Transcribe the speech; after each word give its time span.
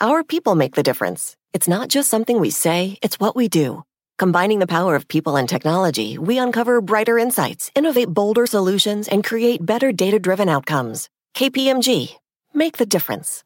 our 0.00 0.24
people 0.24 0.54
make 0.54 0.74
the 0.74 0.82
difference. 0.82 1.36
It's 1.52 1.68
not 1.68 1.88
just 1.88 2.08
something 2.08 2.40
we 2.40 2.50
say, 2.50 2.98
it's 3.02 3.20
what 3.20 3.36
we 3.36 3.48
do. 3.48 3.82
Combining 4.18 4.58
the 4.58 4.66
power 4.66 4.94
of 4.94 5.08
people 5.08 5.36
and 5.36 5.48
technology, 5.48 6.16
we 6.16 6.38
uncover 6.38 6.80
brighter 6.80 7.18
insights, 7.18 7.70
innovate 7.74 8.08
bolder 8.08 8.46
solutions, 8.46 9.08
and 9.08 9.24
create 9.24 9.64
better 9.64 9.92
data 9.92 10.18
driven 10.18 10.48
outcomes. 10.48 11.08
KPMG, 11.34 12.14
make 12.54 12.78
the 12.78 12.86
difference. 12.86 13.44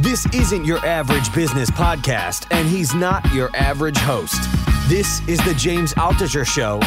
This 0.00 0.26
isn't 0.34 0.64
your 0.64 0.84
average 0.86 1.32
business 1.34 1.70
podcast, 1.70 2.46
and 2.50 2.68
he's 2.68 2.94
not 2.94 3.32
your 3.32 3.54
average 3.56 3.98
host. 3.98 4.40
This 4.88 5.26
is 5.28 5.38
the 5.44 5.54
James 5.54 5.94
Altucher 5.94 6.46
Show. 6.46 6.80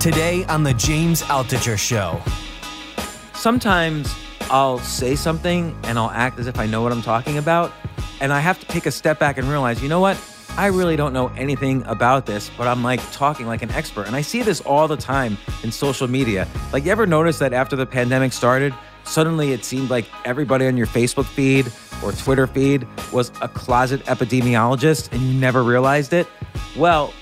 Today 0.00 0.44
on 0.46 0.62
the 0.62 0.72
James 0.74 1.22
Altucher 1.22 1.78
Show. 1.78 2.22
Sometimes 3.40 4.14
I'll 4.50 4.80
say 4.80 5.16
something 5.16 5.74
and 5.84 5.98
I'll 5.98 6.10
act 6.10 6.38
as 6.38 6.46
if 6.46 6.58
I 6.58 6.66
know 6.66 6.82
what 6.82 6.92
I'm 6.92 7.00
talking 7.00 7.38
about. 7.38 7.72
And 8.20 8.34
I 8.34 8.38
have 8.38 8.60
to 8.60 8.66
take 8.66 8.84
a 8.84 8.90
step 8.90 9.18
back 9.18 9.38
and 9.38 9.48
realize, 9.48 9.82
you 9.82 9.88
know 9.88 9.98
what? 9.98 10.22
I 10.58 10.66
really 10.66 10.94
don't 10.94 11.14
know 11.14 11.28
anything 11.28 11.82
about 11.86 12.26
this, 12.26 12.50
but 12.58 12.66
I'm 12.66 12.84
like 12.84 13.00
talking 13.12 13.46
like 13.46 13.62
an 13.62 13.70
expert. 13.70 14.06
And 14.06 14.14
I 14.14 14.20
see 14.20 14.42
this 14.42 14.60
all 14.60 14.86
the 14.86 14.98
time 14.98 15.38
in 15.62 15.72
social 15.72 16.06
media. 16.06 16.46
Like, 16.70 16.84
you 16.84 16.92
ever 16.92 17.06
notice 17.06 17.38
that 17.38 17.54
after 17.54 17.76
the 17.76 17.86
pandemic 17.86 18.34
started, 18.34 18.74
suddenly 19.04 19.54
it 19.54 19.64
seemed 19.64 19.88
like 19.88 20.04
everybody 20.26 20.66
on 20.66 20.76
your 20.76 20.86
Facebook 20.86 21.24
feed 21.24 21.72
or 22.04 22.12
Twitter 22.12 22.46
feed 22.46 22.86
was 23.10 23.32
a 23.40 23.48
closet 23.48 24.04
epidemiologist 24.04 25.10
and 25.12 25.22
you 25.22 25.32
never 25.32 25.62
realized 25.62 26.12
it? 26.12 26.28
Well, 26.76 27.14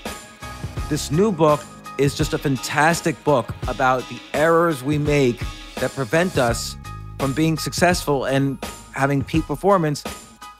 this 0.89 1.11
new 1.11 1.31
book 1.31 1.63
is 1.97 2.13
just 2.13 2.33
a 2.33 2.37
fantastic 2.37 3.23
book 3.23 3.55
about 3.69 4.03
the 4.09 4.19
errors 4.33 4.83
we 4.83 4.97
make 4.97 5.41
that 5.79 5.91
prevent 5.91 6.37
us 6.37 6.75
from 7.19 7.33
being 7.33 7.57
successful 7.57 8.25
and 8.25 8.57
having 8.93 9.23
peak 9.23 9.45
performance 9.45 10.03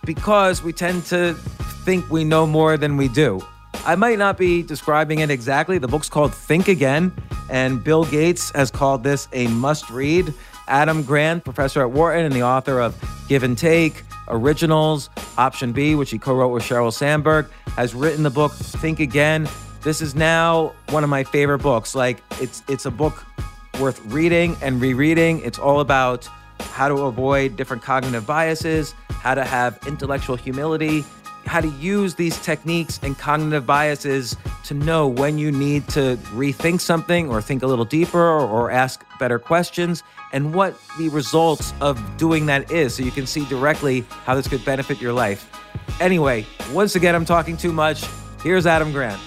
because 0.06 0.64
we 0.64 0.74
tend 0.74 1.06
to 1.06 1.34
think 1.86 2.10
we 2.10 2.24
know 2.24 2.46
more 2.46 2.78
than 2.78 2.98
we 2.98 3.08
do. 3.08 3.42
I 3.86 3.96
might 3.96 4.18
not 4.18 4.38
be 4.38 4.62
describing 4.62 5.20
it 5.20 5.30
exactly. 5.30 5.78
The 5.78 5.88
book's 5.88 6.10
called 6.10 6.34
Think 6.34 6.68
Again, 6.68 7.14
and 7.50 7.84
Bill 7.84 8.04
Gates 8.06 8.52
has 8.54 8.70
called 8.70 9.04
this 9.04 9.28
a 9.34 9.48
must 9.48 9.90
read. 9.90 10.34
Adam 10.68 11.02
Grant, 11.04 11.44
professor 11.44 11.82
at 11.82 11.92
Wharton 11.92 12.26
and 12.26 12.36
the 12.36 12.44
author 12.44 12.80
of 12.80 12.96
Give 13.28 13.44
and 13.44 13.58
Take, 13.58 14.04
Originals, 14.28 15.10
Option 15.38 15.72
B, 15.72 15.96
which 15.96 16.12
he 16.12 16.20
co 16.20 16.36
wrote 16.36 16.50
with 16.50 16.64
Sheryl 16.64 16.94
Sandberg, 16.94 17.50
has 17.76 17.96
written 17.96 18.24
the 18.24 18.30
book 18.30 18.52
Think 18.52 19.00
Again. 19.00 19.48
This 19.82 20.02
is 20.02 20.14
now 20.14 20.74
one 20.90 21.04
of 21.04 21.10
my 21.10 21.24
favorite 21.24 21.60
books. 21.60 21.96
Like, 21.96 22.22
it's, 22.40 22.62
it's 22.68 22.86
a 22.86 22.92
book 22.92 23.26
worth 23.80 24.02
reading 24.06 24.58
and 24.62 24.82
rereading. 24.82 25.40
It's 25.42 25.60
all 25.60 25.80
about 25.80 26.28
how 26.60 26.88
to 26.88 26.96
avoid 27.04 27.56
different 27.56 27.82
cognitive 27.82 28.26
biases, 28.28 28.94
how 29.10 29.36
to 29.36 29.44
have 29.44 29.80
intellectual 29.88 30.36
humility, 30.36 31.04
how 31.46 31.62
to 31.62 31.68
use 31.68 32.16
these 32.16 32.38
techniques 32.42 33.00
and 33.02 33.18
cognitive 33.18 33.66
biases 33.66 34.38
to 34.66 34.74
know 34.74 35.08
when 35.08 35.38
you 35.38 35.52
need 35.52 35.88
to 35.90 36.16
rethink 36.34 36.80
something 36.80 37.30
or 37.30 37.42
think 37.42 37.64
a 37.64 37.68
little 37.68 37.86
deeper 37.86 38.20
or, 38.22 38.70
ask 38.70 39.04
better 39.20 39.40
questions 39.40 40.04
and 40.32 40.54
what 40.54 40.80
the 41.00 41.10
results 41.10 41.74
of 41.82 42.00
doing 42.18 42.46
that 42.46 42.72
is 42.72 42.94
so 42.94 43.02
you 43.02 43.10
can 43.10 43.26
see 43.26 43.44
directly 43.46 44.02
how 44.26 44.36
this 44.36 44.48
could 44.48 44.64
benefit 44.64 45.02
your 45.02 45.12
life. 45.12 45.50
Anyway, 46.00 46.46
once 46.72 46.96
again, 46.96 47.16
I'm 47.16 47.26
talking 47.26 47.58
too 47.58 47.74
much. 47.74 48.06
Here's 48.44 48.68
Adam 48.68 48.92
Grant. 48.92 49.20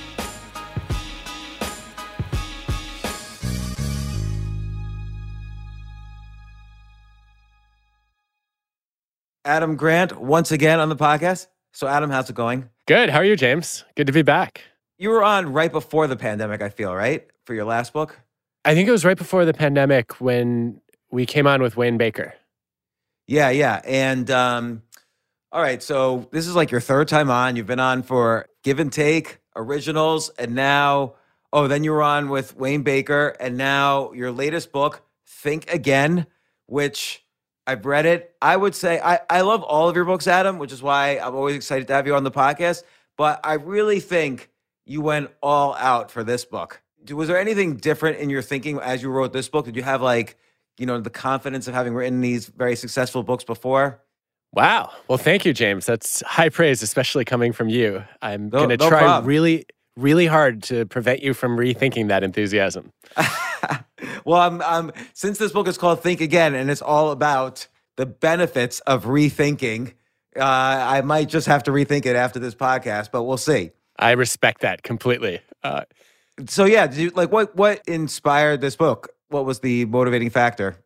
Adam 9.45 9.77
Grant, 9.77 10.21
once 10.21 10.53
again 10.53 10.79
on 10.79 10.89
the 10.89 10.97
podcast. 10.97 11.49
So, 11.73 11.89
Adam, 11.89 12.11
how's 12.11 12.31
it 12.31 12.37
going? 12.37 12.69
Good. 12.87 13.11
How 13.11 13.19
are 13.19 13.25
you, 13.25 13.35
James? 13.35 13.85
Good 13.97 14.07
to 14.07 14.13
be 14.13 14.23
back. 14.23 14.63
You 14.99 15.11
were 15.11 15.25
on 15.25 15.53
right 15.53 15.73
before 15.73 16.07
the 16.07 16.17
pandemic, 16.17 16.63
I 16.63 16.69
feel, 16.69 16.95
right? 16.95 17.27
For 17.45 17.55
your 17.55 17.65
last 17.65 17.93
book? 17.93 18.21
I 18.65 18.75
think 18.75 18.89
it 18.89 18.93
was 18.93 19.05
right 19.05 19.17
before 19.17 19.45
the 19.45 19.55
pandemic 19.55 20.21
when 20.21 20.81
we 21.11 21.27
came 21.27 21.47
on 21.47 21.61
with 21.61 21.77
Wayne 21.77 21.99
Baker. 21.99 22.35
Yeah, 23.27 23.51
yeah. 23.51 23.81
And 23.85 24.31
um, 24.31 24.83
all 25.51 25.61
right, 25.61 25.83
so 25.83 26.29
this 26.31 26.47
is 26.47 26.55
like 26.55 26.71
your 26.71 26.81
third 26.81 27.09
time 27.09 27.31
on. 27.31 27.57
You've 27.57 27.67
been 27.67 27.81
on 27.81 28.03
for 28.03 28.47
Give 28.63 28.79
and 28.79 28.93
Take, 28.93 29.41
Originals, 29.57 30.31
and 30.39 30.55
now, 30.55 31.15
oh, 31.53 31.67
then 31.67 31.83
you 31.83 31.91
were 31.91 32.03
on 32.03 32.29
with 32.29 32.57
Wayne 32.57 32.83
Baker, 32.83 33.35
and 33.41 33.57
now 33.57 34.13
your 34.13 34.31
latest 34.31 34.71
book, 34.71 35.03
Think 35.27 35.69
Again, 35.73 36.27
which 36.67 37.22
I've 37.67 37.87
read 37.87 38.07
it. 38.07 38.35
I 38.43 38.57
would 38.57 38.75
say 38.75 39.01
I, 39.01 39.21
I 39.31 39.43
love 39.43 39.63
all 39.63 39.89
of 39.89 39.97
your 39.97 40.05
books, 40.05 40.27
Adam, 40.27 40.59
which 40.59 40.73
is 40.73 40.83
why 40.83 41.19
I'm 41.19 41.35
always 41.35 41.57
excited 41.57 41.87
to 41.89 41.95
have 41.95 42.07
you 42.07 42.15
on 42.15 42.25
the 42.25 42.31
podcast. 42.31 42.83
But 43.17 43.41
I 43.45 43.55
really 43.55 44.01
think 44.01 44.51
you 44.85 45.01
went 45.01 45.31
all 45.43 45.75
out 45.75 46.11
for 46.11 46.25
this 46.25 46.45
book. 46.45 46.83
Was 47.11 47.29
there 47.29 47.39
anything 47.39 47.77
different 47.77 48.19
in 48.19 48.31
your 48.31 48.43
thinking 48.43 48.79
as 48.79 49.03
you 49.03 49.11
wrote 49.11 49.33
this 49.33 49.49
book? 49.49 49.65
Did 49.65 49.77
you 49.77 49.83
have 49.83 50.03
like, 50.03 50.37
you 50.79 50.87
know, 50.87 51.01
the 51.01 51.11
confidence 51.11 51.69
of 51.69 51.75
having 51.75 51.95
written 51.95 52.21
these 52.21 52.47
very 52.47 52.77
successful 52.77 53.23
books 53.23 53.45
before? 53.45 54.01
Wow. 54.53 54.91
Well, 55.09 55.19
thank 55.19 55.45
you, 55.45 55.53
James. 55.53 55.87
That's 55.87 56.23
high 56.23 56.49
praise, 56.49 56.83
especially 56.83 57.25
coming 57.25 57.53
from 57.53 57.69
you. 57.69 58.05
I'm 58.21 58.45
no, 58.45 58.59
going 58.59 58.69
to 58.71 58.77
no 58.77 58.89
try 58.89 59.01
problem. 59.01 59.27
really, 59.27 59.67
really 59.97 60.27
hard 60.27 60.63
to 60.65 60.87
prevent 60.87 61.23
you 61.23 61.35
from 61.35 61.57
rethinking 61.57 62.09
that 62.09 62.23
enthusiasm. 62.23 62.93
well, 64.25 64.41
I'm, 64.41 64.63
I'm, 64.63 64.93
since 65.13 65.39
this 65.39 65.53
book 65.53 65.69
is 65.69 65.79
called 65.79 66.03
Think 66.03 66.21
Again 66.21 66.55
and 66.55 66.71
it's 66.71 66.83
all 66.83 67.11
about 67.11 67.67
the 67.97 68.07
benefits 68.07 68.81
of 68.81 69.05
rethinking, 69.05 69.95
uh, 70.37 70.41
I 70.43 71.03
might 71.03 71.29
just 71.29 71.47
have 71.47 71.63
to 71.65 71.71
rethink 71.71 72.07
it 72.07 72.17
after 72.17 72.39
this 72.39 72.55
podcast, 72.55 73.11
but 73.13 73.25
we'll 73.25 73.37
see. 73.37 73.71
I 73.99 74.13
respect 74.13 74.63
that 74.63 74.83
completely. 74.83 75.41
Uh, 75.63 75.83
so 76.49 76.65
yeah, 76.65 76.91
you, 76.91 77.11
like 77.11 77.31
what 77.31 77.55
what 77.55 77.83
inspired 77.87 78.61
this 78.61 78.77
book? 78.77 79.11
What 79.29 79.45
was 79.45 79.61
the 79.61 79.85
motivating 79.85 80.31
factor? 80.31 80.77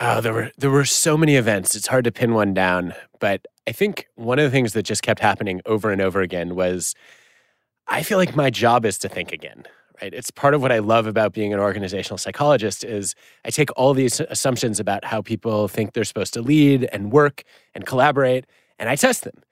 Oh, 0.00 0.20
there 0.20 0.32
were 0.32 0.50
there 0.56 0.70
were 0.70 0.84
so 0.84 1.16
many 1.16 1.36
events. 1.36 1.74
It's 1.74 1.86
hard 1.86 2.04
to 2.04 2.12
pin 2.12 2.32
one 2.32 2.54
down, 2.54 2.94
but 3.20 3.46
I 3.66 3.72
think 3.72 4.06
one 4.14 4.38
of 4.38 4.44
the 4.44 4.50
things 4.50 4.72
that 4.72 4.84
just 4.84 5.02
kept 5.02 5.20
happening 5.20 5.60
over 5.66 5.90
and 5.90 6.00
over 6.00 6.22
again 6.22 6.54
was 6.54 6.94
I 7.88 8.02
feel 8.02 8.18
like 8.18 8.36
my 8.36 8.50
job 8.50 8.84
is 8.84 8.98
to 8.98 9.08
think 9.08 9.32
again 9.32 9.64
right? 10.02 10.14
It's 10.14 10.30
part 10.30 10.54
of 10.54 10.62
what 10.62 10.72
I 10.72 10.78
love 10.78 11.06
about 11.06 11.32
being 11.32 11.52
an 11.52 11.60
organizational 11.60 12.18
psychologist 12.18 12.84
is 12.84 13.14
I 13.44 13.50
take 13.50 13.70
all 13.76 13.94
these 13.94 14.20
assumptions 14.20 14.80
about 14.80 15.04
how 15.04 15.22
people 15.22 15.68
think 15.68 15.92
they're 15.92 16.04
supposed 16.04 16.34
to 16.34 16.42
lead 16.42 16.88
and 16.92 17.12
work 17.12 17.42
and 17.74 17.86
collaborate 17.86 18.46
and 18.78 18.88
I 18.88 18.96
test 18.96 19.24
them. 19.24 19.42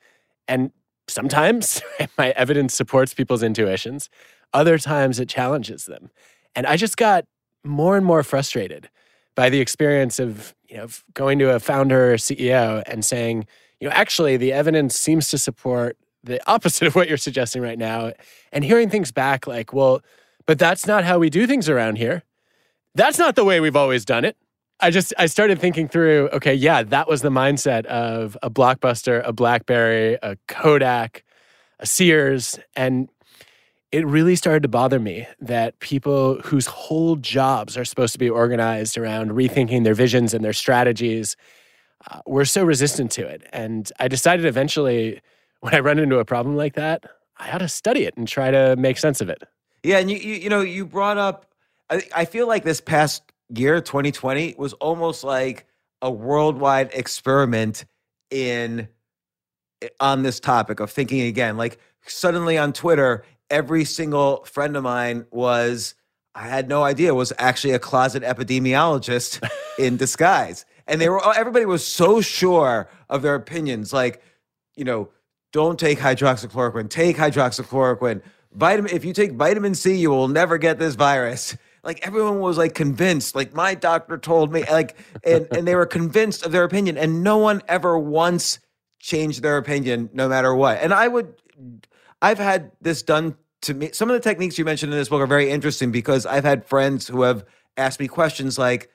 And 0.46 0.70
sometimes 1.08 1.82
my 2.18 2.30
evidence 2.30 2.74
supports 2.74 3.14
people's 3.14 3.42
intuitions, 3.42 4.08
other 4.52 4.78
times 4.78 5.18
it 5.18 5.28
challenges 5.28 5.86
them. 5.86 6.10
And 6.54 6.66
I 6.66 6.76
just 6.76 6.96
got 6.96 7.24
more 7.64 7.96
and 7.96 8.06
more 8.06 8.22
frustrated 8.22 8.88
by 9.34 9.50
the 9.50 9.60
experience 9.60 10.18
of, 10.18 10.54
you 10.68 10.76
know, 10.76 10.86
going 11.12 11.38
to 11.40 11.54
a 11.54 11.60
founder 11.60 12.12
or 12.12 12.16
CEO 12.16 12.82
and 12.86 13.04
saying, 13.04 13.46
you 13.80 13.88
know, 13.88 13.94
actually 13.94 14.36
the 14.36 14.52
evidence 14.52 14.96
seems 14.96 15.28
to 15.30 15.38
support 15.38 15.98
the 16.26 16.40
opposite 16.50 16.86
of 16.86 16.94
what 16.94 17.08
you're 17.08 17.16
suggesting 17.16 17.62
right 17.62 17.78
now 17.78 18.12
and 18.52 18.64
hearing 18.64 18.90
things 18.90 19.10
back 19.12 19.46
like, 19.46 19.72
well, 19.72 20.02
but 20.46 20.58
that's 20.58 20.86
not 20.86 21.04
how 21.04 21.18
we 21.18 21.30
do 21.30 21.46
things 21.46 21.68
around 21.68 21.96
here. 21.96 22.22
That's 22.94 23.18
not 23.18 23.34
the 23.36 23.44
way 23.44 23.60
we've 23.60 23.76
always 23.76 24.04
done 24.04 24.24
it. 24.24 24.36
I 24.78 24.90
just 24.90 25.14
I 25.18 25.26
started 25.26 25.58
thinking 25.58 25.88
through, 25.88 26.28
okay, 26.34 26.54
yeah, 26.54 26.82
that 26.82 27.08
was 27.08 27.22
the 27.22 27.30
mindset 27.30 27.86
of 27.86 28.36
a 28.42 28.50
Blockbuster, 28.50 29.26
a 29.26 29.32
BlackBerry, 29.32 30.18
a 30.22 30.36
Kodak, 30.48 31.24
a 31.80 31.86
Sears, 31.86 32.58
and 32.74 33.08
it 33.92 34.06
really 34.06 34.36
started 34.36 34.62
to 34.62 34.68
bother 34.68 34.98
me 34.98 35.26
that 35.40 35.78
people 35.78 36.40
whose 36.42 36.66
whole 36.66 37.16
jobs 37.16 37.76
are 37.76 37.84
supposed 37.84 38.12
to 38.12 38.18
be 38.18 38.28
organized 38.28 38.98
around 38.98 39.30
rethinking 39.30 39.84
their 39.84 39.94
visions 39.94 40.34
and 40.34 40.44
their 40.44 40.52
strategies 40.52 41.36
uh, 42.10 42.20
were 42.26 42.44
so 42.44 42.64
resistant 42.64 43.10
to 43.12 43.26
it. 43.26 43.42
And 43.52 43.90
I 43.98 44.08
decided 44.08 44.44
eventually, 44.44 45.20
when 45.66 45.74
I 45.74 45.80
run 45.80 45.98
into 45.98 46.18
a 46.20 46.24
problem 46.24 46.54
like 46.54 46.74
that, 46.74 47.04
I 47.38 47.50
ought 47.50 47.58
to 47.58 47.68
study 47.68 48.04
it 48.04 48.16
and 48.16 48.28
try 48.28 48.52
to 48.52 48.76
make 48.76 48.98
sense 48.98 49.20
of 49.20 49.28
it. 49.28 49.42
Yeah, 49.82 49.98
and 49.98 50.08
you, 50.08 50.16
you 50.16 50.34
you 50.34 50.48
know 50.48 50.60
you 50.60 50.86
brought 50.86 51.18
up. 51.18 51.46
I, 51.90 52.02
I 52.14 52.24
feel 52.24 52.46
like 52.46 52.62
this 52.62 52.80
past 52.80 53.22
year 53.52 53.80
2020 53.80 54.54
was 54.56 54.74
almost 54.74 55.24
like 55.24 55.66
a 56.00 56.10
worldwide 56.10 56.90
experiment 56.94 57.84
in 58.30 58.88
eh, 59.82 59.88
on 59.98 60.22
this 60.22 60.38
topic 60.38 60.78
of 60.78 60.88
thinking 60.90 61.22
again. 61.22 61.56
Like 61.56 61.78
suddenly 62.06 62.56
on 62.56 62.72
Twitter, 62.72 63.24
every 63.50 63.84
single 63.84 64.44
friend 64.44 64.76
of 64.76 64.84
mine 64.84 65.26
was 65.32 65.96
I 66.36 66.46
had 66.46 66.68
no 66.68 66.84
idea 66.84 67.12
was 67.12 67.32
actually 67.38 67.72
a 67.72 67.80
closet 67.80 68.22
epidemiologist 68.22 69.44
in 69.80 69.96
disguise. 69.96 70.64
And 70.86 71.00
they 71.00 71.08
were 71.08 71.20
everybody 71.36 71.64
was 71.66 71.84
so 71.84 72.20
sure 72.20 72.88
of 73.10 73.22
their 73.22 73.34
opinions 73.34 73.92
like, 73.92 74.22
you 74.76 74.84
know, 74.84 75.08
don't 75.52 75.78
take 75.78 75.98
hydroxychloroquine, 75.98 76.90
take 76.90 77.16
hydroxychloroquine. 77.16 78.22
Vitamin 78.52 78.90
if 78.92 79.04
you 79.04 79.12
take 79.12 79.32
vitamin 79.32 79.74
C, 79.74 79.96
you 79.96 80.10
will 80.10 80.28
never 80.28 80.58
get 80.58 80.78
this 80.78 80.94
virus. 80.94 81.56
Like 81.82 82.04
everyone 82.06 82.40
was 82.40 82.58
like 82.58 82.74
convinced, 82.74 83.36
like 83.36 83.54
my 83.54 83.74
doctor 83.74 84.18
told 84.18 84.52
me, 84.52 84.64
like 84.64 84.96
and, 85.24 85.46
and 85.52 85.68
they 85.68 85.74
were 85.74 85.86
convinced 85.86 86.44
of 86.44 86.52
their 86.52 86.64
opinion, 86.64 86.98
and 86.98 87.22
no 87.22 87.38
one 87.38 87.62
ever 87.68 87.98
once 87.98 88.58
changed 88.98 89.42
their 89.42 89.56
opinion, 89.56 90.10
no 90.12 90.28
matter 90.28 90.54
what. 90.54 90.78
And 90.78 90.92
I 90.92 91.06
would 91.06 91.34
I've 92.20 92.38
had 92.38 92.72
this 92.80 93.02
done 93.02 93.36
to 93.62 93.74
me. 93.74 93.90
Some 93.92 94.10
of 94.10 94.14
the 94.14 94.20
techniques 94.20 94.58
you 94.58 94.64
mentioned 94.64 94.92
in 94.92 94.98
this 94.98 95.08
book 95.08 95.20
are 95.20 95.26
very 95.26 95.50
interesting 95.50 95.90
because 95.90 96.26
I've 96.26 96.44
had 96.44 96.66
friends 96.66 97.06
who 97.06 97.22
have 97.22 97.44
asked 97.76 98.00
me 98.00 98.08
questions 98.08 98.58
like, 98.58 98.90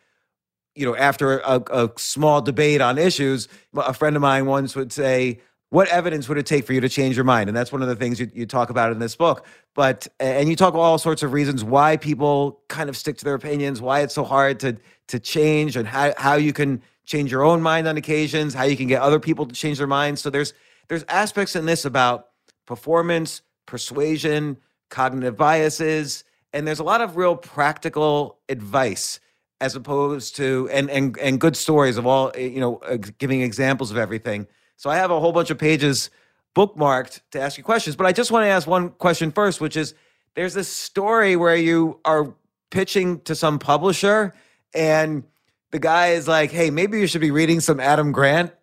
you 0.76 0.86
know, 0.86 0.96
after 0.96 1.40
a, 1.40 1.62
a 1.72 1.92
small 1.98 2.42
debate 2.42 2.82
on 2.82 2.98
issues, 2.98 3.48
a 3.76 3.94
friend 3.94 4.16
of 4.16 4.22
mine 4.22 4.46
once 4.46 4.76
would 4.76 4.92
say, 4.92 5.40
what 5.72 5.88
evidence 5.88 6.28
would 6.28 6.38
it 6.38 6.46
take 6.46 6.66
for 6.66 6.74
you 6.74 6.82
to 6.82 6.90
change 6.90 7.16
your 7.16 7.24
mind? 7.24 7.50
And 7.50 7.56
that's 7.56 7.72
one 7.72 7.82
of 7.82 7.88
the 7.88 7.96
things 7.96 8.20
you, 8.20 8.30
you 8.34 8.46
talk 8.46 8.70
about 8.70 8.92
in 8.92 9.00
this 9.00 9.16
book. 9.16 9.46
But 9.74 10.06
and 10.20 10.50
you 10.50 10.58
talk 10.58 10.76
all 10.76 10.98
sorts 10.98 11.24
of 11.24 11.32
reasons 11.32 11.64
why 11.64 11.96
people 11.96 12.62
kind 12.68 12.90
of 12.90 12.98
stick 12.98 13.18
to 13.20 13.24
their 13.24 13.36
opinions, 13.36 13.82
why 13.82 14.02
it's 14.02 14.14
so 14.14 14.26
hard 14.26 14.60
to 14.60 14.78
to 15.08 15.20
change, 15.20 15.78
and 15.78 15.88
how 15.88 16.14
how 16.18 16.36
you 16.36 16.52
can 16.52 16.82
change 17.06 17.32
your 17.32 17.44
own 17.44 17.62
mind 17.62 17.88
on 17.88 17.96
occasions, 17.96 18.54
how 18.54 18.64
you 18.64 18.76
can 18.76 18.88
get 18.88 19.02
other 19.02 19.20
people 19.20 19.46
to 19.46 19.56
change 19.56 19.78
their 19.78 19.88
minds. 19.88 20.22
So 20.22 20.30
there's 20.30 20.54
there's 20.90 21.06
aspects 21.08 21.56
in 21.56 21.66
this 21.66 21.86
about 21.86 22.28
performance, 22.66 23.42
persuasion, 23.66 24.58
cognitive 24.90 25.38
biases, 25.38 26.26
and 26.52 26.68
there's 26.68 26.80
a 26.80 26.84
lot 26.84 27.00
of 27.00 27.16
real 27.16 27.38
practical 27.38 28.40
advice 28.50 29.22
as 29.62 29.78
opposed 29.78 30.36
to 30.36 30.68
and 30.74 30.90
and 30.90 31.18
and 31.20 31.40
good 31.40 31.56
stories 31.56 31.96
of 31.96 32.06
all 32.06 32.34
eh, 32.36 32.48
you 32.48 32.60
know 32.60 32.82
giving 33.20 33.42
examples 33.42 33.90
of 33.90 33.96
everything. 33.96 34.48
So 34.82 34.90
I 34.90 34.96
have 34.96 35.12
a 35.12 35.20
whole 35.20 35.32
bunch 35.32 35.52
of 35.52 35.60
pages 35.60 36.10
bookmarked 36.56 37.22
to 37.34 37.40
ask 37.40 37.56
you 37.56 37.64
questions, 37.64 37.96
but 37.96 38.08
I 38.08 38.12
just 38.12 38.32
want 38.32 38.46
to 38.46 38.48
ask 38.48 38.68
one 38.68 38.90
question 38.90 39.32
first, 39.32 39.62
which 39.62 39.78
is 39.78 39.94
there's 40.34 40.56
this 40.56 40.70
story 40.70 41.36
where 41.36 41.56
you 41.56 42.00
are 42.04 42.34
pitching 42.72 43.20
to 43.20 43.36
some 43.36 43.60
publisher 43.60 44.34
and 44.74 45.24
the 45.70 45.78
guy 45.78 46.14
is 46.14 46.28
like, 46.28 46.50
"Hey, 46.50 46.72
maybe 46.72 47.00
you 47.00 47.06
should 47.06 47.22
be 47.22 47.30
reading 47.30 47.60
some 47.60 47.80
Adam 47.80 48.12
Grant." 48.12 48.54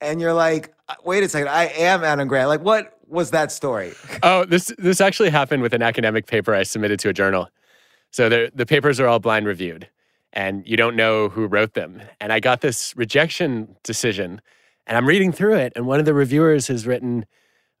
And 0.00 0.18
you're 0.18 0.32
like, 0.32 0.72
uh, 0.88 0.94
"Wait 1.04 1.22
a 1.22 1.28
second, 1.28 1.50
I 1.50 1.64
am 1.64 2.02
Adam 2.02 2.26
Grant." 2.26 2.48
Like 2.48 2.62
what 2.62 2.98
was 3.06 3.32
that 3.32 3.52
story? 3.52 3.92
Oh, 4.22 4.46
this 4.46 4.72
this 4.78 5.02
actually 5.02 5.28
happened 5.28 5.60
with 5.60 5.74
an 5.74 5.82
academic 5.82 6.26
paper 6.26 6.54
I 6.54 6.62
submitted 6.62 6.98
to 7.00 7.10
a 7.10 7.12
journal. 7.12 7.50
So 8.12 8.30
the 8.30 8.50
the 8.54 8.64
papers 8.64 8.98
are 8.98 9.08
all 9.08 9.18
blind 9.18 9.44
reviewed, 9.44 9.90
and 10.32 10.66
you 10.66 10.78
don't 10.78 10.96
know 10.96 11.28
who 11.28 11.46
wrote 11.46 11.74
them. 11.74 12.00
And 12.18 12.32
I 12.32 12.40
got 12.40 12.62
this 12.62 12.96
rejection 12.96 13.76
decision, 13.82 14.40
and 14.86 14.96
I'm 14.96 15.06
reading 15.06 15.32
through 15.32 15.56
it, 15.56 15.72
and 15.76 15.86
one 15.86 15.98
of 15.98 16.06
the 16.06 16.14
reviewers 16.14 16.68
has 16.68 16.86
written 16.86 17.26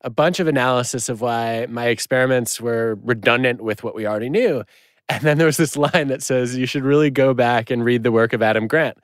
a 0.02 0.10
bunch 0.10 0.40
of 0.40 0.46
analysis 0.46 1.08
of 1.08 1.20
why 1.20 1.66
my 1.68 1.86
experiments 1.86 2.60
were 2.60 2.98
redundant 3.02 3.60
with 3.62 3.82
what 3.82 3.94
we 3.94 4.06
already 4.06 4.30
knew. 4.30 4.64
And 5.08 5.22
then 5.22 5.38
there 5.38 5.46
was 5.46 5.56
this 5.56 5.76
line 5.76 6.08
that 6.08 6.20
says 6.20 6.56
you 6.56 6.66
should 6.66 6.82
really 6.82 7.10
go 7.10 7.32
back 7.32 7.70
and 7.70 7.84
read 7.84 8.02
the 8.02 8.10
work 8.10 8.32
of 8.32 8.42
Adam 8.42 8.66
Grant. 8.66 8.98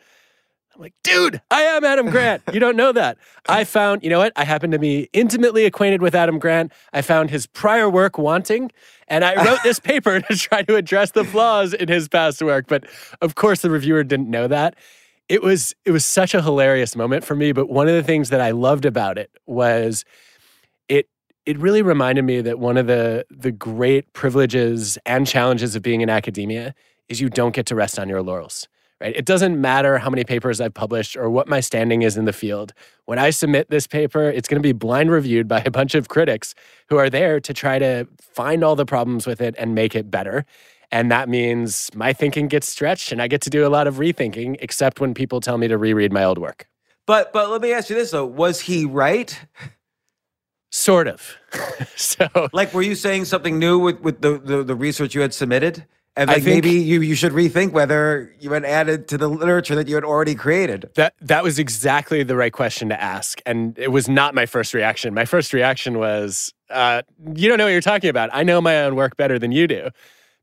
I'm 0.75 0.81
like, 0.81 0.94
dude, 1.04 1.40
I 1.49 1.62
am 1.62 1.84
Adam 1.84 2.10
Grant. 2.10 2.43
You 2.52 2.58
don't 2.58 2.76
know 2.76 2.90
that. 2.90 3.19
I 3.49 3.62
found, 3.62 4.02
you 4.02 4.10
know 4.10 4.19
what? 4.19 4.32
I 4.34 4.44
happen 4.44 4.72
to 4.72 4.81
be 4.81 5.08
intimately 5.12 5.64
acquainted 5.64 6.02
with 6.02 6.16
Adam 6.16 6.40
Grant. 6.40 6.72
I 6.93 7.02
found 7.02 7.31
his 7.31 7.46
prior 7.46 7.88
work 7.88 8.19
wanting, 8.19 8.72
and 9.06 9.25
I 9.25 9.44
wrote 9.44 9.62
this 9.62 9.78
paper 9.93 10.20
to 10.20 10.37
try 10.37 10.62
to 10.62 10.75
address 10.75 11.12
the 11.12 11.22
flaws 11.25 11.72
in 11.72 11.87
his 11.88 12.08
past 12.08 12.43
work. 12.43 12.66
But 12.66 12.84
of 13.20 13.37
course, 13.37 13.60
the 13.62 13.70
reviewer 13.70 14.02
didn't 14.02 14.28
know 14.28 14.48
that. 14.48 14.75
It 15.28 15.42
was 15.42 15.74
it 15.84 15.90
was 15.90 16.04
such 16.04 16.34
a 16.34 16.42
hilarious 16.42 16.94
moment 16.96 17.24
for 17.24 17.34
me. 17.34 17.52
But 17.52 17.69
one 17.69 17.88
of 17.88 17.94
the 17.94 18.02
things 18.02 18.30
that 18.30 18.40
I 18.40 18.50
loved 18.50 18.84
about 18.84 19.19
it 19.19 19.30
was 19.46 20.04
it 20.88 21.08
it 21.46 21.58
really 21.58 21.82
reminded 21.82 22.22
me 22.22 22.40
that 22.40 22.58
one 22.58 22.76
of 22.76 22.86
the 22.86 23.24
the 23.30 23.52
great 23.52 24.12
privileges 24.12 24.98
and 25.06 25.26
challenges 25.26 25.74
of 25.74 25.82
being 25.82 26.00
in 26.00 26.10
academia 26.10 26.74
is 27.08 27.20
you 27.20 27.28
don't 27.28 27.54
get 27.54 27.66
to 27.66 27.74
rest 27.74 27.98
on 27.98 28.08
your 28.08 28.22
laurels 28.22 28.69
right? 29.02 29.16
It 29.16 29.26
doesn't 29.26 29.60
matter 29.60 29.98
how 29.98 30.08
many 30.08 30.24
papers 30.24 30.60
I've 30.60 30.74
published 30.74 31.16
or 31.16 31.28
what 31.28 31.48
my 31.48 31.60
standing 31.60 32.02
is 32.02 32.16
in 32.16 32.24
the 32.24 32.32
field. 32.32 32.72
When 33.06 33.19
I 33.19 33.30
submit 33.30 33.69
this 33.69 33.86
paper, 33.86 34.30
it's 34.30 34.48
going 34.48 34.62
to 34.62 34.66
be 34.66 34.72
blind 34.72 35.10
reviewed 35.10 35.48
by 35.48 35.62
a 35.66 35.70
bunch 35.70 35.94
of 35.94 36.08
critics 36.08 36.54
who 36.88 36.98
are 36.98 37.10
there 37.10 37.40
to 37.40 37.52
try 37.52 37.78
to 37.80 38.06
find 38.20 38.62
all 38.62 38.76
the 38.76 38.86
problems 38.86 39.26
with 39.26 39.40
it 39.40 39.54
and 39.58 39.74
make 39.74 39.96
it 39.96 40.10
better. 40.10 40.44
And 40.93 41.11
that 41.11 41.29
means 41.29 41.91
my 41.94 42.12
thinking 42.12 42.49
gets 42.49 42.69
stretched 42.69 43.12
and 43.12 43.23
I 43.23 43.27
get 43.27 43.41
to 43.43 43.50
do 43.50 43.67
a 43.67 43.71
lot 43.71 43.87
of 43.87 43.97
rethinking, 43.97 44.59
except 44.61 45.00
when 45.00 45.15
people 45.15 45.41
tell 45.41 45.56
me 45.56 45.67
to 45.67 45.79
reread 45.79 46.12
my 46.12 46.23
old 46.23 46.39
work. 46.39 46.69
But 47.06 47.33
but 47.33 47.50
let 47.50 47.62
me 47.62 47.73
ask 47.73 47.89
you 47.91 47.97
this 47.97 48.11
though, 48.11 48.27
was 48.27 48.61
he 48.61 48.85
right? 48.85 49.47
Sort 50.71 51.09
of. 51.09 51.37
so 51.97 52.29
like 52.53 52.75
were 52.75 52.83
you 52.83 52.94
saying 52.94 53.25
something 53.25 53.59
new 53.59 53.79
with, 53.79 54.00
with 54.00 54.21
the, 54.21 54.39
the, 54.39 54.62
the 54.62 54.75
research 54.75 55.15
you 55.15 55.23
had 55.23 55.33
submitted? 55.33 55.87
And 56.15 56.29
like 56.29 56.43
think, 56.43 56.62
maybe 56.62 56.79
you, 56.79 57.00
you 57.00 57.15
should 57.15 57.33
rethink 57.33 57.73
whether 57.73 58.35
you 58.39 58.53
had 58.53 58.67
added 58.67 59.09
to 59.09 59.17
the 59.17 59.29
literature 59.29 59.75
that 59.75 59.89
you 59.89 59.94
had 59.94 60.05
already 60.05 60.35
created. 60.35 60.91
That 60.94 61.15
that 61.23 61.43
was 61.43 61.59
exactly 61.59 62.23
the 62.23 62.37
right 62.37 62.53
question 62.53 62.91
to 62.91 63.03
ask, 63.03 63.41
and 63.47 63.79
it 63.79 63.91
was 63.91 64.11
not 64.11 64.35
my 64.35 64.44
first 64.44 64.75
reaction. 64.75 65.15
My 65.15 65.25
first 65.25 65.55
reaction 65.55 65.99
was, 65.99 66.53
uh, 66.69 67.00
"You 67.35 67.49
don't 67.49 67.56
know 67.56 67.65
what 67.65 67.71
you're 67.71 67.81
talking 67.81 68.11
about. 68.11 68.29
I 68.31 68.43
know 68.43 68.61
my 68.61 68.83
own 68.83 68.94
work 68.94 69.17
better 69.17 69.39
than 69.39 69.53
you 69.53 69.67
do." 69.67 69.89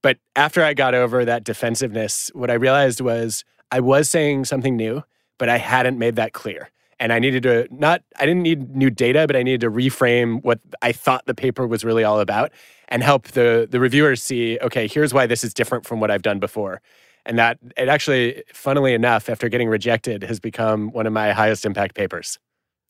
But 0.02 0.18
after 0.36 0.64
I 0.64 0.74
got 0.74 0.94
over 0.94 1.26
that 1.26 1.44
defensiveness, 1.44 2.32
what 2.34 2.50
I 2.50 2.54
realized 2.54 3.02
was 3.02 3.44
I 3.72 3.80
was 3.80 4.10
saying 4.10 4.46
something 4.46 4.76
new, 4.76 5.04
but 5.38 5.50
I 5.50 5.58
hadn't 5.58 5.98
made 5.98 6.16
that 6.16 6.34
clear 6.34 6.70
and 7.00 7.14
I 7.14 7.20
needed 7.20 7.44
to 7.44 7.68
not 7.72 8.04
I 8.20 8.26
didn't 8.26 8.44
need 8.44 8.76
new 8.76 8.90
data, 8.90 9.26
but 9.26 9.36
I 9.36 9.44
needed 9.44 9.62
to 9.62 9.72
reframe 9.72 10.44
what 10.44 10.60
I 10.82 10.92
thought 10.92 11.26
the 11.26 11.34
paper 11.34 11.66
was 11.66 11.86
really 11.86 12.04
all 12.04 12.20
about 12.20 12.52
and 12.90 13.02
help 13.02 13.30
the 13.30 13.68
the 13.70 13.80
reviewers 13.80 14.22
see, 14.22 14.60
okay, 14.62 14.88
here's 14.88 15.14
why 15.14 15.26
this 15.26 15.44
is 15.44 15.54
different 15.54 15.86
from 15.86 16.00
what 16.00 16.12
I've 16.12 16.22
done 16.22 16.40
before. 16.40 16.82
And 17.26 17.38
that 17.38 17.60
it 17.78 17.90
actually, 17.90 18.44
funnily 18.54 18.94
enough, 18.94 19.30
after 19.30 19.50
getting 19.50 19.70
rejected, 19.70 20.24
has 20.24 20.40
become 20.40 20.92
one 20.92 21.06
of 21.06 21.14
my 21.14 21.32
highest 21.32 21.66
impact 21.66 21.96
papers. 21.96 22.40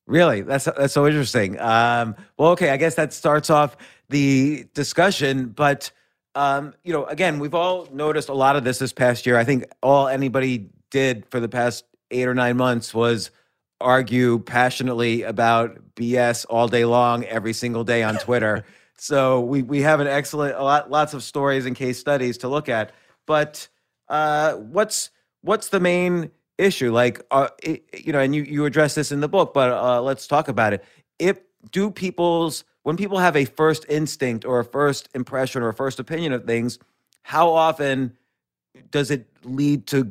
Really, 0.06 0.40
that's 0.42 0.64
that's 0.64 0.94
so 0.94 1.06
interesting. 1.06 1.58
Um, 1.60 2.16
well, 2.36 2.50
okay, 2.52 2.70
I 2.70 2.76
guess 2.76 2.94
that 2.94 3.12
starts 3.12 3.50
off 3.50 3.76
the 4.08 4.66
discussion, 4.74 5.48
but 5.48 5.92
um, 6.34 6.74
you 6.84 6.92
know, 6.92 7.04
again, 7.06 7.38
we've 7.38 7.54
all 7.54 7.88
noticed 7.92 8.28
a 8.28 8.34
lot 8.34 8.56
of 8.56 8.64
this 8.64 8.78
this 8.78 8.92
past 8.92 9.26
year. 9.26 9.36
I 9.36 9.44
think 9.44 9.64
all 9.82 10.08
anybody 10.08 10.68
did 10.90 11.26
for 11.30 11.40
the 11.40 11.48
past 11.48 11.84
eight 12.10 12.26
or 12.26 12.34
nine 12.34 12.56
months 12.56 12.94
was 12.94 13.30
argue 13.80 14.38
passionately 14.40 15.22
about 15.22 15.94
BS 15.94 16.46
all 16.48 16.68
day 16.68 16.84
long, 16.84 17.24
every 17.24 17.52
single 17.52 17.84
day 17.84 18.02
on 18.02 18.16
Twitter. 18.16 18.64
so 18.96 19.40
we 19.40 19.62
we 19.62 19.82
have 19.82 20.00
an 20.00 20.06
excellent 20.06 20.54
a 20.56 20.62
lot 20.62 20.90
lots 20.90 21.14
of 21.14 21.22
stories 21.22 21.66
and 21.66 21.74
case 21.74 21.98
studies 21.98 22.38
to 22.38 22.48
look 22.48 22.68
at. 22.68 22.92
But 23.26 23.68
uh, 24.08 24.54
what's 24.54 25.10
what's 25.42 25.68
the 25.68 25.80
main 25.80 26.30
issue? 26.58 26.92
Like, 26.92 27.24
uh, 27.30 27.48
it, 27.62 27.84
you 28.04 28.12
know, 28.12 28.20
and 28.20 28.34
you 28.34 28.42
you 28.42 28.64
address 28.66 28.94
this 28.94 29.10
in 29.10 29.20
the 29.20 29.28
book, 29.28 29.54
but 29.54 29.70
uh, 29.70 30.02
let's 30.02 30.26
talk 30.26 30.48
about 30.48 30.74
it. 30.74 30.84
If 31.18 31.40
do 31.72 31.90
people's 31.90 32.64
when 32.90 32.96
people 32.96 33.18
have 33.18 33.36
a 33.36 33.44
first 33.44 33.86
instinct 33.88 34.44
or 34.44 34.58
a 34.58 34.64
first 34.64 35.08
impression 35.14 35.62
or 35.62 35.68
a 35.68 35.72
first 35.72 36.00
opinion 36.00 36.32
of 36.32 36.44
things, 36.44 36.76
how 37.22 37.50
often 37.52 38.18
does 38.90 39.12
it 39.12 39.28
lead 39.44 39.86
to 39.86 40.10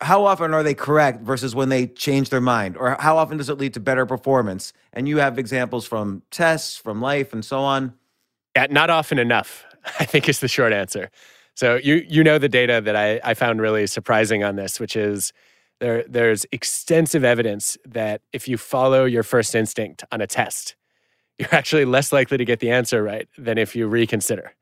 how 0.00 0.24
often 0.24 0.54
are 0.54 0.62
they 0.62 0.72
correct 0.72 1.20
versus 1.20 1.54
when 1.54 1.68
they 1.68 1.86
change 1.86 2.30
their 2.30 2.40
mind? 2.40 2.78
Or 2.78 2.96
how 2.98 3.18
often 3.18 3.36
does 3.36 3.50
it 3.50 3.58
lead 3.58 3.74
to 3.74 3.80
better 3.80 4.06
performance? 4.06 4.72
And 4.94 5.06
you 5.06 5.18
have 5.18 5.38
examples 5.38 5.86
from 5.86 6.22
tests 6.30 6.74
from 6.78 7.02
life 7.02 7.34
and 7.34 7.44
so 7.44 7.58
on. 7.58 7.92
Yeah 8.56 8.68
not 8.70 8.88
often 8.88 9.18
enough 9.18 9.66
i 10.00 10.06
think 10.06 10.26
is 10.26 10.40
the 10.40 10.48
short 10.48 10.72
answer. 10.72 11.10
So 11.54 11.76
you 11.76 11.96
you 12.08 12.24
know 12.24 12.38
the 12.38 12.48
data 12.48 12.80
that 12.80 12.96
i, 12.96 13.20
I 13.22 13.34
found 13.34 13.60
really 13.60 13.86
surprising 13.86 14.42
on 14.42 14.56
this 14.56 14.80
which 14.80 14.96
is 14.96 15.34
there 15.80 16.02
there's 16.08 16.46
extensive 16.50 17.24
evidence 17.24 17.76
that 17.84 18.22
if 18.32 18.48
you 18.48 18.56
follow 18.56 19.04
your 19.04 19.22
first 19.22 19.54
instinct 19.54 20.02
on 20.10 20.22
a 20.22 20.26
test 20.26 20.76
you're 21.40 21.54
actually 21.54 21.84
less 21.84 22.12
likely 22.12 22.36
to 22.36 22.44
get 22.44 22.60
the 22.60 22.70
answer 22.70 23.02
right 23.02 23.28
than 23.36 23.58
if 23.58 23.74
you 23.74 23.86
reconsider 23.88 24.54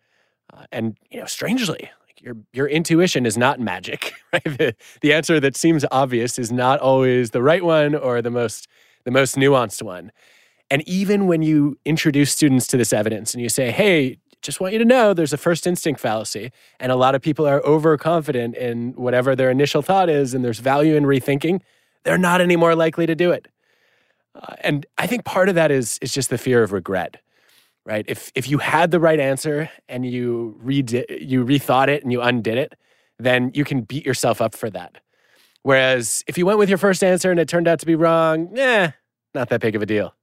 uh, 0.52 0.64
and 0.72 0.96
you 1.10 1.20
know 1.20 1.26
strangely 1.26 1.90
your 2.22 2.36
your 2.52 2.66
intuition 2.66 3.26
is 3.26 3.36
not 3.36 3.60
magic, 3.60 4.14
right? 4.32 4.44
The, 4.44 4.74
the 5.00 5.12
answer 5.12 5.40
that 5.40 5.56
seems 5.56 5.84
obvious 5.90 6.38
is 6.38 6.50
not 6.50 6.80
always 6.80 7.30
the 7.30 7.42
right 7.42 7.64
one 7.64 7.94
or 7.94 8.22
the 8.22 8.30
most 8.30 8.68
the 9.04 9.10
most 9.10 9.36
nuanced 9.36 9.82
one. 9.82 10.12
And 10.70 10.86
even 10.86 11.26
when 11.26 11.42
you 11.42 11.78
introduce 11.84 12.32
students 12.32 12.66
to 12.68 12.76
this 12.76 12.92
evidence 12.92 13.34
and 13.34 13.42
you 13.42 13.48
say, 13.48 13.70
"Hey, 13.70 14.18
just 14.42 14.60
want 14.60 14.72
you 14.72 14.78
to 14.78 14.84
know 14.84 15.14
there's 15.14 15.32
a 15.32 15.38
first 15.38 15.66
instinct 15.66 16.00
fallacy. 16.00 16.52
And 16.78 16.92
a 16.92 16.96
lot 16.96 17.14
of 17.14 17.22
people 17.22 17.46
are 17.46 17.60
overconfident 17.64 18.56
in 18.56 18.92
whatever 18.92 19.34
their 19.34 19.50
initial 19.50 19.82
thought 19.82 20.08
is, 20.08 20.34
and 20.34 20.44
there's 20.44 20.60
value 20.60 20.94
in 20.94 21.04
rethinking. 21.04 21.60
They're 22.04 22.18
not 22.18 22.40
any 22.40 22.56
more 22.56 22.74
likely 22.74 23.06
to 23.06 23.14
do 23.14 23.32
it. 23.32 23.48
Uh, 24.34 24.54
and 24.60 24.86
I 24.98 25.06
think 25.06 25.24
part 25.24 25.48
of 25.48 25.54
that 25.54 25.70
is, 25.70 25.98
is 26.00 26.12
just 26.12 26.30
the 26.30 26.38
fear 26.38 26.62
of 26.62 26.72
regret, 26.72 27.20
right? 27.84 28.04
If, 28.08 28.30
if 28.34 28.48
you 28.48 28.58
had 28.58 28.90
the 28.90 29.00
right 29.00 29.18
answer 29.18 29.70
and 29.88 30.06
you, 30.06 30.58
redid, 30.64 31.04
you 31.20 31.44
rethought 31.44 31.88
it 31.88 32.02
and 32.02 32.12
you 32.12 32.20
undid 32.20 32.58
it, 32.58 32.74
then 33.18 33.50
you 33.54 33.64
can 33.64 33.82
beat 33.82 34.06
yourself 34.06 34.40
up 34.40 34.54
for 34.54 34.70
that. 34.70 34.98
Whereas 35.62 36.24
if 36.26 36.38
you 36.38 36.46
went 36.46 36.58
with 36.58 36.68
your 36.68 36.78
first 36.78 37.02
answer 37.02 37.30
and 37.30 37.40
it 37.40 37.48
turned 37.48 37.68
out 37.68 37.80
to 37.80 37.86
be 37.86 37.94
wrong, 37.94 38.56
eh, 38.56 38.92
not 39.34 39.48
that 39.48 39.60
big 39.60 39.74
of 39.74 39.82
a 39.82 39.86
deal. 39.86 40.14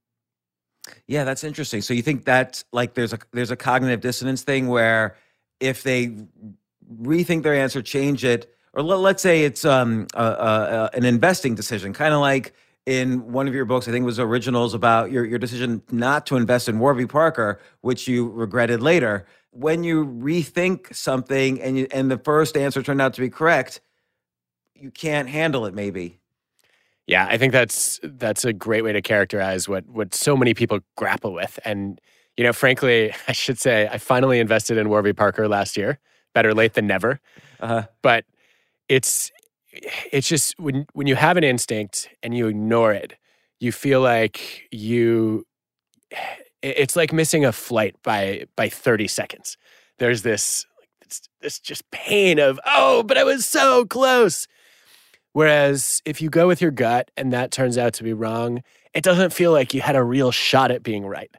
Yeah, 1.08 1.24
that's 1.24 1.44
interesting. 1.44 1.82
So 1.82 1.94
you 1.94 2.02
think 2.02 2.26
that 2.26 2.64
like 2.72 2.94
there's 2.94 3.14
a 3.14 3.20
there's 3.32 3.52
a 3.52 3.56
cognitive 3.56 4.02
dissonance 4.02 4.44
thing 4.44 4.68
where 4.68 5.16
if 5.60 5.84
they 5.84 6.16
rethink 7.02 7.44
their 7.44 7.56
answer, 7.56 7.82
change 7.82 8.24
it, 8.24 8.54
or 8.74 8.84
let, 8.84 9.16
us 9.16 9.22
say 9.22 9.44
it's 9.44 9.66
um 9.66 10.08
a, 10.14 10.90
an 10.94 11.06
investing 11.06 11.56
decision, 11.56 11.94
kind 11.94 12.14
of 12.14 12.22
like 12.22 12.54
in 12.86 13.32
one 13.32 13.48
of 13.48 13.56
your 13.56 13.66
books, 13.66 13.88
I 13.88 13.92
think 13.92 14.04
it 14.04 14.06
was 14.06 14.20
originals 14.20 14.74
about 14.74 15.12
your 15.12 15.26
your 15.26 15.40
decision 15.40 15.82
not 15.92 16.26
to 16.28 16.38
invest 16.38 16.70
in 16.70 16.80
Warby 16.80 17.08
Parker, 17.08 17.60
which 17.82 18.08
you 18.08 18.30
regretted 18.30 18.82
later. 18.82 19.26
When 19.52 19.84
you 19.84 20.06
rethink 20.06 20.94
something 20.94 21.62
and 21.62 21.78
you, 21.78 21.88
and 21.92 22.12
the 22.12 22.18
first 22.18 22.58
answer 22.58 22.84
turned 22.84 23.02
out 23.02 23.14
to 23.14 23.22
be 23.22 23.30
correct, 23.30 23.82
you 24.76 24.92
can't 24.92 25.30
handle 25.30 25.66
it. 25.66 25.74
Maybe. 25.74 26.20
Yeah, 27.08 27.28
I 27.30 27.38
think 27.38 27.54
that's 27.54 28.00
that's 28.04 28.46
a 28.46 28.54
great 28.54 28.84
way 28.84 28.94
to 28.94 29.02
characterize 29.02 29.68
what 29.68 29.88
what 29.88 30.14
so 30.14 30.38
many 30.38 30.54
people 30.54 30.80
grapple 30.96 31.34
with. 31.34 31.60
And 31.66 32.00
you 32.38 32.44
know, 32.44 32.54
frankly, 32.54 33.14
I 33.28 33.32
should 33.32 33.60
say 33.60 33.88
I 33.92 33.98
finally 33.98 34.40
invested 34.40 34.78
in 34.78 34.90
Warby 34.90 35.14
Parker 35.14 35.48
last 35.48 35.78
year. 35.78 36.00
Better 36.34 36.54
late 36.54 36.74
than 36.74 36.86
never. 36.86 37.20
Uh-huh. 37.62 37.84
But 38.02 38.26
it's 38.90 39.32
it's 40.12 40.28
just 40.28 40.60
when 40.60 40.86
when 40.94 41.08
you 41.08 41.16
have 41.16 41.38
an 41.38 41.44
instinct 41.44 42.10
and 42.24 42.36
you 42.36 42.48
ignore 42.48 42.94
it, 42.94 43.16
you 43.60 43.72
feel 43.72 44.02
like 44.02 44.68
you 44.72 45.46
it's 46.62 46.96
like 46.96 47.14
missing 47.14 47.46
a 47.46 47.52
flight 47.52 47.96
by 48.04 48.46
by 48.56 48.70
30 48.70 49.08
seconds. 49.08 49.58
There's 50.00 50.24
this 50.24 50.66
this 51.42 51.60
just 51.60 51.90
pain 51.92 52.40
of, 52.40 52.60
"Oh, 52.66 53.04
but 53.04 53.18
I 53.18 53.24
was 53.24 53.46
so 53.46 53.86
close." 53.86 54.48
Whereas 55.34 56.02
if 56.06 56.22
you 56.22 56.30
go 56.30 56.48
with 56.48 56.62
your 56.62 56.72
gut 56.72 57.12
and 57.18 57.34
that 57.34 57.52
turns 57.52 57.78
out 57.78 57.94
to 57.96 58.04
be 58.04 58.14
wrong, 58.14 58.64
it 58.94 59.04
doesn't 59.04 59.34
feel 59.34 59.52
like 59.52 59.74
you 59.74 59.82
had 59.82 59.96
a 59.98 60.04
real 60.04 60.32
shot 60.32 60.72
at 60.72 60.82
being 60.82 61.06
right. 61.06 61.30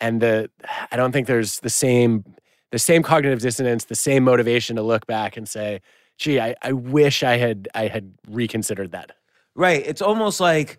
And 0.00 0.20
the 0.20 0.50
I 0.90 0.96
don't 0.96 1.12
think 1.12 1.26
there's 1.26 1.60
the 1.60 1.70
same 1.70 2.24
the 2.72 2.78
same 2.78 3.02
cognitive 3.02 3.40
dissonance, 3.40 3.84
the 3.84 3.94
same 3.94 4.24
motivation 4.24 4.76
to 4.76 4.82
look 4.82 5.06
back 5.06 5.36
and 5.36 5.48
say, 5.48 5.80
gee, 6.18 6.40
I, 6.40 6.54
I 6.62 6.72
wish 6.72 7.22
I 7.22 7.36
had 7.36 7.68
I 7.74 7.88
had 7.88 8.14
reconsidered 8.28 8.92
that. 8.92 9.12
Right. 9.54 9.82
It's 9.86 10.02
almost 10.02 10.40
like 10.40 10.78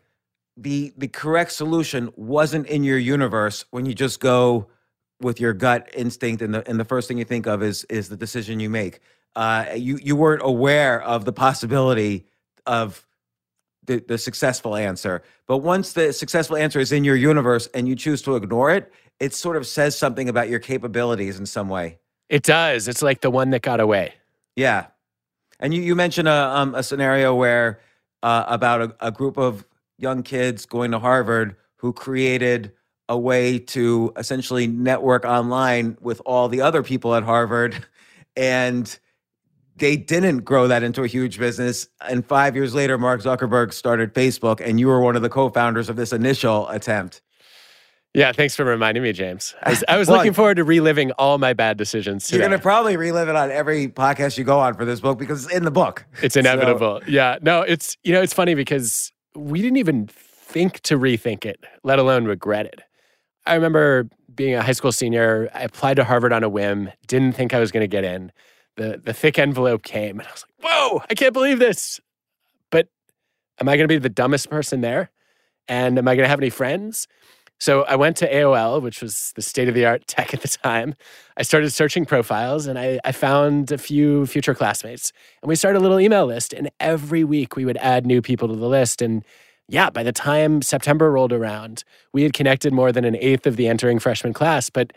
the 0.56 0.94
the 0.98 1.08
correct 1.08 1.52
solution 1.52 2.12
wasn't 2.16 2.68
in 2.68 2.84
your 2.84 2.98
universe 2.98 3.66
when 3.72 3.86
you 3.86 3.94
just 3.94 4.20
go 4.20 4.68
with 5.22 5.40
your 5.40 5.54
gut 5.54 5.90
instinct 5.94 6.42
and 6.42 6.54
the 6.54 6.68
and 6.70 6.80
the 6.80 6.86
first 6.86 7.08
thing 7.08 7.18
you 7.18 7.26
think 7.26 7.48
of 7.48 7.64
is 7.64 7.84
is 7.86 8.10
the 8.10 8.18
decision 8.18 8.60
you 8.60 8.70
make. 8.70 9.00
Uh, 9.36 9.66
you 9.76 10.00
you 10.02 10.16
weren't 10.16 10.42
aware 10.44 11.02
of 11.02 11.26
the 11.26 11.34
possibility 11.34 12.26
of 12.66 13.06
the, 13.86 14.04
the 14.08 14.18
successful 14.18 14.76
answer. 14.76 15.24
But 15.48 15.60
once 15.60 15.94
the 15.94 16.14
successful 16.14 16.58
answer 16.58 16.80
is 16.80 16.92
in 16.92 17.04
your 17.04 17.16
universe 17.16 17.68
and 17.74 17.88
you 17.88 17.96
choose 17.96 18.22
to 18.24 18.36
ignore 18.36 18.72
it, 18.72 18.92
it 19.20 19.34
sort 19.34 19.58
of 19.58 19.66
says 19.66 19.98
something 19.98 20.30
about 20.30 20.50
your 20.50 20.60
capabilities 20.60 21.40
in 21.40 21.46
some 21.46 21.70
way. 21.70 22.00
It 22.30 22.44
does. 22.44 22.88
It's 22.88 23.02
like 23.02 23.22
the 23.22 23.32
one 23.32 23.52
that 23.52 23.62
got 23.62 23.80
away. 23.80 24.14
Yeah. 24.56 24.88
And 25.60 25.74
you, 25.74 25.82
you 25.82 25.96
mentioned 25.96 26.28
a, 26.28 26.32
um, 26.32 26.76
a 26.76 26.84
scenario 26.84 27.34
where 27.34 27.80
uh, 28.24 28.46
about 28.48 28.82
a, 28.82 28.96
a 29.00 29.12
group 29.12 29.38
of 29.38 29.66
young 29.98 30.24
kids 30.24 30.66
going 30.66 30.92
to 30.92 31.00
Harvard 31.00 31.56
who 31.78 31.94
created 31.94 32.72
a 33.10 33.18
way 33.18 33.58
to 33.58 34.12
essentially 34.18 34.68
network 34.68 35.24
online 35.26 35.98
with 36.02 36.22
all 36.26 36.50
the 36.50 36.62
other 36.62 36.84
people 36.84 37.16
at 37.16 37.24
Harvard 37.24 37.86
and 38.36 39.00
they 39.78 39.96
didn't 39.96 40.40
grow 40.40 40.68
that 40.68 40.84
into 40.84 41.04
a 41.04 41.08
huge 41.08 41.38
business. 41.38 41.88
And 42.08 42.26
five 42.26 42.56
years 42.56 42.74
later, 42.74 42.98
Mark 42.98 43.22
Zuckerberg 43.22 43.74
started 43.74 44.14
Facebook, 44.14 44.60
and 44.60 44.80
you 44.80 44.88
were 44.88 45.02
one 45.02 45.16
of 45.16 45.22
the 45.22 45.30
co 45.30 45.50
founders 45.50 45.90
of 45.90 45.96
this 45.96 46.12
initial 46.14 46.68
attempt. 46.70 47.22
Yeah, 48.14 48.32
thanks 48.32 48.56
for 48.56 48.66
reminding 48.66 49.04
me, 49.04 49.14
James. 49.14 49.54
I 49.62 49.70
was, 49.70 49.84
I 49.88 49.98
was 49.98 50.08
well, 50.10 50.18
looking 50.18 50.34
forward 50.34 50.58
to 50.58 50.64
reliving 50.64 51.12
all 51.14 51.38
my 51.38 51.54
bad 51.54 51.78
decisions. 51.78 52.26
Today. 52.26 52.38
You're 52.38 52.50
going 52.50 52.60
to 52.60 52.64
probably 52.64 52.98
relive 52.98 53.30
it 53.30 53.36
on 53.36 53.52
every 53.52 53.88
podcast 53.88 54.38
you 54.38 54.44
go 54.44 54.60
on 54.60 54.74
for 54.74 54.86
this 54.86 55.00
book 55.00 55.20
because 55.20 55.46
it's 55.46 55.54
in 55.54 55.64
the 55.64 55.72
book. 55.72 56.06
It's 56.22 56.36
inevitable. 56.36 57.02
So. 57.04 57.08
Yeah. 57.12 57.38
No, 57.42 57.62
it's, 57.62 57.96
you 58.04 58.14
know, 58.14 58.22
it's 58.22 58.34
funny 58.34 58.56
because 58.56 59.12
we 59.36 59.62
didn't 59.62 59.78
even 59.78 60.08
think 60.08 60.80
to 60.82 60.98
rethink 60.98 61.46
it, 61.46 61.64
let 61.84 62.00
alone 62.00 62.26
regret 62.26 62.66
it. 62.66 62.82
I 63.46 63.54
remember 63.54 64.10
being 64.34 64.56
a 64.56 64.64
high 64.64 64.72
school 64.72 64.92
senior, 64.92 65.50
I 65.54 65.62
applied 65.62 65.96
to 65.96 66.04
Harvard 66.04 66.34
on 66.34 66.44
a 66.44 66.50
whim, 66.50 66.92
didn't 67.08 67.34
think 67.34 67.54
I 67.54 67.60
was 67.60 67.72
going 67.72 67.82
to 67.84 67.88
get 67.88 68.04
in 68.04 68.32
the 68.78 69.02
the 69.04 69.14
thick 69.14 69.38
envelope 69.38 69.84
came, 69.84 70.20
and 70.20 70.28
I 70.28 70.32
was 70.32 70.46
like, 70.48 70.72
"Whoa! 70.72 71.02
I 71.10 71.14
can't 71.16 71.34
believe 71.34 71.60
this!" 71.60 72.00
But 72.72 72.88
am 73.60 73.68
I 73.68 73.76
going 73.76 73.88
to 73.88 73.94
be 73.94 73.98
the 73.98 74.10
dumbest 74.10 74.50
person 74.50 74.82
there? 74.82 75.12
And 75.68 75.98
am 75.98 76.08
I 76.08 76.16
going 76.16 76.24
to 76.24 76.30
have 76.30 76.40
any 76.40 76.50
friends? 76.50 77.08
So 77.60 77.84
I 77.84 77.96
went 77.96 78.18
to 78.18 78.32
AOL, 78.32 78.82
which 78.82 79.02
was 79.02 79.34
the 79.36 79.42
state 79.42 79.68
of 79.68 79.74
the 79.74 79.86
art 79.86 80.08
tech 80.08 80.34
at 80.34 80.42
the 80.42 80.48
time. 80.48 80.96
I 81.38 81.44
started 81.44 81.72
searching 81.72 82.06
profiles 82.06 82.68
and 82.68 82.78
I, 82.78 83.00
I, 83.04 83.12
found 83.12 83.72
a 83.72 83.78
few 83.78 84.26
future 84.28 84.54
classmates. 84.54 85.12
And 85.42 85.50
we 85.50 85.56
started 85.56 85.80
a 85.80 85.82
little 85.82 86.00
email 86.00 86.26
list. 86.26 86.54
And 86.54 86.70
every 86.80 87.24
week 87.24 87.56
we 87.56 87.66
would 87.66 87.78
add 87.78 88.06
new 88.06 88.22
people 88.22 88.48
to 88.48 88.56
the 88.56 88.68
list. 88.68 89.02
And 89.02 89.24
yeah, 89.68 89.90
by 89.90 90.04
the 90.04 90.12
time 90.12 90.62
September 90.62 91.12
rolled 91.12 91.34
around, 91.34 91.84
we 92.14 92.24
had 92.24 92.34
connected 92.34 92.74
more 92.74 92.92
than 92.92 93.06
an 93.06 93.16
eighth 93.18 93.48
of 93.48 93.56
the 93.56 93.68
entering 93.68 94.00
freshman 94.00 94.34
class. 94.34 94.70
But 94.70 94.94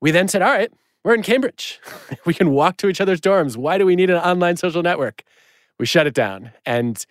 we 0.00 0.10
then 0.10 0.28
said, 0.28 0.42
all 0.42 0.50
right, 0.50 0.72
we're 1.04 1.14
in 1.14 1.22
Cambridge. 1.22 1.80
we 2.24 2.34
can 2.34 2.50
walk 2.50 2.78
to 2.78 2.88
each 2.88 3.00
other's 3.00 3.20
dorms. 3.20 3.56
Why 3.56 3.78
do 3.78 3.86
we 3.86 3.96
need 3.96 4.10
an 4.10 4.16
online 4.16 4.56
social 4.56 4.82
network? 4.82 5.22
We 5.78 5.86
shut 5.86 6.06
it 6.06 6.14
down. 6.14 6.52
And 6.64 7.04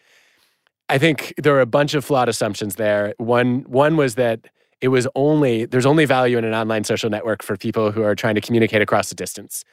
I 0.89 0.97
think 0.97 1.33
there 1.37 1.53
were 1.53 1.61
a 1.61 1.65
bunch 1.65 1.93
of 1.93 2.03
flawed 2.03 2.29
assumptions 2.29 2.75
there. 2.75 3.13
One 3.17 3.61
one 3.67 3.95
was 3.95 4.15
that 4.15 4.47
it 4.81 4.89
was 4.89 5.07
only 5.15 5.65
there's 5.65 5.85
only 5.85 6.05
value 6.05 6.37
in 6.37 6.45
an 6.45 6.53
online 6.53 6.83
social 6.83 7.09
network 7.09 7.43
for 7.43 7.57
people 7.57 7.91
who 7.91 8.03
are 8.03 8.15
trying 8.15 8.35
to 8.35 8.41
communicate 8.41 8.81
across 8.81 9.09
the 9.09 9.15
distance. 9.15 9.63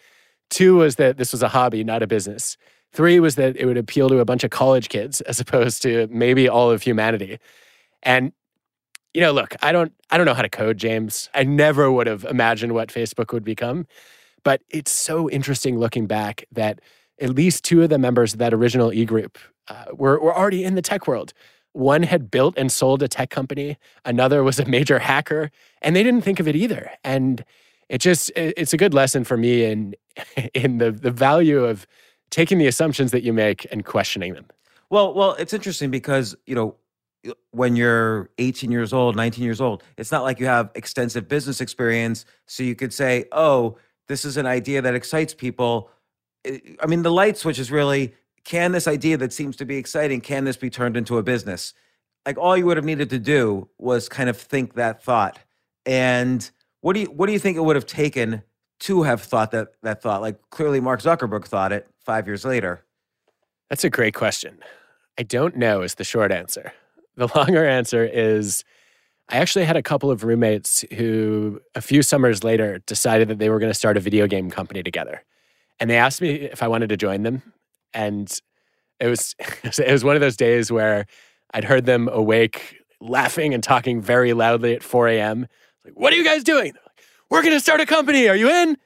Two 0.50 0.76
was 0.76 0.96
that 0.96 1.16
this 1.16 1.32
was 1.32 1.42
a 1.42 1.48
hobby, 1.48 1.82
not 1.84 2.02
a 2.02 2.06
business. 2.06 2.56
Three 2.92 3.20
was 3.20 3.36
that 3.36 3.56
it 3.56 3.64
would 3.64 3.78
appeal 3.78 4.08
to 4.10 4.18
a 4.18 4.24
bunch 4.24 4.44
of 4.44 4.50
college 4.50 4.88
kids 4.88 5.20
as 5.22 5.40
opposed 5.40 5.82
to 5.82 6.08
maybe 6.10 6.48
all 6.48 6.70
of 6.70 6.82
humanity. 6.82 7.38
And 8.02 8.32
you 9.14 9.20
know, 9.20 9.32
look, 9.32 9.54
I 9.62 9.72
don't 9.72 9.92
I 10.10 10.16
don't 10.16 10.26
know 10.26 10.34
how 10.34 10.42
to 10.42 10.48
code, 10.48 10.78
James. 10.78 11.28
I 11.34 11.44
never 11.44 11.90
would 11.90 12.06
have 12.06 12.24
imagined 12.24 12.72
what 12.72 12.88
Facebook 12.88 13.32
would 13.32 13.44
become. 13.44 13.86
But 14.44 14.62
it's 14.70 14.90
so 14.90 15.30
interesting 15.30 15.78
looking 15.78 16.06
back 16.06 16.44
that 16.50 16.80
at 17.20 17.30
least 17.30 17.64
two 17.64 17.82
of 17.82 17.90
the 17.90 17.98
members 17.98 18.32
of 18.32 18.38
that 18.40 18.52
original 18.52 18.92
e 18.92 19.04
group 19.04 19.38
uh, 19.68 19.84
were, 19.92 20.18
were 20.20 20.36
already 20.36 20.64
in 20.64 20.74
the 20.74 20.82
tech 20.82 21.06
world. 21.06 21.32
One 21.72 22.02
had 22.02 22.30
built 22.30 22.54
and 22.58 22.70
sold 22.70 23.02
a 23.02 23.08
tech 23.08 23.30
company, 23.30 23.78
another 24.04 24.42
was 24.42 24.58
a 24.58 24.64
major 24.66 24.98
hacker, 24.98 25.50
and 25.80 25.96
they 25.96 26.02
didn't 26.02 26.22
think 26.22 26.38
of 26.38 26.46
it 26.46 26.56
either. 26.56 26.90
And 27.02 27.44
it 27.88 27.98
just 27.98 28.30
it's 28.36 28.72
a 28.72 28.76
good 28.76 28.94
lesson 28.94 29.24
for 29.24 29.36
me 29.36 29.64
in 29.64 29.94
in 30.54 30.78
the 30.78 30.90
the 30.90 31.10
value 31.10 31.64
of 31.64 31.86
taking 32.30 32.58
the 32.58 32.66
assumptions 32.66 33.12
that 33.12 33.22
you 33.22 33.32
make 33.32 33.66
and 33.70 33.84
questioning 33.84 34.34
them. 34.34 34.46
Well, 34.90 35.14
well, 35.14 35.32
it's 35.38 35.52
interesting 35.52 35.90
because, 35.90 36.34
you 36.46 36.54
know, 36.54 36.76
when 37.52 37.76
you're 37.76 38.30
18 38.38 38.72
years 38.72 38.92
old, 38.92 39.14
19 39.14 39.44
years 39.44 39.60
old, 39.60 39.82
it's 39.96 40.10
not 40.10 40.22
like 40.22 40.40
you 40.40 40.46
have 40.46 40.70
extensive 40.74 41.28
business 41.28 41.60
experience. 41.60 42.24
So 42.46 42.62
you 42.62 42.74
could 42.74 42.92
say, 42.92 43.26
oh, 43.30 43.76
this 44.08 44.24
is 44.24 44.36
an 44.36 44.46
idea 44.46 44.82
that 44.82 44.94
excites 44.94 45.34
people. 45.34 45.90
I 46.44 46.86
mean, 46.86 47.02
the 47.02 47.12
light 47.12 47.36
switch 47.36 47.58
is 47.58 47.70
really 47.70 48.14
can 48.44 48.72
this 48.72 48.88
idea 48.88 49.16
that 49.18 49.32
seems 49.32 49.56
to 49.56 49.64
be 49.64 49.76
exciting, 49.76 50.20
can 50.20 50.44
this 50.44 50.56
be 50.56 50.70
turned 50.70 50.96
into 50.96 51.18
a 51.18 51.22
business? 51.22 51.74
Like 52.26 52.38
all 52.38 52.56
you 52.56 52.66
would 52.66 52.76
have 52.76 52.86
needed 52.86 53.10
to 53.10 53.18
do 53.18 53.68
was 53.78 54.08
kind 54.08 54.28
of 54.28 54.36
think 54.36 54.74
that 54.74 55.02
thought. 55.02 55.38
And 55.86 56.48
what 56.80 56.94
do 56.94 57.00
you 57.00 57.06
what 57.06 57.26
do 57.26 57.32
you 57.32 57.38
think 57.38 57.56
it 57.56 57.64
would 57.64 57.76
have 57.76 57.86
taken 57.86 58.42
to 58.80 59.02
have 59.02 59.22
thought 59.22 59.50
that 59.52 59.68
that 59.82 60.02
thought? 60.02 60.20
Like 60.20 60.38
clearly 60.50 60.80
Mark 60.80 61.00
Zuckerberg 61.00 61.44
thought 61.44 61.72
it 61.72 61.88
five 62.04 62.26
years 62.26 62.44
later. 62.44 62.84
That's 63.68 63.84
a 63.84 63.90
great 63.90 64.14
question. 64.14 64.58
I 65.18 65.22
don't 65.22 65.56
know 65.56 65.82
is 65.82 65.94
the 65.94 66.04
short 66.04 66.32
answer. 66.32 66.72
The 67.16 67.26
longer 67.34 67.66
answer 67.66 68.04
is 68.04 68.64
I 69.28 69.38
actually 69.38 69.64
had 69.64 69.76
a 69.76 69.82
couple 69.82 70.10
of 70.10 70.24
roommates 70.24 70.84
who, 70.94 71.60
a 71.74 71.80
few 71.80 72.02
summers 72.02 72.44
later, 72.44 72.80
decided 72.86 73.28
that 73.28 73.38
they 73.38 73.48
were 73.48 73.58
going 73.58 73.70
to 73.70 73.78
start 73.78 73.96
a 73.96 74.00
video 74.00 74.26
game 74.26 74.50
company 74.50 74.82
together. 74.82 75.22
And 75.80 75.88
they 75.88 75.96
asked 75.96 76.20
me 76.20 76.32
if 76.32 76.62
I 76.62 76.68
wanted 76.68 76.88
to 76.90 76.96
join 76.96 77.22
them. 77.22 77.42
And 77.94 78.32
it 79.00 79.08
was, 79.08 79.34
it 79.62 79.92
was 79.92 80.04
one 80.04 80.16
of 80.16 80.20
those 80.20 80.36
days 80.36 80.70
where 80.70 81.06
I'd 81.52 81.64
heard 81.64 81.86
them 81.86 82.08
awake, 82.08 82.78
laughing 83.00 83.52
and 83.54 83.62
talking 83.62 84.00
very 84.00 84.32
loudly 84.32 84.74
at 84.74 84.82
4 84.82 85.08
a.m. 85.08 85.46
Like, 85.84 85.98
what 85.98 86.12
are 86.12 86.16
you 86.16 86.24
guys 86.24 86.44
doing? 86.44 86.72
Like, 86.72 87.04
we're 87.30 87.42
going 87.42 87.54
to 87.54 87.60
start 87.60 87.80
a 87.80 87.86
company. 87.86 88.28
Are 88.28 88.36
you 88.36 88.48
in? 88.48 88.76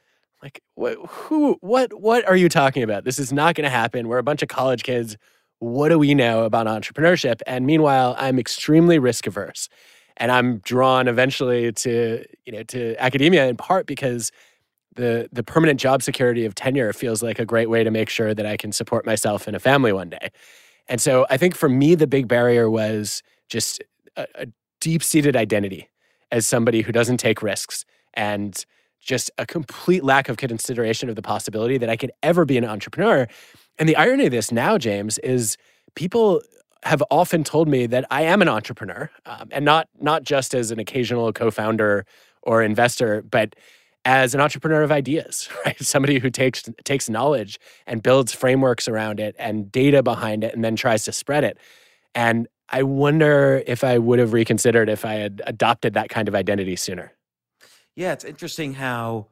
Like, 0.41 0.61
what, 0.75 0.97
who, 1.07 1.57
what, 1.61 1.99
what 1.99 2.27
are 2.27 2.35
you 2.35 2.49
talking 2.49 2.83
about? 2.83 3.03
This 3.03 3.19
is 3.19 3.33
not 3.33 3.55
going 3.55 3.63
to 3.63 3.69
happen. 3.69 4.07
We're 4.07 4.19
a 4.19 4.23
bunch 4.23 4.41
of 4.43 4.49
college 4.49 4.83
kids. 4.83 5.17
What 5.59 5.89
do 5.89 5.97
we 5.97 6.13
know 6.13 6.43
about 6.43 6.67
entrepreneurship? 6.67 7.41
And 7.47 7.65
meanwhile, 7.65 8.15
I'm 8.19 8.37
extremely 8.37 8.99
risk 8.99 9.25
averse. 9.25 9.69
And 10.17 10.31
I'm 10.31 10.59
drawn 10.59 11.07
eventually 11.07 11.71
to, 11.71 12.23
you 12.45 12.53
know, 12.53 12.63
to 12.63 12.95
academia 12.97 13.47
in 13.47 13.57
part 13.57 13.85
because 13.85 14.31
the 14.97 15.29
the 15.31 15.43
permanent 15.43 15.79
job 15.79 16.03
security 16.03 16.45
of 16.45 16.53
tenure 16.53 16.91
feels 16.93 17.23
like 17.23 17.39
a 17.39 17.45
great 17.45 17.69
way 17.69 17.83
to 17.83 17.91
make 17.91 18.09
sure 18.09 18.33
that 18.33 18.45
I 18.45 18.57
can 18.57 18.71
support 18.71 19.05
myself 19.05 19.47
and 19.47 19.55
a 19.55 19.59
family 19.59 19.93
one 19.93 20.09
day. 20.09 20.31
And 20.89 20.99
so 21.01 21.25
I 21.29 21.37
think 21.37 21.55
for 21.55 21.69
me 21.69 21.95
the 21.95 22.07
big 22.07 22.27
barrier 22.27 22.69
was 22.69 23.23
just 23.49 23.81
a, 24.15 24.27
a 24.35 24.47
deep-seated 24.81 25.35
identity 25.35 25.89
as 26.31 26.45
somebody 26.45 26.81
who 26.81 26.91
doesn't 26.91 27.17
take 27.17 27.41
risks 27.41 27.85
and 28.13 28.65
just 28.99 29.31
a 29.37 29.45
complete 29.45 30.03
lack 30.03 30.27
of 30.29 30.37
consideration 30.37 31.09
of 31.09 31.15
the 31.15 31.21
possibility 31.21 31.77
that 31.77 31.89
I 31.89 31.95
could 31.95 32.11
ever 32.21 32.45
be 32.45 32.57
an 32.57 32.65
entrepreneur. 32.65 33.27
And 33.79 33.87
the 33.87 33.95
irony 33.95 34.25
of 34.25 34.31
this 34.31 34.51
now, 34.51 34.77
James, 34.77 35.17
is 35.19 35.57
people 35.95 36.41
have 36.83 37.01
often 37.09 37.43
told 37.43 37.67
me 37.67 37.87
that 37.87 38.05
I 38.11 38.23
am 38.23 38.41
an 38.41 38.49
entrepreneur, 38.49 39.09
um, 39.25 39.47
and 39.51 39.65
not 39.65 39.87
not 39.99 40.23
just 40.23 40.53
as 40.53 40.71
an 40.71 40.79
occasional 40.79 41.33
co-founder 41.33 42.05
or 42.43 42.63
investor, 42.63 43.23
but 43.23 43.55
as 44.07 44.33
an 44.33 44.39
entrepreneur 44.39 44.83
of 44.83 44.91
ideas, 44.91 45.49
right? 45.65 45.79
Somebody 45.83 46.17
who 46.17 46.29
takes 46.29 46.63
takes 46.85 47.09
knowledge 47.09 47.59
and 47.85 48.01
builds 48.01 48.33
frameworks 48.33 48.87
around 48.87 49.19
it 49.19 49.35
and 49.37 49.69
data 49.69 50.01
behind 50.01 50.45
it 50.45 50.55
and 50.55 50.63
then 50.63 50.77
tries 50.77 51.03
to 51.03 51.11
spread 51.11 51.43
it. 51.43 51.57
And 52.15 52.47
I 52.69 52.83
wonder 52.83 53.61
if 53.67 53.83
I 53.83 53.97
would 53.97 54.19
have 54.19 54.31
reconsidered 54.31 54.89
if 54.89 55.03
I 55.03 55.15
had 55.15 55.41
adopted 55.45 55.93
that 55.93 56.09
kind 56.09 56.29
of 56.29 56.35
identity 56.35 56.77
sooner. 56.77 57.11
Yeah, 57.95 58.13
it's 58.13 58.23
interesting 58.23 58.73
how 58.73 59.27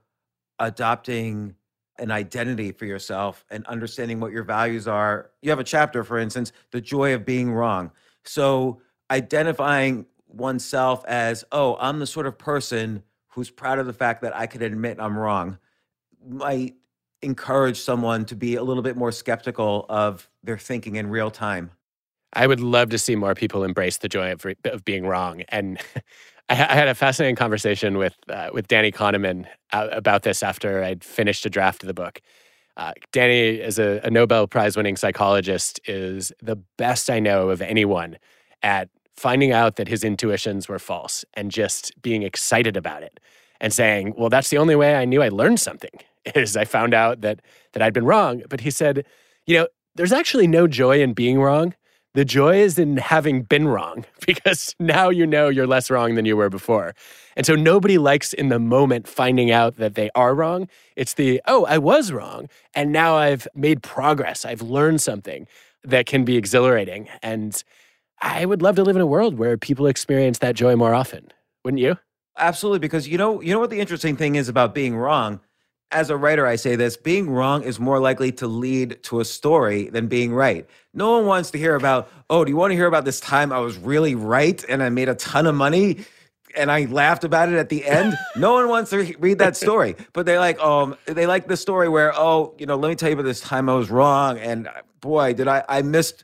adopting 0.59 1.55
an 1.97 2.11
identity 2.11 2.73
for 2.73 2.85
yourself 2.85 3.45
and 3.49 3.65
understanding 3.67 4.19
what 4.19 4.33
your 4.33 4.43
values 4.43 4.89
are. 4.89 5.31
You 5.41 5.51
have 5.51 5.59
a 5.59 5.63
chapter, 5.63 6.03
for 6.03 6.17
instance, 6.17 6.51
the 6.71 6.81
joy 6.81 7.13
of 7.13 7.25
being 7.25 7.53
wrong. 7.53 7.91
So 8.25 8.81
identifying 9.09 10.05
oneself 10.27 11.05
as, 11.05 11.45
oh, 11.53 11.77
I'm 11.79 11.99
the 11.99 12.07
sort 12.07 12.27
of 12.27 12.37
person 12.37 13.03
who's 13.35 13.51
proud 13.51 13.79
of 13.79 13.85
the 13.85 13.93
fact 13.93 14.21
that 14.21 14.33
I 14.33 14.47
can 14.47 14.61
admit 14.61 14.97
I'm 14.97 15.17
wrong 15.17 15.57
might 16.25 16.75
encourage 17.21 17.77
someone 17.77 18.23
to 18.25 18.35
be 18.35 18.55
a 18.55 18.63
little 18.63 18.81
bit 18.81 18.95
more 18.95 19.11
skeptical 19.11 19.85
of 19.89 20.29
their 20.41 20.57
thinking 20.57 20.95
in 20.95 21.09
real 21.09 21.29
time. 21.29 21.71
I 22.31 22.47
would 22.47 22.61
love 22.61 22.89
to 22.89 22.97
see 22.97 23.15
more 23.17 23.35
people 23.35 23.65
embrace 23.65 23.97
the 23.97 24.07
joy 24.07 24.31
of, 24.31 24.45
of 24.63 24.85
being 24.85 25.05
wrong. 25.05 25.41
And 25.49 25.79
I, 26.49 26.53
I, 26.53 26.75
had 26.75 26.87
a 26.87 26.95
fascinating 26.95 27.35
conversation 27.35 27.97
with 27.97 28.15
uh, 28.29 28.51
with 28.53 28.67
Danny 28.67 28.91
Kahneman 28.91 29.47
uh, 29.73 29.89
about 29.91 30.23
this 30.23 30.41
after 30.41 30.81
I'd 30.81 31.03
finished 31.03 31.45
a 31.45 31.49
draft 31.49 31.83
of 31.83 31.87
the 31.87 31.93
book. 31.93 32.21
Uh, 32.77 32.93
Danny, 33.11 33.61
as 33.61 33.79
a, 33.79 33.99
a 34.03 34.09
Nobel 34.09 34.47
Prize 34.47 34.77
winning 34.77 34.95
psychologist, 34.95 35.79
is 35.85 36.31
the 36.41 36.57
best 36.77 37.09
I 37.09 37.19
know 37.19 37.49
of 37.49 37.61
anyone 37.61 38.17
at 38.61 38.89
finding 39.17 39.51
out 39.51 39.77
that 39.77 39.87
his 39.87 40.03
intuitions 40.03 40.67
were 40.67 40.79
false 40.79 41.23
and 41.33 41.51
just 41.51 41.91
being 42.01 42.23
excited 42.23 42.75
about 42.75 43.03
it 43.03 43.19
and 43.61 43.73
saying, 43.73 44.13
"Well, 44.17 44.29
that's 44.29 44.49
the 44.49 44.57
only 44.57 44.75
way 44.75 44.95
I 44.95 45.05
knew 45.05 45.21
I 45.21 45.29
learned 45.29 45.59
something 45.59 45.91
is 46.35 46.57
I 46.57 46.65
found 46.65 46.93
out 46.93 47.21
that 47.21 47.41
that 47.73 47.81
I'd 47.81 47.93
been 47.93 48.05
wrong." 48.05 48.43
But 48.49 48.61
he 48.61 48.71
said, 48.71 49.05
"You 49.45 49.59
know, 49.59 49.67
there's 49.95 50.13
actually 50.13 50.47
no 50.47 50.67
joy 50.67 51.01
in 51.01 51.13
being 51.13 51.39
wrong. 51.39 51.75
The 52.13 52.25
joy 52.25 52.57
is 52.57 52.79
in 52.79 52.97
having 52.97 53.43
been 53.43 53.67
wrong 53.67 54.05
because 54.25 54.73
now 54.79 55.09
you 55.09 55.27
know 55.27 55.49
you're 55.49 55.67
less 55.67 55.89
wrong 55.89 56.15
than 56.15 56.25
you 56.25 56.35
were 56.35 56.49
before." 56.49 56.93
And 57.37 57.45
so 57.45 57.55
nobody 57.55 57.97
likes 57.97 58.33
in 58.33 58.49
the 58.49 58.59
moment 58.59 59.07
finding 59.07 59.51
out 59.51 59.75
that 59.77 59.95
they 59.95 60.09
are 60.15 60.33
wrong. 60.33 60.67
It's 60.95 61.13
the, 61.13 61.41
"Oh, 61.47 61.65
I 61.65 61.77
was 61.77 62.11
wrong 62.11 62.49
and 62.73 62.91
now 62.91 63.15
I've 63.15 63.47
made 63.55 63.81
progress. 63.81 64.45
I've 64.45 64.61
learned 64.61 65.01
something." 65.01 65.47
That 65.87 66.07
can 66.07 66.25
be 66.25 66.35
exhilarating 66.35 67.09
and 67.21 67.63
I 68.21 68.45
would 68.45 68.61
love 68.61 68.75
to 68.77 68.83
live 68.83 68.95
in 68.95 69.01
a 69.01 69.07
world 69.07 69.37
where 69.37 69.57
people 69.57 69.87
experience 69.87 70.39
that 70.39 70.55
joy 70.55 70.75
more 70.75 70.93
often. 70.93 71.31
Wouldn't 71.63 71.81
you? 71.81 71.97
Absolutely, 72.37 72.79
because 72.79 73.07
you 73.07 73.17
know, 73.17 73.41
you 73.41 73.53
know 73.53 73.59
what 73.59 73.69
the 73.69 73.79
interesting 73.79 74.15
thing 74.15 74.35
is 74.35 74.49
about 74.49 74.75
being 74.75 74.95
wrong. 74.95 75.39
As 75.91 76.09
a 76.09 76.17
writer, 76.17 76.45
I 76.45 76.55
say 76.55 76.75
this: 76.75 76.97
being 76.97 77.29
wrong 77.29 77.63
is 77.63 77.79
more 77.79 77.99
likely 77.99 78.31
to 78.33 78.47
lead 78.47 79.01
to 79.03 79.19
a 79.19 79.25
story 79.25 79.89
than 79.89 80.07
being 80.07 80.33
right. 80.33 80.67
No 80.93 81.17
one 81.17 81.25
wants 81.25 81.51
to 81.51 81.57
hear 81.57 81.75
about, 81.75 82.09
oh, 82.29 82.43
do 82.43 82.51
you 82.51 82.57
want 82.57 82.71
to 82.71 82.75
hear 82.75 82.87
about 82.87 83.05
this 83.05 83.19
time 83.19 83.53
I 83.53 83.59
was 83.59 83.77
really 83.77 84.15
right 84.15 84.63
and 84.67 84.83
I 84.83 84.89
made 84.89 85.09
a 85.09 85.15
ton 85.15 85.45
of 85.45 85.55
money? 85.55 86.05
and 86.55 86.71
I 86.71 86.85
laughed 86.85 87.23
about 87.23 87.49
it 87.49 87.55
at 87.55 87.69
the 87.69 87.85
end. 87.85 88.17
no 88.35 88.53
one 88.53 88.69
wants 88.69 88.89
to 88.91 89.15
read 89.19 89.39
that 89.39 89.55
story, 89.55 89.95
but 90.13 90.25
they 90.25 90.37
like 90.39 90.59
um 90.59 90.95
they 91.05 91.27
like 91.27 91.47
the 91.47 91.57
story 91.57 91.89
where 91.89 92.13
oh 92.15 92.53
you 92.57 92.65
know 92.65 92.75
let 92.75 92.89
me 92.89 92.95
tell 92.95 93.09
you 93.09 93.13
about 93.13 93.25
this 93.25 93.41
time 93.41 93.69
I 93.69 93.75
was 93.75 93.89
wrong 93.89 94.37
and 94.39 94.69
boy 95.01 95.33
did 95.33 95.47
I 95.47 95.63
I 95.67 95.81
missed 95.81 96.23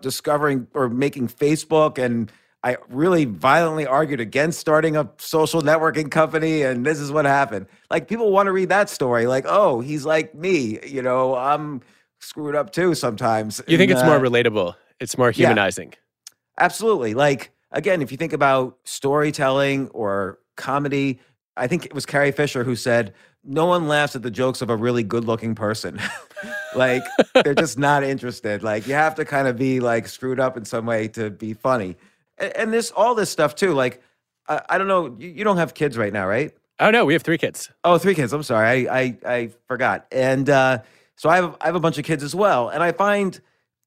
discovering 0.00 0.66
or 0.74 0.88
making 0.88 1.28
Facebook 1.28 1.98
and 1.98 2.32
I 2.64 2.76
really 2.88 3.24
violently 3.24 3.86
argued 3.86 4.20
against 4.20 4.58
starting 4.58 4.96
a 4.96 5.08
social 5.18 5.62
networking 5.62 6.10
company, 6.10 6.62
and 6.62 6.84
this 6.84 6.98
is 6.98 7.12
what 7.12 7.24
happened. 7.24 7.66
Like 7.88 8.08
people 8.08 8.32
want 8.32 8.48
to 8.48 8.52
read 8.52 8.68
that 8.70 8.90
story, 8.90 9.28
like, 9.28 9.44
oh, 9.46 9.80
he's 9.80 10.04
like 10.04 10.34
me, 10.34 10.80
you 10.84 11.00
know, 11.00 11.36
I'm 11.36 11.82
screwed 12.18 12.56
up 12.56 12.72
too 12.72 12.94
sometimes. 12.96 13.62
You 13.68 13.78
think 13.78 13.92
and, 13.92 14.00
it's 14.00 14.04
more 14.06 14.16
uh, 14.16 14.20
relatable? 14.20 14.74
It's 14.98 15.16
more 15.16 15.30
humanizing. 15.30 15.92
Yeah, 15.92 16.34
absolutely. 16.58 17.14
Like 17.14 17.52
again, 17.70 18.02
if 18.02 18.10
you 18.10 18.18
think 18.18 18.32
about 18.32 18.76
storytelling 18.84 19.88
or 19.90 20.40
comedy, 20.56 21.20
I 21.56 21.68
think 21.68 21.86
it 21.86 21.94
was 21.94 22.06
Carrie 22.06 22.32
Fisher 22.32 22.64
who 22.64 22.74
said, 22.74 23.14
"No 23.48 23.66
one 23.66 23.88
laughs 23.88 24.14
at 24.14 24.22
the 24.22 24.30
jokes 24.30 24.62
of 24.62 24.70
a 24.70 24.76
really 24.76 25.02
good-looking 25.02 25.54
person." 25.54 26.00
like 26.74 27.02
they're 27.34 27.54
just 27.54 27.78
not 27.78 28.04
interested. 28.04 28.62
Like 28.62 28.86
you 28.86 28.94
have 28.94 29.14
to 29.16 29.24
kind 29.24 29.48
of 29.48 29.56
be 29.56 29.80
like 29.80 30.06
screwed 30.06 30.38
up 30.38 30.56
in 30.56 30.64
some 30.64 30.86
way 30.86 31.08
to 31.08 31.30
be 31.30 31.54
funny. 31.54 31.96
And, 32.38 32.56
and 32.56 32.72
this 32.72 32.90
all 32.90 33.14
this 33.14 33.30
stuff 33.30 33.54
too. 33.54 33.72
Like 33.72 34.02
I, 34.48 34.62
I 34.70 34.78
don't 34.78 34.88
know. 34.88 35.16
You, 35.18 35.28
you, 35.28 35.44
don't 35.44 35.56
have 35.56 35.74
kids 35.74 35.98
right 35.98 36.12
now, 36.12 36.26
right? 36.26 36.54
Oh 36.80 36.90
no, 36.90 37.04
we 37.04 37.12
have 37.14 37.22
three 37.22 37.38
kids. 37.38 37.70
Oh, 37.84 37.98
three 37.98 38.14
kids. 38.14 38.32
I'm 38.32 38.42
sorry, 38.42 38.88
I 38.88 39.00
I, 39.00 39.16
I 39.26 39.50
forgot. 39.66 40.06
And 40.12 40.48
uh, 40.48 40.78
so 41.16 41.28
I 41.28 41.36
have 41.36 41.56
I 41.60 41.66
have 41.66 41.74
a 41.74 41.80
bunch 41.80 41.98
of 41.98 42.04
kids 42.04 42.22
as 42.22 42.34
well, 42.34 42.68
and 42.68 42.82
I 42.82 42.92
find 42.92 43.40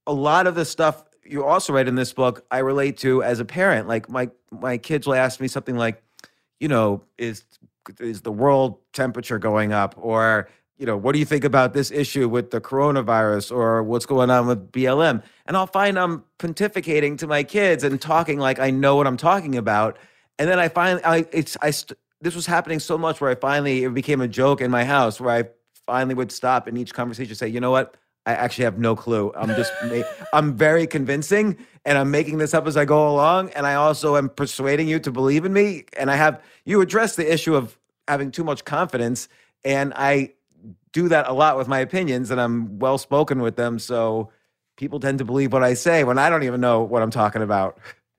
a 0.08 0.14
lot 0.14 0.48
of 0.48 0.56
the 0.56 0.66
stuff 0.66 1.04
you 1.24 1.46
also 1.46 1.72
write 1.74 1.88
in 1.88 1.96
this 1.96 2.12
book 2.14 2.46
I 2.52 2.60
relate 2.60 2.98
to 2.98 3.24
as 3.24 3.40
a 3.40 3.46
parent. 3.46 3.88
Like 3.88 4.10
my 4.10 4.30
my 4.52 4.78
kids 4.78 5.08
will 5.08 5.16
ask 5.16 5.40
me 5.40 5.48
something 5.48 5.78
like, 5.78 6.04
you 6.60 6.68
know, 6.68 7.04
is 7.18 7.44
is 8.00 8.22
the 8.22 8.32
world 8.32 8.80
temperature 8.94 9.40
going 9.40 9.74
up 9.74 9.96
or 9.98 10.48
you 10.82 10.88
know, 10.88 10.98
what 10.98 11.14
do 11.14 11.20
you 11.20 11.26
think 11.26 11.44
about 11.44 11.74
this 11.74 11.92
issue 11.92 12.28
with 12.28 12.50
the 12.50 12.60
coronavirus 12.60 13.56
or 13.56 13.84
what's 13.84 14.08
going 14.08 14.32
on 14.32 14.48
with 14.48 14.72
BLM? 14.72 15.22
And 15.46 15.56
I'll 15.56 15.68
find 15.68 16.00
I'm 16.00 16.24
pontificating 16.40 17.20
to 17.20 17.28
my 17.28 17.44
kids 17.44 17.84
and 17.84 18.02
talking 18.02 18.40
like 18.40 18.58
I 18.58 18.72
know 18.72 18.96
what 18.96 19.06
I'm 19.06 19.16
talking 19.16 19.58
about. 19.58 20.00
And 20.40 20.50
then 20.50 20.58
I 20.58 20.70
finally, 20.70 21.04
I, 21.04 21.28
it's, 21.32 21.56
I, 21.62 21.72
this 22.20 22.34
was 22.34 22.48
happening 22.48 22.80
so 22.80 22.98
much 22.98 23.22
where 23.22 23.30
I 23.30 23.36
finally, 23.36 23.84
it 23.84 23.94
became 23.94 24.22
a 24.22 24.28
joke 24.28 24.60
in 24.60 24.72
my 24.72 24.84
house 24.84 25.22
where 25.22 25.36
I 25.36 25.50
finally 25.86 26.16
would 26.16 26.32
stop 26.32 26.68
in 26.68 26.76
each 26.78 26.96
conversation 26.96 27.36
say, 27.36 27.48
you 27.48 27.60
know 27.60 27.70
what? 27.70 27.96
I 28.26 28.34
actually 28.34 28.66
have 28.66 28.78
no 28.78 28.96
clue. 28.96 29.32
I'm 29.36 29.50
just, 29.56 29.74
I'm 30.34 30.56
very 30.56 30.88
convincing 30.88 31.58
and 31.86 31.98
I'm 31.98 32.12
making 32.12 32.38
this 32.38 32.54
up 32.54 32.68
as 32.68 32.78
I 32.78 32.86
go 32.86 33.10
along. 33.10 33.50
And 33.52 33.66
I 33.66 33.76
also 33.76 34.16
am 34.16 34.30
persuading 34.30 34.88
you 34.88 35.00
to 35.00 35.12
believe 35.12 35.46
in 35.46 35.54
me. 35.54 35.86
And 35.98 36.12
I 36.12 36.16
have, 36.16 36.42
you 36.66 36.82
address 36.82 37.16
the 37.16 37.32
issue 37.32 37.56
of 37.56 37.78
having 38.08 38.32
too 38.32 38.44
much 38.44 38.66
confidence. 38.66 39.28
And 39.64 39.94
I, 39.96 40.34
do 40.94 41.08
that 41.10 41.28
a 41.28 41.34
lot 41.34 41.58
with 41.58 41.68
my 41.68 41.80
opinions 41.80 42.32
and 42.32 42.42
I'm 42.42 42.80
well 42.80 42.98
spoken 42.98 43.42
with 43.42 43.56
them. 43.56 43.80
So 43.80 44.32
people 44.78 45.00
tend 45.00 45.20
to 45.20 45.26
believe 45.26 45.54
what 45.54 45.64
I 45.64 45.74
say 45.74 46.04
when 46.04 46.18
I 46.18 46.30
don't 46.30 46.44
even 46.44 46.62
know 46.62 46.82
what 46.82 47.02
I'm 47.02 47.12
talking 47.12 47.42
about. 47.42 47.78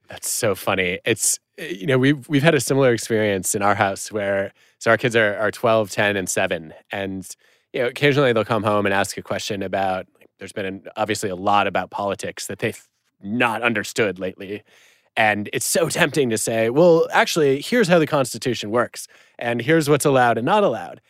That's 0.09 0.31
so 0.31 0.55
funny. 0.55 1.01
It's 1.05 1.39
you 1.59 1.87
know, 1.87 1.99
we've 1.99 2.29
we've 2.29 2.43
had 2.43 2.55
a 2.55 2.61
similar 2.61 2.93
experience 2.93 3.55
in 3.55 3.63
our 3.63 3.75
house 3.75 4.11
where 4.11 4.53
so 4.79 4.91
our 4.91 4.97
kids 4.97 5.15
are 5.17 5.37
are 5.37 5.51
12, 5.51 5.91
10, 5.91 6.17
and 6.17 6.29
7. 6.29 6.75
And 6.91 7.37
you 7.73 7.81
know, 7.81 7.89
occasionally 7.89 8.33
they'll 8.33 8.45
come 8.45 8.63
home 8.63 8.87
and 8.87 8.95
ask 8.95 9.17
a 9.17 9.23
question 9.23 9.63
about 9.63 10.07
like, 10.19 10.29
there's 10.39 10.53
been 10.53 10.67
an, 10.67 10.85
obviously 10.97 11.31
a 11.31 11.37
lot 11.37 11.67
about 11.67 11.91
politics 11.91 12.47
that 12.47 12.59
they've 12.59 12.89
not 13.23 13.63
understood 13.63 14.19
lately. 14.19 14.63
And 15.17 15.49
it's 15.53 15.67
so 15.67 15.89
tempting 15.89 16.31
to 16.31 16.39
say, 16.39 16.71
well, 16.71 17.07
actually, 17.13 17.61
here's 17.61 17.89
how 17.89 17.99
the 17.99 18.07
Constitution 18.07 18.71
works, 18.71 19.09
and 19.39 19.61
here's 19.61 19.89
what's 19.89 20.05
allowed 20.05 20.39
and 20.39 20.47
not 20.47 20.65
allowed. 20.65 21.01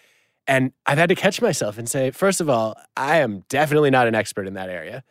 And 0.46 0.72
I've 0.86 0.98
had 0.98 1.08
to 1.08 1.14
catch 1.14 1.40
myself 1.40 1.78
and 1.78 1.88
say, 1.88 2.10
first 2.10 2.40
of 2.40 2.50
all, 2.50 2.76
I 2.96 3.18
am 3.18 3.44
definitely 3.48 3.90
not 3.90 4.08
an 4.08 4.14
expert 4.14 4.48
in 4.48 4.54
that 4.54 4.68
area. 4.68 5.04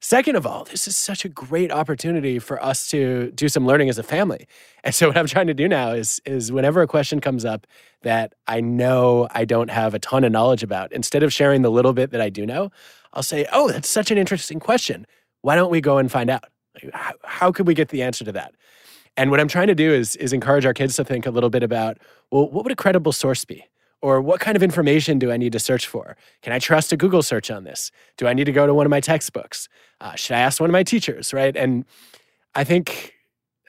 Second 0.00 0.36
of 0.36 0.46
all, 0.46 0.64
this 0.64 0.86
is 0.86 0.96
such 0.96 1.24
a 1.24 1.28
great 1.28 1.72
opportunity 1.72 2.38
for 2.38 2.62
us 2.62 2.86
to 2.88 3.32
do 3.32 3.48
some 3.48 3.66
learning 3.66 3.88
as 3.88 3.98
a 3.98 4.04
family. 4.04 4.46
And 4.84 4.94
so 4.94 5.08
what 5.08 5.18
I'm 5.18 5.26
trying 5.26 5.48
to 5.48 5.54
do 5.54 5.66
now 5.66 5.90
is 5.90 6.20
is 6.24 6.52
whenever 6.52 6.82
a 6.82 6.86
question 6.86 7.20
comes 7.20 7.44
up 7.44 7.66
that 8.02 8.34
I 8.46 8.60
know 8.60 9.26
I 9.32 9.44
don't 9.44 9.70
have 9.70 9.94
a 9.94 9.98
ton 9.98 10.22
of 10.22 10.30
knowledge 10.30 10.62
about, 10.62 10.92
instead 10.92 11.24
of 11.24 11.32
sharing 11.32 11.62
the 11.62 11.70
little 11.70 11.92
bit 11.92 12.12
that 12.12 12.20
I 12.20 12.30
do 12.30 12.46
know, 12.46 12.70
I'll 13.12 13.24
say, 13.24 13.46
"Oh, 13.52 13.68
that's 13.68 13.88
such 13.88 14.12
an 14.12 14.18
interesting 14.18 14.60
question. 14.60 15.04
Why 15.42 15.56
don't 15.56 15.70
we 15.70 15.80
go 15.80 15.98
and 15.98 16.10
find 16.12 16.30
out? 16.30 16.44
How, 16.92 17.12
how 17.24 17.52
could 17.52 17.66
we 17.66 17.74
get 17.74 17.88
the 17.88 18.02
answer 18.02 18.24
to 18.24 18.32
that?" 18.32 18.54
And 19.16 19.32
what 19.32 19.40
I'm 19.40 19.48
trying 19.48 19.66
to 19.66 19.74
do 19.74 19.92
is 19.92 20.14
is 20.16 20.32
encourage 20.32 20.64
our 20.64 20.74
kids 20.74 20.94
to 20.96 21.04
think 21.04 21.26
a 21.26 21.30
little 21.32 21.50
bit 21.50 21.64
about, 21.64 21.98
well, 22.30 22.48
what 22.48 22.62
would 22.64 22.72
a 22.72 22.76
credible 22.76 23.10
source 23.10 23.44
be? 23.44 23.64
Or 24.00 24.20
what 24.20 24.40
kind 24.40 24.56
of 24.56 24.62
information 24.62 25.18
do 25.18 25.32
I 25.32 25.36
need 25.36 25.52
to 25.52 25.58
search 25.58 25.86
for? 25.86 26.16
Can 26.42 26.52
I 26.52 26.60
trust 26.60 26.92
a 26.92 26.96
Google 26.96 27.22
search 27.22 27.50
on 27.50 27.64
this? 27.64 27.90
Do 28.16 28.28
I 28.28 28.32
need 28.32 28.44
to 28.44 28.52
go 28.52 28.66
to 28.66 28.72
one 28.72 28.86
of 28.86 28.90
my 28.90 29.00
textbooks? 29.00 29.68
Uh, 30.00 30.14
should 30.14 30.36
I 30.36 30.40
ask 30.40 30.60
one 30.60 30.70
of 30.70 30.72
my 30.72 30.84
teachers? 30.84 31.32
Right? 31.32 31.56
And 31.56 31.84
I 32.54 32.64
think 32.64 33.14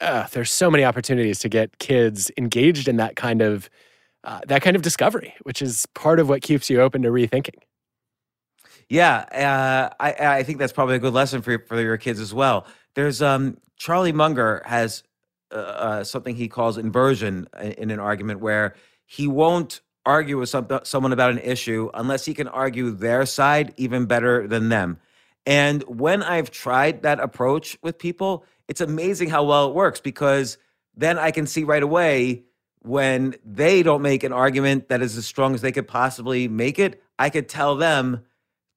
uh, 0.01 0.27
there's 0.31 0.51
so 0.51 0.69
many 0.69 0.83
opportunities 0.83 1.39
to 1.39 1.49
get 1.49 1.79
kids 1.79 2.31
engaged 2.37 2.87
in 2.87 2.97
that 2.97 3.15
kind 3.15 3.41
of 3.41 3.69
uh, 4.23 4.41
that 4.47 4.61
kind 4.61 4.75
of 4.75 4.81
discovery, 4.81 5.33
which 5.43 5.61
is 5.61 5.85
part 5.95 6.19
of 6.19 6.27
what 6.27 6.41
keeps 6.41 6.69
you 6.69 6.81
open 6.81 7.01
to 7.01 7.09
rethinking. 7.09 7.55
Yeah, 8.89 9.19
uh, 9.31 9.93
I 9.99 10.37
I 10.39 10.43
think 10.43 10.57
that's 10.57 10.73
probably 10.73 10.95
a 10.95 10.99
good 10.99 11.13
lesson 11.13 11.41
for 11.41 11.59
for 11.67 11.79
your 11.79 11.97
kids 11.97 12.19
as 12.19 12.33
well. 12.33 12.65
There's 12.95 13.21
um 13.21 13.57
Charlie 13.77 14.11
Munger 14.11 14.61
has 14.65 15.03
uh, 15.51 15.55
uh, 15.55 16.03
something 16.03 16.35
he 16.35 16.47
calls 16.47 16.77
inversion 16.77 17.47
in 17.61 17.91
an 17.91 17.99
argument 17.99 18.39
where 18.39 18.75
he 19.05 19.27
won't 19.27 19.81
argue 20.05 20.38
with 20.38 20.49
some, 20.49 20.67
someone 20.83 21.13
about 21.13 21.31
an 21.31 21.39
issue 21.39 21.89
unless 21.93 22.25
he 22.25 22.33
can 22.33 22.47
argue 22.47 22.91
their 22.91 23.25
side 23.25 23.73
even 23.77 24.05
better 24.05 24.47
than 24.47 24.69
them. 24.69 24.97
And 25.45 25.83
when 25.83 26.23
I've 26.23 26.51
tried 26.51 27.03
that 27.03 27.19
approach 27.19 27.77
with 27.81 27.97
people, 27.97 28.45
it's 28.67 28.81
amazing 28.81 29.29
how 29.29 29.43
well 29.43 29.67
it 29.67 29.75
works 29.75 29.99
because 29.99 30.57
then 30.95 31.17
I 31.17 31.31
can 31.31 31.47
see 31.47 31.63
right 31.63 31.81
away 31.81 32.43
when 32.81 33.35
they 33.43 33.83
don't 33.83 34.01
make 34.01 34.23
an 34.23 34.31
argument 34.31 34.89
that 34.89 35.01
is 35.01 35.17
as 35.17 35.25
strong 35.25 35.53
as 35.53 35.62
they 35.62 35.71
could 35.71 35.88
possibly 35.88 36.47
make 36.47 36.79
it, 36.79 37.01
I 37.17 37.29
could 37.29 37.49
tell 37.49 37.75
them 37.75 38.23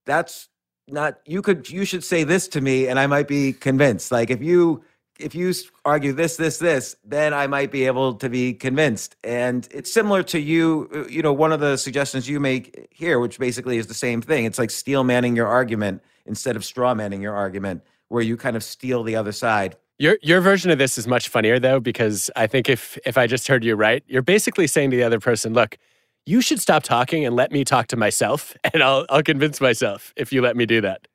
that's 0.06 0.48
not 0.88 1.20
you 1.24 1.42
could 1.42 1.70
you 1.70 1.84
should 1.84 2.02
say 2.02 2.24
this 2.24 2.48
to 2.48 2.60
me 2.60 2.88
and 2.88 2.98
I 2.98 3.06
might 3.06 3.28
be 3.28 3.52
convinced. 3.52 4.10
Like 4.10 4.30
if 4.30 4.42
you 4.42 4.82
if 5.22 5.34
you 5.34 5.52
argue 5.84 6.12
this 6.12 6.36
this 6.36 6.58
this, 6.58 6.96
then 7.04 7.32
I 7.32 7.46
might 7.46 7.70
be 7.70 7.86
able 7.86 8.14
to 8.14 8.28
be 8.28 8.54
convinced. 8.54 9.16
And 9.22 9.68
it's 9.70 9.92
similar 9.92 10.22
to 10.24 10.38
you 10.38 10.88
uh, 10.94 11.06
you 11.06 11.22
know 11.22 11.32
one 11.32 11.52
of 11.52 11.60
the 11.60 11.76
suggestions 11.76 12.28
you 12.28 12.40
make 12.40 12.88
here 12.90 13.18
which 13.18 13.38
basically 13.38 13.78
is 13.78 13.86
the 13.86 13.94
same 13.94 14.20
thing. 14.20 14.44
It's 14.44 14.58
like 14.58 14.70
steel 14.70 15.04
manning 15.04 15.36
your 15.36 15.46
argument 15.46 16.02
instead 16.26 16.56
of 16.56 16.64
straw 16.64 16.94
manning 16.94 17.22
your 17.22 17.34
argument 17.34 17.82
where 18.08 18.22
you 18.22 18.36
kind 18.36 18.56
of 18.56 18.62
steal 18.62 19.02
the 19.02 19.16
other 19.16 19.32
side. 19.32 19.76
Your 19.98 20.18
your 20.22 20.40
version 20.40 20.70
of 20.70 20.78
this 20.78 20.98
is 20.98 21.06
much 21.06 21.28
funnier 21.28 21.58
though 21.58 21.80
because 21.80 22.30
I 22.36 22.46
think 22.46 22.68
if 22.68 22.98
if 23.06 23.16
I 23.16 23.26
just 23.26 23.46
heard 23.48 23.64
you 23.64 23.76
right, 23.76 24.02
you're 24.06 24.22
basically 24.22 24.66
saying 24.66 24.90
to 24.90 24.96
the 24.96 25.04
other 25.04 25.20
person, 25.20 25.52
"Look, 25.54 25.78
you 26.26 26.40
should 26.40 26.60
stop 26.60 26.82
talking 26.82 27.24
and 27.24 27.36
let 27.36 27.52
me 27.52 27.64
talk 27.64 27.86
to 27.88 27.96
myself, 27.96 28.56
and 28.72 28.82
I'll 28.82 29.06
I'll 29.10 29.22
convince 29.22 29.60
myself 29.60 30.12
if 30.16 30.32
you 30.32 30.42
let 30.42 30.56
me 30.56 30.66
do 30.66 30.80
that." 30.80 31.06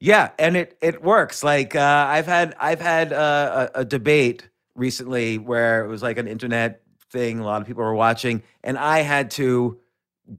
Yeah, 0.00 0.30
and 0.38 0.56
it 0.56 0.78
it 0.80 1.02
works. 1.02 1.44
Like 1.44 1.76
uh, 1.76 2.06
I've 2.08 2.26
had 2.26 2.56
I've 2.58 2.80
had 2.80 3.12
uh, 3.12 3.68
a, 3.74 3.80
a 3.80 3.84
debate 3.84 4.48
recently 4.74 5.36
where 5.36 5.84
it 5.84 5.88
was 5.88 6.02
like 6.02 6.16
an 6.16 6.26
internet 6.26 6.82
thing. 7.10 7.38
A 7.38 7.44
lot 7.44 7.60
of 7.60 7.66
people 7.66 7.84
were 7.84 7.94
watching, 7.94 8.42
and 8.64 8.78
I 8.78 9.00
had 9.00 9.30
to 9.32 9.78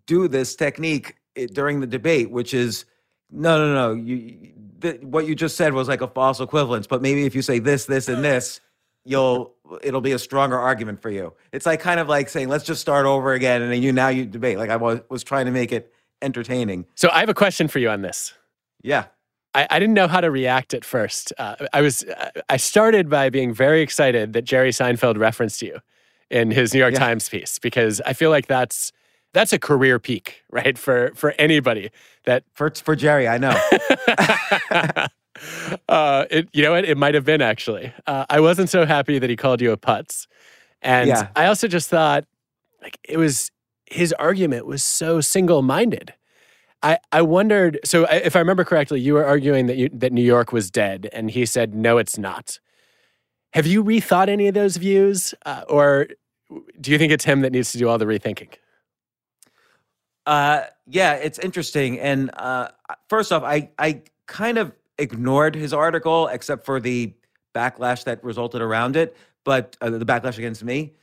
do 0.07 0.27
this 0.27 0.55
technique 0.55 1.15
eh, 1.35 1.47
during 1.51 1.79
the 1.79 1.87
debate, 1.87 2.31
which 2.31 2.53
is 2.55 2.85
no, 3.29 3.57
no, 3.57 3.73
no. 3.73 3.93
You 3.93 4.51
th- 4.81 5.01
what 5.01 5.27
you 5.27 5.35
just 5.35 5.55
said 5.55 5.73
was 5.73 5.87
like 5.87 6.01
a 6.01 6.07
false 6.07 6.39
equivalence, 6.39 6.87
but 6.87 7.01
maybe 7.03 7.25
if 7.25 7.35
you 7.35 7.43
say 7.43 7.59
this, 7.59 7.85
this, 7.85 8.09
and 8.09 8.23
this, 8.23 8.61
you'll 9.05 9.53
it'll 9.83 10.01
be 10.01 10.11
a 10.11 10.19
stronger 10.19 10.57
argument 10.57 11.01
for 11.01 11.11
you. 11.11 11.33
It's 11.51 11.67
like 11.67 11.79
kind 11.79 11.99
of 11.99 12.09
like 12.09 12.29
saying, 12.29 12.49
let's 12.49 12.65
just 12.65 12.81
start 12.81 13.05
over 13.05 13.33
again, 13.33 13.61
and 13.61 13.71
then 13.71 13.83
you 13.83 13.93
now 13.93 14.07
you 14.07 14.25
debate. 14.25 14.57
Like 14.57 14.71
I 14.71 14.77
was 14.77 15.01
was 15.09 15.23
trying 15.23 15.45
to 15.45 15.51
make 15.51 15.71
it 15.71 15.93
entertaining. 16.21 16.85
So 16.95 17.09
I 17.11 17.19
have 17.19 17.29
a 17.29 17.33
question 17.35 17.67
for 17.67 17.77
you 17.77 17.89
on 17.89 18.01
this. 18.01 18.33
Yeah. 18.81 19.05
I, 19.53 19.67
I 19.69 19.79
didn't 19.79 19.95
know 19.95 20.07
how 20.07 20.21
to 20.21 20.31
react 20.31 20.73
at 20.73 20.85
first. 20.85 21.33
Uh, 21.37 21.55
I 21.73 21.81
was 21.81 22.05
I 22.49 22.57
started 22.57 23.09
by 23.09 23.29
being 23.29 23.53
very 23.53 23.81
excited 23.81 24.33
that 24.33 24.43
Jerry 24.43 24.71
Seinfeld 24.71 25.17
referenced 25.17 25.61
you 25.61 25.79
in 26.29 26.51
his 26.51 26.73
New 26.73 26.79
York 26.79 26.93
yeah. 26.93 26.99
Times 26.99 27.27
piece 27.29 27.59
because 27.59 28.01
I 28.01 28.13
feel 28.13 28.29
like 28.29 28.47
that's 28.47 28.91
that's 29.33 29.53
a 29.53 29.59
career 29.59 29.99
peak, 29.99 30.43
right? 30.49 30.77
For 30.77 31.11
for 31.15 31.33
anybody 31.37 31.91
that 32.25 32.43
for 32.53 32.69
for 32.71 32.95
Jerry, 32.95 33.27
I 33.27 33.37
know. 33.37 33.59
uh, 35.89 36.25
it, 36.29 36.49
you 36.53 36.63
know 36.63 36.71
what? 36.71 36.85
It 36.85 36.97
might 36.97 37.15
have 37.15 37.25
been 37.25 37.41
actually. 37.41 37.93
Uh, 38.07 38.25
I 38.29 38.39
wasn't 38.39 38.69
so 38.69 38.85
happy 38.85 39.19
that 39.19 39.29
he 39.29 39.35
called 39.35 39.61
you 39.61 39.71
a 39.71 39.77
putz, 39.77 40.27
and 40.81 41.09
yeah. 41.09 41.27
I 41.35 41.47
also 41.47 41.67
just 41.67 41.89
thought 41.89 42.25
like 42.81 42.97
it 43.07 43.17
was 43.17 43.51
his 43.85 44.13
argument 44.13 44.65
was 44.65 44.83
so 44.83 45.21
single 45.21 45.61
minded. 45.61 46.13
I, 46.83 46.97
I 47.11 47.21
wondered. 47.21 47.79
So 47.85 48.05
if 48.05 48.35
I 48.35 48.39
remember 48.39 48.63
correctly, 48.63 48.99
you 48.99 49.13
were 49.13 49.25
arguing 49.25 49.67
that 49.67 49.77
you, 49.77 49.89
that 49.93 50.11
New 50.11 50.23
York 50.23 50.51
was 50.51 50.71
dead, 50.71 51.09
and 51.13 51.29
he 51.29 51.45
said 51.45 51.75
no, 51.75 51.97
it's 51.97 52.17
not. 52.17 52.59
Have 53.53 53.67
you 53.67 53.83
rethought 53.83 54.29
any 54.29 54.47
of 54.47 54.53
those 54.53 54.77
views, 54.77 55.33
uh, 55.45 55.63
or 55.67 56.07
do 56.79 56.91
you 56.91 56.97
think 56.97 57.11
it's 57.11 57.25
him 57.25 57.41
that 57.41 57.51
needs 57.51 57.71
to 57.73 57.77
do 57.77 57.87
all 57.87 57.97
the 57.97 58.05
rethinking? 58.05 58.53
Uh, 60.25 60.63
yeah, 60.87 61.13
it's 61.13 61.39
interesting. 61.39 61.99
And 61.99 62.31
uh, 62.35 62.69
first 63.09 63.31
off, 63.31 63.43
I 63.43 63.69
I 63.77 64.01
kind 64.27 64.57
of 64.57 64.73
ignored 64.97 65.55
his 65.55 65.73
article 65.73 66.27
except 66.27 66.65
for 66.65 66.79
the 66.79 67.13
backlash 67.53 68.05
that 68.05 68.23
resulted 68.23 68.61
around 68.61 68.95
it, 68.95 69.15
but 69.43 69.75
uh, 69.81 69.89
the 69.89 70.05
backlash 70.05 70.37
against 70.37 70.63
me, 70.63 70.93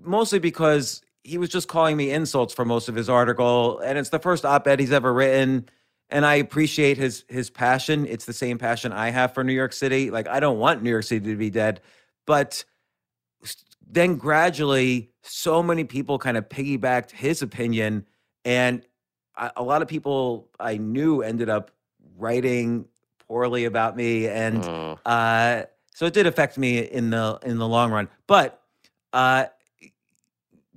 mostly 0.00 0.38
because 0.38 1.01
he 1.24 1.38
was 1.38 1.48
just 1.48 1.68
calling 1.68 1.96
me 1.96 2.10
insults 2.10 2.52
for 2.52 2.64
most 2.64 2.88
of 2.88 2.94
his 2.94 3.08
article, 3.08 3.78
and 3.80 3.98
it's 3.98 4.10
the 4.10 4.18
first 4.18 4.44
op-ed 4.44 4.80
he's 4.80 4.92
ever 4.92 5.12
written. 5.12 5.68
And 6.10 6.26
I 6.26 6.34
appreciate 6.34 6.98
his 6.98 7.24
his 7.28 7.48
passion. 7.48 8.06
It's 8.06 8.26
the 8.26 8.32
same 8.32 8.58
passion 8.58 8.92
I 8.92 9.10
have 9.10 9.32
for 9.32 9.42
New 9.42 9.54
York 9.54 9.72
City. 9.72 10.10
Like 10.10 10.28
I 10.28 10.40
don't 10.40 10.58
want 10.58 10.82
New 10.82 10.90
York 10.90 11.04
City 11.04 11.30
to 11.30 11.36
be 11.36 11.50
dead, 11.50 11.80
but 12.26 12.64
then 13.86 14.16
gradually, 14.16 15.10
so 15.22 15.62
many 15.62 15.84
people 15.84 16.18
kind 16.18 16.36
of 16.36 16.48
piggybacked 16.48 17.10
his 17.10 17.42
opinion 17.42 18.06
and 18.44 18.82
a 19.56 19.62
lot 19.62 19.82
of 19.82 19.88
people 19.88 20.48
I 20.60 20.76
knew 20.76 21.22
ended 21.22 21.48
up 21.48 21.70
writing 22.16 22.86
poorly 23.26 23.64
about 23.64 23.96
me, 23.96 24.28
and 24.28 24.62
uh, 25.06 25.64
so 25.94 26.06
it 26.06 26.12
did 26.12 26.26
affect 26.26 26.58
me 26.58 26.78
in 26.78 27.10
the 27.10 27.38
in 27.42 27.58
the 27.58 27.66
long 27.66 27.90
run. 27.90 28.08
But 28.26 28.60
uh, 29.12 29.46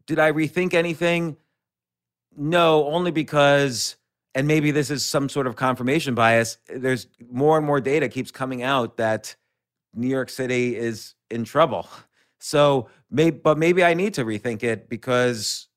did 0.08 0.20
I 0.20 0.32
rethink 0.32 0.74
anything? 0.74 1.38
No, 2.38 2.88
only 2.88 3.12
because, 3.12 3.96
and 4.34 4.48
maybe 4.48 4.72
this 4.72 4.90
is 4.92 5.06
some 5.06 5.30
sort 5.30 5.48
of 5.48 5.56
confirmation 5.56 6.16
bias. 6.16 6.58
There's 6.68 7.08
more 7.32 7.58
and 7.58 7.66
more 7.66 7.80
data 7.80 8.10
keeps 8.10 8.32
coming 8.32 8.62
out 8.64 8.98
that 8.98 9.36
New 9.94 10.08
York 10.08 10.30
City 10.30 10.76
is 10.76 11.16
in 11.30 11.44
trouble. 11.44 11.88
So 12.38 12.90
maybe, 13.10 13.40
but 13.44 13.58
maybe 13.58 13.84
I 13.84 13.96
need 13.96 14.14
to 14.16 14.24
rethink 14.24 14.62
it 14.62 14.88
because 14.88 15.68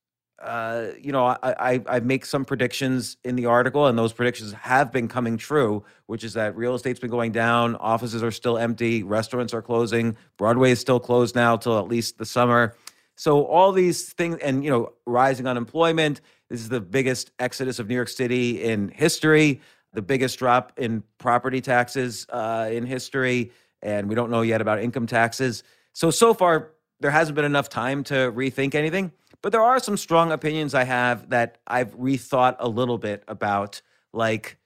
uh, 0.41 0.89
you 1.01 1.11
know, 1.11 1.27
I, 1.27 1.39
I, 1.43 1.83
I 1.89 2.01
make 2.01 2.25
some 2.25 2.45
predictions 2.45 3.17
in 3.25 3.35
the 3.35 3.47
article, 3.47 3.87
and 3.87 3.99
those 3.99 4.13
predictions 4.13 4.53
have 4.53 4.93
been 4.93 5.09
coming 5.09 5.37
true, 5.37 5.85
which 6.07 6.23
is 6.23 6.35
that 6.35 6.57
real 6.57 6.75
estate's 6.75 7.01
been 7.01 7.11
going 7.11 7.33
down, 7.33 7.75
offices 7.77 8.23
are 8.23 8.31
still 8.31 8.57
empty, 8.57 9.03
restaurants 9.03 9.53
are 9.53 9.63
closing, 9.63 10.17
Broadway 10.37 10.71
is 10.71 10.79
still 10.79 11.01
closed 11.01 11.35
now 11.35 11.57
till 11.57 11.79
at 11.79 11.89
least 11.89 12.19
the 12.19 12.25
summer. 12.25 12.77
So 13.19 13.45
all 13.47 13.73
these 13.73 14.13
things, 14.13 14.39
and 14.41 14.65
you 14.65 14.71
know, 14.71 14.93
rising 15.05 15.49
unemployment. 15.49 16.21
This 16.49 16.61
is 16.61 16.69
the 16.69 16.81
biggest 16.81 17.33
exodus 17.41 17.81
of 17.81 17.89
New 17.89 17.97
York 17.97 18.09
City 18.09 18.63
in 18.63 18.91
history, 18.91 19.61
the 19.93 20.03
biggest 20.03 20.39
drop 20.39 20.73
in 20.77 21.03
property 21.19 21.61
taxes 21.61 22.29
uh, 22.31 22.69
in 22.71 22.87
history, 22.87 23.51
and 23.83 24.09
we 24.09 24.15
don't 24.15 24.31
know 24.31 24.43
yet 24.43 24.61
about 24.61 24.81
income 24.81 25.09
taxes. 25.09 25.65
So 25.95 26.13
so 26.13 26.33
far, 26.33 26.71
there 27.01 27.11
hasn't 27.11 27.35
been 27.35 27.45
enough 27.45 27.69
time 27.69 28.05
to 28.05 28.15
rethink 28.15 28.77
anything. 28.77 29.11
But 29.43 29.51
there 29.51 29.63
are 29.63 29.81
some 29.81 29.97
strong 29.97 30.31
opinions 30.31 30.73
I 30.73 30.85
have 30.85 31.31
that 31.31 31.59
I've 31.67 31.97
rethought 31.97 32.55
a 32.61 32.69
little 32.69 32.99
bit 32.99 33.25
about, 33.27 33.83
like 34.13 34.59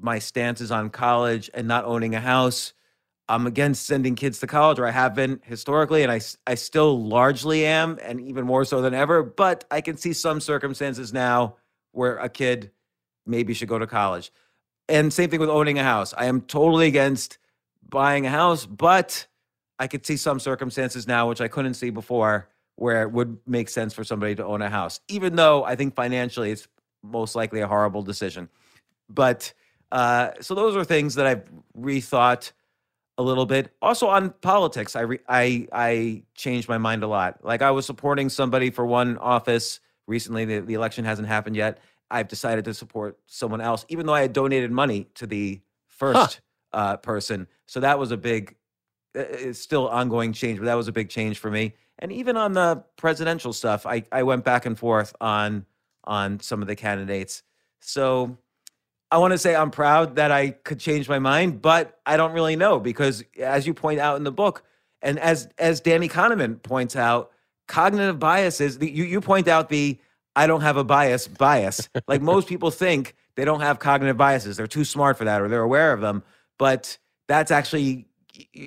my 0.00 0.20
stances 0.20 0.70
on 0.70 0.90
college 0.90 1.50
and 1.52 1.66
not 1.66 1.84
owning 1.84 2.14
a 2.14 2.20
house. 2.20 2.74
I'm 3.28 3.46
against 3.46 3.86
sending 3.86 4.14
kids 4.14 4.40
to 4.40 4.46
college, 4.46 4.78
or 4.78 4.86
I 4.86 4.90
have 4.90 5.14
been 5.14 5.40
historically, 5.44 6.02
and 6.02 6.10
I, 6.10 6.20
I 6.46 6.54
still 6.54 7.02
largely 7.02 7.66
am, 7.66 7.98
and 8.02 8.20
even 8.20 8.46
more 8.46 8.64
so 8.64 8.80
than 8.80 8.94
ever. 8.94 9.22
But 9.22 9.64
I 9.70 9.82
can 9.82 9.96
see 9.96 10.12
some 10.14 10.40
circumstances 10.40 11.12
now 11.12 11.56
where 11.92 12.16
a 12.16 12.28
kid 12.28 12.70
maybe 13.26 13.52
should 13.52 13.68
go 13.68 13.78
to 13.78 13.86
college. 13.86 14.32
And 14.88 15.12
same 15.12 15.28
thing 15.28 15.40
with 15.40 15.50
owning 15.50 15.78
a 15.78 15.82
house. 15.82 16.14
I 16.16 16.26
am 16.26 16.40
totally 16.40 16.86
against 16.86 17.38
buying 17.86 18.24
a 18.24 18.30
house, 18.30 18.64
but 18.64 19.26
I 19.78 19.86
could 19.86 20.06
see 20.06 20.16
some 20.16 20.40
circumstances 20.40 21.06
now, 21.06 21.28
which 21.28 21.42
I 21.42 21.48
couldn't 21.48 21.74
see 21.74 21.90
before, 21.90 22.48
where 22.76 23.02
it 23.02 23.12
would 23.12 23.38
make 23.46 23.68
sense 23.68 23.92
for 23.92 24.04
somebody 24.04 24.34
to 24.36 24.44
own 24.44 24.62
a 24.62 24.70
house, 24.70 25.00
even 25.08 25.36
though 25.36 25.64
I 25.64 25.76
think 25.76 25.94
financially 25.94 26.50
it's 26.50 26.66
most 27.02 27.34
likely 27.34 27.60
a 27.60 27.68
horrible 27.68 28.02
decision. 28.02 28.48
But 29.08 29.52
uh, 29.92 30.30
so 30.40 30.54
those 30.54 30.76
are 30.76 30.84
things 30.84 31.16
that 31.16 31.26
I've 31.26 31.44
rethought 31.76 32.52
a 33.18 33.22
little 33.22 33.44
bit. 33.44 33.72
Also 33.82 34.06
on 34.06 34.30
politics, 34.40 34.96
I 34.96 35.00
re- 35.02 35.20
I 35.28 35.68
I 35.72 36.22
changed 36.34 36.68
my 36.68 36.78
mind 36.78 37.02
a 37.02 37.08
lot. 37.08 37.44
Like 37.44 37.60
I 37.60 37.72
was 37.72 37.84
supporting 37.84 38.28
somebody 38.28 38.70
for 38.70 38.86
one 38.86 39.18
office 39.18 39.80
recently. 40.06 40.44
The, 40.44 40.60
the 40.60 40.74
election 40.74 41.04
hasn't 41.04 41.28
happened 41.28 41.56
yet. 41.56 41.78
I've 42.10 42.28
decided 42.28 42.64
to 42.64 42.74
support 42.74 43.18
someone 43.26 43.60
else, 43.60 43.84
even 43.88 44.06
though 44.06 44.14
I 44.14 44.22
had 44.22 44.32
donated 44.32 44.70
money 44.70 45.08
to 45.16 45.26
the 45.26 45.60
first 45.88 46.40
huh. 46.72 46.78
uh, 46.78 46.96
person. 46.98 47.48
So 47.66 47.80
that 47.80 47.98
was 47.98 48.12
a 48.12 48.16
big 48.16 48.54
it's 49.14 49.58
still 49.58 49.88
ongoing 49.88 50.32
change, 50.32 50.58
but 50.58 50.66
that 50.66 50.74
was 50.74 50.88
a 50.88 50.92
big 50.92 51.08
change 51.08 51.38
for 51.38 51.50
me. 51.50 51.74
And 51.98 52.12
even 52.12 52.36
on 52.36 52.52
the 52.52 52.84
presidential 52.96 53.52
stuff, 53.52 53.84
I, 53.84 54.04
I 54.12 54.22
went 54.22 54.44
back 54.44 54.64
and 54.64 54.78
forth 54.78 55.14
on 55.20 55.66
on 56.04 56.40
some 56.40 56.62
of 56.62 56.68
the 56.68 56.76
candidates. 56.76 57.42
So 57.80 58.38
I 59.10 59.18
want 59.18 59.32
to 59.32 59.38
say 59.38 59.54
I'm 59.54 59.70
proud 59.70 60.16
that 60.16 60.30
I 60.30 60.50
could 60.50 60.78
change 60.78 61.08
my 61.08 61.18
mind, 61.18 61.62
but 61.62 61.98
I 62.04 62.16
don't 62.16 62.32
really 62.32 62.56
know 62.56 62.78
because 62.78 63.24
as 63.40 63.66
you 63.66 63.74
point 63.74 64.00
out 64.00 64.16
in 64.16 64.24
the 64.24 64.32
book, 64.32 64.64
and 65.00 65.18
as 65.18 65.48
as 65.58 65.80
Danny 65.80 66.08
Kahneman 66.08 66.62
points 66.62 66.96
out, 66.96 67.30
cognitive 67.68 68.18
biases, 68.18 68.78
the, 68.78 68.90
you, 68.90 69.04
you 69.04 69.20
point 69.20 69.48
out 69.48 69.68
the 69.68 69.98
I 70.36 70.46
don't 70.46 70.60
have 70.60 70.76
a 70.76 70.84
bias 70.84 71.26
bias. 71.28 71.88
like 72.08 72.20
most 72.20 72.48
people 72.48 72.70
think 72.70 73.14
they 73.36 73.44
don't 73.44 73.60
have 73.60 73.78
cognitive 73.78 74.16
biases. 74.16 74.56
They're 74.56 74.66
too 74.66 74.84
smart 74.84 75.16
for 75.16 75.24
that 75.24 75.40
or 75.40 75.48
they're 75.48 75.62
aware 75.62 75.92
of 75.92 76.00
them. 76.00 76.22
But 76.58 76.98
that's 77.28 77.50
actually 77.50 78.06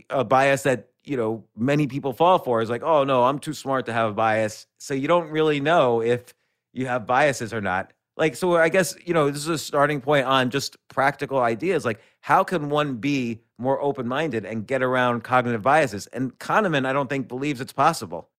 a 0.09 0.23
bias 0.23 0.63
that 0.63 0.87
you 1.03 1.17
know 1.17 1.43
many 1.55 1.87
people 1.87 2.13
fall 2.13 2.39
for 2.39 2.61
is 2.61 2.69
like 2.69 2.83
oh 2.83 3.03
no 3.03 3.23
i'm 3.23 3.39
too 3.39 3.53
smart 3.53 3.85
to 3.85 3.93
have 3.93 4.11
a 4.11 4.13
bias 4.13 4.67
so 4.77 4.93
you 4.93 5.07
don't 5.07 5.29
really 5.29 5.59
know 5.59 6.01
if 6.01 6.33
you 6.73 6.85
have 6.85 7.05
biases 7.05 7.53
or 7.53 7.61
not 7.61 7.91
like 8.17 8.35
so 8.35 8.55
i 8.55 8.69
guess 8.69 8.95
you 9.05 9.13
know 9.13 9.29
this 9.29 9.41
is 9.41 9.47
a 9.47 9.57
starting 9.57 10.01
point 10.01 10.25
on 10.25 10.49
just 10.49 10.77
practical 10.87 11.39
ideas 11.39 11.85
like 11.85 11.99
how 12.21 12.43
can 12.43 12.69
one 12.69 12.95
be 12.95 13.39
more 13.57 13.81
open-minded 13.81 14.45
and 14.45 14.67
get 14.67 14.81
around 14.81 15.23
cognitive 15.23 15.61
biases 15.61 16.07
and 16.07 16.37
kahneman 16.39 16.85
i 16.85 16.93
don't 16.93 17.09
think 17.09 17.27
believes 17.27 17.61
it's 17.61 17.73
possible 17.73 18.29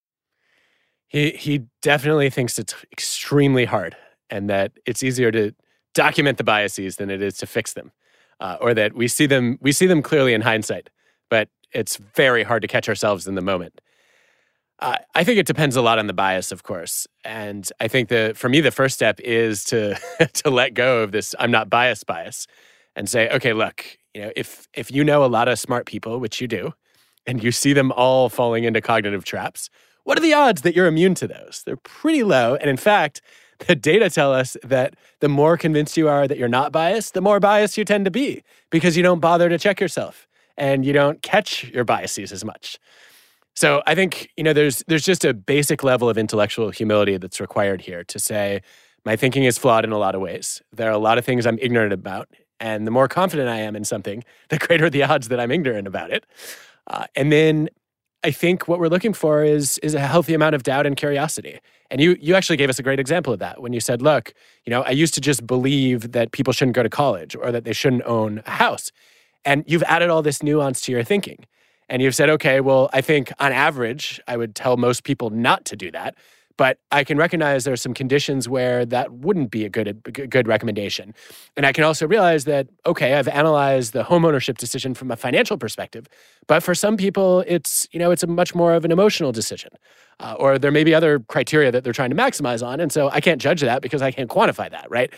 he 1.08 1.30
he 1.30 1.62
definitely 1.80 2.30
thinks 2.30 2.58
it's 2.58 2.74
extremely 2.92 3.64
hard 3.64 3.96
and 4.30 4.48
that 4.48 4.72
it's 4.86 5.02
easier 5.02 5.30
to 5.30 5.52
document 5.94 6.38
the 6.38 6.44
biases 6.44 6.96
than 6.96 7.10
it 7.10 7.20
is 7.20 7.36
to 7.36 7.46
fix 7.46 7.74
them 7.74 7.92
uh, 8.40 8.56
or 8.60 8.72
that 8.74 8.94
we 8.94 9.06
see 9.06 9.26
them 9.26 9.58
we 9.60 9.72
see 9.72 9.86
them 9.86 10.02
clearly 10.02 10.32
in 10.32 10.40
hindsight 10.40 10.90
but 11.32 11.48
it's 11.72 11.96
very 11.96 12.42
hard 12.42 12.62
to 12.62 12.68
catch 12.68 12.88
ourselves 12.88 13.26
in 13.26 13.34
the 13.34 13.40
moment. 13.40 13.80
Uh, 14.82 14.96
I 15.14 15.22
think 15.22 15.38
it 15.38 15.46
depends 15.46 15.76
a 15.76 15.80
lot 15.80 16.00
on 16.00 16.08
the 16.08 16.12
bias, 16.12 16.50
of 16.50 16.64
course, 16.64 17.06
and 17.24 17.70
I 17.78 17.86
think 17.86 18.08
that 18.08 18.36
for 18.36 18.48
me 18.48 18.60
the 18.60 18.72
first 18.72 18.96
step 18.96 19.20
is 19.20 19.62
to 19.66 19.96
to 20.32 20.50
let 20.50 20.74
go 20.74 21.04
of 21.04 21.12
this 21.12 21.36
I'm 21.38 21.52
not 21.52 21.70
biased 21.70 22.04
bias, 22.04 22.48
and 22.96 23.08
say, 23.08 23.30
okay, 23.30 23.52
look, 23.52 23.84
you 24.12 24.22
know, 24.22 24.32
if 24.34 24.66
if 24.74 24.90
you 24.90 25.04
know 25.04 25.24
a 25.24 25.26
lot 25.26 25.46
of 25.46 25.60
smart 25.60 25.86
people, 25.86 26.18
which 26.18 26.40
you 26.40 26.48
do, 26.48 26.74
and 27.28 27.44
you 27.44 27.52
see 27.52 27.72
them 27.72 27.92
all 27.92 28.28
falling 28.28 28.64
into 28.64 28.80
cognitive 28.80 29.24
traps, 29.24 29.70
what 30.02 30.18
are 30.18 30.20
the 30.20 30.34
odds 30.34 30.62
that 30.62 30.74
you're 30.74 30.88
immune 30.88 31.14
to 31.14 31.28
those? 31.28 31.62
They're 31.64 31.76
pretty 31.76 32.24
low, 32.24 32.56
and 32.56 32.68
in 32.68 32.76
fact, 32.76 33.22
the 33.68 33.76
data 33.76 34.10
tell 34.10 34.34
us 34.34 34.56
that 34.64 34.96
the 35.20 35.28
more 35.28 35.56
convinced 35.56 35.96
you 35.96 36.08
are 36.08 36.26
that 36.26 36.38
you're 36.38 36.48
not 36.48 36.72
biased, 36.72 37.14
the 37.14 37.20
more 37.20 37.38
biased 37.38 37.78
you 37.78 37.84
tend 37.84 38.04
to 38.06 38.10
be 38.10 38.42
because 38.70 38.96
you 38.96 39.04
don't 39.04 39.20
bother 39.20 39.48
to 39.48 39.58
check 39.58 39.80
yourself 39.80 40.26
and 40.56 40.84
you 40.84 40.92
don't 40.92 41.22
catch 41.22 41.70
your 41.70 41.84
biases 41.84 42.32
as 42.32 42.44
much. 42.44 42.80
So 43.54 43.82
I 43.86 43.94
think 43.94 44.30
you 44.36 44.44
know 44.44 44.52
there's 44.52 44.82
there's 44.88 45.04
just 45.04 45.24
a 45.24 45.34
basic 45.34 45.82
level 45.82 46.08
of 46.08 46.16
intellectual 46.16 46.70
humility 46.70 47.16
that's 47.16 47.40
required 47.40 47.82
here 47.82 48.04
to 48.04 48.18
say 48.18 48.62
my 49.04 49.16
thinking 49.16 49.44
is 49.44 49.58
flawed 49.58 49.84
in 49.84 49.92
a 49.92 49.98
lot 49.98 50.14
of 50.14 50.20
ways. 50.20 50.62
There 50.72 50.88
are 50.88 50.92
a 50.92 50.98
lot 50.98 51.18
of 51.18 51.24
things 51.24 51.46
I'm 51.46 51.58
ignorant 51.60 51.92
about, 51.92 52.28
and 52.60 52.86
the 52.86 52.90
more 52.90 53.08
confident 53.08 53.48
I 53.48 53.58
am 53.58 53.76
in 53.76 53.84
something, 53.84 54.24
the 54.48 54.58
greater 54.58 54.88
the 54.88 55.02
odds 55.02 55.28
that 55.28 55.40
I'm 55.40 55.50
ignorant 55.50 55.86
about 55.86 56.10
it. 56.10 56.24
Uh, 56.86 57.04
and 57.14 57.30
then 57.30 57.68
I 58.24 58.30
think 58.30 58.68
what 58.68 58.78
we're 58.78 58.88
looking 58.88 59.12
for 59.12 59.44
is 59.44 59.78
is 59.78 59.94
a 59.94 60.00
healthy 60.00 60.34
amount 60.34 60.54
of 60.54 60.62
doubt 60.62 60.86
and 60.86 60.96
curiosity. 60.96 61.58
And 61.90 62.00
you 62.00 62.16
you 62.20 62.34
actually 62.34 62.56
gave 62.56 62.70
us 62.70 62.78
a 62.78 62.82
great 62.82 63.00
example 63.00 63.32
of 63.32 63.38
that 63.40 63.60
when 63.60 63.72
you 63.72 63.80
said, 63.80 64.00
"Look, 64.00 64.32
you 64.64 64.70
know, 64.70 64.82
I 64.82 64.90
used 64.90 65.14
to 65.14 65.20
just 65.20 65.46
believe 65.46 66.12
that 66.12 66.32
people 66.32 66.52
shouldn't 66.52 66.74
go 66.74 66.82
to 66.82 66.88
college 66.88 67.36
or 67.36 67.52
that 67.52 67.64
they 67.64 67.72
shouldn't 67.74 68.04
own 68.04 68.42
a 68.46 68.52
house." 68.52 68.92
And 69.44 69.64
you've 69.66 69.82
added 69.84 70.08
all 70.08 70.22
this 70.22 70.42
nuance 70.42 70.80
to 70.82 70.92
your 70.92 71.02
thinking. 71.02 71.46
And 71.92 72.00
you've 72.00 72.14
said, 72.14 72.30
okay, 72.30 72.60
well, 72.60 72.88
I 72.94 73.02
think 73.02 73.30
on 73.38 73.52
average, 73.52 74.18
I 74.26 74.38
would 74.38 74.54
tell 74.54 74.78
most 74.78 75.04
people 75.04 75.28
not 75.28 75.66
to 75.66 75.76
do 75.76 75.90
that. 75.90 76.14
But 76.56 76.78
I 76.90 77.04
can 77.04 77.18
recognize 77.18 77.64
there 77.64 77.74
are 77.74 77.76
some 77.76 77.92
conditions 77.92 78.48
where 78.48 78.86
that 78.86 79.12
wouldn't 79.12 79.50
be 79.50 79.66
a 79.66 79.68
good, 79.68 79.88
a 79.88 79.92
good 79.92 80.48
recommendation. 80.48 81.14
And 81.54 81.66
I 81.66 81.72
can 81.72 81.84
also 81.84 82.06
realize 82.06 82.44
that, 82.46 82.68
okay, 82.86 83.12
I've 83.14 83.28
analyzed 83.28 83.92
the 83.92 84.04
homeownership 84.04 84.56
decision 84.56 84.94
from 84.94 85.10
a 85.10 85.16
financial 85.16 85.58
perspective. 85.58 86.06
But 86.46 86.62
for 86.62 86.74
some 86.74 86.96
people, 86.96 87.44
it's, 87.46 87.86
you 87.92 87.98
know, 87.98 88.10
it's 88.10 88.22
a 88.22 88.26
much 88.26 88.54
more 88.54 88.72
of 88.72 88.86
an 88.86 88.90
emotional 88.90 89.30
decision. 89.30 89.72
Uh, 90.18 90.34
or 90.38 90.58
there 90.58 90.70
may 90.70 90.84
be 90.84 90.94
other 90.94 91.20
criteria 91.20 91.70
that 91.70 91.84
they're 91.84 91.92
trying 91.92 92.10
to 92.10 92.16
maximize 92.16 92.66
on. 92.66 92.80
And 92.80 92.90
so 92.90 93.10
I 93.10 93.20
can't 93.20 93.40
judge 93.40 93.60
that 93.60 93.82
because 93.82 94.00
I 94.00 94.12
can't 94.12 94.30
quantify 94.30 94.70
that, 94.70 94.90
right? 94.90 95.12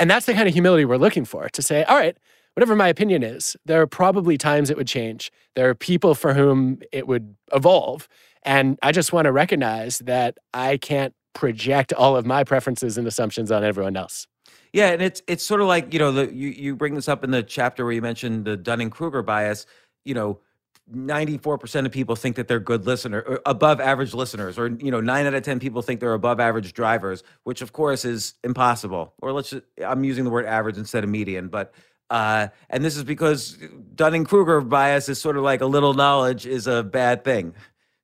And 0.00 0.10
that's 0.10 0.26
the 0.26 0.34
kind 0.34 0.48
of 0.48 0.54
humility 0.54 0.84
we're 0.84 0.96
looking 0.96 1.24
for 1.24 1.48
to 1.48 1.62
say, 1.62 1.84
all 1.84 1.96
right, 1.96 2.16
whatever 2.58 2.74
my 2.74 2.88
opinion 2.88 3.22
is, 3.22 3.56
there 3.66 3.80
are 3.80 3.86
probably 3.86 4.36
times 4.36 4.68
it 4.68 4.76
would 4.76 4.88
change. 4.88 5.30
There 5.54 5.68
are 5.68 5.76
people 5.76 6.16
for 6.16 6.34
whom 6.34 6.80
it 6.90 7.06
would 7.06 7.36
evolve. 7.52 8.08
And 8.42 8.76
I 8.82 8.90
just 8.90 9.12
want 9.12 9.26
to 9.26 9.32
recognize 9.32 10.00
that 10.00 10.38
I 10.52 10.76
can't 10.76 11.14
project 11.34 11.92
all 11.92 12.16
of 12.16 12.26
my 12.26 12.42
preferences 12.42 12.98
and 12.98 13.06
assumptions 13.06 13.52
on 13.52 13.62
everyone 13.62 13.96
else. 13.96 14.26
Yeah, 14.72 14.88
and 14.88 15.00
it's 15.00 15.22
it's 15.28 15.44
sort 15.44 15.60
of 15.60 15.68
like 15.68 15.92
you 15.92 16.00
know 16.00 16.10
the 16.10 16.34
you 16.34 16.48
you 16.48 16.74
bring 16.74 16.96
this 16.96 17.06
up 17.06 17.22
in 17.22 17.30
the 17.30 17.44
chapter 17.44 17.84
where 17.84 17.92
you 17.92 18.02
mentioned 18.02 18.44
the 18.44 18.56
Dunning 18.56 18.90
Kruger 18.90 19.22
bias. 19.22 19.64
You 20.04 20.14
know, 20.14 20.40
ninety 20.88 21.38
four 21.38 21.58
percent 21.58 21.86
of 21.86 21.92
people 21.92 22.16
think 22.16 22.34
that 22.34 22.48
they're 22.48 22.58
good 22.58 22.86
listener, 22.86 23.38
above 23.46 23.80
average 23.80 24.14
listeners, 24.14 24.58
or 24.58 24.66
you 24.66 24.90
know, 24.90 25.00
nine 25.00 25.26
out 25.26 25.34
of 25.34 25.44
ten 25.44 25.60
people 25.60 25.80
think 25.80 26.00
they're 26.00 26.12
above 26.12 26.40
average 26.40 26.72
drivers, 26.72 27.22
which 27.44 27.62
of 27.62 27.72
course 27.72 28.04
is 28.04 28.34
impossible. 28.42 29.14
Or 29.22 29.32
let's 29.32 29.50
just, 29.50 29.62
I'm 29.86 30.02
using 30.02 30.24
the 30.24 30.30
word 30.30 30.44
average 30.44 30.76
instead 30.76 31.04
of 31.04 31.08
median, 31.10 31.46
but 31.48 31.72
uh, 32.10 32.48
and 32.70 32.84
this 32.84 32.96
is 32.96 33.04
because 33.04 33.58
Dunning 33.94 34.24
Kruger 34.24 34.60
bias 34.60 35.08
is 35.08 35.20
sort 35.20 35.36
of 35.36 35.42
like 35.42 35.60
a 35.60 35.66
little 35.66 35.94
knowledge 35.94 36.46
is 36.46 36.66
a 36.66 36.82
bad 36.82 37.24
thing, 37.24 37.54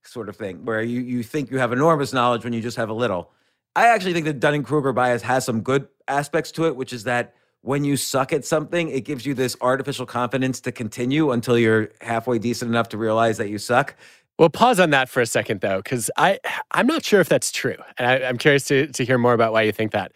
sort 0.03 0.29
of 0.29 0.37
thing, 0.37 0.65
where 0.65 0.83
you, 0.83 1.01
you 1.01 1.23
think 1.23 1.51
you 1.51 1.59
have 1.59 1.73
enormous 1.73 2.13
knowledge 2.13 2.45
when 2.45 2.53
you 2.53 2.61
just 2.61 2.77
have 2.77 2.91
a 2.91 2.95
little. 2.95 3.31
I 3.77 3.89
actually 3.89 4.13
think 4.13 4.27
that 4.27 4.41
Dunning 4.41 4.63
Kruger 4.63 4.93
bias 4.93 5.23
has 5.23 5.45
some 5.45 5.63
good 5.63 5.89
aspects 6.07 6.53
to 6.53 6.67
it, 6.67 6.77
which 6.77 6.93
is 6.93 7.05
that 7.05 7.35
when 7.63 7.83
you 7.83 7.97
suck 7.97 8.33
at 8.33 8.45
something, 8.45 8.91
it 8.91 9.07
gives 9.07 9.25
you 9.25 9.33
this 9.33 9.57
artificial 9.63 10.05
confidence 10.05 10.61
to 10.61 10.71
continue 10.71 11.31
until 11.31 11.59
you're 11.59 11.91
halfway 12.03 12.39
decent 12.39 12.69
enough 12.69 12.91
to 12.91 12.99
realize 12.99 13.39
that 13.39 13.49
you 13.49 13.57
suck. 13.59 13.97
Well, 14.39 14.51
pause 14.51 14.81
on 14.81 14.91
that 14.91 15.09
for 15.09 15.23
a 15.23 15.27
second, 15.27 15.61
though, 15.61 15.79
because 15.79 16.11
I 16.17 16.41
I'm 16.73 16.87
not 16.87 17.05
sure 17.05 17.21
if 17.21 17.29
that's 17.29 17.51
true, 17.53 17.77
and 17.97 18.07
I, 18.07 18.29
I'm 18.29 18.37
curious 18.37 18.65
to 18.67 18.89
to 18.89 19.05
hear 19.05 19.17
more 19.17 19.33
about 19.33 19.53
why 19.53 19.63
you 19.63 19.73
think 19.73 19.93
that. 19.93 20.13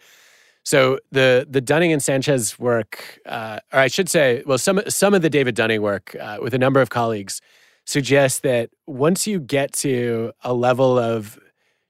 So 0.63 0.99
the 1.11 1.47
the 1.49 1.61
Dunning 1.61 1.91
and 1.91 2.03
Sanchez 2.03 2.59
work, 2.59 3.19
uh, 3.25 3.59
or 3.73 3.79
I 3.79 3.87
should 3.87 4.09
say, 4.09 4.43
well, 4.45 4.57
some 4.57 4.81
some 4.87 5.13
of 5.13 5.21
the 5.21 5.29
David 5.29 5.55
Dunning 5.55 5.81
work 5.81 6.15
uh, 6.19 6.37
with 6.41 6.53
a 6.53 6.57
number 6.57 6.81
of 6.81 6.89
colleagues 6.89 7.41
suggests 7.85 8.41
that 8.41 8.69
once 8.85 9.25
you 9.25 9.39
get 9.39 9.73
to 9.73 10.31
a 10.43 10.53
level 10.53 10.99
of 10.99 11.39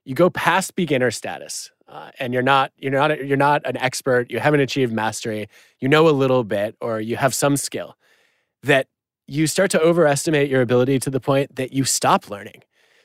you 0.04 0.14
go 0.14 0.30
past 0.30 0.74
beginner 0.76 1.10
status, 1.10 1.70
uh, 1.88 2.10
and 2.18 2.32
you're 2.32 2.42
not 2.42 2.72
you're 2.78 2.92
not 2.92 3.24
you're 3.24 3.36
not 3.36 3.60
an 3.66 3.76
expert, 3.76 4.30
you 4.30 4.38
haven't 4.38 4.60
achieved 4.60 4.92
mastery, 4.92 5.48
you 5.80 5.88
know 5.88 6.08
a 6.08 6.10
little 6.10 6.44
bit, 6.44 6.76
or 6.80 7.00
you 7.00 7.16
have 7.16 7.34
some 7.34 7.56
skill, 7.56 7.96
that 8.62 8.86
you 9.26 9.46
start 9.46 9.70
to 9.72 9.80
overestimate 9.80 10.48
your 10.48 10.62
ability 10.62 10.98
to 11.00 11.10
the 11.10 11.20
point 11.20 11.54
that 11.56 11.72
you 11.72 11.84
stop 11.84 12.30
learning. 12.30 12.62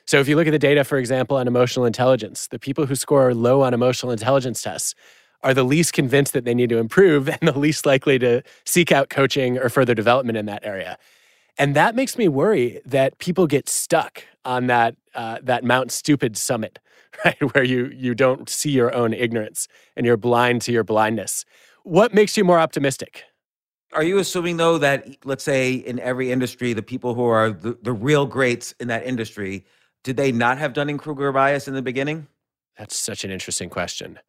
So 0.07 0.19
if 0.19 0.27
you 0.27 0.35
look 0.35 0.47
at 0.47 0.51
the 0.51 0.59
data, 0.59 0.83
for 0.83 0.97
example, 0.97 1.37
on 1.37 1.47
emotional 1.47 1.85
intelligence, 1.85 2.47
the 2.47 2.59
people 2.59 2.85
who 2.85 2.95
score 2.95 3.33
low 3.33 3.61
on 3.61 3.73
emotional 3.73 4.11
intelligence 4.11 4.61
tests 4.61 4.93
are 5.45 5.53
the 5.53 5.63
least 5.63 5.93
convinced 5.93 6.33
that 6.33 6.43
they 6.43 6.55
need 6.55 6.69
to 6.69 6.77
improve 6.77 7.29
and 7.41 7.47
the 7.47 7.57
least 7.57 7.85
likely 7.85 8.19
to 8.19 8.41
seek 8.65 8.91
out 8.91 9.09
coaching 9.09 9.57
or 9.57 9.69
further 9.69 9.93
development 9.93 10.37
in 10.37 10.47
that 10.47 10.65
area. 10.65 10.97
And 11.57 11.75
that 11.75 11.95
makes 11.95 12.17
me 12.17 12.27
worry 12.27 12.81
that 12.85 13.17
people 13.19 13.47
get 13.47 13.69
stuck 13.69 14.23
on 14.43 14.67
that 14.67 14.95
uh, 15.13 15.37
that 15.43 15.63
Mount 15.63 15.91
Stupid 15.91 16.35
summit, 16.35 16.79
right, 17.25 17.53
where 17.53 17.63
you 17.63 17.85
you 17.95 18.13
don't 18.13 18.49
see 18.49 18.71
your 18.71 18.93
own 18.93 19.13
ignorance 19.13 19.69
and 19.95 20.05
you're 20.05 20.17
blind 20.17 20.61
to 20.63 20.73
your 20.73 20.83
blindness. 20.83 21.45
What 21.83 22.13
makes 22.13 22.35
you 22.35 22.43
more 22.43 22.59
optimistic? 22.59 23.23
Are 23.93 24.03
you 24.03 24.17
assuming 24.17 24.57
though 24.57 24.77
that 24.79 25.07
let's 25.23 25.43
say 25.43 25.75
in 25.75 25.99
every 25.99 26.31
industry, 26.31 26.73
the 26.73 26.83
people 26.83 27.13
who 27.13 27.23
are 27.23 27.51
the, 27.51 27.77
the 27.81 27.93
real 27.93 28.25
greats 28.25 28.73
in 28.79 28.89
that 28.89 29.05
industry, 29.05 29.63
did 30.03 30.17
they 30.17 30.33
not 30.33 30.57
have 30.57 30.73
Dunning 30.73 30.97
Kruger 30.97 31.31
bias 31.31 31.69
in 31.69 31.75
the 31.75 31.81
beginning? 31.81 32.27
That's 32.77 32.97
such 32.97 33.23
an 33.23 33.31
interesting 33.31 33.69
question. 33.69 34.19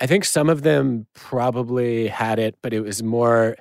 I 0.00 0.06
think 0.06 0.24
some 0.24 0.48
of 0.48 0.62
them 0.62 1.06
probably 1.14 2.08
had 2.08 2.38
it, 2.38 2.56
but 2.62 2.72
it 2.72 2.80
was 2.80 3.02
more, 3.02 3.56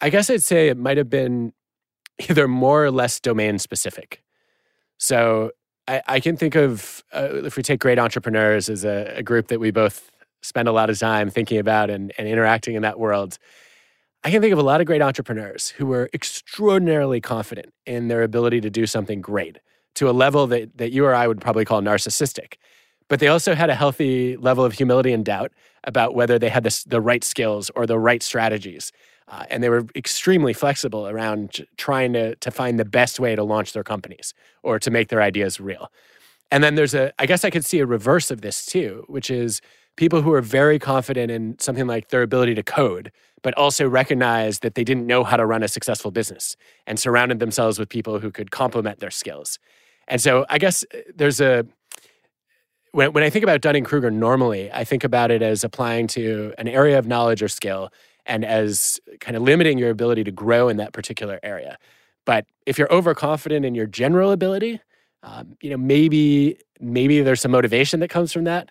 I 0.00 0.10
guess 0.10 0.28
I'd 0.28 0.42
say 0.42 0.68
it 0.68 0.76
might 0.76 0.96
have 0.96 1.08
been 1.08 1.52
either 2.28 2.48
more 2.48 2.84
or 2.84 2.90
less 2.90 3.20
domain 3.20 3.58
specific. 3.58 4.22
So 4.98 5.52
I, 5.86 6.02
I 6.06 6.20
can 6.20 6.36
think 6.36 6.54
of, 6.54 7.04
uh, 7.14 7.44
if 7.44 7.56
we 7.56 7.62
take 7.62 7.80
great 7.80 7.98
entrepreneurs 7.98 8.68
as 8.68 8.84
a, 8.84 9.18
a, 9.18 9.22
group 9.22 9.48
that 9.48 9.60
we 9.60 9.70
both 9.70 10.10
spend 10.42 10.68
a 10.68 10.72
lot 10.72 10.88
of 10.88 10.98
time 10.98 11.28
thinking 11.30 11.58
about 11.58 11.90
and, 11.90 12.12
and 12.18 12.26
interacting 12.26 12.74
in 12.74 12.82
that 12.82 12.98
world, 12.98 13.38
I 14.24 14.30
can 14.30 14.40
think 14.40 14.52
of 14.52 14.58
a 14.58 14.62
lot 14.62 14.80
of 14.80 14.86
great 14.86 15.02
entrepreneurs 15.02 15.68
who 15.68 15.86
were 15.86 16.08
extraordinarily 16.12 17.20
confident 17.20 17.72
in 17.84 18.08
their 18.08 18.22
ability 18.22 18.60
to 18.62 18.70
do 18.70 18.86
something 18.86 19.20
great 19.20 19.58
to 19.96 20.10
a 20.10 20.12
level 20.12 20.46
that, 20.48 20.76
that 20.78 20.92
you 20.92 21.04
or 21.04 21.14
I 21.14 21.28
would 21.28 21.40
probably 21.40 21.64
call 21.64 21.80
narcissistic. 21.82 22.54
But 23.08 23.20
they 23.20 23.28
also 23.28 23.54
had 23.54 23.70
a 23.70 23.74
healthy 23.74 24.36
level 24.36 24.64
of 24.64 24.72
humility 24.72 25.12
and 25.12 25.24
doubt 25.24 25.52
about 25.84 26.14
whether 26.14 26.38
they 26.38 26.48
had 26.48 26.64
the, 26.64 26.84
the 26.86 27.00
right 27.00 27.22
skills 27.22 27.70
or 27.76 27.86
the 27.86 27.98
right 27.98 28.22
strategies. 28.22 28.92
Uh, 29.28 29.44
and 29.50 29.62
they 29.62 29.68
were 29.68 29.86
extremely 29.94 30.52
flexible 30.52 31.08
around 31.08 31.64
trying 31.76 32.12
to, 32.12 32.34
to 32.36 32.50
find 32.50 32.78
the 32.78 32.84
best 32.84 33.18
way 33.18 33.34
to 33.36 33.42
launch 33.42 33.72
their 33.72 33.84
companies 33.84 34.34
or 34.62 34.78
to 34.78 34.90
make 34.90 35.08
their 35.08 35.22
ideas 35.22 35.60
real. 35.60 35.90
And 36.50 36.62
then 36.62 36.76
there's 36.76 36.94
a, 36.94 37.12
I 37.18 37.26
guess 37.26 37.44
I 37.44 37.50
could 37.50 37.64
see 37.64 37.80
a 37.80 37.86
reverse 37.86 38.30
of 38.30 38.40
this 38.40 38.66
too, 38.66 39.04
which 39.08 39.30
is 39.30 39.60
people 39.96 40.22
who 40.22 40.32
are 40.32 40.42
very 40.42 40.78
confident 40.78 41.30
in 41.30 41.58
something 41.58 41.86
like 41.86 42.10
their 42.10 42.22
ability 42.22 42.54
to 42.54 42.62
code, 42.62 43.10
but 43.42 43.54
also 43.54 43.88
recognize 43.88 44.60
that 44.60 44.74
they 44.74 44.84
didn't 44.84 45.06
know 45.06 45.24
how 45.24 45.36
to 45.36 45.46
run 45.46 45.62
a 45.62 45.68
successful 45.68 46.10
business 46.10 46.56
and 46.86 46.98
surrounded 47.00 47.40
themselves 47.40 47.78
with 47.78 47.88
people 47.88 48.20
who 48.20 48.30
could 48.30 48.50
complement 48.50 49.00
their 49.00 49.10
skills. 49.10 49.58
And 50.06 50.20
so 50.20 50.46
I 50.48 50.58
guess 50.58 50.84
uh, 50.94 50.98
there's 51.16 51.40
a, 51.40 51.66
when, 52.96 53.12
when 53.12 53.22
I 53.22 53.28
think 53.28 53.42
about 53.42 53.60
Dunning 53.60 53.84
Kruger 53.84 54.10
normally, 54.10 54.72
I 54.72 54.82
think 54.84 55.04
about 55.04 55.30
it 55.30 55.42
as 55.42 55.62
applying 55.62 56.06
to 56.08 56.54
an 56.56 56.66
area 56.66 56.98
of 56.98 57.06
knowledge 57.06 57.42
or 57.42 57.48
skill 57.48 57.90
and 58.24 58.42
as 58.42 58.98
kind 59.20 59.36
of 59.36 59.42
limiting 59.42 59.76
your 59.76 59.90
ability 59.90 60.24
to 60.24 60.30
grow 60.30 60.70
in 60.70 60.78
that 60.78 60.94
particular 60.94 61.38
area. 61.42 61.76
But 62.24 62.46
if 62.64 62.78
you're 62.78 62.90
overconfident 62.90 63.66
in 63.66 63.74
your 63.74 63.86
general 63.86 64.32
ability, 64.32 64.80
um, 65.22 65.58
you 65.60 65.68
know, 65.68 65.76
maybe 65.76 66.58
maybe 66.80 67.20
there's 67.20 67.42
some 67.42 67.50
motivation 67.50 68.00
that 68.00 68.08
comes 68.08 68.32
from 68.32 68.44
that. 68.44 68.70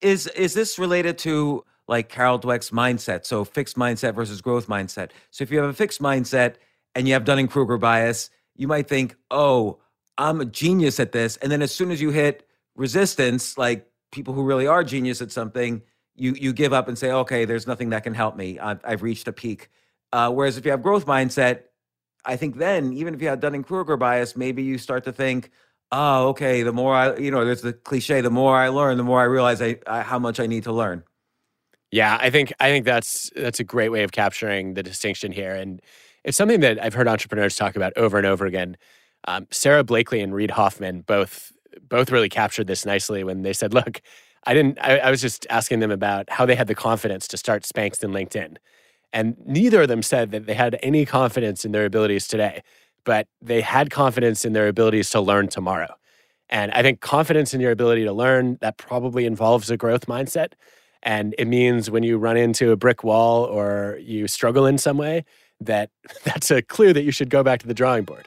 Is 0.00 0.26
is 0.28 0.54
this 0.54 0.78
related 0.78 1.18
to 1.18 1.62
like 1.86 2.08
Carol 2.08 2.38
Dweck's 2.38 2.70
mindset? 2.70 3.26
So 3.26 3.44
fixed 3.44 3.76
mindset 3.76 4.14
versus 4.14 4.40
growth 4.40 4.68
mindset. 4.68 5.10
So 5.30 5.42
if 5.42 5.50
you 5.50 5.58
have 5.58 5.68
a 5.68 5.74
fixed 5.74 6.00
mindset 6.00 6.54
and 6.94 7.06
you 7.06 7.12
have 7.12 7.26
Dunning 7.26 7.46
Kruger 7.46 7.76
bias, 7.76 8.30
you 8.56 8.66
might 8.66 8.88
think, 8.88 9.16
"Oh, 9.30 9.80
I'm 10.16 10.40
a 10.40 10.46
genius 10.46 10.98
at 10.98 11.12
this," 11.12 11.36
and 11.38 11.52
then 11.52 11.60
as 11.60 11.74
soon 11.74 11.90
as 11.90 12.00
you 12.00 12.10
hit 12.10 12.46
resistance, 12.76 13.58
like 13.58 13.86
people 14.12 14.34
who 14.34 14.42
really 14.44 14.66
are 14.66 14.84
genius 14.84 15.20
at 15.22 15.32
something, 15.32 15.82
you 16.16 16.34
you 16.34 16.52
give 16.52 16.72
up 16.72 16.88
and 16.88 16.98
say, 16.98 17.10
okay, 17.10 17.44
there's 17.44 17.66
nothing 17.66 17.90
that 17.90 18.04
can 18.04 18.14
help 18.14 18.36
me. 18.36 18.58
I've, 18.58 18.80
I've 18.84 19.02
reached 19.02 19.28
a 19.28 19.32
peak. 19.32 19.70
Uh, 20.12 20.30
whereas 20.30 20.56
if 20.56 20.64
you 20.64 20.70
have 20.70 20.82
growth 20.82 21.06
mindset, 21.06 21.62
I 22.24 22.36
think 22.36 22.56
then 22.56 22.92
even 22.92 23.14
if 23.14 23.22
you 23.22 23.28
have 23.28 23.40
Dunning 23.40 23.62
Kruger 23.62 23.96
bias, 23.96 24.36
maybe 24.36 24.62
you 24.62 24.76
start 24.76 25.04
to 25.04 25.12
think, 25.12 25.50
oh, 25.92 26.28
okay, 26.28 26.62
the 26.62 26.72
more 26.72 26.94
I, 26.94 27.16
you 27.16 27.30
know, 27.30 27.44
there's 27.44 27.62
the 27.62 27.72
cliche, 27.72 28.20
the 28.20 28.30
more 28.30 28.56
I 28.56 28.68
learn, 28.68 28.96
the 28.96 29.04
more 29.04 29.20
I 29.20 29.24
realize 29.24 29.62
I, 29.62 29.78
I 29.86 30.02
how 30.02 30.18
much 30.18 30.40
I 30.40 30.46
need 30.46 30.64
to 30.64 30.72
learn. 30.72 31.04
Yeah, 31.92 32.18
I 32.20 32.30
think 32.30 32.52
I 32.60 32.68
think 32.68 32.84
that's 32.84 33.30
that's 33.34 33.60
a 33.60 33.64
great 33.64 33.88
way 33.88 34.02
of 34.02 34.12
capturing 34.12 34.74
the 34.74 34.82
distinction 34.82 35.32
here, 35.32 35.54
and 35.54 35.80
it's 36.24 36.36
something 36.36 36.60
that 36.60 36.82
I've 36.82 36.94
heard 36.94 37.08
entrepreneurs 37.08 37.56
talk 37.56 37.76
about 37.76 37.92
over 37.96 38.16
and 38.16 38.26
over 38.26 38.46
again. 38.46 38.76
Um, 39.26 39.46
Sara 39.50 39.82
Blakely 39.84 40.20
and 40.20 40.32
Reid 40.32 40.52
Hoffman 40.52 41.00
both 41.02 41.52
both 41.88 42.10
really 42.10 42.28
captured 42.28 42.66
this 42.66 42.86
nicely 42.86 43.24
when 43.24 43.42
they 43.42 43.52
said, 43.52 43.74
look, 43.74 44.00
I 44.44 44.54
didn't, 44.54 44.78
I, 44.80 44.98
I 44.98 45.10
was 45.10 45.20
just 45.20 45.46
asking 45.50 45.80
them 45.80 45.90
about 45.90 46.30
how 46.30 46.46
they 46.46 46.54
had 46.54 46.66
the 46.66 46.74
confidence 46.74 47.28
to 47.28 47.36
start 47.36 47.62
Spanx 47.62 48.02
and 48.02 48.14
LinkedIn. 48.14 48.56
And 49.12 49.36
neither 49.44 49.82
of 49.82 49.88
them 49.88 50.02
said 50.02 50.30
that 50.30 50.46
they 50.46 50.54
had 50.54 50.78
any 50.82 51.04
confidence 51.04 51.64
in 51.64 51.72
their 51.72 51.84
abilities 51.84 52.28
today, 52.28 52.62
but 53.04 53.26
they 53.42 53.60
had 53.60 53.90
confidence 53.90 54.44
in 54.44 54.52
their 54.52 54.68
abilities 54.68 55.10
to 55.10 55.20
learn 55.20 55.48
tomorrow. 55.48 55.94
And 56.48 56.72
I 56.72 56.82
think 56.82 57.00
confidence 57.00 57.54
in 57.54 57.60
your 57.60 57.70
ability 57.70 58.04
to 58.04 58.12
learn, 58.12 58.58
that 58.60 58.76
probably 58.76 59.24
involves 59.24 59.70
a 59.70 59.76
growth 59.76 60.06
mindset. 60.06 60.52
And 61.02 61.34
it 61.38 61.46
means 61.46 61.90
when 61.90 62.02
you 62.02 62.18
run 62.18 62.36
into 62.36 62.72
a 62.72 62.76
brick 62.76 63.04
wall 63.04 63.44
or 63.44 63.98
you 64.00 64.28
struggle 64.28 64.66
in 64.66 64.78
some 64.78 64.96
way, 64.96 65.24
that 65.60 65.90
that's 66.24 66.50
a 66.50 66.62
clue 66.62 66.92
that 66.92 67.02
you 67.02 67.12
should 67.12 67.30
go 67.30 67.42
back 67.42 67.60
to 67.60 67.66
the 67.66 67.74
drawing 67.74 68.04
board. 68.04 68.26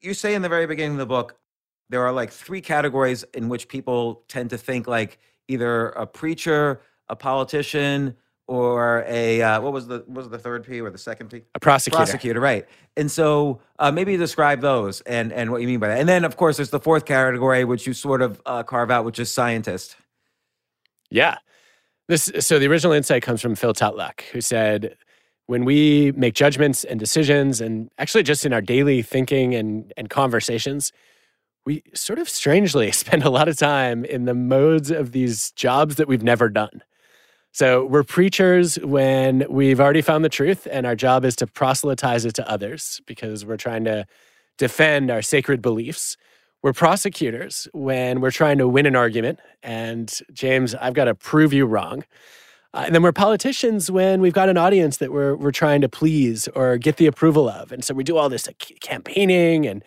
You 0.00 0.14
say 0.14 0.34
in 0.34 0.42
the 0.42 0.48
very 0.48 0.66
beginning 0.66 0.92
of 0.92 0.98
the 0.98 1.06
book, 1.06 1.36
there 1.90 2.02
are 2.06 2.12
like 2.12 2.30
three 2.30 2.60
categories 2.60 3.24
in 3.34 3.48
which 3.48 3.68
people 3.68 4.22
tend 4.28 4.50
to 4.50 4.58
think 4.58 4.86
like 4.86 5.18
either 5.48 5.88
a 5.90 6.06
preacher, 6.06 6.80
a 7.08 7.16
politician, 7.16 8.16
or 8.46 9.04
a 9.06 9.42
uh, 9.42 9.60
what 9.60 9.72
was 9.72 9.86
the 9.86 10.02
what 10.06 10.16
was 10.16 10.28
the 10.28 10.38
third 10.38 10.64
P 10.64 10.80
or 10.80 10.90
the 10.90 10.98
second 10.98 11.28
P? 11.28 11.42
A 11.54 11.60
prosecutor. 11.60 11.96
Prosecutor, 11.96 12.40
right? 12.40 12.66
And 12.96 13.10
so 13.10 13.60
uh, 13.78 13.92
maybe 13.92 14.16
describe 14.16 14.60
those 14.60 15.02
and 15.02 15.32
and 15.32 15.52
what 15.52 15.60
you 15.60 15.68
mean 15.68 15.80
by 15.80 15.88
that. 15.88 16.00
And 16.00 16.08
then 16.08 16.24
of 16.24 16.36
course 16.36 16.56
there's 16.56 16.70
the 16.70 16.80
fourth 16.80 17.04
category 17.04 17.64
which 17.64 17.86
you 17.86 17.92
sort 17.92 18.22
of 18.22 18.40
uh, 18.46 18.62
carve 18.62 18.90
out, 18.90 19.04
which 19.04 19.18
is 19.18 19.30
scientist. 19.30 19.96
Yeah, 21.10 21.38
this 22.08 22.30
so 22.40 22.58
the 22.58 22.66
original 22.66 22.92
insight 22.92 23.22
comes 23.22 23.40
from 23.40 23.54
Phil 23.54 23.74
Tetlock, 23.74 24.22
who 24.32 24.40
said. 24.40 24.96
When 25.50 25.64
we 25.64 26.12
make 26.12 26.34
judgments 26.34 26.84
and 26.84 27.00
decisions, 27.00 27.60
and 27.60 27.90
actually 27.98 28.22
just 28.22 28.46
in 28.46 28.52
our 28.52 28.60
daily 28.60 29.02
thinking 29.02 29.52
and, 29.52 29.92
and 29.96 30.08
conversations, 30.08 30.92
we 31.66 31.82
sort 31.92 32.20
of 32.20 32.28
strangely 32.28 32.92
spend 32.92 33.24
a 33.24 33.30
lot 33.30 33.48
of 33.48 33.56
time 33.56 34.04
in 34.04 34.26
the 34.26 34.34
modes 34.34 34.92
of 34.92 35.10
these 35.10 35.50
jobs 35.56 35.96
that 35.96 36.06
we've 36.06 36.22
never 36.22 36.48
done. 36.48 36.84
So 37.50 37.84
we're 37.84 38.04
preachers 38.04 38.76
when 38.76 39.44
we've 39.50 39.80
already 39.80 40.02
found 40.02 40.24
the 40.24 40.28
truth, 40.28 40.68
and 40.70 40.86
our 40.86 40.94
job 40.94 41.24
is 41.24 41.34
to 41.34 41.48
proselytize 41.48 42.24
it 42.24 42.34
to 42.34 42.48
others 42.48 43.00
because 43.04 43.44
we're 43.44 43.56
trying 43.56 43.82
to 43.86 44.06
defend 44.56 45.10
our 45.10 45.20
sacred 45.20 45.60
beliefs. 45.60 46.16
We're 46.62 46.74
prosecutors 46.74 47.66
when 47.72 48.20
we're 48.20 48.30
trying 48.30 48.58
to 48.58 48.68
win 48.68 48.86
an 48.86 48.94
argument. 48.94 49.40
And 49.64 50.16
James, 50.32 50.76
I've 50.76 50.94
got 50.94 51.06
to 51.06 51.16
prove 51.16 51.52
you 51.52 51.66
wrong. 51.66 52.04
Uh, 52.72 52.84
and 52.86 52.94
then 52.94 53.02
we're 53.02 53.12
politicians 53.12 53.90
when 53.90 54.20
we've 54.20 54.32
got 54.32 54.48
an 54.48 54.56
audience 54.56 54.98
that 54.98 55.12
we're, 55.12 55.34
we're 55.34 55.50
trying 55.50 55.80
to 55.80 55.88
please 55.88 56.48
or 56.54 56.78
get 56.78 56.96
the 56.96 57.06
approval 57.06 57.48
of. 57.48 57.72
And 57.72 57.84
so 57.84 57.94
we 57.94 58.04
do 58.04 58.16
all 58.16 58.28
this 58.28 58.46
like, 58.46 58.78
campaigning 58.80 59.66
and, 59.66 59.84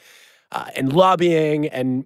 uh, 0.51 0.67
and 0.75 0.91
lobbying. 0.91 1.67
And 1.67 2.05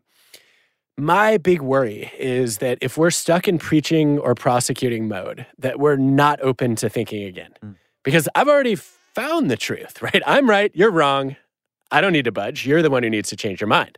my 0.97 1.37
big 1.37 1.61
worry 1.61 2.11
is 2.17 2.57
that 2.57 2.77
if 2.81 2.97
we're 2.97 3.11
stuck 3.11 3.47
in 3.47 3.57
preaching 3.57 4.19
or 4.19 4.35
prosecuting 4.35 5.07
mode, 5.07 5.45
that 5.57 5.79
we're 5.79 5.95
not 5.95 6.39
open 6.41 6.75
to 6.75 6.89
thinking 6.89 7.23
again. 7.23 7.53
Mm. 7.63 7.75
Because 8.03 8.29
I've 8.35 8.47
already 8.47 8.75
found 8.75 9.49
the 9.49 9.57
truth, 9.57 10.01
right? 10.01 10.21
I'm 10.25 10.49
right, 10.49 10.71
you're 10.75 10.91
wrong. 10.91 11.35
I 11.89 12.01
don't 12.01 12.13
need 12.13 12.25
to 12.25 12.31
budge. 12.31 12.67
You're 12.67 12.81
the 12.81 12.89
one 12.89 13.03
who 13.03 13.09
needs 13.09 13.29
to 13.29 13.35
change 13.35 13.61
your 13.61 13.67
mind. 13.67 13.97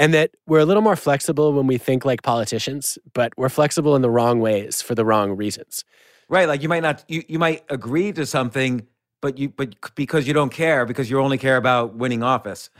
And 0.00 0.14
that 0.14 0.30
we're 0.46 0.60
a 0.60 0.64
little 0.64 0.82
more 0.82 0.96
flexible 0.96 1.52
when 1.52 1.66
we 1.66 1.76
think 1.76 2.06
like 2.06 2.22
politicians, 2.22 2.98
but 3.12 3.32
we're 3.36 3.50
flexible 3.50 3.94
in 3.94 4.02
the 4.02 4.10
wrong 4.10 4.40
ways 4.40 4.80
for 4.80 4.94
the 4.94 5.04
wrong 5.04 5.36
reasons. 5.36 5.84
Right. 6.28 6.48
Like 6.48 6.62
you 6.62 6.70
might 6.70 6.82
not 6.82 7.04
you, 7.06 7.22
you 7.28 7.38
might 7.38 7.64
agree 7.68 8.10
to 8.12 8.24
something, 8.24 8.86
but 9.20 9.36
you 9.36 9.50
but 9.50 9.94
because 9.94 10.26
you 10.26 10.32
don't 10.32 10.50
care, 10.52 10.86
because 10.86 11.10
you 11.10 11.20
only 11.20 11.36
care 11.36 11.58
about 11.58 11.96
winning 11.96 12.22
office. 12.22 12.70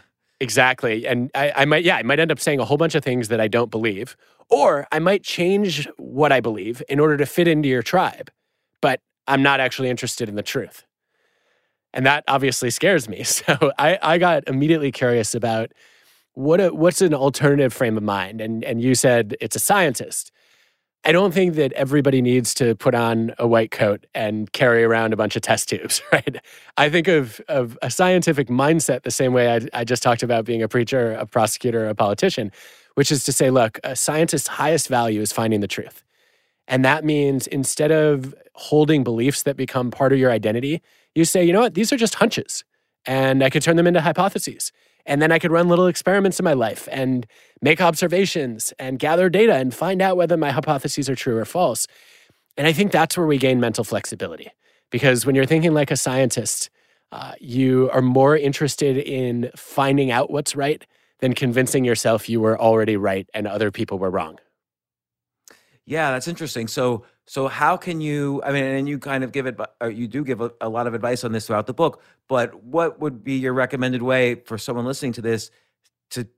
Exactly. 0.41 1.07
And 1.07 1.31
I, 1.35 1.53
I, 1.55 1.65
might, 1.67 1.85
yeah, 1.85 1.97
I 1.97 2.03
might 2.03 2.19
end 2.19 2.33
up 2.33 2.41
saying 2.41 2.61
a 2.61 2.65
whole 2.65 2.79
bunch 2.79 2.95
of 2.95 3.05
things 3.05 3.29
that 3.29 3.41
I 3.41 3.47
don't 3.49 3.71
believe, 3.71 4.17
or 4.49 4.87
I 4.91 4.99
might 4.99 5.23
change 5.23 5.87
what 5.99 6.33
I 6.33 6.41
believe 6.41 6.83
in 6.89 6.99
order 6.99 7.19
to 7.19 7.27
fit 7.27 7.47
into 7.47 7.69
your 7.69 7.83
tribe, 7.83 8.31
but 8.81 9.03
I'm 9.29 9.43
not 9.43 9.61
actually 9.61 9.91
interested 9.91 10.31
in 10.31 10.37
the 10.37 10.43
truth. 10.43 10.87
And 11.93 12.07
that 12.07 12.25
obviously 12.27 12.71
scares 12.71 13.09
me. 13.09 13.25
So 13.25 13.73
I, 13.79 13.99
I 14.01 14.17
got 14.17 14.45
immediately 14.49 14.91
curious 14.91 15.35
about 15.35 15.73
what 16.35 16.61
a, 16.61 16.69
what's 16.75 17.03
an 17.03 17.15
alternative 17.15 17.73
frame 17.73 17.97
of 17.97 18.03
mind. 18.03 18.41
And, 18.41 18.65
and 18.65 18.81
you 18.81 18.95
said 18.95 19.37
it's 19.41 19.57
a 19.57 19.61
scientist. 19.61 20.31
I 21.05 21.13
don't 21.13 21.33
think 21.33 21.55
that 21.55 21.73
everybody 21.73 22.21
needs 22.21 22.53
to 22.55 22.75
put 22.75 22.95
on 22.95 23.35
a 23.39 23.47
white 23.47 23.71
coat 23.71 24.07
and 24.15 24.53
carry 24.53 24.85
around 24.85 25.15
a 25.15 25.17
bunch 25.17 25.35
of 25.35 25.43
test 25.43 25.69
tubes, 25.71 26.03
right? 26.13 26.37
I 26.77 26.91
think 26.91 27.09
of, 27.09 27.41
of 27.49 27.79
a 27.81 27.91
scientific 27.91 28.49
mindset 28.49 29.03
the 29.03 29.11
same 29.11 29.33
way 29.33 29.55
I, 29.55 29.61
I 29.73 29.85
just 29.85 30.03
talked 30.03 30.23
about 30.23 30.45
being 30.45 30.63
a 30.63 30.69
preacher, 30.69 31.13
a 31.13 31.27
prosecutor, 31.27 31.89
a 31.89 31.95
politician, 31.95 32.53
which 32.95 33.11
is 33.11 33.25
to 33.25 33.33
say, 33.33 33.51
look, 33.51 33.81
a 33.83 33.97
scientist's 33.97 34.49
highest 34.49 34.89
value 34.89 35.21
is 35.21 35.33
finding 35.33 35.61
the 35.61 35.69
truth. 35.69 36.05
And 36.69 36.85
that 36.85 37.05
means 37.05 37.47
instead 37.47 37.91
of 37.91 38.35
holding 38.55 39.03
beliefs 39.03 39.43
that 39.45 39.57
become 39.57 39.91
part 39.91 40.13
of 40.13 40.19
your 40.19 40.31
identity, 40.31 40.83
you 41.15 41.25
say, 41.25 41.43
you 41.43 41.53
know 41.53 41.61
what, 41.61 41.75
these 41.75 41.93
are 41.93 41.97
just 41.97 42.17
hunches, 42.17 42.65
and 43.07 43.43
I 43.43 43.51
could 43.51 43.63
turn 43.63 43.77
them 43.77 43.87
into 43.87 44.01
hypotheses. 44.01 44.71
And 45.07 45.21
then 45.21 45.33
I 45.33 45.39
could 45.39 45.51
run 45.51 45.69
little 45.69 45.87
experiments 45.87 46.39
in 46.39 46.45
my 46.45 46.53
life 46.53 46.89
and 46.91 47.27
make 47.63 47.81
observations 47.81 48.73
and 48.79 48.99
gather 48.99 49.29
data 49.29 49.55
and 49.55 49.75
find 49.75 50.01
out 50.01 50.17
whether 50.17 50.37
my 50.37 50.51
hypotheses 50.51 51.09
are 51.09 51.15
true 51.15 51.37
or 51.37 51.45
false. 51.45 51.87
And 52.57 52.67
I 52.67 52.73
think 52.73 52.93
that's 52.93 53.17
where 53.17 53.27
we 53.27 53.39
gain 53.39 53.61
mental 53.61 53.85
flexibility. 53.85 54.51
Because 54.91 55.25
when 55.25 55.35
you're 55.35 55.47
thinking 55.47 55.73
like 55.73 55.91
a 55.91 55.97
scientist, 55.97 56.71
uh, 57.13 57.33
you 57.41 57.91
are 57.93 58.03
more 58.03 58.37
interested 58.37 58.97
in 58.97 59.51
finding 59.57 60.11
out 60.11 60.31
what's 60.31 60.55
right 60.55 60.85
than 61.21 61.35
convincing 61.35 61.85
yourself 61.85 62.29
you 62.29 62.41
were 62.41 62.61
already 62.61 62.97
right 62.97 63.29
and 63.35 63.47
other 63.47 63.71
people 63.71 63.99
were 63.99 64.11
wrong. 64.11 64.39
Yeah, 65.87 66.11
that's 66.13 66.29
interesting. 66.29 66.69
So, 66.69 67.05
so 67.27 67.49
how 67.49 67.77
can 67.77 68.01
you? 68.01 68.43
I 68.45 68.53
mean, 68.53 68.65
and 68.65 68.89
you 68.89 68.99
kind 68.99 69.25
of 69.25 69.33
give 69.33 69.47
it, 69.47 69.59
you 69.91 70.07
do 70.07 70.25
give 70.25 70.41
a, 70.41 70.53
a, 70.61 70.69
lot 70.69 70.87
of 70.87 70.95
advice 70.95 71.25
on 71.25 71.33
this 71.33 71.47
throughout 71.47 71.67
the 71.67 71.75
book. 71.75 72.03
But 72.29 72.63
what 72.63 73.01
would 73.01 73.25
be 73.25 73.35
your 73.35 73.53
recommended 73.53 74.03
way 74.03 74.37
for 74.37 74.59
someone 74.59 74.85
listening 74.85 75.13
to 75.15 75.23
this 75.23 75.51
to, 76.11 76.29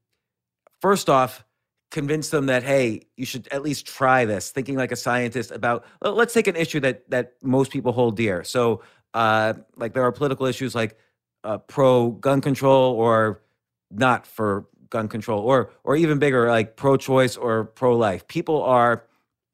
first 0.80 1.10
off, 1.10 1.44
convince 1.90 2.30
them 2.30 2.46
that 2.46 2.62
hey, 2.62 3.02
you 3.16 3.26
should 3.26 3.46
at 3.52 3.62
least 3.62 3.86
try 3.86 4.24
this. 4.24 4.50
Thinking 4.50 4.76
like 4.76 4.92
a 4.92 4.96
scientist 4.96 5.50
about. 5.50 5.84
Let's 6.00 6.34
take 6.34 6.46
an 6.46 6.56
issue 6.56 6.80
that 6.80 7.08
that 7.10 7.34
most 7.42 7.70
people 7.70 7.92
hold 7.92 8.16
dear. 8.16 8.44
So, 8.44 8.82
uh, 9.14 9.54
like 9.76 9.92
there 9.92 10.02
are 10.02 10.12
political 10.12 10.46
issues 10.46 10.74
like 10.74 10.96
uh, 11.44 11.58
pro 11.58 12.10
gun 12.10 12.40
control 12.40 12.94
or 12.94 13.42
not 13.90 14.26
for 14.26 14.66
gun 14.90 15.08
control, 15.08 15.40
or 15.40 15.70
or 15.84 15.96
even 15.96 16.18
bigger 16.18 16.48
like 16.48 16.76
pro 16.76 16.96
choice 16.96 17.36
or 17.36 17.64
pro 17.64 17.96
life. 17.96 18.26
People 18.26 18.62
are 18.62 19.04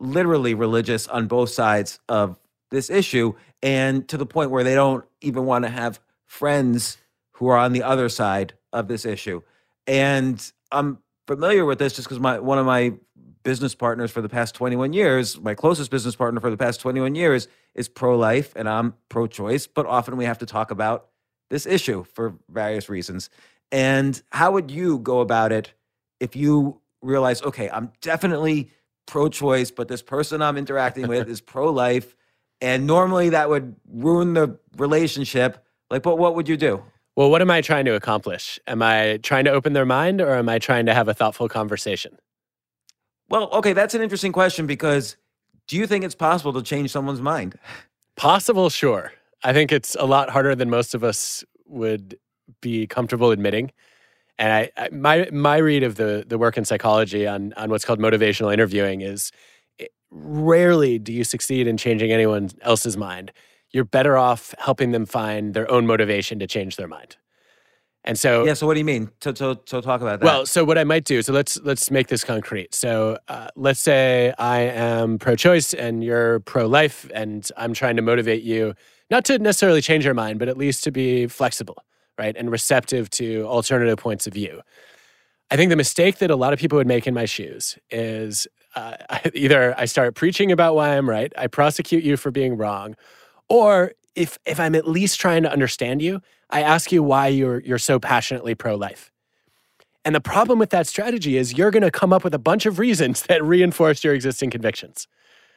literally 0.00 0.54
religious 0.54 1.06
on 1.08 1.26
both 1.26 1.50
sides 1.50 1.98
of 2.08 2.38
this 2.70 2.90
issue 2.90 3.34
and 3.62 4.06
to 4.08 4.16
the 4.16 4.26
point 4.26 4.50
where 4.50 4.64
they 4.64 4.74
don't 4.74 5.04
even 5.20 5.44
want 5.44 5.64
to 5.64 5.70
have 5.70 6.00
friends 6.26 6.98
who 7.32 7.48
are 7.48 7.56
on 7.56 7.72
the 7.72 7.82
other 7.82 8.08
side 8.08 8.54
of 8.72 8.88
this 8.88 9.04
issue. 9.04 9.40
And 9.86 10.52
I'm 10.70 10.98
familiar 11.26 11.64
with 11.64 11.78
this 11.78 11.94
just 11.94 12.06
because 12.08 12.20
my 12.20 12.38
one 12.38 12.58
of 12.58 12.66
my 12.66 12.94
business 13.42 13.74
partners 13.74 14.10
for 14.10 14.20
the 14.20 14.28
past 14.28 14.54
21 14.54 14.92
years, 14.92 15.40
my 15.40 15.54
closest 15.54 15.90
business 15.90 16.14
partner 16.14 16.40
for 16.40 16.50
the 16.50 16.56
past 16.56 16.80
21 16.80 17.14
years 17.14 17.48
is 17.74 17.88
pro-life 17.88 18.52
and 18.56 18.68
I'm 18.68 18.94
pro-choice, 19.08 19.66
but 19.66 19.86
often 19.86 20.16
we 20.16 20.24
have 20.26 20.38
to 20.38 20.46
talk 20.46 20.70
about 20.70 21.06
this 21.48 21.64
issue 21.64 22.04
for 22.12 22.34
various 22.50 22.88
reasons. 22.88 23.30
And 23.72 24.20
how 24.30 24.52
would 24.52 24.70
you 24.70 24.98
go 24.98 25.20
about 25.20 25.52
it 25.52 25.72
if 26.20 26.36
you 26.36 26.80
realize, 27.00 27.40
okay, 27.42 27.70
I'm 27.70 27.92
definitely 28.02 28.70
pro-choice, 29.08 29.72
but 29.72 29.88
this 29.88 30.02
person 30.02 30.40
I'm 30.40 30.56
interacting 30.56 31.08
with 31.08 31.28
is 31.28 31.40
pro-life, 31.40 32.14
and 32.60 32.86
normally 32.86 33.30
that 33.30 33.48
would 33.48 33.74
ruin 33.90 34.34
the 34.34 34.58
relationship. 34.76 35.64
Like, 35.90 36.02
but 36.02 36.18
what 36.18 36.36
would 36.36 36.48
you 36.48 36.56
do? 36.56 36.84
Well, 37.16 37.30
what 37.30 37.42
am 37.42 37.50
I 37.50 37.62
trying 37.62 37.84
to 37.86 37.94
accomplish? 37.94 38.60
Am 38.68 38.80
I 38.80 39.18
trying 39.24 39.44
to 39.46 39.50
open 39.50 39.72
their 39.72 39.86
mind 39.86 40.20
or 40.20 40.36
am 40.36 40.48
I 40.48 40.60
trying 40.60 40.86
to 40.86 40.94
have 40.94 41.08
a 41.08 41.14
thoughtful 41.14 41.48
conversation? 41.48 42.16
Well, 43.28 43.48
okay, 43.50 43.72
that's 43.72 43.94
an 43.94 44.02
interesting 44.02 44.30
question 44.30 44.66
because 44.66 45.16
do 45.66 45.76
you 45.76 45.86
think 45.88 46.04
it's 46.04 46.14
possible 46.14 46.52
to 46.52 46.62
change 46.62 46.90
someone's 46.90 47.20
mind? 47.20 47.58
Possible, 48.14 48.70
sure. 48.70 49.12
I 49.42 49.52
think 49.52 49.72
it's 49.72 49.96
a 49.98 50.04
lot 50.04 50.30
harder 50.30 50.54
than 50.54 50.70
most 50.70 50.94
of 50.94 51.02
us 51.02 51.44
would 51.66 52.16
be 52.60 52.86
comfortable 52.86 53.30
admitting. 53.30 53.72
And 54.38 54.52
I, 54.52 54.70
I, 54.76 54.88
my 54.90 55.28
my 55.32 55.56
read 55.56 55.82
of 55.82 55.96
the 55.96 56.24
the 56.26 56.38
work 56.38 56.56
in 56.56 56.64
psychology 56.64 57.26
on 57.26 57.52
on 57.54 57.70
what's 57.70 57.84
called 57.84 57.98
motivational 57.98 58.52
interviewing 58.52 59.00
is 59.00 59.32
it, 59.78 59.84
eh, 59.84 59.86
rarely 60.10 60.98
do 60.98 61.12
you 61.12 61.24
succeed 61.24 61.66
in 61.66 61.76
changing 61.76 62.12
anyone 62.12 62.50
else's 62.62 62.96
mind. 62.96 63.32
You're 63.70 63.84
better 63.84 64.16
off 64.16 64.54
helping 64.58 64.92
them 64.92 65.06
find 65.06 65.54
their 65.54 65.70
own 65.70 65.86
motivation 65.86 66.38
to 66.38 66.46
change 66.46 66.76
their 66.76 66.88
mind. 66.88 67.16
And 68.04 68.18
so, 68.18 68.44
yeah. 68.44 68.54
So, 68.54 68.66
what 68.66 68.74
do 68.74 68.80
you 68.80 68.86
mean? 68.86 69.10
So, 69.20 69.34
so, 69.34 69.60
so 69.66 69.80
talk 69.80 70.00
about 70.00 70.20
that. 70.20 70.24
Well, 70.24 70.46
so 70.46 70.64
what 70.64 70.78
I 70.78 70.84
might 70.84 71.04
do. 71.04 71.20
So 71.20 71.32
let's 71.32 71.60
let's 71.62 71.90
make 71.90 72.06
this 72.06 72.24
concrete. 72.24 72.74
So 72.74 73.18
uh, 73.28 73.48
let's 73.56 73.80
say 73.80 74.32
I 74.38 74.60
am 74.60 75.18
pro-choice 75.18 75.74
and 75.74 76.02
you're 76.02 76.40
pro-life, 76.40 77.10
and 77.12 77.46
I'm 77.56 77.74
trying 77.74 77.96
to 77.96 78.02
motivate 78.02 78.42
you 78.42 78.74
not 79.10 79.24
to 79.26 79.38
necessarily 79.38 79.82
change 79.82 80.04
your 80.04 80.14
mind, 80.14 80.38
but 80.38 80.48
at 80.48 80.56
least 80.56 80.84
to 80.84 80.90
be 80.90 81.26
flexible, 81.26 81.82
right, 82.18 82.36
and 82.36 82.50
receptive 82.50 83.10
to 83.10 83.44
alternative 83.46 83.98
points 83.98 84.26
of 84.26 84.32
view. 84.32 84.60
I 85.50 85.56
think 85.56 85.70
the 85.70 85.76
mistake 85.76 86.18
that 86.18 86.30
a 86.30 86.36
lot 86.36 86.52
of 86.52 86.58
people 86.58 86.76
would 86.76 86.86
make 86.86 87.06
in 87.06 87.14
my 87.14 87.24
shoes 87.24 87.78
is 87.90 88.46
uh, 88.74 88.96
either 89.34 89.74
I 89.78 89.86
start 89.86 90.14
preaching 90.14 90.52
about 90.52 90.74
why 90.74 90.96
I'm 90.96 91.08
right, 91.08 91.32
I 91.36 91.46
prosecute 91.46 92.04
you 92.04 92.16
for 92.16 92.30
being 92.30 92.56
wrong, 92.56 92.96
or 93.48 93.92
if 94.14 94.38
if 94.44 94.60
I'm 94.60 94.74
at 94.74 94.86
least 94.86 95.20
trying 95.20 95.42
to 95.44 95.52
understand 95.52 96.02
you, 96.02 96.20
I 96.50 96.62
ask 96.62 96.92
you 96.92 97.02
why 97.02 97.28
you're 97.28 97.60
you're 97.60 97.78
so 97.78 97.98
passionately 97.98 98.54
pro-life. 98.54 99.12
And 100.04 100.14
the 100.14 100.20
problem 100.20 100.58
with 100.58 100.70
that 100.70 100.86
strategy 100.86 101.36
is 101.36 101.58
you're 101.58 101.70
going 101.70 101.82
to 101.82 101.90
come 101.90 102.12
up 102.12 102.24
with 102.24 102.32
a 102.32 102.38
bunch 102.38 102.64
of 102.66 102.78
reasons 102.78 103.22
that 103.28 103.42
reinforce 103.44 104.02
your 104.02 104.14
existing 104.14 104.50
convictions. 104.50 105.06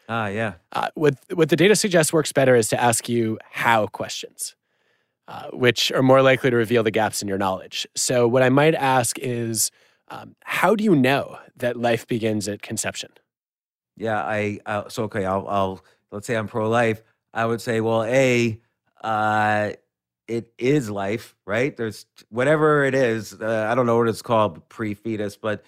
Ah, 0.10 0.28
yeah. 0.28 0.54
Uh, 0.74 0.90
what 0.96 1.16
what 1.34 1.50
the 1.50 1.56
data 1.56 1.76
suggests 1.76 2.12
works 2.12 2.34
better 2.34 2.56
is 2.56 2.68
to 2.70 2.82
ask 2.82 3.08
you 3.08 3.40
how 3.52 3.88
questions, 3.88 4.56
uh, 5.32 5.48
which 5.54 5.94
are 5.94 6.04
more 6.04 6.22
likely 6.22 6.50
to 6.50 6.58
reveal 6.58 6.84
the 6.84 6.92
gaps 6.92 7.22
in 7.22 7.28
your 7.30 7.38
knowledge. 7.38 7.88
So 7.96 8.28
what 8.28 8.44
I 8.44 8.50
might 8.50 8.76
ask 8.76 9.18
is, 9.18 9.72
um, 10.10 10.36
how 10.44 10.76
do 10.76 10.84
you 10.84 10.94
know 10.94 11.40
that 11.56 11.78
life 11.78 12.06
begins 12.06 12.50
at 12.50 12.62
conception? 12.62 13.12
Yeah, 13.96 14.22
I 14.22 14.60
uh, 14.66 14.90
so 14.90 15.04
okay. 15.04 15.24
I'll 15.24 15.48
I'll 15.48 15.86
let's 16.12 16.28
say 16.28 16.36
I'm 16.36 16.50
pro-life. 16.50 17.02
I 17.34 17.46
would 17.46 17.62
say, 17.62 17.80
well, 17.80 18.04
a 18.04 18.60
uh, 19.02 19.72
it 20.28 20.52
is 20.58 20.90
life, 20.90 21.34
right? 21.46 21.78
There's 21.78 22.06
whatever 22.30 22.84
it 22.84 22.94
is. 22.94 23.34
Uh, 23.34 23.68
I 23.72 23.76
don't 23.76 23.86
know 23.86 23.98
what 24.00 24.10
it's 24.10 24.22
called, 24.22 24.68
pre-fetus, 24.68 25.38
but 25.38 25.64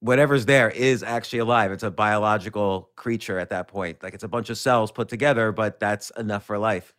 whatever's 0.00 0.46
there 0.46 0.70
is 0.70 1.04
actually 1.04 1.38
alive. 1.38 1.70
It's 1.70 1.84
a 1.84 1.90
biological 1.92 2.90
creature 2.96 3.38
at 3.38 3.50
that 3.50 3.68
point. 3.68 4.02
Like 4.02 4.14
it's 4.14 4.24
a 4.24 4.28
bunch 4.28 4.50
of 4.50 4.58
cells 4.58 4.90
put 4.90 5.08
together, 5.08 5.52
but 5.52 5.78
that's 5.78 6.10
enough 6.16 6.44
for 6.44 6.58
life. 6.58 6.94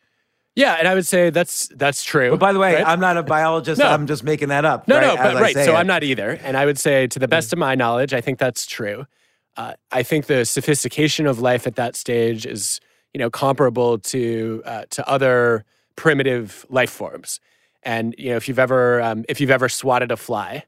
Yeah, 0.56 0.74
and 0.74 0.88
I 0.88 0.94
would 0.94 1.06
say 1.08 1.30
that's 1.30 1.70
that's 1.76 2.04
true. 2.04 2.32
But 2.32 2.40
by 2.40 2.54
the 2.54 2.60
way, 2.60 2.76
right? 2.76 2.88
I'm 2.88 3.00
not 3.00 3.18
a 3.18 3.24
biologist. 3.24 3.80
no. 3.80 3.88
I'm 3.88 4.08
just 4.08 4.24
making 4.24 4.50
that 4.50 4.66
up. 4.66 4.88
No, 4.88 4.98
right, 4.98 5.16
no, 5.16 5.16
but 5.16 5.42
right. 5.42 5.54
So 5.54 5.74
it. 5.74 5.76
I'm 5.76 5.88
not 5.88 6.04
either. 6.04 6.32
And 6.44 6.58
I 6.58 6.66
would 6.66 6.78
say, 6.78 7.08
to 7.08 7.20
the 7.20 7.28
mm. 7.28 7.32
best 7.32 7.54
of 7.54 7.60
my 7.60 7.76
knowledge, 7.76 8.14
I 8.14 8.22
think 8.22 8.40
that's 8.40 8.66
true. 8.66 9.06
Uh, 9.56 9.74
I 9.92 10.04
think 10.04 10.26
the 10.26 10.46
sophistication 10.46 11.28
of 11.28 11.40
life 11.40 11.68
at 11.68 11.76
that 11.76 11.96
stage 11.96 12.46
is, 12.46 12.80
you 13.14 13.20
know, 13.20 13.30
comparable 13.30 14.00
to 14.00 14.62
uh, 14.66 14.86
to 14.90 15.08
other 15.08 15.66
primitive 15.96 16.66
life 16.70 16.90
forms. 16.90 17.40
And 17.84 18.16
you 18.18 18.30
know, 18.32 18.36
if 18.36 18.48
you've 18.48 18.60
ever 18.60 19.02
um, 19.02 19.26
if 19.30 19.40
you've 19.40 19.52
ever 19.52 19.70
swatted 19.70 20.12
a 20.12 20.18
fly, 20.18 20.64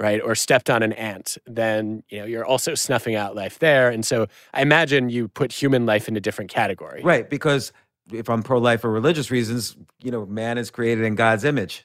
right, 0.00 0.20
or 0.22 0.34
stepped 0.34 0.70
on 0.70 0.82
an 0.82 0.92
ant, 0.92 1.38
then 1.46 2.02
you 2.08 2.18
know 2.18 2.24
you're 2.24 2.44
also 2.44 2.74
snuffing 2.74 3.14
out 3.14 3.34
life 3.34 3.58
there. 3.58 3.90
And 3.90 4.04
so 4.04 4.26
I 4.52 4.62
imagine 4.62 5.08
you 5.08 5.28
put 5.28 5.52
human 5.52 5.86
life 5.86 6.08
in 6.08 6.16
a 6.16 6.20
different 6.20 6.50
category, 6.50 7.02
right? 7.02 7.28
Because 7.28 7.72
if 8.12 8.28
I'm 8.28 8.42
pro-life 8.42 8.82
for 8.82 8.90
religious 8.90 9.30
reasons, 9.30 9.76
you 10.02 10.10
know, 10.10 10.26
man 10.26 10.58
is 10.58 10.70
created 10.70 11.04
in 11.04 11.14
God's 11.14 11.44
image. 11.44 11.84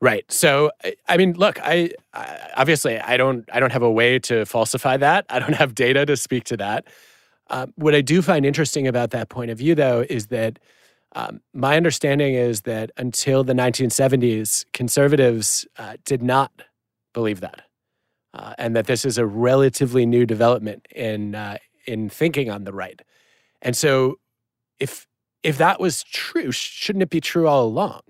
Right. 0.00 0.30
So, 0.30 0.70
I 1.08 1.16
mean, 1.16 1.32
look, 1.32 1.58
I, 1.60 1.90
I, 2.14 2.50
obviously 2.56 2.98
I 2.98 3.16
don't 3.16 3.48
I 3.52 3.58
don't 3.58 3.72
have 3.72 3.82
a 3.82 3.90
way 3.90 4.20
to 4.20 4.44
falsify 4.44 4.96
that. 4.98 5.26
I 5.28 5.40
don't 5.40 5.54
have 5.54 5.74
data 5.74 6.06
to 6.06 6.16
speak 6.16 6.44
to 6.44 6.56
that. 6.58 6.86
Uh, 7.50 7.66
what 7.74 7.94
I 7.94 8.00
do 8.00 8.22
find 8.22 8.46
interesting 8.46 8.86
about 8.86 9.10
that 9.10 9.28
point 9.28 9.50
of 9.50 9.58
view, 9.58 9.74
though, 9.74 10.04
is 10.08 10.28
that 10.28 10.58
um, 11.16 11.40
my 11.52 11.76
understanding 11.76 12.34
is 12.34 12.60
that 12.62 12.90
until 12.96 13.42
the 13.42 13.54
1970s, 13.54 14.66
conservatives 14.72 15.66
uh, 15.78 15.96
did 16.04 16.22
not 16.22 16.52
believe 17.14 17.40
that, 17.40 17.62
uh, 18.34 18.54
and 18.58 18.76
that 18.76 18.86
this 18.86 19.04
is 19.04 19.18
a 19.18 19.26
relatively 19.26 20.04
new 20.04 20.26
development 20.26 20.86
in 20.94 21.34
uh, 21.34 21.58
in 21.86 22.08
thinking 22.08 22.50
on 22.50 22.64
the 22.64 22.72
right. 22.72 23.00
And 23.62 23.76
so, 23.76 24.20
if 24.78 25.07
if 25.42 25.58
that 25.58 25.80
was 25.80 26.02
true, 26.04 26.50
shouldn't 26.50 27.02
it 27.02 27.10
be 27.10 27.20
true 27.20 27.46
all 27.46 27.64
along? 27.64 28.00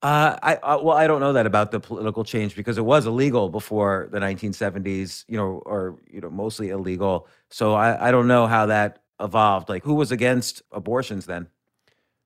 Uh, 0.00 0.38
I, 0.42 0.56
I, 0.56 0.76
well, 0.76 0.96
I 0.96 1.08
don't 1.08 1.20
know 1.20 1.32
that 1.32 1.46
about 1.46 1.72
the 1.72 1.80
political 1.80 2.22
change 2.22 2.54
because 2.54 2.78
it 2.78 2.84
was 2.84 3.06
illegal 3.06 3.48
before 3.48 4.08
the 4.12 4.20
1970s, 4.20 5.24
you 5.26 5.36
know, 5.36 5.60
or 5.66 5.98
you 6.08 6.20
know, 6.20 6.30
mostly 6.30 6.68
illegal. 6.68 7.26
So 7.50 7.74
I, 7.74 8.08
I 8.08 8.10
don't 8.12 8.28
know 8.28 8.46
how 8.46 8.66
that 8.66 9.00
evolved. 9.20 9.68
Like, 9.68 9.82
who 9.82 9.94
was 9.94 10.12
against 10.12 10.62
abortions 10.70 11.26
then? 11.26 11.48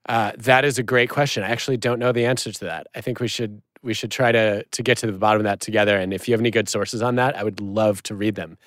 Uh, 0.07 0.33
that 0.37 0.67
is 0.67 0.79
a 0.79 0.83
great 0.83 1.09
question. 1.09 1.43
I 1.45 1.49
actually 1.49 1.79
don't 1.79 1.99
know 1.99 2.13
the 2.13 2.27
answer 2.27 2.53
to 2.53 2.65
that. 2.67 2.89
I 2.95 3.01
think 3.01 3.21
we 3.21 3.29
should 3.29 3.63
we 3.83 3.95
should 3.95 4.11
try 4.11 4.33
to 4.33 4.65
to 4.65 4.83
get 4.83 4.99
to 4.99 5.07
the 5.07 5.13
bottom 5.13 5.41
of 5.41 5.45
that 5.45 5.61
together. 5.61 5.97
And 5.97 6.13
if 6.13 6.29
you 6.29 6.33
have 6.33 6.41
any 6.41 6.51
good 6.51 6.69
sources 6.69 7.01
on 7.01 7.15
that, 7.17 7.37
I 7.37 7.45
would 7.45 7.61
love 7.61 8.03
to 8.05 8.15
read 8.15 8.35
them. 8.35 8.59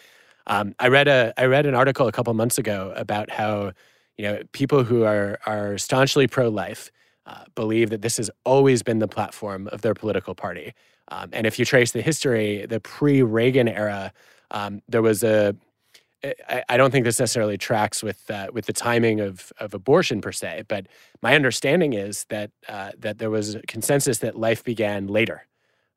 Um, 0.48 0.74
I 0.80 0.88
read 0.88 1.08
a 1.08 1.34
I 1.38 1.46
read 1.46 1.66
an 1.68 1.76
article 1.76 2.08
a 2.08 2.12
couple 2.12 2.34
months 2.34 2.58
ago 2.58 2.91
about 2.96 3.30
how 3.30 3.74
you 4.18 4.24
know 4.24 4.39
people 4.51 4.84
who 4.84 5.03
are 5.03 5.39
are 5.45 5.78
staunchly 5.78 6.28
pro 6.28 6.49
life 6.49 6.91
uh, 7.26 7.43
believe 7.55 7.89
that 7.89 8.01
this 8.01 8.18
has 8.18 8.30
always 8.43 8.84
been 8.84 8.99
the 8.99 9.07
platform 9.07 9.68
of 9.70 9.82
their 9.82 9.93
political 9.93 10.36
party. 10.36 10.74
Um, 11.09 11.30
and 11.34 11.47
if 11.47 11.59
you 11.59 11.66
trace 11.66 11.91
the 11.91 12.01
history, 12.01 12.66
the 12.66 12.80
pre 12.80 13.22
Reagan 13.22 13.68
era, 13.68 14.11
um, 14.51 14.82
there 14.88 15.01
was 15.01 15.24
a 15.24 15.55
I, 16.47 16.63
I 16.70 16.78
don't 16.78 16.91
think 16.91 17.05
this 17.05 17.20
necessarily 17.20 17.57
tracks 17.57 18.01
with 18.01 18.30
uh, 18.30 18.47
with 18.53 18.66
the 18.66 18.74
timing 18.74 19.20
of 19.20 19.51
of 19.59 19.74
abortion 19.74 20.22
per 20.22 20.32
se, 20.32 20.63
but 20.68 20.88
my 21.22 21.36
understanding 21.36 21.93
is 21.93 22.26
that 22.26 22.51
uh, 22.68 22.91
that 22.97 23.18
there 23.18 23.30
was 23.30 23.55
a 23.55 23.61
consensus 23.63 24.20
that 24.20 24.38
life 24.38 24.63
began 24.63 25.07
later, 25.07 25.47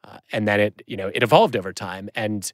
uh, 0.05 0.19
and 0.33 0.47
that 0.49 0.61
it 0.61 0.83
you 0.87 0.97
know 0.97 1.09
it 1.15 1.23
evolved 1.23 1.57
over 1.57 1.73
time. 1.73 2.09
And 2.15 2.53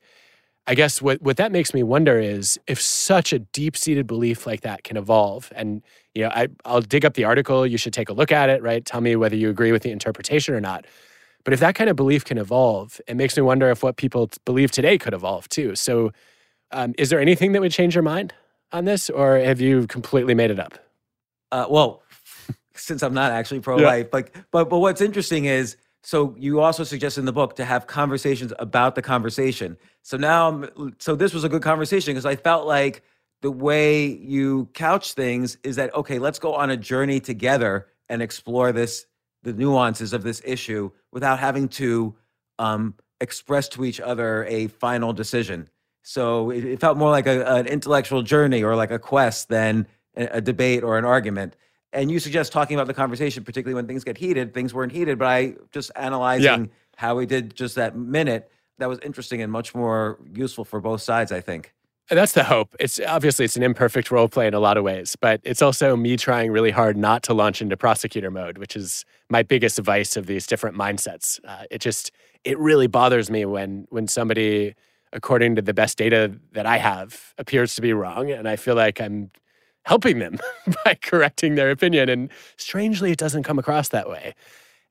I 0.66 0.74
guess 0.74 1.02
what 1.02 1.20
what 1.20 1.36
that 1.36 1.52
makes 1.52 1.74
me 1.74 1.82
wonder 1.82 2.18
is 2.18 2.58
if 2.66 2.80
such 2.80 3.32
a 3.32 3.38
deep 3.38 3.76
seated 3.76 4.06
belief 4.06 4.46
like 4.46 4.62
that 4.62 4.82
can 4.82 4.96
evolve. 4.96 5.52
And 5.54 5.82
you 6.14 6.22
know, 6.22 6.30
I 6.30 6.48
I'll 6.64 6.80
dig 6.80 7.04
up 7.04 7.14
the 7.14 7.24
article. 7.24 7.66
You 7.66 7.76
should 7.76 7.92
take 7.92 8.08
a 8.08 8.14
look 8.14 8.32
at 8.32 8.48
it. 8.48 8.62
Right, 8.62 8.84
tell 8.84 9.00
me 9.00 9.16
whether 9.16 9.36
you 9.36 9.50
agree 9.50 9.72
with 9.72 9.82
the 9.82 9.90
interpretation 9.90 10.54
or 10.54 10.60
not. 10.60 10.86
But 11.44 11.52
if 11.52 11.60
that 11.60 11.74
kind 11.74 11.90
of 11.90 11.96
belief 11.96 12.24
can 12.24 12.38
evolve, 12.38 13.00
it 13.06 13.16
makes 13.16 13.36
me 13.36 13.42
wonder 13.42 13.70
if 13.70 13.82
what 13.82 13.96
people 13.96 14.30
believe 14.46 14.70
today 14.70 14.96
could 14.96 15.12
evolve 15.12 15.48
too. 15.50 15.74
So 15.76 16.12
um, 16.70 16.94
is 16.96 17.10
there 17.10 17.20
anything 17.20 17.52
that 17.52 17.60
would 17.60 17.72
change 17.72 17.94
your 17.94 18.02
mind 18.02 18.32
on 18.72 18.86
this, 18.86 19.10
or 19.10 19.38
have 19.38 19.60
you 19.60 19.86
completely 19.86 20.34
made 20.34 20.50
it 20.50 20.58
up? 20.58 20.78
Uh, 21.52 21.66
well, 21.68 22.02
since 22.74 23.02
I'm 23.02 23.14
not 23.14 23.32
actually 23.32 23.60
pro-life, 23.60 24.06
yeah. 24.06 24.10
like, 24.12 24.34
but 24.50 24.70
but 24.70 24.78
what's 24.78 25.02
interesting 25.02 25.44
is, 25.44 25.76
so 26.04 26.34
you 26.38 26.60
also 26.60 26.84
suggest 26.84 27.16
in 27.16 27.24
the 27.24 27.32
book 27.32 27.56
to 27.56 27.64
have 27.64 27.86
conversations 27.86 28.52
about 28.58 28.94
the 28.94 29.00
conversation. 29.00 29.78
So 30.02 30.18
now, 30.18 30.64
so 30.98 31.16
this 31.16 31.32
was 31.32 31.44
a 31.44 31.48
good 31.48 31.62
conversation 31.62 32.12
because 32.12 32.26
I 32.26 32.36
felt 32.36 32.66
like 32.66 33.02
the 33.40 33.50
way 33.50 34.06
you 34.06 34.68
couch 34.74 35.14
things 35.14 35.56
is 35.62 35.76
that 35.76 35.94
okay, 35.94 36.18
let's 36.18 36.38
go 36.38 36.54
on 36.54 36.68
a 36.68 36.76
journey 36.76 37.20
together 37.20 37.86
and 38.10 38.20
explore 38.20 38.70
this, 38.70 39.06
the 39.44 39.54
nuances 39.54 40.12
of 40.12 40.22
this 40.22 40.42
issue 40.44 40.90
without 41.10 41.38
having 41.38 41.68
to 41.68 42.14
um, 42.58 42.94
express 43.22 43.66
to 43.70 43.82
each 43.86 43.98
other 43.98 44.44
a 44.44 44.66
final 44.66 45.14
decision. 45.14 45.70
So 46.02 46.50
it, 46.50 46.66
it 46.66 46.80
felt 46.80 46.98
more 46.98 47.10
like 47.10 47.26
a, 47.26 47.46
an 47.46 47.66
intellectual 47.66 48.20
journey 48.20 48.62
or 48.62 48.76
like 48.76 48.90
a 48.90 48.98
quest 48.98 49.48
than 49.48 49.86
a, 50.16 50.26
a 50.26 50.40
debate 50.42 50.84
or 50.84 50.98
an 50.98 51.06
argument. 51.06 51.56
And 51.94 52.10
you 52.10 52.18
suggest 52.18 52.52
talking 52.52 52.76
about 52.76 52.88
the 52.88 52.94
conversation, 52.94 53.44
particularly 53.44 53.74
when 53.74 53.86
things 53.86 54.04
get 54.04 54.18
heated. 54.18 54.52
Things 54.52 54.74
weren't 54.74 54.92
heated, 54.92 55.18
but 55.18 55.28
I 55.28 55.54
just 55.72 55.90
analyzing 55.96 56.64
yeah. 56.64 56.70
how 56.96 57.16
we 57.16 57.24
did 57.24 57.54
just 57.54 57.76
that 57.76 57.96
minute. 57.96 58.50
That 58.78 58.88
was 58.88 58.98
interesting 58.98 59.40
and 59.40 59.50
much 59.50 59.74
more 59.74 60.18
useful 60.34 60.64
for 60.64 60.80
both 60.80 61.00
sides, 61.00 61.30
I 61.30 61.40
think. 61.40 61.72
That's 62.10 62.32
the 62.32 62.44
hope. 62.44 62.74
It's 62.78 63.00
obviously 63.06 63.46
it's 63.46 63.56
an 63.56 63.62
imperfect 63.62 64.10
role 64.10 64.28
play 64.28 64.46
in 64.46 64.52
a 64.52 64.60
lot 64.60 64.76
of 64.76 64.84
ways, 64.84 65.16
but 65.18 65.40
it's 65.42 65.62
also 65.62 65.96
me 65.96 66.18
trying 66.18 66.50
really 66.50 66.70
hard 66.70 66.98
not 66.98 67.22
to 67.24 67.34
launch 67.34 67.62
into 67.62 67.78
prosecutor 67.78 68.30
mode, 68.30 68.58
which 68.58 68.76
is 68.76 69.06
my 69.30 69.42
biggest 69.42 69.78
vice 69.78 70.16
of 70.16 70.26
these 70.26 70.46
different 70.46 70.76
mindsets. 70.76 71.40
Uh, 71.46 71.64
it 71.70 71.80
just 71.80 72.10
it 72.42 72.58
really 72.58 72.88
bothers 72.88 73.30
me 73.30 73.46
when 73.46 73.86
when 73.88 74.06
somebody 74.06 74.74
according 75.14 75.54
to 75.54 75.62
the 75.62 75.72
best 75.72 75.96
data 75.96 76.32
that 76.52 76.66
I 76.66 76.76
have, 76.76 77.32
appears 77.38 77.76
to 77.76 77.80
be 77.80 77.92
wrong. 77.92 78.30
And 78.30 78.48
I 78.48 78.56
feel 78.56 78.74
like 78.74 79.00
I'm 79.00 79.30
helping 79.84 80.18
them 80.18 80.38
by 80.84 80.94
correcting 80.94 81.54
their 81.54 81.70
opinion. 81.70 82.08
And 82.08 82.30
strangely, 82.56 83.12
it 83.12 83.18
doesn't 83.18 83.44
come 83.44 83.58
across 83.58 83.88
that 83.90 84.08
way. 84.08 84.34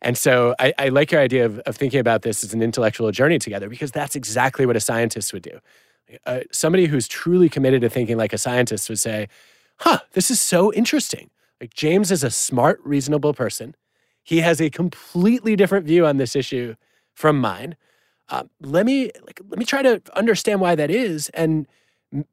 And 0.01 0.17
so 0.17 0.53
I, 0.59 0.73
I 0.77 0.89
like 0.89 1.11
your 1.11 1.21
idea 1.21 1.45
of, 1.45 1.59
of, 1.59 1.77
thinking 1.77 1.99
about 1.99 2.23
this 2.23 2.43
as 2.43 2.53
an 2.53 2.61
intellectual 2.61 3.09
journey 3.11 3.39
together 3.39 3.69
because 3.69 3.91
that's 3.91 4.15
exactly 4.15 4.65
what 4.65 4.75
a 4.75 4.81
scientist 4.81 5.31
would 5.31 5.43
do. 5.43 5.59
Uh, 6.25 6.41
somebody 6.51 6.87
who's 6.87 7.07
truly 7.07 7.47
committed 7.47 7.81
to 7.81 7.89
thinking 7.89 8.17
like 8.17 8.33
a 8.33 8.37
scientist 8.37 8.89
would 8.89 8.99
say, 8.99 9.29
huh, 9.77 9.99
this 10.11 10.29
is 10.29 10.41
so 10.41 10.73
interesting. 10.73 11.29
Like 11.61 11.73
James 11.73 12.11
is 12.11 12.23
a 12.23 12.29
smart, 12.29 12.81
reasonable 12.83 13.33
person. 13.33 13.75
He 14.23 14.41
has 14.41 14.59
a 14.59 14.69
completely 14.69 15.55
different 15.55 15.85
view 15.85 16.05
on 16.05 16.17
this 16.17 16.35
issue 16.35 16.75
from 17.13 17.39
mine. 17.39 17.77
Uh, 18.29 18.43
let 18.61 18.85
me 18.85 19.11
like, 19.25 19.39
let 19.49 19.59
me 19.59 19.65
try 19.65 19.81
to 19.81 20.01
understand 20.15 20.59
why 20.61 20.75
that 20.75 20.89
is, 20.89 21.29
and 21.29 21.67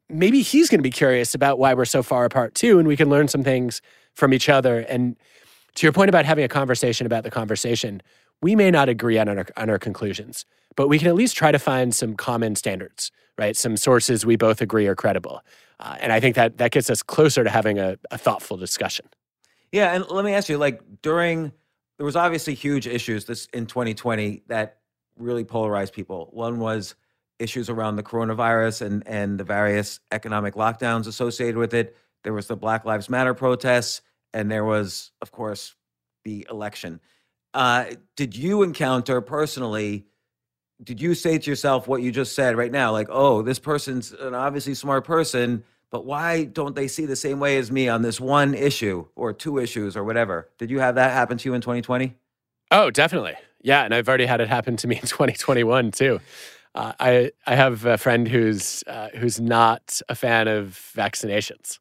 maybe 0.09 0.41
he's 0.41 0.69
going 0.69 0.79
to 0.79 0.83
be 0.83 0.91
curious 0.91 1.33
about 1.33 1.59
why 1.59 1.73
we're 1.73 1.85
so 1.85 2.03
far 2.03 2.25
apart 2.25 2.55
too, 2.55 2.79
and 2.79 2.87
we 2.87 2.95
can 2.95 3.09
learn 3.09 3.27
some 3.27 3.43
things 3.43 3.81
from 4.13 4.33
each 4.33 4.49
other. 4.49 4.79
And 4.79 5.15
to 5.75 5.85
your 5.85 5.93
point 5.93 6.09
about 6.09 6.25
having 6.25 6.43
a 6.43 6.49
conversation 6.49 7.05
about 7.05 7.23
the 7.23 7.31
conversation, 7.31 8.01
we 8.41 8.55
may 8.55 8.71
not 8.71 8.89
agree 8.89 9.17
on 9.17 9.29
our, 9.29 9.45
on 9.57 9.69
our 9.69 9.79
conclusions, 9.79 10.45
but 10.75 10.87
we 10.87 10.99
can 10.99 11.07
at 11.07 11.15
least 11.15 11.35
try 11.35 11.51
to 11.51 11.59
find 11.59 11.93
some 11.95 12.15
common 12.15 12.55
standards, 12.55 13.11
right? 13.37 13.55
Some 13.55 13.77
sources 13.77 14.25
we 14.25 14.35
both 14.35 14.61
agree 14.61 14.87
are 14.87 14.95
credible. 14.95 15.41
Uh, 15.79 15.97
and 15.99 16.11
I 16.11 16.19
think 16.19 16.35
that 16.35 16.57
that 16.57 16.71
gets 16.71 16.89
us 16.89 17.01
closer 17.01 17.43
to 17.43 17.49
having 17.49 17.79
a, 17.79 17.97
a 18.11 18.17
thoughtful 18.17 18.57
discussion. 18.57 19.07
Yeah, 19.71 19.93
and 19.93 20.05
let 20.09 20.25
me 20.25 20.33
ask 20.33 20.49
you, 20.49 20.57
like 20.57 20.81
during 21.01 21.51
there 21.97 22.05
was 22.05 22.15
obviously 22.15 22.55
huge 22.55 22.87
issues 22.87 23.25
this 23.25 23.47
in 23.53 23.67
2020 23.67 24.43
that 24.47 24.79
really 25.17 25.43
polarized 25.43 25.93
people. 25.93 26.29
One 26.33 26.59
was 26.59 26.95
issues 27.41 27.69
around 27.69 27.95
the 27.95 28.03
coronavirus 28.03 28.81
and 28.83 29.03
and 29.07 29.39
the 29.39 29.43
various 29.43 29.99
economic 30.11 30.55
lockdowns 30.55 31.07
associated 31.07 31.57
with 31.57 31.73
it. 31.73 31.97
There 32.23 32.33
was 32.33 32.47
the 32.47 32.55
Black 32.55 32.85
Lives 32.85 33.09
Matter 33.09 33.33
protests, 33.33 34.01
and 34.33 34.51
there 34.51 34.65
was, 34.65 35.11
of 35.21 35.31
course, 35.31 35.75
the 36.23 36.45
election. 36.49 37.01
Uh, 37.53 37.85
did 38.15 38.35
you 38.35 38.63
encounter 38.63 39.21
personally? 39.21 40.05
Did 40.83 41.01
you 41.01 41.13
say 41.13 41.37
to 41.37 41.49
yourself 41.49 41.87
what 41.87 42.01
you 42.01 42.11
just 42.11 42.35
said 42.35 42.55
right 42.55 42.71
now? 42.71 42.91
Like, 42.91 43.07
oh, 43.09 43.41
this 43.41 43.59
person's 43.59 44.11
an 44.13 44.33
obviously 44.33 44.73
smart 44.73 45.03
person 45.03 45.63
but 45.91 46.05
why 46.05 46.45
don't 46.45 46.73
they 46.73 46.87
see 46.87 47.05
the 47.05 47.17
same 47.17 47.39
way 47.39 47.57
as 47.57 47.69
me 47.69 47.89
on 47.89 48.01
this 48.01 48.19
one 48.19 48.53
issue 48.53 49.05
or 49.15 49.33
two 49.33 49.59
issues 49.59 49.97
or 49.97 50.03
whatever? 50.03 50.49
Did 50.57 50.71
you 50.71 50.79
have 50.79 50.95
that 50.95 51.11
happen 51.11 51.37
to 51.37 51.49
you 51.49 51.53
in 51.53 51.61
2020? 51.61 52.15
Oh, 52.71 52.89
definitely. 52.89 53.33
Yeah, 53.61 53.83
and 53.83 53.93
I've 53.93 54.07
already 54.07 54.25
had 54.25 54.39
it 54.39 54.47
happen 54.47 54.77
to 54.77 54.87
me 54.87 54.95
in 54.95 55.01
2021 55.01 55.91
too. 55.91 56.19
Uh, 56.73 56.93
I 56.99 57.31
I 57.45 57.55
have 57.55 57.85
a 57.85 57.97
friend 57.97 58.27
who's 58.27 58.83
uh, 58.87 59.09
who's 59.15 59.39
not 59.39 60.01
a 60.07 60.15
fan 60.15 60.47
of 60.47 60.79
vaccinations, 60.95 61.79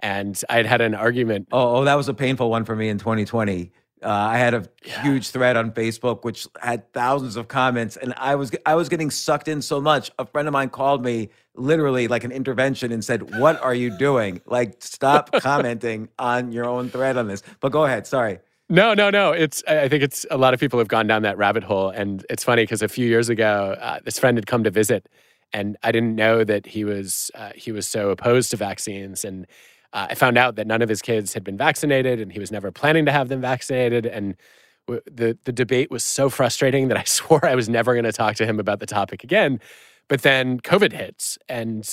and 0.00 0.40
I 0.48 0.56
had 0.58 0.66
had 0.66 0.80
an 0.80 0.94
argument. 0.94 1.48
Oh, 1.50 1.76
oh, 1.76 1.84
that 1.84 1.96
was 1.96 2.08
a 2.08 2.14
painful 2.14 2.48
one 2.48 2.64
for 2.64 2.76
me 2.76 2.88
in 2.88 2.98
2020. 2.98 3.72
Uh, 4.04 4.08
I 4.08 4.36
had 4.36 4.52
a 4.52 4.68
yeah. 4.84 5.02
huge 5.02 5.30
thread 5.30 5.56
on 5.56 5.72
Facebook 5.72 6.24
which 6.24 6.46
had 6.60 6.92
thousands 6.92 7.36
of 7.36 7.48
comments, 7.48 7.96
and 7.96 8.14
I 8.16 8.36
was 8.36 8.52
I 8.66 8.74
was 8.74 8.88
getting 8.88 9.10
sucked 9.10 9.48
in 9.48 9.62
so 9.62 9.80
much. 9.80 10.10
A 10.18 10.26
friend 10.26 10.46
of 10.46 10.52
mine 10.52 10.68
called 10.68 11.02
me 11.02 11.30
literally 11.56 12.06
like 12.06 12.22
an 12.22 12.30
intervention 12.30 12.92
and 12.92 13.04
said, 13.04 13.38
"What 13.38 13.60
are 13.62 13.74
you 13.74 13.96
doing? 13.96 14.42
Like, 14.46 14.76
stop 14.80 15.32
commenting 15.40 16.08
on 16.18 16.52
your 16.52 16.66
own 16.66 16.90
thread 16.90 17.16
on 17.16 17.26
this." 17.26 17.42
But 17.60 17.72
go 17.72 17.84
ahead. 17.84 18.06
Sorry. 18.06 18.38
No, 18.68 18.94
no, 18.94 19.10
no. 19.10 19.32
It's 19.32 19.62
I 19.68 19.88
think 19.88 20.02
it's 20.02 20.24
a 20.30 20.38
lot 20.38 20.54
of 20.54 20.60
people 20.60 20.78
have 20.78 20.88
gone 20.88 21.06
down 21.06 21.22
that 21.22 21.36
rabbit 21.36 21.64
hole, 21.64 21.90
and 21.90 22.24
it's 22.30 22.42
funny 22.44 22.62
because 22.62 22.80
a 22.82 22.88
few 22.88 23.06
years 23.06 23.28
ago, 23.28 23.76
uh, 23.80 24.00
this 24.04 24.18
friend 24.18 24.36
had 24.38 24.46
come 24.46 24.64
to 24.64 24.70
visit, 24.70 25.06
and 25.52 25.76
I 25.82 25.92
didn't 25.92 26.14
know 26.16 26.44
that 26.44 26.66
he 26.66 26.84
was 26.84 27.30
uh, 27.34 27.50
he 27.54 27.72
was 27.72 27.86
so 27.86 28.10
opposed 28.10 28.50
to 28.52 28.56
vaccines 28.56 29.24
and 29.24 29.46
uh, 29.92 30.08
I 30.10 30.14
found 30.16 30.36
out 30.38 30.56
that 30.56 30.66
none 30.66 30.82
of 30.82 30.88
his 30.88 31.00
kids 31.02 31.34
had 31.34 31.44
been 31.44 31.56
vaccinated, 31.56 32.20
and 32.20 32.32
he 32.32 32.40
was 32.40 32.50
never 32.50 32.72
planning 32.72 33.04
to 33.06 33.12
have 33.12 33.28
them 33.28 33.40
vaccinated. 33.40 34.06
And 34.06 34.34
w- 34.88 35.02
the 35.10 35.38
the 35.44 35.52
debate 35.52 35.90
was 35.90 36.02
so 36.04 36.30
frustrating 36.30 36.88
that 36.88 36.96
I 36.98 37.04
swore 37.18 37.44
I 37.46 37.54
was 37.54 37.68
never 37.68 37.92
going 37.94 38.04
to 38.04 38.12
talk 38.12 38.34
to 38.36 38.46
him 38.46 38.58
about 38.58 38.80
the 38.80 38.86
topic 38.86 39.22
again. 39.24 39.60
But 40.08 40.22
then 40.22 40.58
COVID 40.60 40.92
hits, 40.92 41.38
and 41.48 41.86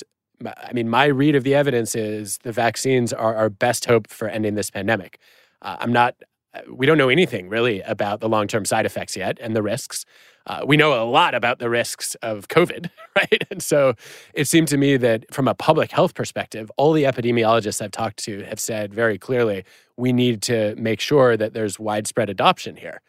I 0.45 0.71
mean, 0.73 0.89
my 0.89 1.05
read 1.05 1.35
of 1.35 1.43
the 1.43 1.53
evidence 1.53 1.95
is 1.95 2.37
the 2.43 2.51
vaccines 2.53 3.11
are 3.13 3.35
our 3.35 3.49
best 3.49 3.85
hope 3.85 4.07
for 4.09 4.27
ending 4.29 4.55
this 4.55 4.69
pandemic. 4.69 5.19
Uh, 5.61 5.77
I'm 5.79 5.91
not. 5.93 6.15
Uh, 6.53 6.61
we 6.73 6.85
don't 6.85 6.97
know 6.97 7.09
anything 7.09 7.49
really 7.49 7.81
about 7.81 8.19
the 8.19 8.29
long 8.29 8.47
term 8.47 8.65
side 8.65 8.85
effects 8.85 9.15
yet 9.15 9.37
and 9.41 9.55
the 9.55 9.61
risks 9.61 10.05
uh, 10.47 10.61
we 10.65 10.75
know 10.75 11.01
a 11.01 11.05
lot 11.05 11.35
about 11.35 11.59
the 11.59 11.69
risks 11.69 12.15
of 12.15 12.47
COVID, 12.47 12.89
right? 13.15 13.43
And 13.51 13.61
so 13.61 13.93
it 14.33 14.45
seemed 14.45 14.67
to 14.69 14.77
me 14.77 14.97
that 14.97 15.31
from 15.33 15.47
a 15.47 15.53
public 15.53 15.91
health 15.91 16.13
perspective, 16.13 16.71
all 16.77 16.93
the 16.93 17.03
epidemiologists 17.03 17.81
I've 17.81 17.91
talked 17.91 18.17
to 18.23 18.43
have 18.43 18.59
said 18.59 18.93
very 18.93 19.17
clearly 19.17 19.63
we 19.97 20.11
need 20.11 20.41
to 20.43 20.75
make 20.75 20.99
sure 20.99 21.37
that 21.37 21.53
there's 21.53 21.79
widespread 21.79 22.29
adoption 22.29 22.75
here. 22.75 23.01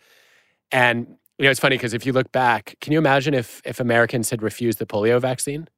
And 0.70 1.16
you 1.38 1.44
know, 1.44 1.50
it's 1.50 1.60
funny 1.60 1.76
because 1.76 1.94
if 1.94 2.04
you 2.04 2.12
look 2.12 2.30
back, 2.32 2.76
can 2.80 2.92
you 2.92 2.98
imagine 2.98 3.34
if 3.34 3.62
if 3.64 3.80
Americans 3.80 4.30
had 4.30 4.42
refused 4.42 4.78
the 4.78 4.86
polio 4.86 5.20
vaccine? 5.20 5.68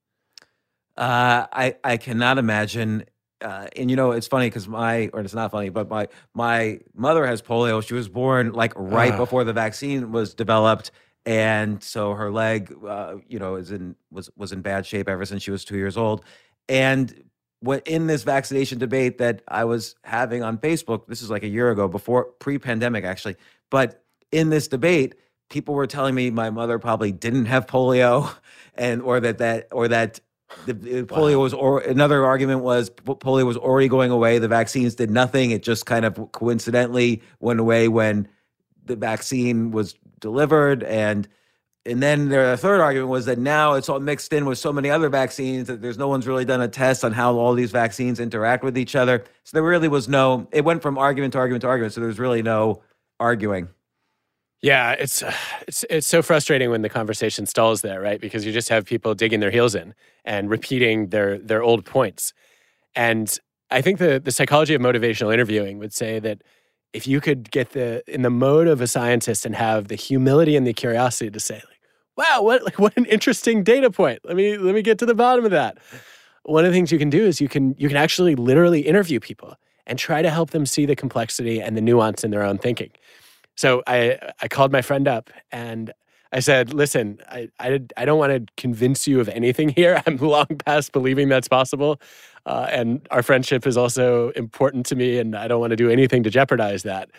Uh, 0.97 1.47
I 1.53 1.77
I 1.85 1.97
cannot 1.97 2.39
imagine. 2.39 3.05
Uh, 3.45 3.67
and 3.77 3.91
you 3.91 3.97
know, 3.97 4.13
it's 4.13 4.27
funny 4.27 4.47
because 4.47 4.67
my, 4.67 5.11
or 5.13 5.21
it's 5.21 5.35
not 5.35 5.51
funny, 5.51 5.69
but 5.69 5.91
my 5.91 6.09
my 6.33 6.81
mother 6.95 7.27
has 7.27 7.43
polio. 7.43 7.87
She 7.87 7.93
was 7.93 8.09
born 8.09 8.53
like 8.53 8.73
right 8.75 9.13
uh. 9.13 9.19
before 9.19 9.45
the 9.45 9.53
vaccine 9.53 10.13
was 10.13 10.35
developed, 10.35 10.91
and 11.27 11.83
so 11.83 12.15
her 12.15 12.33
leg, 12.33 12.75
uh, 12.87 13.17
you 13.29 13.39
know, 13.39 13.57
is 13.57 13.71
in 13.71 13.97
was 14.11 14.31
was 14.35 14.53
in 14.53 14.63
bad 14.63 14.87
shape 14.87 15.11
ever 15.11 15.27
since 15.27 15.43
she 15.43 15.51
was 15.51 15.63
two 15.63 15.77
years 15.77 15.99
old. 15.99 16.25
And 16.71 17.25
what 17.61 17.87
in 17.87 18.07
this 18.07 18.23
vaccination 18.23 18.79
debate 18.79 19.19
that 19.19 19.43
I 19.47 19.65
was 19.65 19.95
having 20.05 20.43
on 20.43 20.57
Facebook, 20.57 21.07
this 21.07 21.21
is 21.21 21.29
like 21.29 21.43
a 21.43 21.49
year 21.49 21.71
ago, 21.71 21.87
before 21.87 22.25
pre-pandemic 22.39 23.05
actually, 23.05 23.37
but 23.71 24.03
in 24.33 24.49
this 24.49 24.69
debate, 24.69 25.17
people 25.51 25.75
were 25.75 25.87
telling 25.87 26.15
me 26.15 26.31
my 26.31 26.49
mother 26.49 26.79
probably 26.79 27.13
didn't 27.13 27.45
have 27.45 27.67
polio, 27.67 28.35
and 28.75 29.03
or 29.03 29.21
that 29.21 29.37
that 29.37 29.69
or 29.71 29.89
that 29.89 30.21
the, 30.67 30.73
the 30.73 31.03
polio 31.05 31.41
was 31.41 31.53
or 31.55 31.81
another 31.81 32.25
argument 32.25 32.61
was 32.61 32.91
polio 32.91 33.47
was 33.47 33.57
already 33.57 33.89
going 33.89 34.11
away. 34.11 34.39
The 34.39 34.49
vaccines 34.49 34.95
did 34.95 35.11
nothing. 35.11 35.51
It 35.51 35.63
just 35.63 35.87
kind 35.87 36.05
of 36.05 36.33
coincidentally 36.33 37.23
went 37.41 37.61
away 37.61 37.89
when 37.89 38.29
the 38.85 38.97
vaccine 38.97 39.71
was 39.71 39.95
delivered 40.21 40.83
and 40.83 41.29
and 41.87 42.03
then 42.03 42.31
their 42.31 42.57
third 42.57 42.81
argument 42.81 43.11
was 43.11 43.27
that 43.27 43.39
now 43.39 43.75
it's 43.75 43.91
all 43.91 44.01
mixed 44.01 44.33
in 44.33 44.47
with 44.47 44.59
so 44.59 44.73
many 44.73 44.89
other 44.89 45.11
vaccines 45.11 45.69
that 45.69 45.83
there's 45.83 45.99
no 45.99 46.09
one's 46.09 46.27
really 46.27 46.47
done 46.47 46.63
a 46.63 46.69
test 46.69 47.05
on 47.05 47.13
how 47.13 47.37
all 47.37 47.53
these 47.53 47.73
vaccines 47.73 48.21
interact 48.21 48.65
with 48.65 48.79
each 48.79 48.97
other. 48.97 49.23
So 49.45 49.57
there 49.57 49.63
really 49.63 49.89
was 49.89 50.09
no. 50.09 50.49
It 50.51 50.65
went 50.65 50.81
from 50.81 50.97
argument 50.97 51.33
to 51.35 51.39
argument 51.39 51.61
to 51.63 51.69
argument. 51.69 51.93
So 51.93 52.01
there 52.01 52.09
was 52.09 52.19
really 52.19 52.43
no 52.43 52.83
arguing. 53.21 53.69
Yeah, 54.65 54.93
it's 54.93 55.23
it's 55.69 55.85
it's 55.91 56.07
so 56.07 56.23
frustrating 56.23 56.71
when 56.71 56.81
the 56.81 56.89
conversation 56.89 57.45
stalls 57.45 57.83
there, 57.83 58.01
right? 58.01 58.19
Because 58.19 58.47
you 58.47 58.53
just 58.53 58.71
have 58.71 58.87
people 58.87 59.15
digging 59.15 59.41
their 59.41 59.51
heels 59.51 59.75
in 59.75 59.95
and 60.25 60.49
repeating 60.49 61.09
their 61.11 61.39
their 61.39 61.63
old 61.63 61.85
points. 61.85 62.33
And 62.97 63.39
I 63.71 63.83
think 63.83 63.99
the 63.99 64.21
the 64.21 64.33
psychology 64.33 64.75
of 64.75 64.83
motivational 64.83 65.35
interviewing 65.35 65.79
would 65.79 65.93
say 65.93 66.19
that 66.21 66.43
if 66.95 67.07
you 67.07 67.21
could 67.21 67.51
get 67.51 67.73
the 67.73 68.03
in 68.13 68.23
the 68.23 68.31
mode 68.31 68.69
of 68.69 68.81
a 68.81 68.89
scientist 68.89 69.47
and 69.47 69.55
have 69.57 69.89
the 69.89 69.97
humility 69.97 70.57
and 70.57 70.67
the 70.67 70.75
curiosity 70.75 71.31
to 71.31 71.41
say 71.41 71.57
like 71.57 71.81
wow 72.17 72.43
what 72.43 72.65
like 72.65 72.79
what 72.79 72.97
an 72.97 73.07
interesting 73.07 73.65
data 73.65 73.91
point 73.91 74.21
let 74.25 74.37
me 74.37 74.59
let 74.59 74.75
me 74.75 74.83
get 74.83 74.99
to 75.01 75.07
the 75.07 75.15
bottom 75.15 75.45
of 75.45 75.53
that 75.53 75.79
one 76.45 76.65
of 76.65 76.71
the 76.73 76.77
things 76.77 76.93
you 76.93 76.99
can 76.99 77.11
do 77.11 77.25
is 77.27 77.41
you 77.41 77.49
can 77.49 77.75
you 77.79 77.89
can 77.89 77.97
actually 77.99 78.35
literally 78.37 78.81
interview 78.83 79.21
people 79.21 79.57
and 79.87 79.99
try 79.99 80.23
to 80.23 80.31
help 80.31 80.51
them 80.51 80.67
see 80.67 80.87
the 80.87 80.97
complexity 80.97 81.61
and 81.63 81.77
the 81.77 81.83
nuance 81.83 82.25
in 82.25 82.31
their 82.31 82.43
own 82.45 82.59
thinking 82.59 82.91
so 83.57 83.83
i 83.87 84.19
i 84.41 84.49
called 84.49 84.73
my 84.73 84.83
friend 84.83 85.09
up 85.09 85.31
and 85.53 85.93
I 86.35 86.41
said, 86.41 86.75
listen, 86.75 87.21
I, 87.29 87.49
I, 87.61 87.81
I 87.97 88.05
don't 88.05 88.19
want 88.19 88.33
to 88.33 88.53
convince 88.61 89.07
you 89.07 89.21
of 89.21 89.29
anything 89.29 89.69
here. 89.69 90.03
I'm 90.07 90.17
long 90.17 90.47
past 90.67 90.91
believing 90.91 91.29
that's 91.29 91.47
possible. 91.47 92.01
Uh, 92.45 92.67
and 92.71 93.07
our 93.13 93.23
friendship 93.23 93.69
is 93.69 93.77
also 93.77 94.31
important 94.31 94.85
to 94.87 94.97
me, 94.97 95.19
and 95.19 95.37
I 95.37 95.47
don't 95.47 95.61
want 95.61 95.71
to 95.71 95.77
do 95.77 95.89
anything 95.89 96.25
to 96.25 96.31
jeopardize 96.31 96.83
that. 96.83 97.11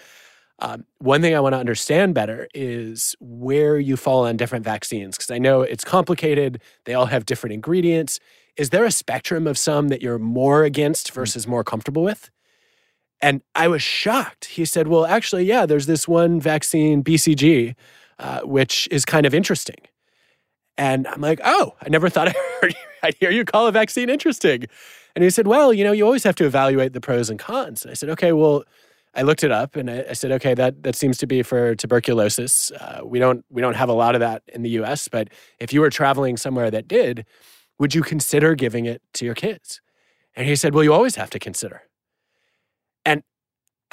Um, 0.60 0.86
one 1.00 1.22
thing 1.22 1.34
I 1.34 1.40
want 1.40 1.54
to 1.54 1.60
understand 1.60 2.14
better 2.14 2.48
is 2.54 3.16
where 3.22 3.80
you 3.80 3.96
fall 3.96 4.26
on 4.26 4.36
different 4.36 4.66
vaccines, 4.66 5.16
because 5.16 5.32
I 5.32 5.38
know 5.38 5.62
it's 5.62 5.84
complicated. 5.86 6.62
They 6.84 6.94
all 6.94 7.08
have 7.08 7.26
different 7.26 7.54
ingredients. 7.54 8.20
Is 8.58 8.70
there 8.70 8.86
a 8.86 8.92
spectrum 8.92 9.48
of 9.48 9.58
some 9.58 9.88
that 9.90 10.02
you're 10.02 10.20
more 10.20 10.64
against 10.64 11.12
mm. 11.12 11.16
versus 11.16 11.48
more 11.48 11.64
comfortable 11.64 12.04
with? 12.04 12.30
And 13.22 13.42
I 13.56 13.68
was 13.68 13.82
shocked. 13.82 14.46
He 14.46 14.66
said, 14.66 14.88
Well, 14.88 15.06
actually, 15.06 15.46
yeah, 15.46 15.66
there's 15.66 15.86
this 15.86 16.08
one 16.08 16.40
vaccine, 16.40 17.04
BCG, 17.04 17.76
uh, 18.20 18.42
which 18.42 18.88
is 18.92 19.06
kind 19.06 19.26
of 19.26 19.34
interesting. 19.34 19.78
And 20.78 21.08
I'm 21.08 21.22
like, 21.22 21.40
oh, 21.44 21.74
I 21.82 21.90
never 21.90 22.10
thought 22.10 22.28
I 22.30 22.34
heard 22.62 22.76
I'd 23.04 23.16
hear 23.16 23.32
you 23.32 23.46
call 23.46 23.68
a 23.68 23.72
vaccine 23.72 24.10
interesting. 24.10 24.66
And 25.16 25.24
he 25.24 25.30
said, 25.30 25.48
well, 25.48 25.74
you 25.74 25.84
know, 25.84 25.92
you 25.92 26.06
always 26.06 26.24
have 26.24 26.36
to 26.36 26.46
evaluate 26.46 26.94
the 26.94 27.02
pros 27.02 27.30
and 27.30 27.40
cons. 27.40 27.84
And 27.84 27.92
I 27.92 27.94
said, 27.94 28.10
okay, 28.10 28.34
well, 28.34 28.64
I 29.14 29.22
looked 29.22 29.44
it 29.44 29.52
up 29.52 29.76
and 29.76 29.90
I, 29.90 30.06
I 30.10 30.14
said, 30.14 30.32
okay, 30.34 30.54
that 30.56 30.84
that 30.84 30.96
seems 30.96 31.18
to 31.20 31.28
be 31.28 31.42
for 31.42 31.76
tuberculosis. 31.76 32.72
Uh, 32.72 33.02
we 33.06 33.20
don't 33.20 33.46
we 33.50 33.62
don't 33.62 33.76
have 33.76 33.88
a 33.90 33.94
lot 33.94 34.16
of 34.16 34.20
that 34.20 34.44
in 34.48 34.62
the 34.62 34.70
U.S., 34.72 35.08
but 35.08 35.30
if 35.60 35.72
you 35.72 35.80
were 35.80 35.90
traveling 35.90 36.36
somewhere 36.36 36.70
that 36.70 36.88
did, 36.88 37.26
would 37.80 37.96
you 37.96 38.02
consider 38.02 38.56
giving 38.56 38.86
it 38.86 39.02
to 39.14 39.26
your 39.26 39.36
kids? 39.36 39.80
And 40.36 40.48
he 40.48 40.56
said, 40.58 40.74
well, 40.74 40.84
you 40.84 40.94
always 40.94 41.16
have 41.16 41.30
to 41.30 41.40
consider. 41.40 41.84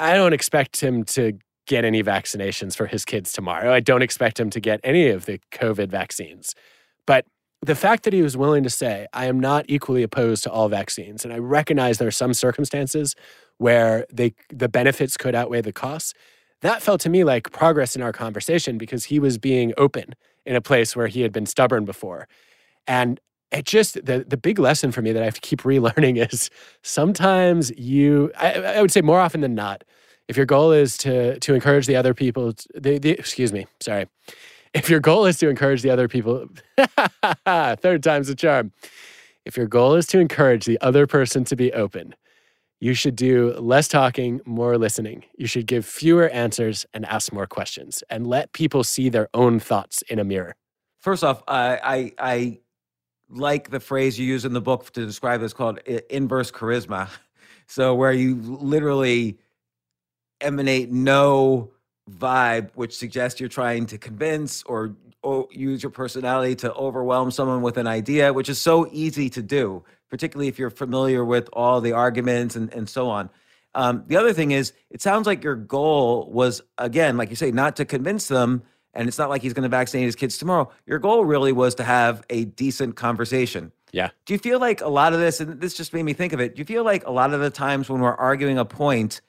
I 0.03 0.15
don't 0.15 0.33
expect 0.33 0.81
him 0.81 1.05
to 1.05 1.39
get 1.65 1.85
any 1.85 2.03
vaccinations 2.03 2.75
for 2.75 2.87
his 2.87 3.05
kids 3.05 3.31
tomorrow. 3.31 3.73
I 3.73 3.79
don't 3.79 4.01
expect 4.01 4.37
him 4.37 4.49
to 4.49 4.59
get 4.59 4.81
any 4.83 5.07
of 5.07 5.25
the 5.25 5.39
COVID 5.51 5.87
vaccines. 5.87 6.55
But 7.07 7.25
the 7.61 7.73
fact 7.73 8.03
that 8.03 8.11
he 8.11 8.21
was 8.21 8.35
willing 8.35 8.63
to 8.63 8.69
say, 8.69 9.07
I 9.13 9.27
am 9.27 9.39
not 9.39 9.63
equally 9.69 10.03
opposed 10.03 10.43
to 10.43 10.51
all 10.51 10.67
vaccines, 10.67 11.23
and 11.23 11.33
I 11.33 11.37
recognize 11.37 11.99
there 11.99 12.07
are 12.09 12.11
some 12.11 12.33
circumstances 12.33 13.15
where 13.59 14.05
they 14.11 14.33
the 14.49 14.67
benefits 14.67 15.15
could 15.15 15.35
outweigh 15.35 15.61
the 15.61 15.71
costs, 15.71 16.13
that 16.59 16.81
felt 16.81 16.99
to 17.01 17.09
me 17.09 17.23
like 17.23 17.51
progress 17.53 17.95
in 17.95 18.01
our 18.01 18.11
conversation 18.11 18.77
because 18.77 19.05
he 19.05 19.19
was 19.19 19.37
being 19.37 19.73
open 19.77 20.15
in 20.45 20.57
a 20.57 20.61
place 20.61 20.97
where 20.97 21.07
he 21.07 21.21
had 21.21 21.31
been 21.31 21.45
stubborn 21.45 21.85
before. 21.85 22.27
And 22.87 23.21
it 23.53 23.65
just 23.65 24.05
the 24.05 24.25
the 24.27 24.37
big 24.37 24.59
lesson 24.59 24.91
for 24.91 25.01
me 25.01 25.11
that 25.11 25.21
I 25.21 25.25
have 25.25 25.35
to 25.35 25.41
keep 25.41 25.61
relearning 25.63 26.31
is 26.31 26.49
sometimes 26.81 27.71
you 27.77 28.31
I, 28.37 28.53
I 28.53 28.81
would 28.81 28.91
say 28.91 29.01
more 29.01 29.19
often 29.19 29.41
than 29.41 29.55
not, 29.55 29.83
if 30.27 30.37
your 30.37 30.45
goal 30.45 30.71
is 30.71 30.97
to 30.99 31.39
to 31.39 31.53
encourage 31.53 31.85
the 31.85 31.95
other 31.95 32.13
people, 32.13 32.53
the, 32.73 32.97
the 32.99 33.11
excuse 33.11 33.53
me, 33.53 33.67
sorry, 33.79 34.07
if 34.73 34.89
your 34.89 34.99
goal 34.99 35.25
is 35.25 35.37
to 35.37 35.49
encourage 35.49 35.81
the 35.81 35.89
other 35.89 36.07
people, 36.07 36.47
third 37.45 38.03
time's 38.03 38.29
a 38.29 38.35
charm. 38.35 38.71
If 39.45 39.57
your 39.57 39.67
goal 39.67 39.95
is 39.95 40.07
to 40.07 40.19
encourage 40.19 40.65
the 40.65 40.79
other 40.79 41.05
person 41.05 41.43
to 41.45 41.55
be 41.55 41.73
open, 41.73 42.15
you 42.79 42.93
should 42.93 43.15
do 43.15 43.53
less 43.59 43.87
talking, 43.87 44.39
more 44.45 44.77
listening. 44.77 45.23
You 45.37 45.47
should 45.47 45.67
give 45.67 45.85
fewer 45.85 46.29
answers 46.29 46.85
and 46.93 47.05
ask 47.05 47.31
more 47.33 47.45
questions 47.45 48.03
and 48.09 48.25
let 48.25 48.53
people 48.53 48.83
see 48.83 49.09
their 49.09 49.27
own 49.33 49.59
thoughts 49.59 50.01
in 50.03 50.17
a 50.17 50.23
mirror. 50.23 50.55
First 50.99 51.23
off, 51.23 51.43
I, 51.47 51.79
I, 51.83 52.11
I 52.17 52.59
like 53.33 53.69
the 53.69 53.79
phrase 53.79 54.17
you 54.17 54.25
use 54.25 54.45
in 54.45 54.53
the 54.53 54.61
book 54.61 54.91
to 54.91 55.05
describe 55.05 55.41
this 55.41 55.53
called 55.53 55.79
inverse 56.09 56.51
charisma. 56.51 57.09
So, 57.65 57.95
where 57.95 58.11
you 58.11 58.35
literally 58.35 59.39
emanate 60.41 60.91
no 60.91 61.71
vibe, 62.09 62.71
which 62.75 62.95
suggests 62.95 63.39
you're 63.39 63.49
trying 63.49 63.85
to 63.87 63.97
convince 63.97 64.63
or, 64.63 64.95
or 65.21 65.47
use 65.49 65.81
your 65.81 65.89
personality 65.89 66.55
to 66.55 66.73
overwhelm 66.73 67.31
someone 67.31 67.61
with 67.61 67.77
an 67.77 67.87
idea, 67.87 68.33
which 68.33 68.49
is 68.49 68.59
so 68.59 68.87
easy 68.91 69.29
to 69.29 69.41
do 69.41 69.83
particularly 70.13 70.47
if 70.47 70.59
you're 70.59 70.69
familiar 70.69 71.25
with 71.25 71.49
all 71.53 71.81
the 71.81 71.91
arguments 71.91 72.55
and, 72.55 72.71
and 72.71 72.87
so 72.87 73.09
on. 73.09 73.31
Um, 73.73 74.03
the 74.05 74.15
other 74.15 74.31
thing 74.31 74.51
is, 74.51 74.71
it 74.91 75.01
sounds 75.01 75.25
like 75.25 75.43
your 75.43 75.55
goal 75.55 76.29
was, 76.31 76.61
again, 76.77 77.17
like 77.17 77.31
you 77.31 77.35
say, 77.35 77.49
not 77.49 77.77
to 77.77 77.85
convince 77.85 78.27
them. 78.27 78.61
And 78.93 79.07
it's 79.07 79.17
not 79.17 79.29
like 79.29 79.41
he's 79.41 79.53
going 79.53 79.63
to 79.63 79.69
vaccinate 79.69 80.05
his 80.05 80.15
kids 80.15 80.37
tomorrow. 80.37 80.69
Your 80.85 80.99
goal 80.99 81.25
really 81.25 81.51
was 81.51 81.75
to 81.75 81.83
have 81.83 82.23
a 82.29 82.45
decent 82.45 82.95
conversation. 82.95 83.71
Yeah. 83.91 84.09
Do 84.25 84.33
you 84.33 84.39
feel 84.39 84.59
like 84.59 84.81
a 84.81 84.87
lot 84.87 85.13
of 85.13 85.19
this, 85.19 85.39
and 85.39 85.59
this 85.59 85.73
just 85.75 85.93
made 85.93 86.03
me 86.03 86.13
think 86.13 86.33
of 86.33 86.39
it, 86.39 86.55
do 86.55 86.59
you 86.59 86.65
feel 86.65 86.83
like 86.83 87.05
a 87.05 87.11
lot 87.11 87.33
of 87.33 87.39
the 87.39 87.49
times 87.49 87.89
when 87.89 88.01
we're 88.01 88.15
arguing 88.15 88.57
a 88.57 88.65
point, 88.65 89.21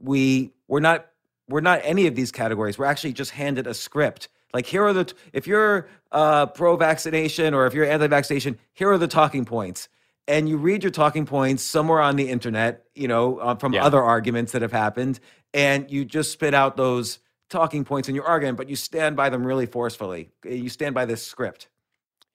we 0.00 0.52
we're 0.68 0.80
not 0.80 1.06
we're 1.48 1.60
not 1.60 1.80
any 1.84 2.06
of 2.06 2.14
these 2.14 2.32
categories. 2.32 2.76
We're 2.78 2.86
actually 2.86 3.12
just 3.12 3.30
handed 3.30 3.66
a 3.66 3.74
script. 3.74 4.28
Like 4.52 4.66
here 4.66 4.84
are 4.84 4.92
the 4.92 5.12
if 5.32 5.46
you're 5.46 5.88
uh, 6.12 6.46
pro 6.46 6.76
vaccination 6.76 7.54
or 7.54 7.66
if 7.66 7.74
you're 7.74 7.84
anti 7.84 8.06
vaccination, 8.06 8.58
here 8.72 8.90
are 8.90 8.98
the 8.98 9.08
talking 9.08 9.44
points 9.44 9.88
and 10.28 10.48
you 10.48 10.56
read 10.56 10.82
your 10.82 10.90
talking 10.90 11.26
points 11.26 11.62
somewhere 11.62 12.00
on 12.00 12.16
the 12.16 12.28
internet, 12.28 12.84
you 12.94 13.08
know, 13.08 13.38
uh, 13.38 13.54
from 13.54 13.72
yeah. 13.72 13.84
other 13.84 14.02
arguments 14.02 14.52
that 14.52 14.62
have 14.62 14.72
happened, 14.72 15.20
and 15.54 15.90
you 15.90 16.04
just 16.04 16.32
spit 16.32 16.54
out 16.54 16.76
those 16.76 17.18
talking 17.50 17.84
points 17.84 18.08
in 18.08 18.14
your 18.14 18.24
argument, 18.24 18.56
but 18.56 18.68
you 18.68 18.76
stand 18.76 19.16
by 19.16 19.30
them 19.30 19.46
really 19.46 19.66
forcefully. 19.66 20.30
Eh, 20.44 20.54
you 20.54 20.68
stand 20.68 20.94
by 20.94 21.04
this 21.04 21.22
script. 21.22 21.68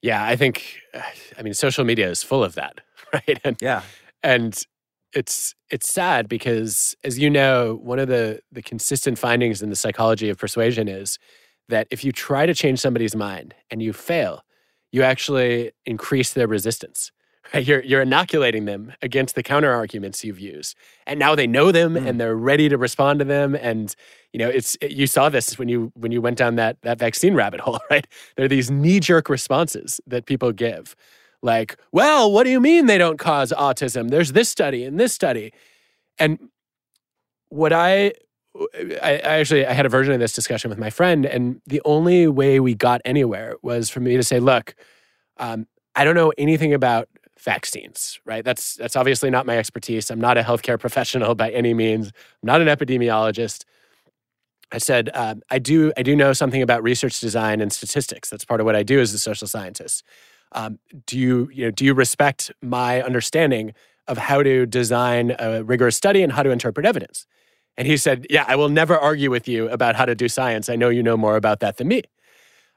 Yeah, 0.00 0.24
I 0.24 0.34
think, 0.36 0.78
I 1.38 1.42
mean, 1.42 1.54
social 1.54 1.84
media 1.84 2.08
is 2.10 2.22
full 2.22 2.42
of 2.42 2.54
that, 2.54 2.80
right? 3.12 3.40
And, 3.44 3.56
yeah, 3.60 3.82
and 4.22 4.60
it's 5.12 5.54
it's 5.70 5.92
sad 5.92 6.28
because, 6.28 6.96
as 7.04 7.18
you 7.18 7.30
know, 7.30 7.78
one 7.82 7.98
of 7.98 8.08
the 8.08 8.40
the 8.50 8.62
consistent 8.62 9.18
findings 9.18 9.62
in 9.62 9.70
the 9.70 9.76
psychology 9.76 10.28
of 10.28 10.38
persuasion 10.38 10.88
is 10.88 11.18
that 11.68 11.86
if 11.90 12.04
you 12.04 12.12
try 12.12 12.46
to 12.46 12.54
change 12.54 12.80
somebody's 12.80 13.14
mind 13.14 13.54
and 13.70 13.82
you 13.82 13.92
fail, 13.92 14.42
you 14.90 15.02
actually 15.02 15.72
increase 15.86 16.32
their 16.32 16.46
resistance. 16.46 17.12
You're, 17.60 17.82
you're 17.82 18.02
inoculating 18.02 18.64
them 18.64 18.92
against 19.02 19.34
the 19.34 19.42
counter 19.42 19.70
arguments 19.70 20.24
you've 20.24 20.40
used. 20.40 20.74
And 21.06 21.18
now 21.18 21.34
they 21.34 21.46
know 21.46 21.70
them 21.70 21.94
mm. 21.94 22.06
and 22.06 22.18
they're 22.18 22.36
ready 22.36 22.68
to 22.68 22.78
respond 22.78 23.18
to 23.18 23.24
them. 23.24 23.54
And, 23.54 23.94
you 24.32 24.38
know, 24.38 24.48
it's, 24.48 24.76
you 24.80 25.06
saw 25.06 25.28
this 25.28 25.58
when 25.58 25.68
you, 25.68 25.92
when 25.94 26.12
you 26.12 26.22
went 26.22 26.38
down 26.38 26.56
that, 26.56 26.78
that 26.82 26.98
vaccine 26.98 27.34
rabbit 27.34 27.60
hole, 27.60 27.78
right? 27.90 28.06
There 28.36 28.46
are 28.46 28.48
these 28.48 28.70
knee 28.70 29.00
jerk 29.00 29.28
responses 29.28 30.00
that 30.06 30.24
people 30.24 30.52
give. 30.52 30.96
Like, 31.42 31.76
well, 31.90 32.30
what 32.32 32.44
do 32.44 32.50
you 32.50 32.60
mean 32.60 32.86
they 32.86 32.98
don't 32.98 33.18
cause 33.18 33.52
autism? 33.52 34.10
There's 34.10 34.32
this 34.32 34.48
study 34.48 34.84
and 34.84 34.98
this 34.98 35.12
study. 35.12 35.52
And 36.18 36.38
what 37.48 37.72
I, 37.72 38.12
I, 39.02 39.20
I 39.24 39.38
actually 39.38 39.66
I 39.66 39.72
had 39.72 39.86
a 39.86 39.88
version 39.88 40.14
of 40.14 40.20
this 40.20 40.32
discussion 40.32 40.68
with 40.68 40.78
my 40.78 40.90
friend, 40.90 41.24
and 41.24 41.60
the 41.66 41.80
only 41.84 42.28
way 42.28 42.60
we 42.60 42.74
got 42.74 43.00
anywhere 43.04 43.56
was 43.62 43.88
for 43.88 44.00
me 44.00 44.16
to 44.16 44.22
say, 44.22 44.40
"Look, 44.40 44.74
um, 45.38 45.66
I 45.94 46.04
don't 46.04 46.14
know 46.14 46.32
anything 46.36 46.74
about 46.74 47.08
vaccines, 47.42 48.20
right? 48.24 48.44
That's 48.44 48.74
that's 48.74 48.96
obviously 48.96 49.30
not 49.30 49.46
my 49.46 49.58
expertise. 49.58 50.10
I'm 50.10 50.20
not 50.20 50.38
a 50.38 50.42
healthcare 50.42 50.78
professional 50.86 51.34
by 51.34 51.50
any 51.50 51.74
means. 51.74 52.08
I'm 52.08 52.46
not 52.46 52.60
an 52.60 52.68
epidemiologist. 52.68 53.64
I 54.70 54.78
said 54.78 55.10
um, 55.14 55.42
I 55.50 55.58
do 55.58 55.92
I 55.96 56.02
do 56.02 56.16
know 56.16 56.32
something 56.32 56.62
about 56.62 56.82
research 56.82 57.20
design 57.20 57.60
and 57.60 57.72
statistics. 57.72 58.30
That's 58.30 58.44
part 58.44 58.60
of 58.60 58.66
what 58.66 58.76
I 58.76 58.82
do 58.82 59.00
as 59.00 59.12
a 59.12 59.18
social 59.18 59.46
scientist. 59.46 60.02
Um, 60.52 60.78
do 61.06 61.18
you 61.18 61.50
you 61.52 61.64
know 61.66 61.70
do 61.70 61.84
you 61.84 61.94
respect 61.94 62.50
my 62.62 63.02
understanding 63.02 63.74
of 64.08 64.18
how 64.18 64.42
to 64.42 64.66
design 64.66 65.34
a 65.38 65.62
rigorous 65.62 65.96
study 65.96 66.22
and 66.22 66.32
how 66.32 66.42
to 66.42 66.50
interpret 66.50 66.86
evidence? 66.86 67.26
And 67.76 67.86
he 67.86 67.96
said, 67.96 68.26
Yeah, 68.28 68.44
I 68.46 68.56
will 68.56 68.68
never 68.68 68.96
argue 68.96 69.30
with 69.30 69.48
you 69.48 69.68
about 69.68 69.96
how 69.96 70.04
to 70.04 70.14
do 70.14 70.28
science. 70.28 70.68
I 70.68 70.76
know 70.76 70.88
you 70.88 71.02
know 71.02 71.16
more 71.16 71.36
about 71.36 71.60
that 71.60 71.76
than 71.76 71.88
me. 71.88 72.02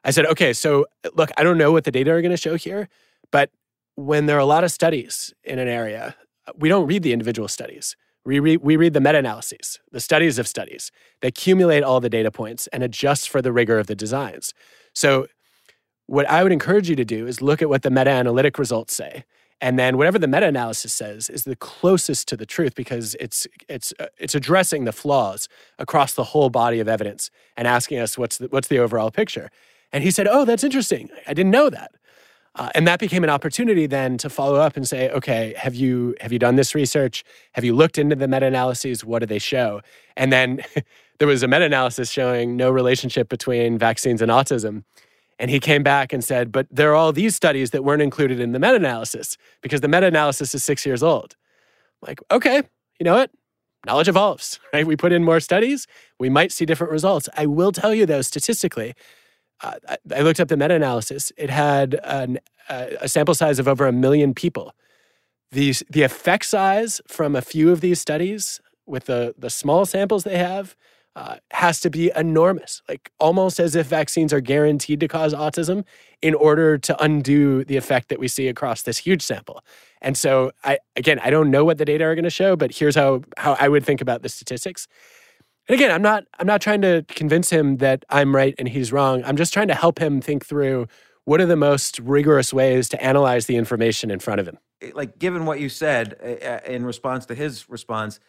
I 0.04 0.12
said, 0.12 0.26
Okay, 0.28 0.54
so 0.54 0.86
look, 1.14 1.32
I 1.38 1.44
don't 1.44 1.58
know 1.58 1.72
what 1.72 1.84
the 1.84 1.92
data 1.92 2.12
are 2.12 2.22
going 2.22 2.32
to 2.32 2.38
show 2.38 2.56
here, 2.56 2.90
but 3.32 3.50
when 3.96 4.26
there 4.26 4.36
are 4.36 4.40
a 4.40 4.46
lot 4.46 4.64
of 4.64 4.72
studies 4.72 5.34
in 5.44 5.60
an 5.60 5.68
area, 5.68 6.16
we 6.58 6.70
don't 6.70 6.88
read 6.88 7.04
the 7.04 7.14
individual 7.14 7.48
studies. 7.48 7.96
We 8.26 8.40
read, 8.40 8.62
we 8.62 8.76
read 8.76 8.94
the 8.94 9.02
meta 9.02 9.20
analyses, 9.20 9.80
the 9.92 10.00
studies 10.00 10.40
of 10.40 10.48
studies. 10.48 10.92
They 11.22 11.28
accumulate 11.28 11.84
all 11.84 12.00
the 12.00 12.10
data 12.10 12.32
points 12.32 12.68
and 12.68 12.84
adjust 12.84 13.30
for 13.30 13.42
the 13.42 13.54
rigor 13.54 13.78
of 13.78 13.88
the 13.88 13.96
designs. 13.96 14.54
So, 14.94 15.28
what 16.08 16.30
I 16.30 16.44
would 16.44 16.52
encourage 16.52 16.88
you 16.88 16.96
to 16.98 17.06
do 17.06 17.26
is 17.26 17.42
look 17.42 17.64
at 17.64 17.70
what 17.70 17.82
the 17.82 17.90
meta 17.90 18.12
analytic 18.12 18.60
results 18.60 18.94
say. 18.96 19.24
And 19.62 19.80
then 19.80 19.98
whatever 19.98 20.20
the 20.20 20.28
meta 20.28 20.48
analysis 20.48 20.94
says 20.94 21.30
is 21.30 21.46
the 21.46 21.56
closest 21.56 22.28
to 22.28 22.38
the 22.38 22.46
truth 22.46 22.76
because 22.76 23.16
it's, 23.20 23.48
it's, 23.68 23.94
uh, 24.00 24.08
it's 24.20 24.36
addressing 24.36 24.86
the 24.86 24.92
flaws 24.92 25.48
across 25.80 26.14
the 26.14 26.26
whole 26.26 26.50
body 26.50 26.80
of 26.80 26.88
evidence 26.88 27.32
and 27.58 27.68
asking 27.68 28.00
us 28.00 28.18
what's 28.18 28.38
the, 28.38 28.48
what's 28.50 28.68
the 28.68 28.78
overall 28.78 29.10
picture. 29.10 29.50
And 29.92 30.04
he 30.04 30.12
said, 30.12 30.28
Oh, 30.28 30.46
that's 30.46 30.64
interesting. 30.64 31.10
I 31.26 31.34
didn't 31.34 31.52
know 31.52 31.70
that. 31.70 31.92
Uh, 32.56 32.70
and 32.74 32.88
that 32.88 33.00
became 33.00 33.24
an 33.24 33.30
opportunity 33.30 33.86
then 33.86 34.18
to 34.18 34.30
follow 34.30 34.56
up 34.56 34.78
and 34.78 34.88
say, 34.88 35.10
okay, 35.10 35.54
have 35.58 35.76
you 35.76 36.16
have 36.22 36.32
you 36.32 36.40
done 36.40 36.56
this 36.56 36.74
research? 36.74 37.24
Have 37.52 37.66
you 37.66 37.76
looked 37.76 37.98
into 37.98 38.16
the 38.16 38.28
meta-analyses? 38.28 39.04
What 39.04 39.20
do 39.20 39.26
they 39.26 39.40
show? 39.40 39.82
And 40.16 40.32
then 40.32 40.62
there 41.20 41.28
was 41.28 41.44
a 41.44 41.48
meta-analysis 41.48 42.10
showing 42.10 42.56
no 42.56 42.72
relationship 42.72 43.28
between 43.28 43.78
vaccines 43.78 44.22
and 44.22 44.32
autism. 44.32 44.84
And 45.38 45.52
he 45.52 45.60
came 45.60 45.84
back 45.84 46.14
and 46.14 46.24
said, 46.24 46.52
but 46.52 46.66
there 46.72 46.92
are 46.92 46.96
all 46.96 47.12
these 47.12 47.36
studies 47.36 47.72
that 47.72 47.84
weren't 47.84 48.02
included 48.02 48.40
in 48.40 48.54
the 48.54 48.60
meta-analysis 48.60 49.38
because 49.62 49.82
the 49.82 49.90
meta-analysis 49.90 50.56
is 50.56 50.64
six 50.64 50.86
years 50.86 51.04
old. 51.04 51.36
I'm 52.02 52.08
like, 52.08 52.20
okay, 52.32 52.64
you 53.00 53.04
know 53.04 53.16
what? 53.16 53.32
Knowledge 53.86 54.08
evolves, 54.08 54.62
right? 54.74 54.88
We 54.88 54.96
put 54.96 55.12
in 55.12 55.26
more 55.26 55.42
studies, 55.42 55.88
we 56.20 56.30
might 56.30 56.54
see 56.54 56.66
different 56.66 56.92
results. 56.92 57.28
I 57.36 57.48
will 57.48 57.74
tell 57.74 57.94
you 57.94 58.06
though, 58.06 58.22
statistically, 58.22 58.96
uh, 59.62 59.96
I 60.14 60.22
looked 60.22 60.40
up 60.40 60.48
the 60.48 60.58
meta 60.58 60.76
analysis. 60.76 61.32
It 61.38 61.50
had 61.50 62.00
an, 62.04 62.40
uh, 62.70 62.88
a 63.02 63.08
sample 63.08 63.36
size 63.36 63.60
of 63.60 63.68
over 63.68 63.88
a 63.88 63.92
million 63.92 64.34
people. 64.34 64.74
The, 65.52 65.74
the 65.90 66.04
effect 66.04 66.46
size 66.46 67.02
from 67.08 67.36
a 67.36 67.42
few 67.42 67.72
of 67.72 67.82
these 67.82 68.02
studies, 68.02 68.60
with 68.86 69.06
the, 69.06 69.34
the 69.38 69.50
small 69.50 69.86
samples 69.86 70.24
they 70.24 70.38
have, 70.38 70.76
uh, 71.16 71.38
has 71.52 71.80
to 71.80 71.90
be 71.90 72.12
enormous, 72.16 72.82
like 72.90 73.10
almost 73.20 73.60
as 73.60 73.76
if 73.76 73.88
vaccines 73.88 74.34
are 74.34 74.42
guaranteed 74.42 75.00
to 75.00 75.08
cause 75.08 75.34
autism 75.34 75.86
in 76.22 76.36
order 76.36 76.78
to 76.78 77.02
undo 77.02 77.64
the 77.64 77.78
effect 77.78 78.10
that 78.10 78.20
we 78.20 78.28
see 78.28 78.50
across 78.50 78.82
this 78.82 78.98
huge 78.98 79.22
sample. 79.22 79.64
And 80.02 80.18
so, 80.18 80.52
I 80.64 80.80
again, 80.98 81.20
I 81.20 81.30
don't 81.30 81.50
know 81.50 81.64
what 81.64 81.78
the 81.78 81.86
data 81.86 82.04
are 82.04 82.16
going 82.16 82.26
to 82.26 82.30
show, 82.30 82.58
but 82.58 82.76
here's 82.76 82.96
how 82.96 83.22
how 83.38 83.56
I 83.60 83.70
would 83.70 83.86
think 83.86 84.02
about 84.02 84.24
the 84.24 84.30
statistics. 84.30 84.88
And 85.68 85.76
again, 85.76 85.92
I'm 85.92 86.02
not 86.02 86.26
I'm 86.40 86.48
not 86.48 86.62
trying 86.62 86.82
to 86.82 87.04
convince 87.08 87.50
him 87.50 87.78
that 87.78 88.06
I'm 88.10 88.36
right 88.36 88.54
and 88.58 88.68
he's 88.68 88.92
wrong. 88.92 89.24
I'm 89.24 89.38
just 89.38 89.54
trying 89.54 89.68
to 89.70 89.76
help 89.76 90.00
him 90.00 90.22
think 90.22 90.46
through 90.46 90.88
what 91.26 91.42
are 91.42 91.46
the 91.46 91.56
most 91.56 92.00
rigorous 92.00 92.54
ways 92.54 92.88
to 92.90 93.04
analyze 93.04 93.48
the 93.48 93.56
information 93.56 94.12
in 94.12 94.20
front 94.20 94.40
of 94.40 94.48
him. 94.48 94.60
Like 94.94 95.18
given 95.18 95.46
what 95.46 95.60
you 95.60 95.70
said 95.70 96.16
uh, 96.22 96.70
in 96.70 96.86
response 96.86 97.26
to 97.28 97.36
his 97.36 97.68
response, 97.68 98.20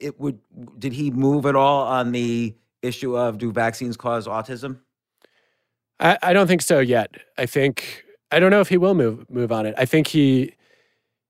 it 0.00 0.20
would 0.20 0.38
did 0.78 0.92
he 0.92 1.10
move 1.10 1.46
at 1.46 1.56
all 1.56 1.86
on 1.86 2.12
the 2.12 2.54
issue 2.82 3.16
of 3.16 3.38
do 3.38 3.50
vaccines 3.50 3.96
cause 3.96 4.26
autism? 4.26 4.78
I, 5.98 6.18
I 6.22 6.32
don't 6.32 6.46
think 6.46 6.62
so 6.62 6.80
yet. 6.80 7.16
I 7.36 7.46
think 7.46 8.04
I 8.30 8.38
don't 8.38 8.50
know 8.50 8.60
if 8.60 8.68
he 8.68 8.76
will 8.76 8.94
move 8.94 9.28
move 9.28 9.50
on 9.50 9.66
it. 9.66 9.74
I 9.76 9.86
think 9.86 10.06
he 10.08 10.54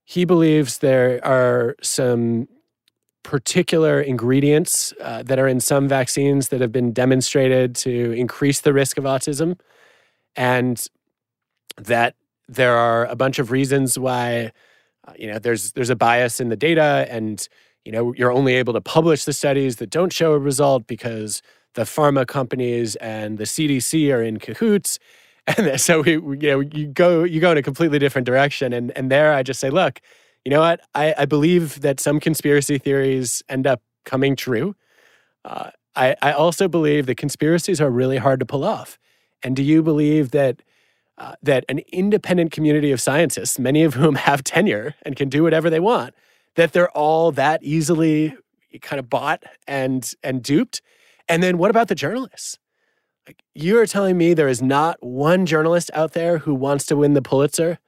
he 0.04 0.26
believes 0.26 0.78
there 0.78 1.24
are 1.24 1.76
some 1.82 2.48
particular 3.24 4.00
ingredients 4.00 4.94
uh, 5.00 5.24
that 5.24 5.38
are 5.40 5.48
in 5.48 5.58
some 5.58 5.88
vaccines 5.88 6.50
that 6.50 6.60
have 6.60 6.70
been 6.70 6.92
demonstrated 6.92 7.74
to 7.74 8.12
increase 8.12 8.60
the 8.60 8.72
risk 8.72 8.96
of 8.96 9.04
autism, 9.04 9.58
and 10.36 10.86
that 11.76 12.14
there 12.48 12.76
are 12.76 13.06
a 13.06 13.16
bunch 13.16 13.40
of 13.40 13.50
reasons 13.50 13.98
why 13.98 14.52
uh, 15.08 15.12
you 15.18 15.26
know 15.26 15.38
there's 15.38 15.72
there's 15.72 15.90
a 15.90 15.96
bias 15.96 16.38
in 16.38 16.50
the 16.50 16.56
data 16.56 17.06
and 17.10 17.48
you 17.84 17.90
know 17.90 18.14
you're 18.14 18.32
only 18.32 18.54
able 18.54 18.72
to 18.72 18.80
publish 18.80 19.24
the 19.24 19.32
studies 19.32 19.76
that 19.76 19.90
don't 19.90 20.12
show 20.12 20.32
a 20.32 20.38
result 20.38 20.86
because 20.86 21.42
the 21.74 21.82
pharma 21.82 22.26
companies 22.26 22.94
and 22.96 23.38
the 23.38 23.44
CDC 23.44 24.14
are 24.14 24.22
in 24.22 24.38
cahoots. 24.38 24.98
And 25.46 25.78
so 25.78 26.00
we, 26.00 26.12
you 26.12 26.50
know 26.50 26.60
you 26.60 26.86
go 26.86 27.22
you 27.22 27.38
go 27.38 27.52
in 27.52 27.58
a 27.58 27.62
completely 27.62 27.98
different 27.98 28.24
direction. 28.24 28.72
And 28.72 28.90
and 28.96 29.10
there 29.10 29.34
I 29.34 29.42
just 29.42 29.60
say 29.60 29.68
look 29.68 30.00
you 30.44 30.50
know 30.50 30.60
what 30.60 30.80
I, 30.94 31.14
I 31.18 31.24
believe 31.24 31.80
that 31.80 32.00
some 32.00 32.20
conspiracy 32.20 32.78
theories 32.78 33.42
end 33.48 33.66
up 33.66 33.82
coming 34.04 34.36
true 34.36 34.74
uh, 35.44 35.70
I, 35.96 36.16
I 36.22 36.32
also 36.32 36.68
believe 36.68 37.06
that 37.06 37.16
conspiracies 37.16 37.80
are 37.80 37.90
really 37.90 38.18
hard 38.18 38.40
to 38.40 38.46
pull 38.46 38.64
off 38.64 38.98
and 39.42 39.54
do 39.54 39.62
you 39.62 39.82
believe 39.82 40.30
that 40.30 40.62
uh, 41.16 41.34
that 41.42 41.64
an 41.68 41.80
independent 41.92 42.50
community 42.50 42.90
of 42.90 43.00
scientists, 43.00 43.58
many 43.58 43.84
of 43.84 43.94
whom 43.94 44.14
have 44.26 44.42
tenure 44.42 44.94
and 45.02 45.16
can 45.16 45.28
do 45.28 45.42
whatever 45.42 45.70
they 45.70 45.80
want, 45.80 46.14
that 46.56 46.72
they're 46.72 46.90
all 46.90 47.30
that 47.32 47.62
easily 47.62 48.36
kind 48.82 48.98
of 48.98 49.08
bought 49.08 49.44
and 49.68 50.12
and 50.22 50.42
duped. 50.42 50.82
And 51.28 51.42
then 51.42 51.58
what 51.58 51.70
about 51.70 51.88
the 51.88 51.94
journalists? 51.94 52.58
Like 53.26 53.42
you're 53.54 53.86
telling 53.86 54.18
me 54.18 54.34
there 54.34 54.48
is 54.48 54.60
not 54.60 55.02
one 55.02 55.46
journalist 55.46 55.90
out 55.94 56.12
there 56.12 56.38
who 56.38 56.54
wants 56.54 56.84
to 56.86 56.96
win 56.96 57.14
the 57.14 57.22
Pulitzer 57.22 57.78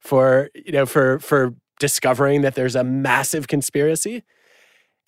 for 0.00 0.50
you 0.54 0.72
know 0.72 0.86
for 0.86 1.18
for 1.20 1.54
discovering 1.82 2.40
that 2.40 2.54
there's 2.54 2.76
a 2.76 2.84
massive 2.84 3.48
conspiracy. 3.48 4.22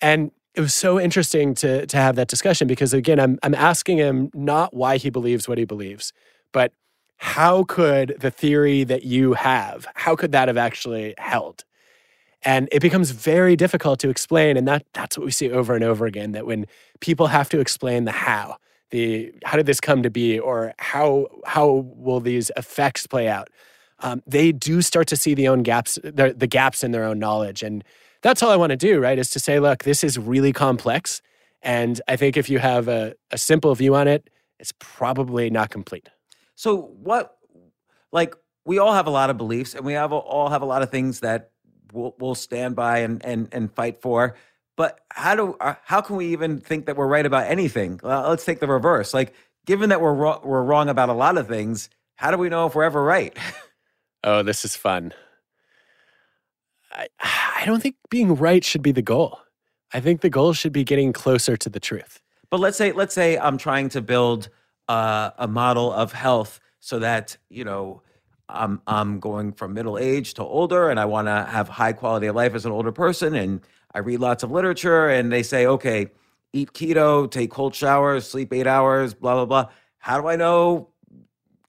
And 0.01 0.31
it 0.53 0.61
was 0.61 0.73
so 0.73 0.99
interesting 0.99 1.55
to 1.55 1.87
to 1.87 1.97
have 1.97 2.15
that 2.17 2.27
discussion 2.27 2.67
because 2.67 2.93
again, 2.93 3.19
I'm 3.19 3.39
I'm 3.41 3.55
asking 3.55 3.97
him 3.97 4.29
not 4.33 4.73
why 4.73 4.97
he 4.97 5.09
believes 5.09 5.47
what 5.47 5.57
he 5.57 5.65
believes, 5.65 6.13
but 6.51 6.71
how 7.17 7.63
could 7.63 8.17
the 8.19 8.31
theory 8.31 8.83
that 8.83 9.03
you 9.03 9.33
have 9.33 9.87
how 9.95 10.15
could 10.15 10.31
that 10.31 10.47
have 10.47 10.57
actually 10.57 11.13
held 11.17 11.63
and 12.43 12.67
it 12.71 12.81
becomes 12.81 13.11
very 13.11 13.55
difficult 13.55 13.99
to 13.99 14.09
explain 14.09 14.57
and 14.57 14.67
that 14.67 14.85
that's 14.93 15.17
what 15.17 15.25
we 15.25 15.31
see 15.31 15.49
over 15.49 15.75
and 15.75 15.83
over 15.83 16.05
again 16.05 16.33
that 16.33 16.45
when 16.45 16.65
people 16.99 17.27
have 17.27 17.49
to 17.49 17.59
explain 17.59 18.03
the 18.03 18.11
how 18.11 18.57
the 18.91 19.33
how 19.45 19.55
did 19.55 19.65
this 19.65 19.79
come 19.79 20.03
to 20.03 20.09
be 20.09 20.37
or 20.37 20.73
how 20.77 21.27
how 21.45 21.85
will 21.95 22.19
these 22.19 22.51
effects 22.57 23.07
play 23.07 23.27
out 23.27 23.49
um, 23.99 24.21
they 24.27 24.51
do 24.51 24.81
start 24.81 25.07
to 25.07 25.15
see 25.15 25.33
the 25.33 25.47
own 25.47 25.63
gaps 25.63 25.99
the, 26.03 26.33
the 26.37 26.47
gaps 26.47 26.83
in 26.83 26.91
their 26.91 27.03
own 27.05 27.19
knowledge 27.19 27.63
and 27.63 27.83
that's 28.21 28.43
all 28.43 28.51
i 28.51 28.55
want 28.55 28.71
to 28.71 28.77
do 28.77 28.99
right 28.99 29.19
is 29.19 29.29
to 29.29 29.39
say 29.39 29.59
look 29.59 29.83
this 29.83 30.03
is 30.03 30.17
really 30.17 30.53
complex 30.53 31.21
and 31.61 32.01
i 32.07 32.15
think 32.15 32.37
if 32.37 32.49
you 32.49 32.59
have 32.59 32.87
a, 32.87 33.13
a 33.31 33.37
simple 33.37 33.73
view 33.75 33.95
on 33.95 34.07
it 34.07 34.29
it's 34.59 34.73
probably 34.79 35.49
not 35.49 35.69
complete 35.69 36.09
So 36.55 36.77
what, 36.77 37.37
like, 38.11 38.35
we 38.65 38.79
all 38.79 38.93
have 38.93 39.07
a 39.07 39.11
lot 39.11 39.29
of 39.29 39.37
beliefs, 39.37 39.75
and 39.75 39.85
we 39.85 39.93
have 39.93 40.11
all 40.13 40.49
have 40.49 40.61
a 40.61 40.65
lot 40.65 40.81
of 40.81 40.89
things 40.89 41.19
that 41.21 41.51
we'll, 41.93 42.15
we'll 42.19 42.35
stand 42.35 42.75
by 42.75 42.99
and 42.99 43.23
and 43.25 43.49
and 43.51 43.73
fight 43.73 44.01
for. 44.01 44.35
But 44.77 45.01
how 45.11 45.35
do 45.35 45.57
uh, 45.59 45.75
how 45.83 46.01
can 46.01 46.15
we 46.15 46.27
even 46.27 46.59
think 46.61 46.85
that 46.87 46.97
we're 46.97 47.07
right 47.07 47.25
about 47.25 47.47
anything? 47.47 47.99
Well, 48.03 48.29
let's 48.29 48.45
take 48.45 48.59
the 48.59 48.67
reverse. 48.67 49.13
Like, 49.13 49.33
given 49.65 49.89
that 49.89 50.01
we're 50.01 50.13
wrong, 50.13 50.41
we're 50.43 50.63
wrong 50.63 50.89
about 50.89 51.09
a 51.09 51.13
lot 51.13 51.37
of 51.37 51.47
things, 51.47 51.89
how 52.15 52.31
do 52.31 52.37
we 52.37 52.49
know 52.49 52.65
if 52.67 52.75
we're 52.75 52.83
ever 52.83 53.03
right? 53.03 53.37
Oh, 54.25 54.41
this 54.41 54.65
is 54.65 54.75
fun. 54.75 55.13
I, 56.91 57.07
I 57.21 57.63
don't 57.65 57.81
think 57.81 57.95
being 58.09 58.35
right 58.35 58.63
should 58.63 58.81
be 58.81 58.91
the 58.91 59.03
goal. 59.03 59.39
I 59.93 59.99
think 59.99 60.21
the 60.21 60.29
goal 60.29 60.53
should 60.53 60.73
be 60.73 60.83
getting 60.83 61.13
closer 61.13 61.55
to 61.55 61.69
the 61.69 61.79
truth. 61.79 62.19
But 62.49 62.59
let's 62.59 62.77
say 62.77 62.91
let's 62.91 63.13
say 63.13 63.37
I'm 63.37 63.57
trying 63.57 63.89
to 63.89 64.01
build 64.01 64.49
uh, 64.89 65.31
a 65.37 65.47
model 65.47 65.93
of 65.93 66.11
health 66.11 66.59
so 66.79 66.99
that 66.99 67.37
you 67.49 67.63
know 67.63 68.01
I'm 68.49 68.81
I'm 68.87 69.19
going 69.19 69.53
from 69.53 69.73
middle 69.73 69.97
age 69.97 70.33
to 70.35 70.43
older, 70.43 70.89
and 70.89 70.99
I 70.99 71.05
want 71.05 71.27
to 71.27 71.45
have 71.45 71.69
high 71.69 71.93
quality 71.93 72.27
of 72.27 72.35
life 72.35 72.55
as 72.55 72.65
an 72.65 72.71
older 72.71 72.91
person, 72.91 73.35
and 73.35 73.61
I 73.93 73.99
read 73.99 74.19
lots 74.19 74.43
of 74.43 74.51
literature, 74.51 75.07
and 75.07 75.31
they 75.31 75.43
say, 75.43 75.67
okay, 75.67 76.07
eat 76.51 76.73
keto, 76.73 77.29
take 77.29 77.51
cold 77.51 77.75
showers, 77.75 78.27
sleep 78.27 78.51
eight 78.53 78.67
hours, 78.67 79.13
blah 79.13 79.35
blah 79.35 79.45
blah. 79.45 79.71
How 79.99 80.19
do 80.19 80.27
I 80.27 80.35
know 80.35 80.89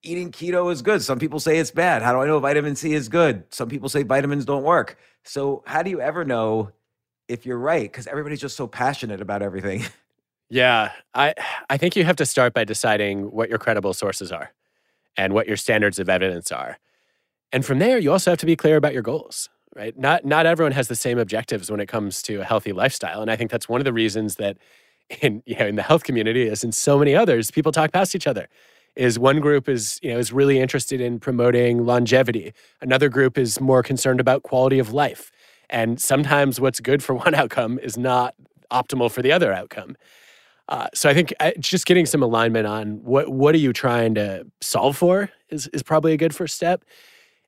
eating 0.07 0.31
keto 0.31 0.73
is 0.73 0.83
good? 0.83 1.03
Some 1.03 1.19
people 1.19 1.41
say 1.41 1.59
it's 1.59 1.71
bad. 1.71 2.03
How 2.03 2.13
do 2.13 2.21
I 2.21 2.27
know 2.27 2.39
vitamin 2.39 2.77
C 2.77 2.95
is 2.95 3.09
good? 3.09 3.45
Some 3.51 3.69
people 3.69 3.89
say 3.89 4.03
vitamins 4.03 4.45
don't 4.45 4.63
work. 4.63 4.99
So 5.25 5.63
how 5.67 5.83
do 5.83 5.91
you 5.91 6.01
ever 6.01 6.25
know 6.25 6.71
if 7.29 7.45
you're 7.45 7.59
right? 7.59 7.91
Because 7.91 8.07
everybody's 8.07 8.41
just 8.41 8.57
so 8.57 8.67
passionate 8.67 9.21
about 9.21 9.43
everything. 9.43 9.85
Yeah, 10.49 10.93
I 11.13 11.35
I 11.69 11.77
think 11.77 11.97
you 11.97 12.05
have 12.05 12.17
to 12.17 12.27
start 12.27 12.55
by 12.55 12.65
deciding 12.65 13.33
what 13.33 13.49
your 13.49 13.59
credible 13.59 13.93
sources 13.93 14.31
are 14.31 14.53
and 15.17 15.35
what 15.35 15.49
your 15.49 15.57
standards 15.57 15.99
of 15.99 16.09
evidence 16.09 16.53
are. 16.53 16.79
And 17.53 17.65
from 17.65 17.79
there, 17.79 17.99
you 17.99 18.13
also 18.13 18.31
have 18.31 18.39
to 18.39 18.47
be 18.47 18.55
clear 18.55 18.77
about 18.77 18.93
your 18.93 19.03
goals, 19.03 19.49
right? 19.75 19.97
Not 19.99 20.25
not 20.25 20.47
everyone 20.47 20.73
has 20.73 20.89
the 20.89 20.95
same 20.95 21.19
objectives 21.19 21.71
when 21.71 21.81
it 21.81 21.87
comes 21.87 22.23
to 22.23 22.37
a 22.43 22.45
healthy 22.45 22.73
lifestyle, 22.73 23.23
and 23.23 23.31
I 23.31 23.37
think 23.37 23.51
that's 23.51 23.69
one 23.69 23.81
of 23.81 23.85
the 23.85 23.93
reasons 23.93 24.37
that 24.37 24.57
in 25.21 25.43
you 25.47 25.57
know 25.57 25.67
in 25.67 25.75
the 25.75 25.83
health 25.83 26.05
community 26.05 26.49
as 26.49 26.63
in 26.63 26.71
so 26.71 26.99
many 26.99 27.15
others, 27.17 27.51
people 27.51 27.73
talk 27.73 27.93
past 27.93 28.15
each 28.15 28.27
other. 28.29 28.49
Is 28.97 29.19
one 29.19 29.41
group 29.41 29.69
is 29.69 30.01
you 30.03 30.13
know 30.13 30.19
is 30.19 30.33
really 30.33 30.59
interested 30.59 31.01
in 31.01 31.21
promoting 31.21 31.85
longevity. 31.85 32.53
Another 32.81 33.09
group 33.09 33.37
is 33.37 33.61
more 33.61 33.83
concerned 33.83 34.21
about 34.21 34.43
quality 34.43 34.79
of 34.79 34.93
life. 34.93 35.31
And 35.69 36.01
sometimes 36.01 36.61
what's 36.61 36.81
good 36.81 37.03
for 37.03 37.15
one 37.27 37.35
outcome 37.35 37.79
is 37.79 37.99
not 37.99 38.35
optimal 38.71 39.11
for 39.11 39.23
the 39.23 39.33
other 39.33 39.53
outcome. 39.53 39.97
Uh, 40.69 40.89
so 40.95 41.09
I 41.09 41.15
think 41.15 41.33
uh, 41.39 41.53
just 41.61 41.87
getting 41.87 42.07
some 42.07 42.23
alignment 42.23 42.67
on 42.67 43.03
what 43.05 43.29
what 43.29 43.55
are 43.55 43.59
you 43.59 43.73
trying 43.73 44.15
to 44.15 44.47
solve 44.61 44.97
for 44.97 45.31
is 45.49 45.69
is 45.69 45.83
probably 45.83 46.13
a 46.13 46.17
good 46.17 46.35
first 46.35 46.57
step. 46.57 46.85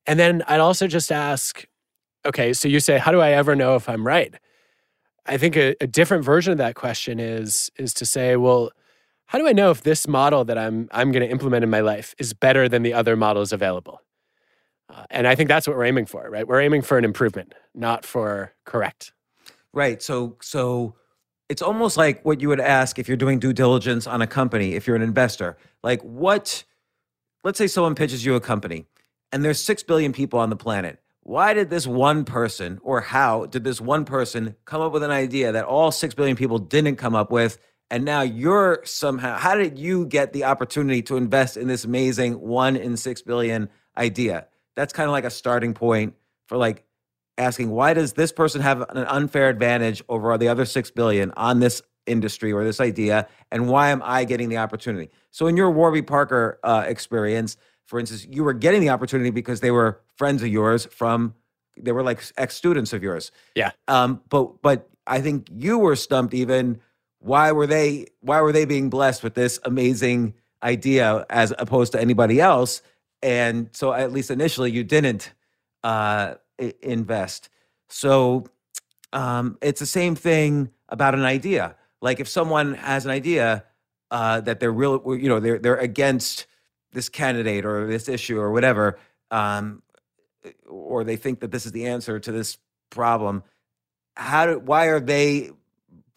And 0.06 0.18
then 0.18 0.42
I'd 0.46 0.60
also 0.60 0.86
just 0.86 1.10
ask, 1.10 1.66
okay, 2.24 2.52
so 2.52 2.68
you 2.68 2.80
say, 2.80 2.98
how 2.98 3.10
do 3.10 3.20
I 3.20 3.32
ever 3.32 3.56
know 3.56 3.74
if 3.74 3.88
I'm 3.88 4.06
right? 4.06 4.34
I 5.26 5.36
think 5.36 5.56
a, 5.56 5.74
a 5.80 5.86
different 5.86 6.24
version 6.24 6.52
of 6.52 6.58
that 6.58 6.76
question 6.76 7.18
is 7.18 7.70
is 7.76 7.92
to 7.94 8.06
say, 8.06 8.36
well, 8.36 8.70
how 9.28 9.38
do 9.38 9.46
I 9.46 9.52
know 9.52 9.70
if 9.70 9.82
this 9.82 10.08
model 10.08 10.44
that 10.46 10.56
I'm 10.58 10.88
I'm 10.90 11.12
going 11.12 11.22
to 11.22 11.30
implement 11.30 11.62
in 11.62 11.70
my 11.70 11.80
life 11.80 12.14
is 12.18 12.32
better 12.32 12.68
than 12.68 12.82
the 12.82 12.94
other 12.94 13.14
models 13.14 13.52
available? 13.52 14.00
Uh, 14.88 15.04
and 15.10 15.28
I 15.28 15.34
think 15.34 15.48
that's 15.48 15.66
what 15.66 15.76
we're 15.76 15.84
aiming 15.84 16.06
for, 16.06 16.28
right? 16.30 16.48
We're 16.48 16.62
aiming 16.62 16.80
for 16.80 16.96
an 16.96 17.04
improvement, 17.04 17.54
not 17.74 18.06
for 18.06 18.54
correct. 18.64 19.12
Right. 19.74 20.02
So 20.02 20.38
so 20.40 20.94
it's 21.50 21.60
almost 21.60 21.98
like 21.98 22.24
what 22.24 22.40
you 22.40 22.48
would 22.48 22.60
ask 22.60 22.98
if 22.98 23.06
you're 23.06 23.18
doing 23.18 23.38
due 23.38 23.52
diligence 23.52 24.06
on 24.06 24.22
a 24.22 24.26
company, 24.26 24.74
if 24.74 24.86
you're 24.86 24.96
an 24.96 25.02
investor. 25.02 25.58
Like 25.82 26.00
what 26.00 26.64
let's 27.44 27.58
say 27.58 27.66
someone 27.66 27.94
pitches 27.94 28.24
you 28.24 28.34
a 28.34 28.40
company 28.40 28.86
and 29.30 29.44
there's 29.44 29.62
6 29.62 29.82
billion 29.82 30.14
people 30.14 30.38
on 30.38 30.48
the 30.48 30.56
planet. 30.56 31.00
Why 31.20 31.52
did 31.52 31.68
this 31.68 31.86
one 31.86 32.24
person 32.24 32.80
or 32.82 33.02
how 33.02 33.44
did 33.44 33.62
this 33.62 33.78
one 33.78 34.06
person 34.06 34.56
come 34.64 34.80
up 34.80 34.92
with 34.92 35.02
an 35.02 35.10
idea 35.10 35.52
that 35.52 35.66
all 35.66 35.90
6 35.90 36.14
billion 36.14 36.34
people 36.34 36.58
didn't 36.58 36.96
come 36.96 37.14
up 37.14 37.30
with 37.30 37.58
and 37.90 38.04
now 38.04 38.22
you're 38.22 38.80
somehow 38.84 39.36
how 39.38 39.54
did 39.54 39.78
you 39.78 40.06
get 40.06 40.32
the 40.32 40.44
opportunity 40.44 41.02
to 41.02 41.16
invest 41.16 41.56
in 41.56 41.68
this 41.68 41.84
amazing 41.84 42.40
1 42.40 42.76
in 42.76 42.96
6 42.96 43.22
billion 43.22 43.68
idea? 43.96 44.46
That's 44.76 44.92
kind 44.92 45.08
of 45.08 45.12
like 45.12 45.24
a 45.24 45.30
starting 45.30 45.74
point 45.74 46.14
for 46.46 46.56
like 46.56 46.84
asking 47.38 47.70
why 47.70 47.94
does 47.94 48.14
this 48.14 48.32
person 48.32 48.60
have 48.60 48.80
an 48.90 49.04
unfair 49.06 49.48
advantage 49.48 50.02
over 50.08 50.36
the 50.36 50.48
other 50.48 50.64
6 50.64 50.90
billion 50.90 51.30
on 51.36 51.60
this 51.60 51.80
industry 52.06 52.52
or 52.52 52.64
this 52.64 52.80
idea 52.80 53.28
and 53.52 53.68
why 53.68 53.90
am 53.90 54.00
i 54.04 54.24
getting 54.24 54.48
the 54.48 54.56
opportunity 54.56 55.10
so 55.30 55.46
in 55.46 55.56
your 55.58 55.70
warby 55.70 56.00
parker 56.00 56.58
uh, 56.64 56.82
experience 56.86 57.56
for 57.84 58.00
instance 58.00 58.26
you 58.30 58.42
were 58.42 58.54
getting 58.54 58.80
the 58.80 58.88
opportunity 58.88 59.28
because 59.30 59.60
they 59.60 59.70
were 59.70 60.00
friends 60.16 60.42
of 60.42 60.48
yours 60.48 60.86
from 60.86 61.34
they 61.76 61.92
were 61.92 62.02
like 62.02 62.20
ex-students 62.38 62.92
of 62.94 63.02
yours 63.02 63.30
Yeah. 63.54 63.72
um, 63.88 64.22
but 64.30 64.62
but 64.62 64.88
i 65.06 65.20
think 65.20 65.48
you 65.52 65.78
were 65.78 65.96
stumped 65.96 66.32
even 66.32 66.80
why 67.20 67.52
were 67.52 67.66
they 67.66 68.06
why 68.20 68.40
were 68.40 68.52
they 68.52 68.64
being 68.64 68.90
blessed 68.90 69.22
with 69.22 69.34
this 69.34 69.58
amazing 69.64 70.34
idea 70.62 71.24
as 71.30 71.52
opposed 71.58 71.92
to 71.92 72.00
anybody 72.00 72.40
else 72.40 72.82
and 73.22 73.68
so 73.72 73.92
at 73.92 74.12
least 74.12 74.30
initially 74.30 74.70
you 74.70 74.84
didn't 74.84 75.32
uh, 75.82 76.34
invest. 76.82 77.48
So 77.88 78.46
um, 79.12 79.58
it's 79.62 79.80
the 79.80 79.86
same 79.86 80.14
thing 80.14 80.70
about 80.88 81.14
an 81.14 81.24
idea. 81.24 81.76
Like 82.00 82.20
if 82.20 82.28
someone 82.28 82.74
has 82.74 83.04
an 83.04 83.10
idea 83.10 83.64
uh, 84.10 84.40
that 84.42 84.60
they're 84.60 84.72
real, 84.72 85.02
you 85.16 85.28
know, 85.28 85.40
they're 85.40 85.58
they're 85.58 85.76
against 85.76 86.46
this 86.92 87.08
candidate 87.08 87.64
or 87.66 87.86
this 87.86 88.08
issue 88.08 88.38
or 88.38 88.52
whatever, 88.52 88.98
um, 89.30 89.82
or 90.66 91.04
they 91.04 91.16
think 91.16 91.40
that 91.40 91.50
this 91.50 91.66
is 91.66 91.72
the 91.72 91.86
answer 91.86 92.18
to 92.18 92.32
this 92.32 92.56
problem. 92.90 93.42
How 94.16 94.46
do, 94.46 94.58
why 94.58 94.86
are 94.86 95.00
they 95.00 95.50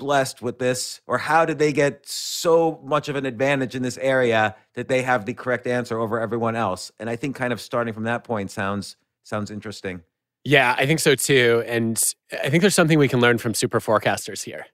blessed 0.02 0.42
with 0.42 0.58
this, 0.58 1.00
or 1.06 1.20
how 1.20 1.46
did 1.46 1.60
they 1.60 1.72
get 1.72 2.08
so 2.08 2.82
much 2.84 3.08
of 3.08 3.16
an 3.16 3.24
advantage 3.28 3.76
in 3.76 3.84
this 3.84 4.00
area 4.00 4.56
that 4.74 4.88
they 4.88 5.04
have 5.04 5.28
the 5.28 5.36
correct 5.36 5.68
answer 5.68 6.00
over 6.00 6.20
everyone 6.20 6.56
else? 6.56 6.92
And 7.00 7.08
I 7.08 7.16
think 7.16 7.36
kind 7.36 7.54
of 7.54 7.62
starting 7.62 7.94
from 7.94 8.06
that 8.06 8.24
point 8.24 8.50
sounds 8.50 8.98
sounds 9.24 9.52
interesting. 9.52 10.02
Yeah, 10.44 10.76
I 10.76 10.88
think 10.88 11.00
so 11.00 11.14
too. 11.14 11.64
And 11.68 12.02
I 12.44 12.50
think 12.50 12.62
there's 12.62 12.74
something 12.74 12.98
we 12.98 13.08
can 13.08 13.22
learn 13.22 13.38
from 13.38 13.54
super 13.54 13.80
forecasters 13.80 14.44
here. 14.44 14.66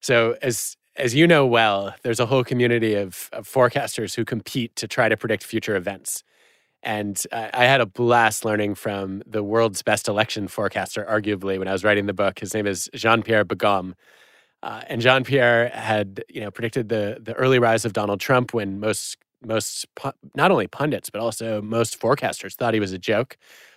So 0.00 0.36
as 0.42 0.76
as 0.96 1.14
you 1.14 1.28
know 1.28 1.46
well, 1.46 1.94
there's 2.02 2.18
a 2.18 2.26
whole 2.26 2.42
community 2.42 2.94
of, 2.94 3.30
of 3.32 3.46
forecasters 3.48 4.16
who 4.16 4.24
compete 4.24 4.74
to 4.74 4.88
try 4.88 5.08
to 5.08 5.16
predict 5.16 5.44
future 5.44 5.76
events. 5.76 6.24
And 6.82 7.22
I, 7.32 7.50
I 7.54 7.64
had 7.66 7.80
a 7.80 7.86
blast 7.86 8.44
learning 8.44 8.74
from 8.74 9.22
the 9.24 9.44
world's 9.44 9.82
best 9.82 10.08
election 10.08 10.48
forecaster, 10.48 11.06
arguably, 11.08 11.58
when 11.58 11.68
I 11.68 11.72
was 11.72 11.84
writing 11.84 12.06
the 12.06 12.12
book. 12.12 12.40
His 12.40 12.54
name 12.54 12.66
is 12.66 12.90
Jean 12.94 13.22
Pierre 13.22 13.44
Beugoms. 13.44 13.94
Uh, 14.62 14.82
and 14.88 15.00
Jean 15.00 15.24
Pierre 15.24 15.68
had, 15.68 16.24
you 16.28 16.40
know, 16.40 16.50
predicted 16.50 16.88
the 16.88 17.18
the 17.20 17.34
early 17.34 17.58
rise 17.58 17.84
of 17.84 17.92
Donald 17.92 18.20
Trump 18.20 18.52
when 18.52 18.80
most 18.80 19.16
most 19.44 19.86
not 20.34 20.50
only 20.50 20.66
pundits 20.66 21.10
but 21.10 21.20
also 21.20 21.62
most 21.62 22.00
forecasters 22.00 22.54
thought 22.54 22.74
he 22.74 22.80
was 22.80 22.92
a 22.92 22.98
joke. 22.98 23.36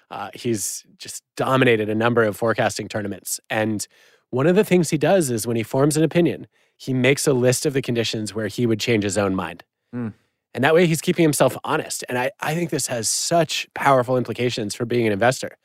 Uh, 0.10 0.30
he's 0.34 0.84
just 0.98 1.24
dominated 1.38 1.88
a 1.88 1.96
number 1.96 2.24
of 2.24 2.36
forecasting 2.36 2.88
tournaments, 2.88 3.40
and 3.50 3.88
one 4.32 4.48
of 4.48 4.56
the 4.56 4.64
things 4.64 4.90
he 4.90 4.98
does 4.98 5.30
is 5.30 5.46
when 5.46 5.58
he 5.58 5.64
forms 5.64 5.98
an 5.98 6.04
opinion, 6.04 6.48
he 6.78 6.94
makes 6.94 7.28
a 7.28 7.34
list 7.34 7.66
of 7.66 7.74
the 7.74 7.82
conditions 7.82 8.34
where 8.34 8.48
he 8.48 8.66
would 8.66 8.80
change 8.80 9.04
his 9.04 9.18
own 9.18 9.36
mind. 9.36 9.64
Mm. 9.94 10.14
And 10.54 10.64
that 10.64 10.74
way 10.74 10.88
he's 10.88 11.02
keeping 11.02 11.24
himself 11.24 11.58
honest. 11.64 12.04
And 12.10 12.18
I, 12.18 12.32
I 12.40 12.56
think 12.56 12.70
this 12.70 12.88
has 12.88 13.10
such 13.10 13.68
powerful 13.74 14.18
implications 14.18 14.74
for 14.74 14.86
being 14.86 15.06
an 15.06 15.14
investor. 15.14 15.58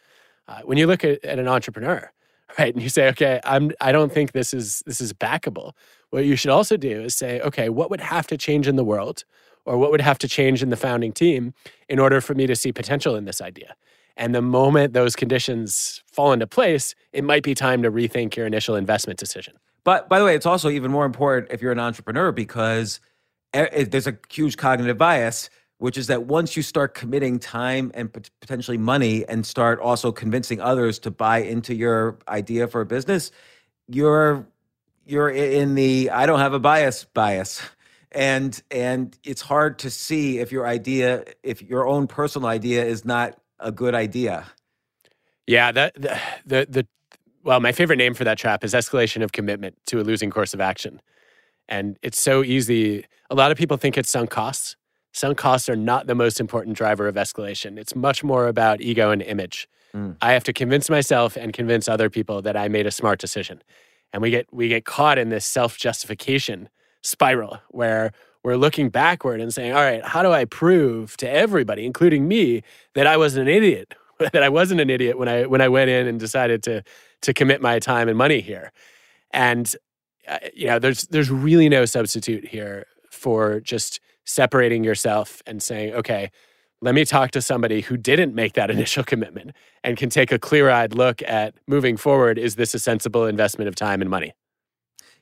Uh, 0.48 0.60
when 0.64 0.78
you 0.78 0.86
look 0.86 1.04
at, 1.04 1.24
at 1.24 1.38
an 1.38 1.48
entrepreneur, 1.48 2.10
right, 2.58 2.72
and 2.74 2.82
you 2.82 2.88
say, 2.88 3.08
okay, 3.08 3.40
I'm 3.44 3.72
I 3.80 3.92
don't 3.92 4.12
think 4.12 4.32
this 4.32 4.54
is 4.54 4.82
this 4.86 5.00
is 5.00 5.12
backable. 5.12 5.72
What 6.10 6.24
you 6.24 6.36
should 6.36 6.50
also 6.50 6.76
do 6.76 7.02
is 7.02 7.16
say, 7.16 7.40
okay, 7.40 7.68
what 7.68 7.90
would 7.90 8.00
have 8.00 8.26
to 8.28 8.36
change 8.36 8.68
in 8.68 8.76
the 8.76 8.84
world 8.84 9.24
or 9.64 9.76
what 9.76 9.90
would 9.90 10.00
have 10.00 10.18
to 10.18 10.28
change 10.28 10.62
in 10.62 10.70
the 10.70 10.76
founding 10.76 11.12
team 11.12 11.52
in 11.88 11.98
order 11.98 12.20
for 12.20 12.34
me 12.34 12.46
to 12.46 12.54
see 12.54 12.72
potential 12.72 13.16
in 13.16 13.24
this 13.24 13.40
idea? 13.40 13.74
And 14.16 14.34
the 14.34 14.42
moment 14.42 14.94
those 14.94 15.14
conditions 15.14 16.02
fall 16.10 16.32
into 16.32 16.46
place, 16.46 16.94
it 17.12 17.24
might 17.24 17.42
be 17.42 17.54
time 17.54 17.82
to 17.82 17.90
rethink 17.90 18.36
your 18.36 18.46
initial 18.46 18.74
investment 18.74 19.18
decision. 19.18 19.54
But 19.84 20.08
by 20.08 20.18
the 20.18 20.24
way, 20.24 20.34
it's 20.34 20.46
also 20.46 20.70
even 20.70 20.90
more 20.90 21.04
important 21.04 21.52
if 21.52 21.60
you're 21.60 21.72
an 21.72 21.78
entrepreneur 21.78 22.32
because 22.32 23.00
there's 23.52 24.06
a 24.06 24.16
huge 24.30 24.56
cognitive 24.56 24.96
bias, 24.96 25.50
which 25.78 25.98
is 25.98 26.06
that 26.06 26.24
once 26.24 26.56
you 26.56 26.62
start 26.62 26.94
committing 26.94 27.38
time 27.38 27.90
and 27.94 28.12
potentially 28.40 28.78
money 28.78 29.24
and 29.26 29.44
start 29.44 29.78
also 29.80 30.10
convincing 30.10 30.60
others 30.60 30.98
to 31.00 31.10
buy 31.10 31.38
into 31.38 31.74
your 31.74 32.18
idea 32.28 32.66
for 32.66 32.80
a 32.80 32.86
business, 32.86 33.30
you're 33.88 34.46
you're 35.04 35.30
in 35.30 35.74
the 35.74 36.10
I 36.10 36.26
don't 36.26 36.40
have 36.40 36.54
a 36.54 36.58
bias 36.58 37.04
bias. 37.04 37.62
And 38.12 38.60
and 38.70 39.16
it's 39.24 39.42
hard 39.42 39.78
to 39.80 39.90
see 39.90 40.38
if 40.38 40.50
your 40.50 40.66
idea, 40.66 41.24
if 41.42 41.60
your 41.62 41.86
own 41.86 42.06
personal 42.06 42.48
idea 42.48 42.84
is 42.84 43.04
not 43.04 43.38
a 43.60 43.70
good 43.70 43.94
idea. 43.94 44.46
Yeah, 45.46 45.72
that 45.72 45.94
the, 45.94 46.18
the 46.46 46.66
the 46.68 46.86
well, 47.44 47.60
my 47.60 47.72
favorite 47.72 47.96
name 47.96 48.14
for 48.14 48.24
that 48.24 48.38
trap 48.38 48.64
is 48.64 48.74
escalation 48.74 49.22
of 49.22 49.32
commitment 49.32 49.76
to 49.86 50.00
a 50.00 50.02
losing 50.02 50.30
course 50.30 50.54
of 50.54 50.60
action. 50.60 51.00
And 51.68 51.98
it's 52.02 52.20
so 52.20 52.42
easy. 52.42 53.04
A 53.30 53.34
lot 53.34 53.52
of 53.52 53.58
people 53.58 53.76
think 53.76 53.96
it's 53.96 54.10
sunk 54.10 54.30
costs. 54.30 54.76
Sunk 55.16 55.38
costs 55.38 55.66
are 55.70 55.76
not 55.76 56.06
the 56.06 56.14
most 56.14 56.40
important 56.40 56.76
driver 56.76 57.08
of 57.08 57.14
escalation. 57.14 57.78
It's 57.78 57.96
much 57.96 58.22
more 58.22 58.48
about 58.48 58.82
ego 58.82 59.10
and 59.10 59.22
image. 59.22 59.66
Mm. 59.94 60.16
I 60.20 60.32
have 60.32 60.44
to 60.44 60.52
convince 60.52 60.90
myself 60.90 61.38
and 61.38 61.54
convince 61.54 61.88
other 61.88 62.10
people 62.10 62.42
that 62.42 62.54
I 62.54 62.68
made 62.68 62.86
a 62.86 62.90
smart 62.90 63.18
decision. 63.18 63.62
And 64.12 64.20
we 64.20 64.30
get 64.30 64.46
we 64.52 64.68
get 64.68 64.84
caught 64.84 65.16
in 65.16 65.30
this 65.30 65.46
self-justification 65.46 66.68
spiral 67.00 67.60
where 67.70 68.12
we're 68.44 68.56
looking 68.56 68.90
backward 68.90 69.40
and 69.40 69.54
saying, 69.54 69.72
all 69.72 69.82
right, 69.82 70.04
how 70.04 70.22
do 70.22 70.32
I 70.32 70.44
prove 70.44 71.16
to 71.16 71.30
everybody, 71.30 71.86
including 71.86 72.28
me, 72.28 72.62
that 72.92 73.06
I 73.06 73.16
wasn't 73.16 73.48
an 73.48 73.54
idiot, 73.54 73.94
that 74.18 74.42
I 74.42 74.50
wasn't 74.50 74.82
an 74.82 74.90
idiot 74.90 75.18
when 75.18 75.28
I 75.30 75.46
when 75.46 75.62
I 75.62 75.68
went 75.68 75.88
in 75.88 76.06
and 76.06 76.20
decided 76.20 76.62
to 76.64 76.82
to 77.22 77.32
commit 77.32 77.62
my 77.62 77.78
time 77.78 78.10
and 78.10 78.18
money 78.18 78.40
here, 78.40 78.70
and 79.30 79.74
uh, 80.28 80.40
you 80.52 80.66
know, 80.66 80.78
there's 80.78 81.04
there's 81.04 81.30
really 81.30 81.70
no 81.70 81.86
substitute 81.86 82.48
here 82.48 82.84
for 83.10 83.60
just 83.60 83.98
separating 84.26 84.84
yourself 84.84 85.42
and 85.46 85.62
saying, 85.62 85.94
okay, 85.94 86.30
let 86.82 86.94
me 86.94 87.04
talk 87.04 87.30
to 87.30 87.40
somebody 87.40 87.80
who 87.80 87.96
didn't 87.96 88.34
make 88.34 88.52
that 88.52 88.70
initial 88.76 89.04
commitment 89.04 89.52
and 89.82 89.96
can 89.96 90.10
take 90.10 90.30
a 90.30 90.38
clear-eyed 90.38 90.94
look 90.94 91.22
at 91.22 91.54
moving 91.66 91.96
forward. 91.96 92.38
Is 92.38 92.56
this 92.56 92.74
a 92.74 92.78
sensible 92.78 93.26
investment 93.26 93.68
of 93.68 93.74
time 93.74 94.00
and 94.00 94.10
money? 94.10 94.32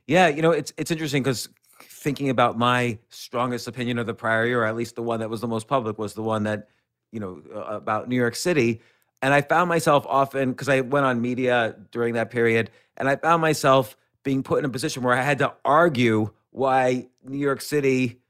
Yeah, 0.06 0.28
you 0.28 0.42
know, 0.42 0.50
it's 0.50 0.72
it's 0.76 0.90
interesting 0.90 1.22
because 1.22 1.48
thinking 1.80 2.28
about 2.28 2.58
my 2.58 2.98
strongest 3.08 3.66
opinion 3.66 3.98
of 3.98 4.06
the 4.06 4.14
prior 4.14 4.46
year, 4.46 4.62
or 4.62 4.66
at 4.66 4.76
least 4.76 4.96
the 4.96 5.02
one 5.02 5.20
that 5.20 5.30
was 5.30 5.40
the 5.40 5.48
most 5.48 5.66
public, 5.66 5.98
was 5.98 6.12
the 6.12 6.22
one 6.22 6.42
that, 6.44 6.68
you 7.10 7.20
know, 7.20 7.40
about 7.66 8.08
New 8.08 8.16
York 8.16 8.34
City. 8.34 8.80
And 9.22 9.32
I 9.32 9.40
found 9.40 9.70
myself 9.70 10.04
often, 10.06 10.50
because 10.50 10.68
I 10.68 10.82
went 10.82 11.06
on 11.06 11.22
media 11.22 11.76
during 11.90 12.14
that 12.14 12.30
period, 12.30 12.70
and 12.98 13.08
I 13.08 13.16
found 13.16 13.40
myself 13.40 13.96
being 14.22 14.42
put 14.42 14.58
in 14.58 14.66
a 14.66 14.68
position 14.68 15.02
where 15.02 15.14
I 15.14 15.22
had 15.22 15.38
to 15.38 15.54
argue 15.64 16.30
why 16.50 17.08
New 17.24 17.38
York 17.38 17.62
City 17.62 18.20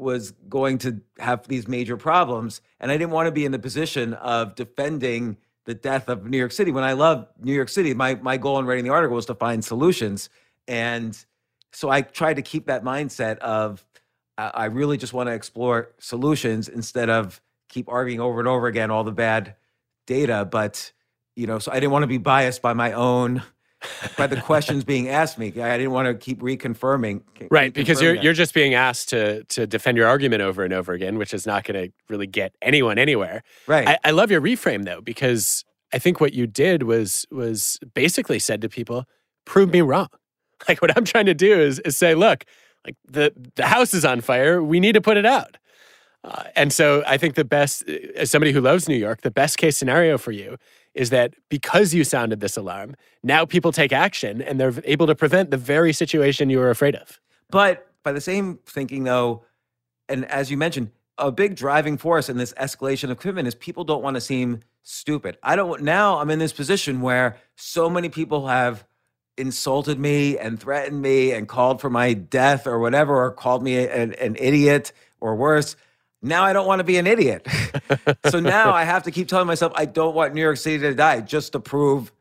was 0.00 0.32
going 0.48 0.78
to 0.78 1.00
have 1.18 1.46
these 1.46 1.68
major 1.68 1.96
problems. 1.96 2.60
And 2.80 2.90
I 2.90 2.96
didn't 2.96 3.12
want 3.12 3.26
to 3.26 3.32
be 3.32 3.44
in 3.44 3.52
the 3.52 3.58
position 3.58 4.14
of 4.14 4.54
defending 4.54 5.36
the 5.66 5.74
death 5.74 6.08
of 6.08 6.24
New 6.24 6.38
York 6.38 6.52
City 6.52 6.72
when 6.72 6.84
I 6.84 6.94
love 6.94 7.28
New 7.40 7.52
York 7.52 7.68
City. 7.68 7.94
My 7.94 8.14
my 8.14 8.36
goal 8.36 8.58
in 8.58 8.66
writing 8.66 8.84
the 8.84 8.90
article 8.90 9.14
was 9.14 9.26
to 9.26 9.34
find 9.34 9.64
solutions. 9.64 10.30
And 10.66 11.16
so 11.72 11.90
I 11.90 12.02
tried 12.02 12.34
to 12.34 12.42
keep 12.42 12.66
that 12.66 12.82
mindset 12.82 13.38
of 13.38 13.84
I 14.38 14.66
really 14.66 14.96
just 14.96 15.12
want 15.12 15.28
to 15.28 15.34
explore 15.34 15.90
solutions 15.98 16.68
instead 16.68 17.10
of 17.10 17.42
keep 17.68 17.88
arguing 17.90 18.20
over 18.20 18.38
and 18.38 18.48
over 18.48 18.66
again 18.68 18.90
all 18.90 19.04
the 19.04 19.12
bad 19.12 19.54
data. 20.06 20.48
But 20.50 20.92
you 21.36 21.46
know, 21.46 21.58
so 21.58 21.70
I 21.70 21.74
didn't 21.74 21.92
want 21.92 22.04
to 22.04 22.08
be 22.08 22.18
biased 22.18 22.62
by 22.62 22.72
my 22.72 22.92
own 22.92 23.42
by 24.16 24.26
the 24.26 24.40
questions 24.40 24.84
being 24.84 25.08
asked 25.08 25.38
me. 25.38 25.48
I 25.48 25.76
didn't 25.76 25.92
want 25.92 26.06
to 26.06 26.14
keep 26.14 26.40
reconfirming. 26.40 27.22
Right, 27.50 27.72
because 27.72 28.00
you're 28.00 28.14
you're 28.14 28.34
just 28.34 28.54
being 28.54 28.74
asked 28.74 29.08
to 29.10 29.44
to 29.44 29.66
defend 29.66 29.96
your 29.96 30.06
argument 30.06 30.42
over 30.42 30.64
and 30.64 30.72
over 30.72 30.92
again, 30.92 31.18
which 31.18 31.32
is 31.32 31.46
not 31.46 31.64
going 31.64 31.88
to 31.88 31.92
really 32.08 32.26
get 32.26 32.54
anyone 32.62 32.98
anywhere. 32.98 33.42
Right. 33.66 33.88
I, 33.88 33.98
I 34.04 34.10
love 34.10 34.30
your 34.30 34.40
reframe 34.40 34.84
though, 34.84 35.00
because 35.00 35.64
I 35.92 35.98
think 35.98 36.20
what 36.20 36.32
you 36.32 36.46
did 36.46 36.82
was 36.82 37.26
was 37.30 37.78
basically 37.94 38.38
said 38.38 38.60
to 38.62 38.68
people, 38.68 39.04
"Prove 39.44 39.72
me 39.72 39.80
wrong." 39.80 40.08
Like 40.68 40.82
what 40.82 40.94
I'm 40.94 41.06
trying 41.06 41.24
to 41.24 41.32
do 41.32 41.58
is, 41.58 41.78
is 41.78 41.96
say, 41.96 42.14
look, 42.14 42.44
like 42.84 42.94
the 43.08 43.32
the 43.56 43.66
house 43.66 43.94
is 43.94 44.04
on 44.04 44.20
fire. 44.20 44.62
We 44.62 44.78
need 44.78 44.92
to 44.92 45.00
put 45.00 45.16
it 45.16 45.24
out. 45.24 45.56
Uh, 46.22 46.44
and 46.54 46.70
so 46.70 47.02
I 47.06 47.16
think 47.16 47.34
the 47.34 47.46
best, 47.46 47.88
as 47.88 48.30
somebody 48.30 48.52
who 48.52 48.60
loves 48.60 48.86
New 48.88 48.96
York, 48.96 49.22
the 49.22 49.30
best 49.30 49.56
case 49.56 49.78
scenario 49.78 50.18
for 50.18 50.32
you 50.32 50.58
is 50.94 51.10
that 51.10 51.34
because 51.48 51.94
you 51.94 52.04
sounded 52.04 52.40
this 52.40 52.56
alarm, 52.56 52.96
now 53.22 53.44
people 53.44 53.72
take 53.72 53.92
action 53.92 54.42
and 54.42 54.60
they're 54.60 54.74
able 54.84 55.06
to 55.06 55.14
prevent 55.14 55.50
the 55.50 55.56
very 55.56 55.92
situation 55.92 56.50
you 56.50 56.58
were 56.58 56.70
afraid 56.70 56.94
of. 56.94 57.20
But 57.50 57.86
by 58.02 58.12
the 58.12 58.20
same 58.20 58.58
thinking, 58.66 59.04
though, 59.04 59.44
and 60.08 60.24
as 60.26 60.50
you 60.50 60.56
mentioned, 60.56 60.90
a 61.18 61.30
big 61.30 61.54
driving 61.54 61.98
force 61.98 62.28
in 62.28 62.38
this 62.38 62.52
escalation 62.54 63.10
of 63.10 63.18
commitment 63.18 63.46
is 63.46 63.54
people 63.54 63.84
don't 63.84 64.02
want 64.02 64.14
to 64.14 64.20
seem 64.20 64.60
stupid. 64.82 65.36
I 65.42 65.54
don't 65.54 65.82
now 65.82 66.18
I'm 66.18 66.30
in 66.30 66.38
this 66.38 66.52
position 66.52 67.00
where 67.02 67.36
so 67.56 67.90
many 67.90 68.08
people 68.08 68.48
have 68.48 68.84
insulted 69.36 69.98
me 69.98 70.38
and 70.38 70.58
threatened 70.58 71.00
me 71.00 71.32
and 71.32 71.48
called 71.48 71.80
for 71.80 71.90
my 71.90 72.14
death 72.14 72.66
or 72.66 72.78
whatever, 72.78 73.22
or 73.22 73.30
called 73.30 73.62
me 73.62 73.86
an, 73.86 74.14
an 74.14 74.36
idiot 74.38 74.92
or 75.20 75.36
worse. 75.36 75.76
Now 76.22 76.44
I 76.44 76.52
don't 76.52 76.66
want 76.66 76.80
to 76.80 76.84
be 76.84 76.98
an 76.98 77.06
idiot. 77.06 77.46
so 78.28 78.40
now 78.40 78.72
I 78.72 78.84
have 78.84 79.04
to 79.04 79.10
keep 79.10 79.28
telling 79.28 79.46
myself 79.46 79.72
I 79.74 79.86
don't 79.86 80.14
want 80.14 80.34
New 80.34 80.42
York 80.42 80.58
City 80.58 80.78
to 80.78 80.94
die 80.94 81.20
just 81.20 81.52
to 81.52 81.60
prove 81.60 82.12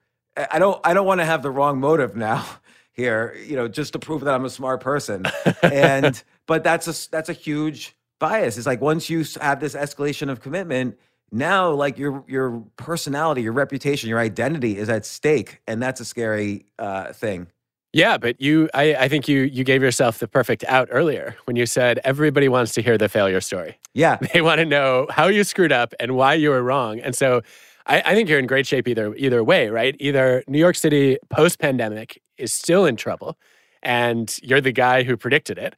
I 0.51 0.59
don't 0.59 0.79
I 0.83 0.93
don't 0.93 1.05
want 1.05 1.19
to 1.19 1.25
have 1.25 1.43
the 1.43 1.51
wrong 1.51 1.79
motive 1.79 2.15
now 2.15 2.45
here, 2.93 3.35
you 3.45 3.55
know, 3.55 3.67
just 3.67 3.93
to 3.93 3.99
prove 3.99 4.21
that 4.21 4.33
I'm 4.33 4.45
a 4.45 4.49
smart 4.49 4.81
person. 4.81 5.25
and 5.63 6.21
but 6.47 6.63
that's 6.63 6.87
a 6.87 7.09
that's 7.11 7.29
a 7.29 7.33
huge 7.33 7.95
bias. 8.19 8.57
It's 8.57 8.67
like 8.67 8.81
once 8.81 9.09
you 9.09 9.25
have 9.41 9.59
this 9.59 9.75
escalation 9.75 10.29
of 10.29 10.41
commitment, 10.41 10.97
now 11.31 11.71
like 11.71 11.97
your 11.97 12.23
your 12.27 12.63
personality 12.77 13.41
your 13.41 13.53
reputation 13.53 14.09
your 14.09 14.19
identity 14.19 14.77
is 14.77 14.89
at 14.89 15.05
stake 15.05 15.61
and 15.67 15.81
that's 15.81 16.01
a 16.01 16.05
scary 16.05 16.65
uh, 16.79 17.13
thing 17.13 17.47
yeah 17.93 18.17
but 18.17 18.39
you 18.39 18.69
I, 18.73 18.95
I 18.95 19.07
think 19.07 19.27
you 19.27 19.41
you 19.41 19.63
gave 19.63 19.81
yourself 19.81 20.19
the 20.19 20.27
perfect 20.27 20.63
out 20.65 20.87
earlier 20.91 21.35
when 21.45 21.55
you 21.55 21.65
said 21.65 21.99
everybody 22.03 22.47
wants 22.47 22.73
to 22.73 22.81
hear 22.81 22.97
the 22.97 23.09
failure 23.09 23.41
story. 23.41 23.77
Yeah. 23.93 24.17
They 24.33 24.41
want 24.41 24.59
to 24.59 24.65
know 24.65 25.07
how 25.09 25.27
you 25.27 25.43
screwed 25.43 25.71
up 25.71 25.93
and 25.99 26.15
why 26.15 26.35
you 26.35 26.49
were 26.51 26.61
wrong. 26.61 26.99
And 26.99 27.15
so 27.15 27.41
I, 27.85 28.01
I 28.05 28.15
think 28.15 28.29
you're 28.29 28.39
in 28.39 28.47
great 28.47 28.67
shape 28.67 28.87
either 28.87 29.15
either 29.15 29.43
way 29.43 29.69
right? 29.69 29.95
Either 29.99 30.43
new 30.47 30.59
york 30.59 30.75
city 30.75 31.17
post-pandemic 31.29 32.21
is 32.37 32.53
still 32.53 32.85
in 32.85 32.95
trouble 32.95 33.37
and 33.81 34.37
you're 34.43 34.61
the 34.61 34.71
guy 34.71 35.03
who 35.03 35.17
predicted 35.17 35.57
it 35.57 35.75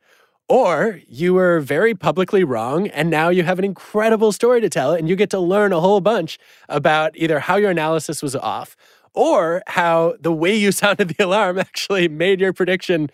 or 0.51 0.99
you 1.07 1.33
were 1.33 1.61
very 1.61 1.95
publicly 1.95 2.43
wrong, 2.43 2.89
and 2.89 3.09
now 3.09 3.29
you 3.29 3.43
have 3.43 3.57
an 3.57 3.63
incredible 3.63 4.33
story 4.33 4.59
to 4.59 4.67
tell, 4.67 4.93
and 4.93 5.07
you 5.07 5.15
get 5.15 5.29
to 5.29 5.39
learn 5.39 5.71
a 5.71 5.79
whole 5.79 6.01
bunch 6.01 6.37
about 6.67 7.15
either 7.15 7.39
how 7.39 7.55
your 7.55 7.71
analysis 7.71 8.21
was 8.21 8.35
off 8.35 8.75
or 9.13 9.61
how 9.67 10.15
the 10.19 10.31
way 10.31 10.55
you 10.55 10.71
sounded 10.71 11.09
the 11.09 11.25
alarm 11.25 11.59
actually 11.59 12.07
made 12.07 12.39
your 12.39 12.53
prediction 12.53 13.09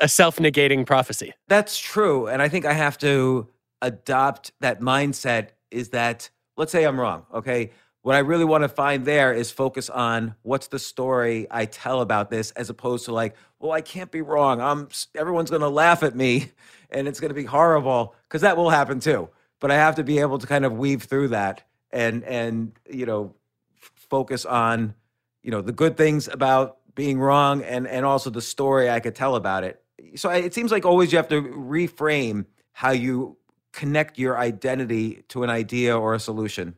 a 0.00 0.08
self 0.08 0.36
negating 0.36 0.86
prophecy. 0.86 1.32
That's 1.48 1.78
true. 1.78 2.26
And 2.28 2.40
I 2.40 2.48
think 2.48 2.64
I 2.64 2.72
have 2.72 2.98
to 2.98 3.48
adopt 3.82 4.52
that 4.60 4.80
mindset 4.80 5.48
is 5.70 5.90
that, 5.90 6.30
let's 6.56 6.70
say 6.70 6.84
I'm 6.84 7.00
wrong, 7.00 7.26
okay? 7.32 7.70
what 8.02 8.16
I 8.16 8.20
really 8.20 8.44
want 8.44 8.62
to 8.64 8.68
find 8.68 9.04
there 9.04 9.32
is 9.32 9.50
focus 9.50 9.90
on 9.90 10.34
what's 10.42 10.68
the 10.68 10.78
story 10.78 11.46
I 11.50 11.66
tell 11.66 12.00
about 12.00 12.30
this, 12.30 12.50
as 12.52 12.70
opposed 12.70 13.04
to 13.06 13.12
like, 13.12 13.36
well, 13.58 13.72
I 13.72 13.82
can't 13.82 14.10
be 14.10 14.22
wrong. 14.22 14.60
I'm 14.60 14.88
everyone's 15.14 15.50
going 15.50 15.60
to 15.60 15.68
laugh 15.68 16.02
at 16.02 16.16
me, 16.16 16.50
and 16.90 17.06
it's 17.06 17.20
going 17.20 17.28
to 17.28 17.34
be 17.34 17.44
horrible 17.44 18.14
because 18.28 18.40
that 18.42 18.56
will 18.56 18.70
happen 18.70 19.00
too. 19.00 19.28
But 19.60 19.70
I 19.70 19.74
have 19.74 19.96
to 19.96 20.04
be 20.04 20.18
able 20.20 20.38
to 20.38 20.46
kind 20.46 20.64
of 20.64 20.72
weave 20.72 21.02
through 21.02 21.28
that 21.28 21.62
and 21.92 22.24
and 22.24 22.72
you 22.90 23.04
know 23.04 23.34
focus 23.76 24.46
on 24.46 24.94
you 25.42 25.50
know 25.50 25.60
the 25.60 25.72
good 25.72 25.96
things 25.96 26.28
about 26.28 26.78
being 26.94 27.18
wrong 27.18 27.62
and 27.62 27.86
and 27.86 28.04
also 28.04 28.30
the 28.30 28.42
story 28.42 28.90
I 28.90 29.00
could 29.00 29.14
tell 29.14 29.36
about 29.36 29.64
it. 29.64 29.82
So 30.16 30.30
it 30.30 30.54
seems 30.54 30.70
like 30.70 30.84
always 30.84 31.12
you 31.12 31.18
have 31.18 31.28
to 31.28 31.42
reframe 31.42 32.46
how 32.72 32.90
you 32.90 33.36
connect 33.72 34.18
your 34.18 34.38
identity 34.38 35.22
to 35.28 35.42
an 35.42 35.50
idea 35.50 35.96
or 35.96 36.14
a 36.14 36.18
solution. 36.18 36.74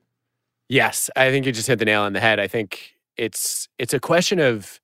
Yes, 0.69 1.11
I 1.17 1.31
think 1.31 1.47
you 1.47 1.53
just 1.53 1.69
hit 1.69 1.79
the 1.79 1.85
nail 1.85 2.03
on 2.03 2.13
the 2.13 2.21
head. 2.21 2.41
I 2.41 2.47
think 2.47 2.95
it's 3.17 3.69
it's 3.79 3.95
a 3.95 4.01
question 4.01 4.39
of 4.39 4.81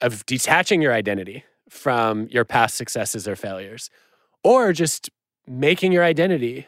of 0.00 0.24
detaching 0.26 0.80
your 0.80 0.92
identity 0.92 1.44
from 1.68 2.26
your 2.28 2.44
past 2.44 2.76
successes 2.76 3.28
or 3.28 3.36
failures 3.36 3.90
or 4.42 4.72
just 4.72 5.10
making 5.46 5.92
your 5.92 6.04
identity 6.04 6.66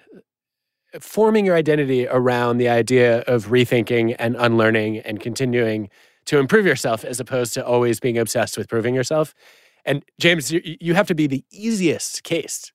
forming 1.00 1.46
your 1.46 1.56
identity 1.56 2.06
around 2.06 2.58
the 2.58 2.68
idea 2.68 3.20
of 3.20 3.46
rethinking 3.46 4.14
and 4.18 4.36
unlearning 4.38 4.98
and 4.98 5.20
continuing 5.20 5.88
to 6.26 6.38
improve 6.38 6.66
yourself 6.66 7.04
as 7.04 7.20
opposed 7.20 7.54
to 7.54 7.64
always 7.64 8.00
being 8.00 8.18
obsessed 8.18 8.56
with 8.56 8.68
proving 8.68 8.94
yourself. 8.94 9.34
And 9.84 10.04
James, 10.20 10.52
you, 10.52 10.60
you 10.64 10.94
have 10.94 11.08
to 11.08 11.14
be 11.14 11.26
the 11.26 11.44
easiest 11.50 12.22
case 12.22 12.72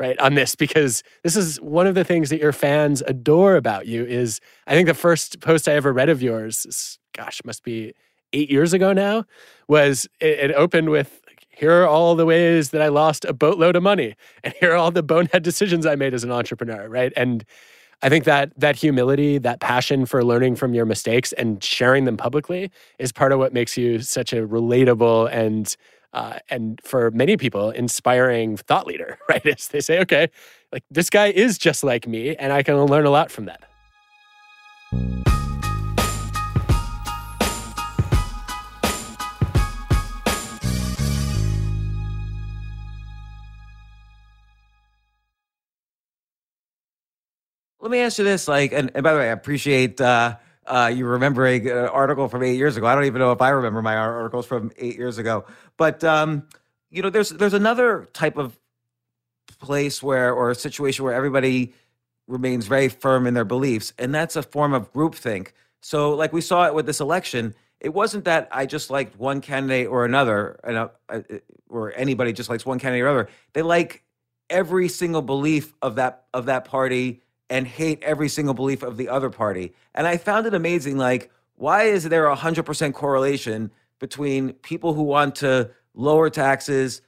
right 0.00 0.18
on 0.20 0.34
this 0.34 0.54
because 0.54 1.02
this 1.24 1.36
is 1.36 1.60
one 1.60 1.86
of 1.86 1.94
the 1.94 2.04
things 2.04 2.30
that 2.30 2.40
your 2.40 2.52
fans 2.52 3.02
adore 3.06 3.56
about 3.56 3.86
you 3.86 4.04
is 4.04 4.40
i 4.66 4.72
think 4.72 4.86
the 4.86 4.94
first 4.94 5.40
post 5.40 5.68
i 5.68 5.72
ever 5.72 5.92
read 5.92 6.08
of 6.08 6.22
yours 6.22 6.64
is, 6.66 6.98
gosh 7.14 7.40
must 7.44 7.62
be 7.62 7.92
eight 8.32 8.50
years 8.50 8.72
ago 8.72 8.92
now 8.92 9.24
was 9.66 10.06
it, 10.20 10.50
it 10.50 10.52
opened 10.52 10.90
with 10.90 11.20
here 11.48 11.82
are 11.82 11.88
all 11.88 12.14
the 12.14 12.26
ways 12.26 12.70
that 12.70 12.80
i 12.80 12.88
lost 12.88 13.24
a 13.24 13.32
boatload 13.32 13.74
of 13.76 13.82
money 13.82 14.14
and 14.44 14.54
here 14.60 14.72
are 14.72 14.76
all 14.76 14.90
the 14.90 15.02
bonehead 15.02 15.42
decisions 15.42 15.84
i 15.84 15.94
made 15.94 16.14
as 16.14 16.24
an 16.24 16.30
entrepreneur 16.30 16.88
right 16.88 17.12
and 17.16 17.44
i 18.02 18.08
think 18.08 18.24
that 18.24 18.52
that 18.58 18.76
humility 18.76 19.38
that 19.38 19.60
passion 19.60 20.06
for 20.06 20.24
learning 20.24 20.56
from 20.56 20.74
your 20.74 20.84
mistakes 20.84 21.32
and 21.34 21.62
sharing 21.62 22.04
them 22.04 22.16
publicly 22.16 22.70
is 22.98 23.12
part 23.12 23.32
of 23.32 23.38
what 23.38 23.52
makes 23.52 23.76
you 23.76 24.00
such 24.00 24.32
a 24.32 24.46
relatable 24.46 25.30
and 25.32 25.76
uh, 26.14 26.38
and 26.48 26.80
for 26.82 27.10
many 27.10 27.36
people, 27.36 27.70
inspiring 27.70 28.56
thought 28.56 28.86
leader, 28.86 29.18
right? 29.28 29.44
As 29.46 29.68
they 29.68 29.80
say, 29.80 30.00
okay, 30.00 30.28
like 30.72 30.82
this 30.90 31.10
guy 31.10 31.26
is 31.26 31.58
just 31.58 31.84
like 31.84 32.08
me, 32.08 32.34
and 32.36 32.52
I 32.52 32.62
can 32.62 32.82
learn 32.82 33.04
a 33.04 33.10
lot 33.10 33.30
from 33.30 33.44
that. 33.44 35.27
Let 47.80 47.92
me 47.92 48.00
ask 48.00 48.18
you 48.18 48.24
this, 48.24 48.48
like, 48.48 48.72
and, 48.72 48.90
and 48.94 49.04
by 49.04 49.12
the 49.12 49.20
way, 49.20 49.28
I 49.28 49.32
appreciate 49.32 50.00
uh, 50.00 50.36
uh, 50.66 50.92
you 50.92 51.06
remembering 51.06 51.68
an 51.68 51.86
article 51.86 52.28
from 52.28 52.42
eight 52.42 52.56
years 52.56 52.76
ago. 52.76 52.86
I 52.86 52.94
don't 52.94 53.04
even 53.04 53.20
know 53.20 53.30
if 53.30 53.40
I 53.40 53.50
remember 53.50 53.82
my 53.82 53.96
articles 53.96 54.46
from 54.46 54.72
eight 54.76 54.96
years 54.96 55.18
ago. 55.18 55.44
But 55.76 56.02
um, 56.02 56.48
you 56.90 57.02
know, 57.02 57.10
there's 57.10 57.30
there's 57.30 57.54
another 57.54 58.08
type 58.12 58.36
of 58.36 58.58
place 59.60 60.02
where 60.02 60.32
or 60.32 60.50
a 60.50 60.54
situation 60.56 61.04
where 61.04 61.14
everybody 61.14 61.72
remains 62.26 62.66
very 62.66 62.88
firm 62.88 63.26
in 63.28 63.34
their 63.34 63.44
beliefs, 63.44 63.92
and 63.96 64.12
that's 64.12 64.34
a 64.34 64.42
form 64.42 64.74
of 64.74 64.92
groupthink. 64.92 65.52
So, 65.80 66.14
like 66.14 66.32
we 66.32 66.40
saw 66.40 66.66
it 66.66 66.74
with 66.74 66.86
this 66.86 67.00
election, 67.00 67.54
it 67.80 67.94
wasn't 67.94 68.24
that 68.24 68.48
I 68.50 68.66
just 68.66 68.90
liked 68.90 69.16
one 69.18 69.40
candidate 69.40 69.86
or 69.86 70.04
another, 70.04 70.58
and 70.64 70.76
uh, 70.76 70.88
uh 71.08 71.20
or 71.70 71.92
anybody 71.94 72.32
just 72.32 72.50
likes 72.50 72.66
one 72.66 72.80
candidate 72.80 73.04
or 73.04 73.08
other. 73.08 73.28
They 73.52 73.62
like 73.62 74.02
every 74.50 74.88
single 74.88 75.22
belief 75.22 75.74
of 75.80 75.94
that 75.94 76.24
of 76.34 76.46
that 76.46 76.64
party 76.64 77.22
and 77.50 77.66
hate 77.66 78.02
every 78.02 78.28
single 78.28 78.54
belief 78.54 78.82
of 78.82 78.96
the 78.96 79.08
other 79.08 79.30
party. 79.30 79.72
And 79.94 80.06
I 80.06 80.16
found 80.16 80.46
it 80.46 80.54
amazing. 80.54 80.98
Like, 80.98 81.30
why 81.56 81.84
is 81.84 82.04
there 82.04 82.26
a 82.26 82.34
hundred 82.34 82.64
percent 82.64 82.94
correlation 82.94 83.70
between 83.98 84.52
people 84.52 84.94
who 84.94 85.02
want 85.02 85.36
to 85.36 85.70
lower 85.94 86.30
taxes 86.30 87.02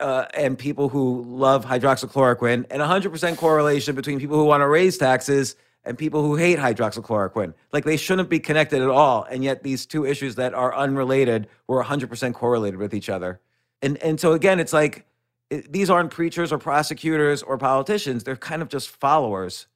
uh, 0.00 0.26
and 0.34 0.58
people 0.58 0.88
who 0.88 1.22
love 1.24 1.64
hydroxychloroquine, 1.64 2.66
and 2.70 2.82
100% 2.82 3.36
correlation 3.36 3.94
between 3.94 4.20
people 4.20 4.36
who 4.36 4.44
want 4.44 4.60
to 4.60 4.68
raise 4.68 4.96
taxes 4.96 5.56
and 5.84 5.96
people 5.96 6.22
who 6.22 6.36
hate 6.36 6.58
hydroxychloroquine. 6.58 7.54
Like 7.72 7.84
they 7.84 7.96
shouldn't 7.96 8.28
be 8.28 8.38
connected 8.38 8.82
at 8.82 8.88
all. 8.88 9.24
And 9.24 9.42
yet 9.42 9.62
these 9.62 9.86
two 9.86 10.04
issues 10.04 10.34
that 10.36 10.54
are 10.54 10.74
unrelated 10.74 11.48
were 11.66 11.82
100% 11.82 12.34
correlated 12.34 12.78
with 12.78 12.94
each 12.94 13.08
other. 13.08 13.40
And, 13.80 13.96
and 13.98 14.20
so 14.20 14.32
again, 14.32 14.60
it's 14.60 14.72
like 14.72 15.06
these 15.50 15.88
aren't 15.90 16.10
preachers 16.10 16.52
or 16.52 16.58
prosecutors 16.58 17.42
or 17.42 17.56
politicians. 17.58 18.24
They're 18.24 18.36
kind 18.36 18.62
of 18.62 18.68
just 18.68 18.88
followers 18.88 19.66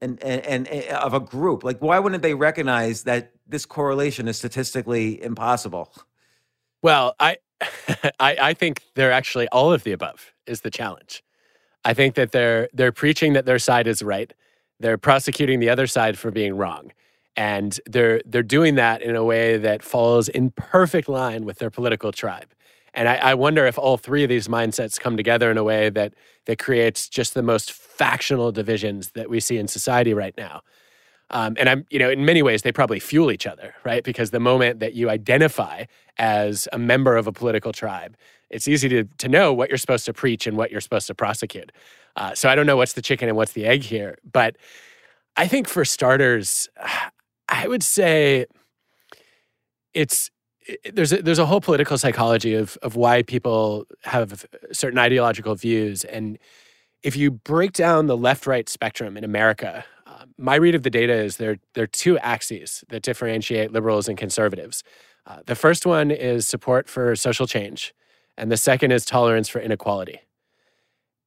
and, 0.00 0.22
and, 0.22 0.44
and, 0.46 0.68
and 0.68 0.84
of 0.96 1.14
a 1.14 1.20
group. 1.20 1.62
Like, 1.64 1.78
why 1.80 1.98
wouldn't 1.98 2.22
they 2.22 2.34
recognize 2.34 3.02
that 3.04 3.32
this 3.46 3.66
correlation 3.66 4.28
is 4.28 4.38
statistically 4.38 5.22
impossible? 5.22 5.92
Well, 6.82 7.14
I, 7.20 7.36
I, 8.20 8.36
I 8.40 8.54
think 8.54 8.82
they're 8.94 9.12
actually 9.12 9.48
all 9.48 9.72
of 9.72 9.84
the 9.84 9.92
above 9.92 10.32
is 10.46 10.62
the 10.62 10.70
challenge. 10.70 11.22
I 11.84 11.92
think 11.92 12.14
that 12.14 12.32
they're 12.32 12.68
they're 12.72 12.92
preaching 12.92 13.34
that 13.34 13.44
their 13.44 13.58
side 13.58 13.86
is 13.86 14.02
right. 14.02 14.32
They're 14.80 14.98
prosecuting 14.98 15.60
the 15.60 15.68
other 15.68 15.86
side 15.86 16.18
for 16.18 16.30
being 16.30 16.56
wrong. 16.56 16.92
And 17.36 17.78
they're 17.86 18.22
they're 18.24 18.42
doing 18.42 18.76
that 18.76 19.02
in 19.02 19.16
a 19.16 19.24
way 19.24 19.58
that 19.58 19.82
falls 19.82 20.28
in 20.28 20.50
perfect 20.50 21.08
line 21.08 21.44
with 21.44 21.58
their 21.58 21.70
political 21.70 22.12
tribe. 22.12 22.54
And 22.94 23.08
I, 23.08 23.16
I, 23.16 23.34
wonder 23.34 23.66
if 23.66 23.76
all 23.78 23.96
three 23.96 24.22
of 24.22 24.28
these 24.28 24.46
mindsets 24.46 25.00
come 25.00 25.16
together 25.16 25.50
in 25.50 25.58
a 25.58 25.64
way 25.64 25.90
that 25.90 26.14
that 26.46 26.58
creates 26.58 27.08
just 27.08 27.34
the 27.34 27.42
most 27.42 27.72
factional 27.72 28.52
divisions 28.52 29.10
that 29.12 29.28
we 29.28 29.40
see 29.40 29.58
in 29.58 29.68
society 29.68 30.14
right 30.14 30.34
now. 30.36 30.62
Um, 31.30 31.56
and 31.58 31.68
I'm, 31.68 31.86
you 31.90 31.98
know, 31.98 32.10
in 32.10 32.24
many 32.24 32.42
ways, 32.42 32.62
they 32.62 32.72
probably 32.72 33.00
fuel 33.00 33.30
each 33.32 33.46
other, 33.46 33.74
right? 33.84 34.04
Because 34.04 34.30
the 34.30 34.40
moment 34.40 34.80
that 34.80 34.94
you 34.94 35.10
identify 35.10 35.84
as 36.18 36.68
a 36.72 36.78
member 36.78 37.16
of 37.16 37.26
a 37.26 37.32
political 37.32 37.72
tribe, 37.72 38.16
it's 38.50 38.68
easy 38.68 38.88
to, 38.90 39.04
to 39.18 39.28
know 39.28 39.52
what 39.52 39.68
you're 39.68 39.78
supposed 39.78 40.04
to 40.04 40.12
preach 40.12 40.46
and 40.46 40.56
what 40.56 40.70
you're 40.70 40.80
supposed 40.80 41.06
to 41.08 41.14
prosecute. 41.14 41.72
Uh, 42.16 42.34
so 42.34 42.48
I 42.48 42.54
don't 42.54 42.66
know 42.66 42.76
what's 42.76 42.92
the 42.92 43.02
chicken 43.02 43.28
and 43.28 43.36
what's 43.36 43.52
the 43.52 43.66
egg 43.66 43.82
here. 43.82 44.18
But 44.30 44.56
I 45.36 45.48
think 45.48 45.66
for 45.66 45.84
starters, 45.84 46.68
I 47.48 47.68
would 47.68 47.82
say 47.82 48.46
it's 49.92 50.30
there's 50.92 51.12
a, 51.12 51.22
there's 51.22 51.38
a 51.38 51.46
whole 51.46 51.60
political 51.60 51.98
psychology 51.98 52.54
of 52.54 52.76
of 52.82 52.96
why 52.96 53.22
people 53.22 53.86
have 54.02 54.46
certain 54.72 54.98
ideological 54.98 55.54
views 55.54 56.04
and 56.04 56.38
if 57.02 57.16
you 57.16 57.30
break 57.30 57.72
down 57.72 58.06
the 58.06 58.16
left 58.16 58.46
right 58.46 58.68
spectrum 58.68 59.16
in 59.16 59.24
America 59.24 59.84
my 60.36 60.56
read 60.56 60.74
of 60.74 60.82
the 60.82 60.90
data 60.90 61.12
is 61.12 61.36
there, 61.36 61.58
there 61.74 61.84
are 61.84 61.88
two 61.88 62.18
axes 62.18 62.84
that 62.88 63.02
differentiate 63.02 63.72
liberals 63.72 64.08
and 64.08 64.18
conservatives. 64.18 64.82
Uh, 65.26 65.38
the 65.46 65.54
first 65.54 65.86
one 65.86 66.10
is 66.10 66.46
support 66.46 66.88
for 66.88 67.14
social 67.16 67.46
change, 67.46 67.94
and 68.36 68.50
the 68.50 68.56
second 68.56 68.90
is 68.90 69.04
tolerance 69.04 69.48
for 69.48 69.60
inequality. 69.60 70.20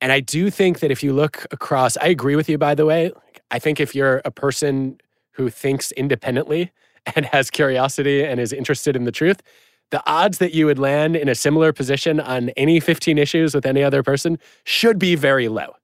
And 0.02 0.12
I 0.12 0.20
do 0.20 0.52
think 0.52 0.80
that 0.80 0.92
if 0.92 1.02
you 1.02 1.14
look 1.14 1.48
across, 1.52 1.98
I 1.98 2.08
agree 2.08 2.36
with 2.36 2.50
you, 2.50 2.58
by 2.58 2.76
the 2.76 2.86
way. 2.86 3.12
I 3.50 3.60
think 3.60 3.80
if 3.80 3.96
you're 3.96 4.22
a 4.26 4.32
person 4.32 5.00
who 5.32 5.50
thinks 5.50 5.92
independently 5.94 6.72
and 7.16 7.26
has 7.26 7.50
curiosity 7.50 8.24
and 8.24 8.40
is 8.40 8.54
interested 8.54 8.96
in 8.96 9.04
the 9.04 9.12
truth, 9.12 9.42
the 9.90 10.04
odds 10.10 10.40
that 10.40 10.54
you 10.54 10.66
would 10.66 10.80
land 10.80 11.16
in 11.16 11.30
a 11.30 11.36
similar 11.36 11.72
position 11.72 12.20
on 12.20 12.50
any 12.50 12.80
15 12.80 13.18
issues 13.18 13.56
with 13.56 13.66
any 13.66 13.84
other 13.84 14.04
person 14.04 14.38
should 14.64 15.00
be 15.00 15.16
very 15.16 15.48
low. 15.48 15.76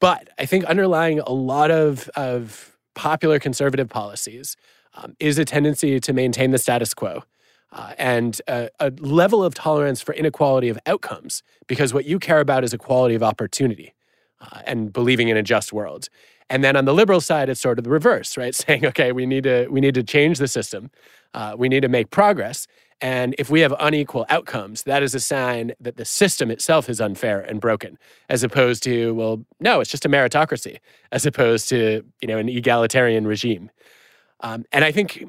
But 0.00 0.28
I 0.38 0.46
think 0.46 0.64
underlying 0.64 1.20
a 1.20 1.32
lot 1.32 1.70
of, 1.70 2.08
of 2.14 2.76
popular 2.94 3.38
conservative 3.38 3.88
policies 3.88 4.56
um, 4.94 5.16
is 5.18 5.38
a 5.38 5.44
tendency 5.44 5.98
to 5.98 6.12
maintain 6.12 6.50
the 6.50 6.58
status 6.58 6.94
quo. 6.94 7.24
Uh, 7.70 7.92
and 7.98 8.40
a, 8.48 8.70
a, 8.80 8.90
level 8.98 9.44
of 9.44 9.54
tolerance 9.54 10.00
for 10.00 10.14
inequality 10.14 10.70
of 10.70 10.78
outcomes, 10.86 11.42
because 11.66 11.92
what 11.92 12.06
you 12.06 12.18
care 12.18 12.40
about 12.40 12.64
is 12.64 12.72
equality 12.72 13.14
of 13.14 13.22
opportunity 13.22 13.94
uh, 14.40 14.62
and 14.66 14.90
believing 14.90 15.28
in 15.28 15.36
a 15.36 15.42
just 15.42 15.70
world. 15.70 16.08
And 16.50 16.64
then 16.64 16.76
on 16.76 16.84
the 16.84 16.94
liberal 16.94 17.20
side, 17.20 17.48
it's 17.48 17.60
sort 17.60 17.78
of 17.78 17.84
the 17.84 17.90
reverse, 17.90 18.36
right? 18.36 18.54
Saying, 18.54 18.86
okay, 18.86 19.12
we 19.12 19.26
need 19.26 19.44
to 19.44 19.68
we 19.68 19.80
need 19.80 19.94
to 19.94 20.02
change 20.02 20.38
the 20.38 20.48
system, 20.48 20.90
uh, 21.34 21.54
we 21.56 21.68
need 21.68 21.80
to 21.80 21.88
make 21.88 22.10
progress, 22.10 22.66
and 23.00 23.34
if 23.38 23.48
we 23.48 23.60
have 23.60 23.72
unequal 23.78 24.26
outcomes, 24.28 24.82
that 24.82 25.02
is 25.02 25.14
a 25.14 25.20
sign 25.20 25.72
that 25.80 25.96
the 25.96 26.04
system 26.04 26.50
itself 26.50 26.88
is 26.88 27.00
unfair 27.00 27.40
and 27.40 27.60
broken, 27.60 27.96
as 28.28 28.42
opposed 28.42 28.82
to, 28.84 29.14
well, 29.14 29.44
no, 29.60 29.80
it's 29.80 29.90
just 29.90 30.04
a 30.04 30.08
meritocracy, 30.08 30.78
as 31.12 31.24
opposed 31.24 31.68
to, 31.68 32.04
you 32.20 32.28
know, 32.28 32.38
an 32.38 32.48
egalitarian 32.48 33.26
regime. 33.26 33.70
Um, 34.40 34.64
and 34.72 34.84
I 34.84 34.90
think 34.90 35.26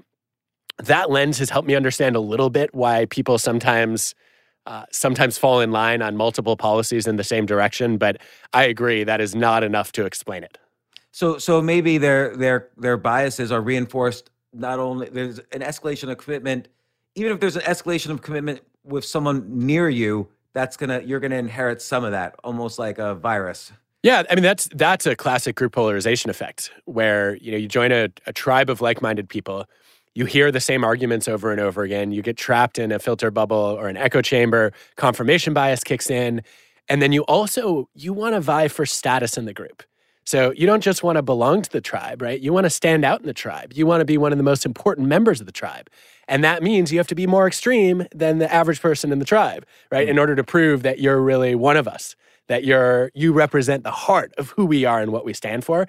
that 0.80 1.12
lens 1.12 1.38
has 1.38 1.52
helped 1.52 1.68
me 1.68 1.76
understand 1.76 2.16
a 2.16 2.20
little 2.20 2.50
bit 2.50 2.74
why 2.74 3.06
people 3.06 3.38
sometimes 3.38 4.16
uh, 4.66 4.86
sometimes 4.91 5.38
fall 5.38 5.62
in 5.62 5.72
line 5.72 6.02
on 6.02 6.16
multiple 6.16 6.56
policies 6.56 7.08
in 7.08 7.16
the 7.16 7.24
same 7.24 7.46
direction. 7.46 7.98
But 7.98 8.18
I 8.54 8.66
agree 8.66 9.04
that 9.04 9.22
is 9.22 9.34
not 9.34 9.64
enough 9.64 9.91
to 9.94 10.06
explain 10.06 10.44
it. 10.44 10.60
So 11.11 11.38
so 11.38 11.61
maybe 11.61 11.98
their 11.98 12.36
their 12.36 12.69
their 12.77 12.98
biases 12.98 13.52
are 13.52 13.61
reinforced. 13.61 14.30
Not 14.53 14.80
only 14.80 15.10
there's 15.10 15.40
an 15.52 15.61
escalation 15.61 16.10
of 16.10 16.18
commitment, 16.18 16.68
even 17.15 17.31
if 17.31 17.40
there's 17.40 17.56
an 17.56 17.64
escalation 17.64 18.10
of 18.10 18.22
commitment 18.22 18.61
with 18.84 19.06
someone 19.06 19.45
near 19.48 19.90
you, 19.90 20.30
that's 20.53 20.77
gonna 20.77 21.02
you're 21.02 21.19
gonna 21.19 21.36
inherit 21.36 21.81
some 21.81 22.03
of 22.03 22.11
that, 22.11 22.36
almost 22.44 22.80
like 22.80 22.98
a 22.98 23.15
virus. 23.15 23.72
Yeah, 24.03 24.23
I 24.30 24.36
mean 24.36 24.44
that's 24.44 24.69
that's 24.73 25.06
a 25.06 25.15
classic 25.15 25.56
group 25.56 25.73
polarization 25.73 26.30
effect 26.30 26.72
where 26.86 27.36
you 27.38 27.52
know 27.52 27.57
you 27.57 27.68
join 27.68 27.91
a, 27.91 28.10
a 28.26 28.34
tribe 28.34 28.69
of 28.69 28.81
like-minded 28.81 29.27
people, 29.27 29.65
you 30.15 30.26
hear 30.26 30.52
the 30.52 30.61
same 30.61 30.84
arguments 30.84 31.27
over 31.27 31.52
and 31.52 31.60
over 31.60 31.84
again, 31.84 32.11
you 32.11 32.22
get 32.22 32.38
trapped 32.38 32.80
in 32.80 32.91
a 32.91 32.99
filter 32.99 33.31
bubble 33.31 33.57
or 33.57 33.88
an 33.88 33.98
echo 33.98 34.22
chamber, 34.22 34.72
confirmation 34.95 35.53
bias 35.53 35.84
kicks 35.84 36.10
in, 36.10 36.41
and 36.88 37.02
then 37.02 37.11
you 37.11 37.23
also 37.23 37.90
you 37.94 38.14
want 38.14 38.36
to 38.36 38.41
vie 38.41 38.68
for 38.68 38.86
status 38.86 39.38
in 39.38 39.45
the 39.45 39.53
group. 39.53 39.84
So 40.30 40.52
you 40.52 40.68
don't 40.68 40.82
just 40.82 41.02
want 41.02 41.16
to 41.16 41.24
belong 41.24 41.64
to 41.64 41.72
the 41.72 41.82
tribe, 41.82 42.22
right? 42.22 42.40
You 42.40 42.54
want 42.54 42.66
to 42.66 42.70
stand 42.70 43.04
out 43.04 43.20
in 43.20 43.26
the 43.26 43.34
tribe. 43.34 43.74
You 43.74 43.88
want 43.88 44.02
to 44.02 44.06
be 44.06 44.16
one 44.16 44.32
of 44.32 44.38
the 44.38 44.44
most 44.44 44.64
important 44.64 45.08
members 45.08 45.40
of 45.40 45.48
the 45.48 45.52
tribe. 45.52 45.90
And 46.28 46.44
that 46.44 46.62
means 46.62 46.92
you 46.92 47.00
have 47.00 47.08
to 47.08 47.16
be 47.16 47.26
more 47.26 47.48
extreme 47.48 48.06
than 48.14 48.38
the 48.38 48.54
average 48.54 48.80
person 48.80 49.12
in 49.12 49.18
the 49.18 49.26
tribe, 49.26 49.66
right? 49.92 50.08
Mm. 50.08 50.12
In 50.12 50.20
order 50.20 50.36
to 50.36 50.44
prove 50.44 50.84
that 50.84 51.00
you're 51.00 51.20
really 51.20 51.56
one 51.56 51.78
of 51.78 51.88
us 51.88 52.16
that 52.50 52.64
you're 52.64 53.12
you 53.14 53.32
represent 53.32 53.84
the 53.84 53.92
heart 53.92 54.34
of 54.38 54.50
who 54.52 54.66
we 54.66 54.84
are 54.84 55.00
and 55.00 55.14
what 55.14 55.24
we 55.24 55.34
stand 55.34 55.64
for. 55.64 55.88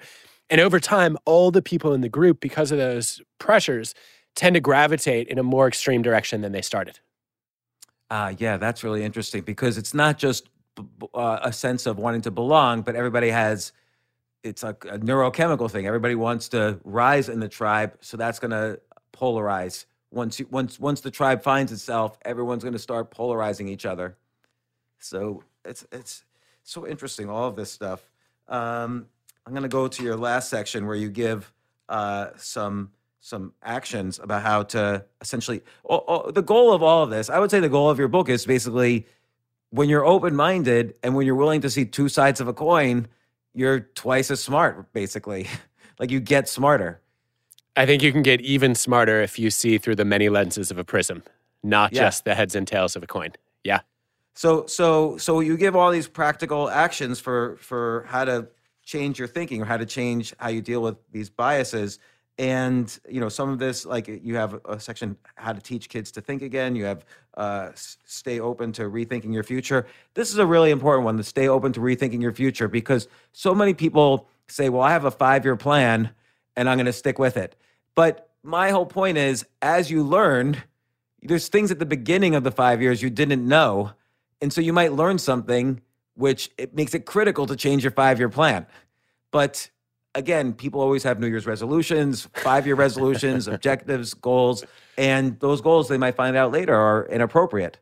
And 0.49 0.61
over 0.61 0.79
time, 0.79 1.17
all 1.25 1.51
the 1.51 1.61
people 1.61 1.93
in 1.93 2.01
the 2.01 2.09
group, 2.09 2.39
because 2.39 2.71
of 2.71 2.77
those 2.77 3.21
pressures, 3.39 3.93
tend 4.35 4.53
to 4.53 4.59
gravitate 4.59 5.27
in 5.27 5.37
a 5.37 5.43
more 5.43 5.67
extreme 5.67 6.01
direction 6.01 6.41
than 6.41 6.51
they 6.51 6.61
started. 6.61 6.99
Uh, 8.09 8.33
yeah, 8.37 8.57
that's 8.57 8.83
really 8.83 9.03
interesting 9.03 9.41
because 9.41 9.77
it's 9.77 9.93
not 9.93 10.17
just 10.17 10.49
uh, 11.13 11.39
a 11.41 11.51
sense 11.51 11.85
of 11.85 11.97
wanting 11.97 12.21
to 12.21 12.31
belong, 12.31 12.81
but 12.81 12.95
everybody 12.95 13.29
has 13.29 13.71
it's 14.43 14.63
a 14.63 14.73
neurochemical 14.73 15.69
thing. 15.69 15.85
Everybody 15.85 16.15
wants 16.15 16.49
to 16.49 16.79
rise 16.83 17.29
in 17.29 17.39
the 17.39 17.49
tribe, 17.49 17.97
so 18.01 18.17
that's 18.17 18.39
going 18.39 18.51
to 18.51 18.79
polarize. 19.13 19.85
Once 20.11 20.39
you, 20.39 20.47
once 20.51 20.79
once 20.79 21.01
the 21.01 21.11
tribe 21.11 21.41
finds 21.41 21.71
itself, 21.71 22.17
everyone's 22.23 22.63
going 22.63 22.73
to 22.73 22.79
start 22.79 23.11
polarizing 23.11 23.67
each 23.67 23.85
other. 23.85 24.17
So 24.99 25.43
it's 25.63 25.85
it's 25.91 26.23
so 26.63 26.87
interesting, 26.87 27.29
all 27.29 27.47
of 27.47 27.55
this 27.55 27.71
stuff. 27.71 28.09
Um, 28.47 29.07
I'm 29.45 29.53
going 29.53 29.63
to 29.63 29.69
go 29.69 29.87
to 29.87 30.03
your 30.03 30.17
last 30.17 30.49
section 30.49 30.85
where 30.85 30.95
you 30.95 31.09
give 31.09 31.51
uh, 31.87 32.29
some 32.37 32.91
some 33.21 33.53
actions 33.63 34.19
about 34.19 34.41
how 34.41 34.63
to 34.63 35.05
essentially. 35.21 35.61
Oh, 35.87 36.03
oh, 36.07 36.31
the 36.31 36.41
goal 36.41 36.73
of 36.73 36.83
all 36.83 37.03
of 37.03 37.09
this, 37.09 37.29
I 37.29 37.39
would 37.39 37.51
say, 37.51 37.59
the 37.59 37.69
goal 37.69 37.89
of 37.89 37.99
your 37.99 38.07
book 38.07 38.27
is 38.27 38.45
basically 38.45 39.05
when 39.69 39.87
you're 39.87 40.05
open 40.05 40.35
minded 40.35 40.95
and 41.03 41.15
when 41.15 41.25
you're 41.25 41.35
willing 41.35 41.61
to 41.61 41.69
see 41.69 41.85
two 41.85 42.09
sides 42.09 42.41
of 42.41 42.47
a 42.47 42.53
coin, 42.53 43.07
you're 43.53 43.81
twice 43.81 44.31
as 44.31 44.41
smart, 44.41 44.91
basically. 44.93 45.47
like 45.99 46.11
you 46.11 46.19
get 46.19 46.47
smarter. 46.47 47.01
I 47.75 47.85
think 47.85 48.03
you 48.03 48.11
can 48.11 48.21
get 48.21 48.41
even 48.41 48.75
smarter 48.75 49.21
if 49.21 49.39
you 49.39 49.49
see 49.49 49.77
through 49.77 49.95
the 49.95 50.05
many 50.05 50.29
lenses 50.29 50.71
of 50.71 50.77
a 50.77 50.83
prism, 50.83 51.23
not 51.63 51.93
yeah. 51.93 52.01
just 52.01 52.25
the 52.25 52.35
heads 52.35 52.55
and 52.55 52.67
tails 52.67 52.95
of 52.95 53.03
a 53.03 53.07
coin. 53.07 53.31
Yeah. 53.63 53.81
So 54.33 54.65
so 54.65 55.17
so 55.17 55.39
you 55.39 55.57
give 55.57 55.75
all 55.75 55.91
these 55.91 56.07
practical 56.07 56.69
actions 56.69 57.19
for 57.19 57.57
for 57.57 58.05
how 58.07 58.25
to 58.25 58.47
change 58.83 59.19
your 59.19 59.27
thinking 59.27 59.61
or 59.61 59.65
how 59.65 59.77
to 59.77 59.85
change 59.85 60.33
how 60.37 60.49
you 60.49 60.61
deal 60.61 60.81
with 60.81 60.97
these 61.11 61.29
biases 61.29 61.99
and 62.37 62.99
you 63.09 63.19
know 63.19 63.29
some 63.29 63.49
of 63.49 63.59
this 63.59 63.85
like 63.85 64.07
you 64.07 64.35
have 64.35 64.59
a 64.65 64.79
section 64.79 65.17
how 65.35 65.53
to 65.53 65.61
teach 65.61 65.89
kids 65.89 66.11
to 66.13 66.21
think 66.21 66.41
again. 66.41 66.75
You 66.75 66.85
have 66.85 67.05
uh, 67.35 67.69
stay 67.75 68.39
open 68.39 68.71
to 68.73 68.83
rethinking 68.83 69.33
your 69.33 69.43
future. 69.43 69.85
This 70.13 70.31
is 70.31 70.37
a 70.37 70.45
really 70.45 70.71
important 70.71 71.05
one 71.05 71.17
to 71.17 71.23
stay 71.23 71.47
open 71.47 71.73
to 71.73 71.79
rethinking 71.79 72.21
your 72.21 72.33
future 72.33 72.67
because 72.67 73.07
so 73.31 73.53
many 73.53 73.73
people 73.73 74.27
say 74.47 74.67
well 74.69 74.81
i 74.81 74.91
have 74.91 75.05
a 75.05 75.11
five 75.11 75.45
year 75.45 75.55
plan 75.55 76.09
and 76.57 76.69
i'm 76.69 76.77
going 76.77 76.85
to 76.85 76.93
stick 76.93 77.19
with 77.19 77.37
it. 77.37 77.55
But 77.95 78.29
my 78.43 78.71
whole 78.71 78.85
point 78.85 79.17
is 79.17 79.45
as 79.61 79.91
you 79.91 80.03
learn 80.03 80.63
there's 81.23 81.49
things 81.49 81.69
at 81.69 81.77
the 81.77 81.85
beginning 81.85 82.33
of 82.33 82.43
the 82.43 82.51
five 82.51 82.81
years 82.81 83.01
you 83.01 83.09
didn't 83.09 83.47
know 83.47 83.91
and 84.41 84.51
so 84.51 84.59
you 84.59 84.73
might 84.73 84.93
learn 84.93 85.19
something 85.19 85.81
which 86.15 86.51
it 86.57 86.75
makes 86.75 86.93
it 86.93 87.05
critical 87.05 87.45
to 87.47 87.55
change 87.55 87.83
your 87.83 87.91
five 87.91 88.19
year 88.19 88.29
plan. 88.29 88.65
But 89.31 89.69
again, 90.15 90.53
people 90.53 90.81
always 90.81 91.03
have 91.03 91.19
New 91.19 91.27
Year's 91.27 91.45
resolutions, 91.45 92.27
five 92.33 92.65
year 92.65 92.75
resolutions, 92.75 93.47
objectives, 93.47 94.13
goals, 94.13 94.63
and 94.97 95.39
those 95.39 95.61
goals 95.61 95.87
they 95.89 95.97
might 95.97 96.15
find 96.15 96.35
out 96.35 96.51
later 96.51 96.75
are 96.75 97.07
inappropriate. 97.07 97.77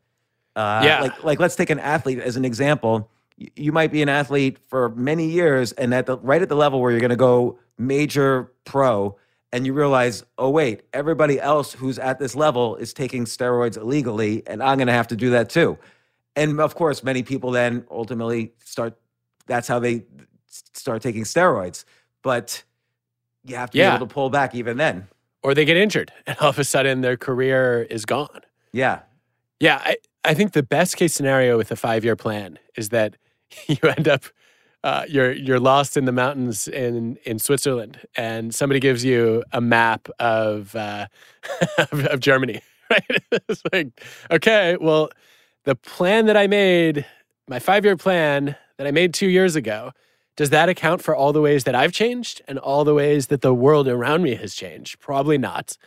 Uh, 0.56 0.82
yeah. 0.84 1.02
Like, 1.02 1.24
like 1.24 1.40
let's 1.40 1.56
take 1.56 1.70
an 1.70 1.80
athlete 1.80 2.20
as 2.20 2.36
an 2.36 2.46
example. 2.46 3.10
You 3.56 3.72
might 3.72 3.92
be 3.92 4.02
an 4.02 4.10
athlete 4.10 4.58
for 4.68 4.90
many 4.90 5.30
years, 5.30 5.72
and 5.74 5.94
at 5.94 6.06
the 6.06 6.18
right 6.18 6.42
at 6.42 6.50
the 6.50 6.56
level 6.56 6.82
where 6.82 6.92
you're 6.92 7.00
going 7.00 7.10
to 7.10 7.16
go 7.16 7.58
major 7.78 8.52
pro, 8.66 9.18
and 9.54 9.66
you 9.66 9.74
realize, 9.74 10.24
oh 10.38 10.50
wait, 10.50 10.82
everybody 10.92 11.40
else 11.40 11.72
who's 11.72 11.98
at 11.98 12.20
this 12.20 12.36
level 12.36 12.76
is 12.76 12.94
taking 12.94 13.24
steroids 13.26 13.78
illegally, 13.78 14.44
and 14.46 14.62
I'm 14.62 14.78
going 14.78 14.88
to 14.88 14.94
have 14.94 15.08
to 15.08 15.16
do 15.16 15.30
that 15.30 15.50
too 15.50 15.78
and 16.40 16.60
of 16.62 16.76
course, 16.76 17.04
many 17.04 17.22
people 17.24 17.52
then 17.52 17.86
ultimately 17.92 18.54
start. 18.64 18.98
That's 19.48 19.68
how 19.68 19.80
they 19.80 20.06
start 20.48 21.02
taking 21.02 21.24
steroids. 21.24 21.84
But 22.22 22.64
you 23.44 23.56
have 23.56 23.72
to 23.72 23.78
yeah. 23.78 23.92
be 23.92 23.96
able 23.96 24.08
to 24.08 24.14
pull 24.14 24.30
back 24.30 24.56
even 24.56 24.78
then. 24.78 25.08
Or 25.42 25.54
they 25.54 25.66
get 25.66 25.78
injured, 25.78 26.12
and 26.28 26.38
all 26.40 26.50
of 26.50 26.60
a 26.60 26.64
sudden 26.64 27.02
their 27.02 27.18
career 27.18 27.84
is 27.90 28.06
gone. 28.06 28.42
Yeah, 28.72 29.02
yeah. 29.60 29.82
I, 29.84 29.98
I 30.26 30.34
think 30.34 30.52
the 30.52 30.64
best 30.64 30.98
case 30.98 31.14
scenario 31.14 31.58
with 31.58 31.72
a 31.72 31.76
five 31.76 32.04
year 32.04 32.16
plan 32.16 32.60
is 32.76 32.90
that 32.90 33.16
you 33.68 33.78
end 33.84 34.08
up 34.08 34.26
uh, 34.84 35.04
you're 35.10 35.32
you're 35.32 35.60
lost 35.60 35.98
in 35.98 36.06
the 36.06 36.12
mountains 36.12 36.68
in 36.68 37.18
in 37.26 37.40
Switzerland, 37.40 38.00
and 38.16 38.54
somebody 38.54 38.80
gives 38.80 39.04
you 39.04 39.44
a 39.52 39.62
map 39.62 40.08
of 40.20 40.76
uh, 40.76 41.08
of, 41.78 42.06
of 42.06 42.20
Germany. 42.20 42.62
Right? 42.90 43.04
it's 43.32 43.62
like, 43.72 44.02
okay, 44.32 44.76
well, 44.80 45.10
the 45.64 45.76
plan 45.76 46.26
that 46.26 46.38
I 46.38 46.48
made, 46.48 47.06
my 47.48 47.60
five 47.60 47.86
year 47.86 47.98
plan 47.98 48.56
that 48.78 48.88
I 48.88 48.92
made 48.92 49.14
two 49.14 49.28
years 49.28 49.56
ago, 49.56 49.92
does 50.40 50.52
that 50.52 50.70
account 50.70 51.02
for 51.02 51.14
all 51.14 51.34
the 51.34 51.42
ways 51.42 51.66
that 51.66 51.76
I've 51.76 51.92
changed 51.92 52.42
and 52.48 52.58
all 52.58 52.86
the 52.86 52.94
ways 52.94 53.28
that 53.28 53.42
the 53.42 53.54
world 53.54 53.90
around 53.90 54.24
me 54.24 54.36
has 54.36 54.56
changed? 54.56 54.98
Probably 55.02 55.38
not. 55.38 55.78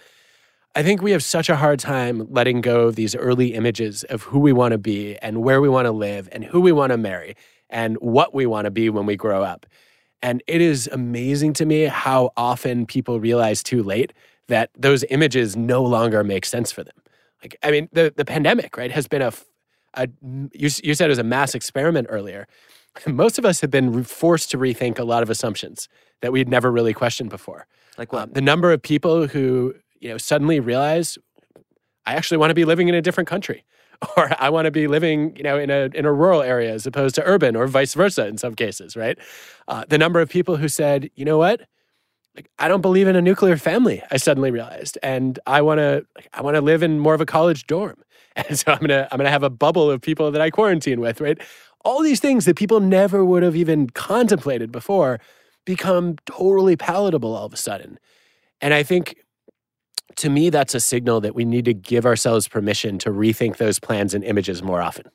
I 0.74 0.82
think 0.82 1.00
we 1.00 1.12
have 1.12 1.24
such 1.24 1.48
a 1.48 1.56
hard 1.56 1.78
time 1.78 2.26
letting 2.30 2.60
go 2.60 2.82
of 2.82 2.94
these 2.94 3.16
early 3.16 3.54
images 3.54 4.04
of 4.04 4.24
who 4.24 4.38
we 4.38 4.52
want 4.52 4.72
to 4.72 4.78
be 4.78 5.16
and 5.22 5.42
where 5.42 5.62
we 5.62 5.70
want 5.70 5.86
to 5.86 5.90
live 5.90 6.28
and 6.32 6.44
who 6.44 6.60
we 6.60 6.70
want 6.70 6.92
to 6.92 6.98
marry 6.98 7.34
and 7.70 7.96
what 8.02 8.34
we 8.34 8.44
want 8.44 8.66
to 8.66 8.70
be 8.70 8.90
when 8.90 9.06
we 9.06 9.16
grow 9.16 9.42
up. 9.42 9.64
And 10.20 10.42
it 10.46 10.60
is 10.60 10.86
amazing 10.92 11.54
to 11.54 11.64
me 11.64 11.84
how 11.84 12.32
often 12.36 12.84
people 12.84 13.20
realize 13.20 13.62
too 13.62 13.82
late 13.82 14.12
that 14.48 14.68
those 14.76 15.02
images 15.04 15.56
no 15.56 15.82
longer 15.82 16.22
make 16.22 16.44
sense 16.44 16.70
for 16.70 16.84
them. 16.84 16.96
Like, 17.42 17.56
I 17.62 17.70
mean, 17.70 17.88
the, 17.92 18.12
the 18.14 18.26
pandemic, 18.26 18.76
right, 18.76 18.90
has 18.90 19.08
been 19.08 19.22
a 19.22 19.32
a, 19.94 20.08
you, 20.24 20.70
you 20.82 20.94
said 20.94 21.06
it 21.06 21.08
was 21.08 21.18
a 21.18 21.24
mass 21.24 21.54
experiment 21.54 22.06
earlier. 22.10 22.46
Most 23.06 23.38
of 23.38 23.44
us 23.44 23.60
have 23.60 23.70
been 23.70 24.04
forced 24.04 24.50
to 24.50 24.58
rethink 24.58 24.98
a 24.98 25.04
lot 25.04 25.22
of 25.22 25.30
assumptions 25.30 25.88
that 26.20 26.32
we'd 26.32 26.48
never 26.48 26.70
really 26.70 26.92
questioned 26.92 27.30
before. 27.30 27.66
Like 27.98 28.12
what? 28.12 28.22
Um, 28.24 28.32
the 28.32 28.40
number 28.40 28.72
of 28.72 28.82
people 28.82 29.26
who 29.26 29.74
you 30.00 30.08
know 30.08 30.18
suddenly 30.18 30.60
realize 30.60 31.18
I 32.06 32.14
actually 32.14 32.38
want 32.38 32.50
to 32.50 32.54
be 32.54 32.64
living 32.64 32.88
in 32.88 32.94
a 32.94 33.02
different 33.02 33.28
country, 33.28 33.64
or 34.16 34.30
I 34.38 34.50
want 34.50 34.66
to 34.66 34.70
be 34.70 34.86
living 34.86 35.36
you 35.36 35.42
know 35.42 35.58
in 35.58 35.70
a 35.70 35.90
in 35.94 36.04
a 36.04 36.12
rural 36.12 36.42
area 36.42 36.72
as 36.72 36.86
opposed 36.86 37.14
to 37.16 37.22
urban, 37.24 37.56
or 37.56 37.66
vice 37.66 37.94
versa 37.94 38.26
in 38.26 38.38
some 38.38 38.54
cases, 38.54 38.96
right? 38.96 39.18
Uh, 39.68 39.84
the 39.88 39.98
number 39.98 40.20
of 40.20 40.28
people 40.28 40.56
who 40.56 40.68
said, 40.68 41.10
you 41.14 41.24
know 41.24 41.38
what, 41.38 41.62
like 42.36 42.50
I 42.58 42.68
don't 42.68 42.80
believe 42.80 43.08
in 43.08 43.16
a 43.16 43.22
nuclear 43.22 43.56
family. 43.56 44.02
I 44.10 44.16
suddenly 44.16 44.50
realized, 44.50 44.98
and 45.02 45.38
I 45.46 45.62
want 45.62 45.78
to 45.78 46.06
like, 46.16 46.28
I 46.32 46.42
want 46.42 46.54
to 46.56 46.60
live 46.60 46.82
in 46.82 46.98
more 46.98 47.14
of 47.14 47.20
a 47.20 47.26
college 47.26 47.66
dorm. 47.66 47.96
And 48.34 48.58
so 48.58 48.72
I'm 48.72 48.78
gonna 48.78 49.06
I'm 49.12 49.18
gonna 49.18 49.28
have 49.28 49.42
a 49.42 49.50
bubble 49.50 49.90
of 49.90 50.00
people 50.00 50.30
that 50.30 50.40
I 50.40 50.48
quarantine 50.48 51.00
with, 51.02 51.20
right? 51.20 51.38
All 51.84 52.02
these 52.02 52.20
things 52.20 52.44
that 52.44 52.56
people 52.56 52.80
never 52.80 53.24
would 53.24 53.42
have 53.42 53.56
even 53.56 53.90
contemplated 53.90 54.70
before 54.70 55.20
become 55.64 56.16
totally 56.26 56.76
palatable 56.76 57.34
all 57.34 57.46
of 57.46 57.52
a 57.52 57.56
sudden. 57.56 57.98
And 58.60 58.72
I 58.74 58.82
think 58.82 59.16
to 60.16 60.28
me, 60.28 60.50
that's 60.50 60.74
a 60.74 60.80
signal 60.80 61.20
that 61.22 61.34
we 61.34 61.44
need 61.44 61.64
to 61.64 61.74
give 61.74 62.04
ourselves 62.04 62.46
permission 62.48 62.98
to 62.98 63.10
rethink 63.10 63.56
those 63.56 63.78
plans 63.80 64.14
and 64.14 64.22
images 64.22 64.62
more 64.62 64.80
often. 64.80 65.06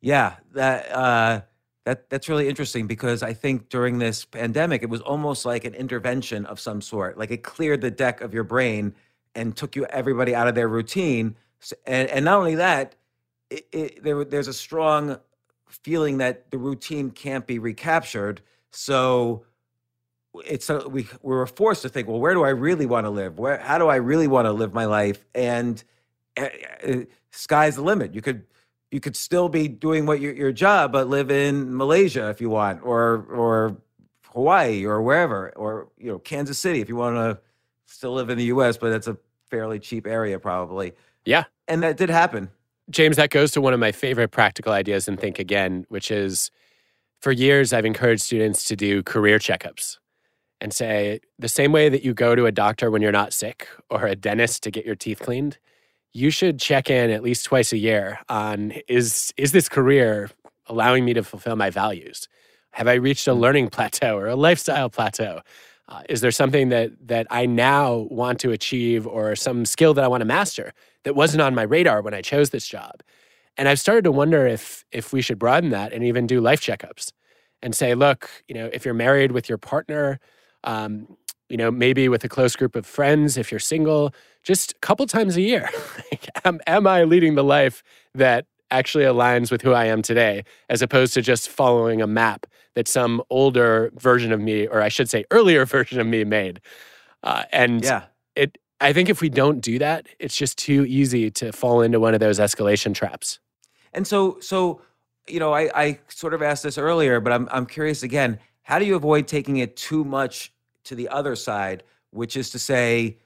Yeah, 0.00 0.36
that 0.54 0.90
uh, 0.92 1.40
that 1.84 2.08
that's 2.08 2.28
really 2.28 2.48
interesting 2.48 2.86
because 2.86 3.22
I 3.22 3.32
think 3.32 3.68
during 3.68 3.98
this 3.98 4.24
pandemic, 4.24 4.82
it 4.82 4.88
was 4.88 5.00
almost 5.00 5.44
like 5.44 5.64
an 5.64 5.74
intervention 5.74 6.46
of 6.46 6.60
some 6.60 6.80
sort. 6.80 7.18
Like 7.18 7.32
it 7.32 7.42
cleared 7.42 7.80
the 7.80 7.90
deck 7.90 8.20
of 8.20 8.32
your 8.32 8.44
brain 8.44 8.94
and 9.34 9.56
took 9.56 9.74
you 9.74 9.86
everybody 9.86 10.34
out 10.34 10.46
of 10.46 10.54
their 10.54 10.68
routine 10.68 11.34
and, 11.86 12.08
and 12.08 12.24
not 12.24 12.38
only 12.38 12.54
that, 12.56 12.94
it, 13.50 13.66
it, 13.72 14.02
there, 14.02 14.24
there's 14.24 14.48
a 14.48 14.54
strong 14.54 15.18
feeling 15.68 16.18
that 16.18 16.50
the 16.50 16.58
routine 16.58 17.10
can't 17.10 17.46
be 17.46 17.58
recaptured. 17.58 18.40
So 18.70 19.44
it's 20.46 20.70
a, 20.70 20.88
we 20.88 21.08
we 21.22 21.34
were 21.34 21.46
forced 21.46 21.82
to 21.82 21.88
think, 21.88 22.08
well, 22.08 22.20
where 22.20 22.34
do 22.34 22.44
I 22.44 22.50
really 22.50 22.86
want 22.86 23.06
to 23.06 23.10
live? 23.10 23.38
Where 23.38 23.58
how 23.58 23.78
do 23.78 23.88
I 23.88 23.96
really 23.96 24.26
want 24.26 24.46
to 24.46 24.52
live 24.52 24.74
my 24.74 24.84
life? 24.84 25.24
And 25.34 25.82
uh, 26.36 26.48
uh, 26.86 26.96
sky's 27.30 27.76
the 27.76 27.82
limit. 27.82 28.14
You 28.14 28.22
could 28.22 28.44
you 28.90 29.00
could 29.00 29.16
still 29.16 29.48
be 29.48 29.68
doing 29.68 30.06
what 30.06 30.20
your 30.20 30.34
your 30.34 30.52
job, 30.52 30.92
but 30.92 31.08
live 31.08 31.30
in 31.30 31.76
Malaysia 31.76 32.28
if 32.30 32.40
you 32.40 32.50
want, 32.50 32.82
or 32.84 33.26
or 33.30 33.76
Hawaii 34.32 34.84
or 34.84 35.02
wherever, 35.02 35.50
or 35.56 35.88
you 35.98 36.10
know, 36.10 36.18
Kansas 36.18 36.58
City 36.58 36.80
if 36.80 36.88
you 36.88 36.96
want 36.96 37.16
to 37.16 37.38
still 37.86 38.12
live 38.12 38.30
in 38.30 38.36
the 38.38 38.44
U.S., 38.44 38.76
but 38.76 38.92
it's 38.92 39.06
a 39.06 39.16
fairly 39.50 39.78
cheap 39.78 40.06
area 40.06 40.38
probably. 40.38 40.92
Yeah, 41.24 41.44
and 41.66 41.82
that 41.82 41.96
did 41.96 42.10
happen. 42.10 42.50
James, 42.90 43.16
that 43.16 43.30
goes 43.30 43.50
to 43.52 43.60
one 43.60 43.74
of 43.74 43.80
my 43.80 43.92
favorite 43.92 44.30
practical 44.30 44.72
ideas 44.72 45.08
in 45.08 45.16
Think 45.16 45.38
Again, 45.38 45.84
which 45.88 46.10
is 46.10 46.50
for 47.20 47.32
years 47.32 47.72
I've 47.72 47.84
encouraged 47.84 48.22
students 48.22 48.64
to 48.64 48.76
do 48.76 49.02
career 49.02 49.38
checkups 49.38 49.98
and 50.60 50.72
say 50.72 51.20
the 51.38 51.48
same 51.48 51.72
way 51.72 51.88
that 51.88 52.02
you 52.02 52.14
go 52.14 52.34
to 52.34 52.46
a 52.46 52.52
doctor 52.52 52.90
when 52.90 53.02
you're 53.02 53.12
not 53.12 53.32
sick 53.32 53.68
or 53.90 54.06
a 54.06 54.16
dentist 54.16 54.62
to 54.64 54.70
get 54.70 54.86
your 54.86 54.94
teeth 54.94 55.20
cleaned, 55.20 55.58
you 56.12 56.30
should 56.30 56.58
check 56.58 56.90
in 56.90 57.10
at 57.10 57.22
least 57.22 57.44
twice 57.44 57.72
a 57.72 57.78
year 57.78 58.20
on 58.28 58.72
is 58.88 59.32
is 59.36 59.52
this 59.52 59.68
career 59.68 60.30
allowing 60.66 61.04
me 61.04 61.12
to 61.14 61.22
fulfill 61.22 61.56
my 61.56 61.70
values? 61.70 62.28
Have 62.72 62.88
I 62.88 62.94
reached 62.94 63.28
a 63.28 63.32
mm. 63.32 63.38
learning 63.38 63.68
plateau 63.68 64.16
or 64.16 64.26
a 64.26 64.36
lifestyle 64.36 64.88
plateau? 64.90 65.40
Uh, 65.88 66.02
is 66.08 66.20
there 66.20 66.30
something 66.30 66.70
that 66.70 66.90
that 67.06 67.26
I 67.30 67.46
now 67.46 68.06
want 68.10 68.40
to 68.40 68.50
achieve 68.50 69.06
or 69.06 69.36
some 69.36 69.64
skill 69.64 69.94
that 69.94 70.04
I 70.04 70.08
want 70.08 70.22
to 70.22 70.26
master 70.26 70.72
that 71.04 71.14
wasn't 71.14 71.42
on 71.42 71.54
my 71.54 71.62
radar 71.62 72.02
when 72.02 72.14
I 72.14 72.22
chose 72.22 72.50
this 72.50 72.66
job? 72.66 73.02
And 73.56 73.68
I've 73.68 73.80
started 73.80 74.04
to 74.04 74.12
wonder 74.12 74.46
if 74.46 74.84
if 74.92 75.12
we 75.12 75.20
should 75.20 75.38
broaden 75.38 75.70
that 75.70 75.92
and 75.92 76.04
even 76.04 76.26
do 76.26 76.40
life 76.40 76.60
checkups 76.60 77.12
and 77.62 77.74
say, 77.74 77.94
look, 77.94 78.30
you 78.46 78.54
know, 78.54 78.70
if 78.72 78.84
you're 78.84 78.94
married 78.94 79.32
with 79.32 79.48
your 79.48 79.58
partner, 79.58 80.20
um, 80.64 81.16
you 81.48 81.56
know, 81.56 81.70
maybe 81.70 82.08
with 82.08 82.22
a 82.24 82.28
close 82.28 82.54
group 82.54 82.76
of 82.76 82.86
friends, 82.86 83.36
if 83.36 83.50
you're 83.50 83.58
single, 83.58 84.14
just 84.42 84.72
a 84.72 84.78
couple 84.80 85.06
times 85.06 85.36
a 85.36 85.40
year. 85.40 85.68
am, 86.44 86.60
am 86.66 86.86
I 86.86 87.04
leading 87.04 87.34
the 87.34 87.44
life 87.44 87.82
that 88.14 88.46
actually 88.70 89.04
aligns 89.04 89.50
with 89.50 89.62
who 89.62 89.72
I 89.72 89.86
am 89.86 90.02
today, 90.02 90.44
as 90.68 90.82
opposed 90.82 91.14
to 91.14 91.22
just 91.22 91.48
following 91.48 92.02
a 92.02 92.06
map 92.06 92.46
that 92.74 92.86
some 92.86 93.22
older 93.30 93.90
version 93.96 94.30
of 94.30 94.40
me, 94.40 94.66
or 94.66 94.82
I 94.82 94.88
should 94.88 95.08
say, 95.08 95.24
earlier 95.30 95.64
version 95.66 96.00
of 96.00 96.06
me 96.06 96.24
made? 96.24 96.60
Uh, 97.22 97.44
and 97.52 97.82
yeah. 97.82 98.04
it, 98.36 98.58
I 98.80 98.92
think 98.92 99.08
if 99.08 99.20
we 99.20 99.28
don't 99.28 99.60
do 99.60 99.78
that, 99.80 100.06
it's 100.18 100.36
just 100.36 100.56
too 100.56 100.84
easy 100.86 101.30
to 101.32 101.52
fall 101.52 101.82
into 101.82 101.98
one 101.98 102.14
of 102.14 102.20
those 102.20 102.38
escalation 102.38 102.94
traps. 102.94 103.40
And 103.92 104.06
so, 104.06 104.38
so 104.40 104.82
you 105.26 105.40
know, 105.40 105.52
I, 105.52 105.70
I 105.74 105.98
sort 106.08 106.34
of 106.34 106.42
asked 106.42 106.62
this 106.62 106.78
earlier, 106.78 107.20
but 107.20 107.32
I'm 107.32 107.48
I'm 107.50 107.66
curious 107.66 108.02
again. 108.02 108.38
How 108.62 108.78
do 108.78 108.84
you 108.84 108.96
avoid 108.96 109.26
taking 109.26 109.58
it 109.58 109.76
too 109.76 110.04
much 110.04 110.52
to 110.84 110.94
the 110.94 111.08
other 111.08 111.36
side, 111.36 111.82
which 112.10 112.36
is 112.36 112.50
to 112.50 112.58
say, 112.58 113.16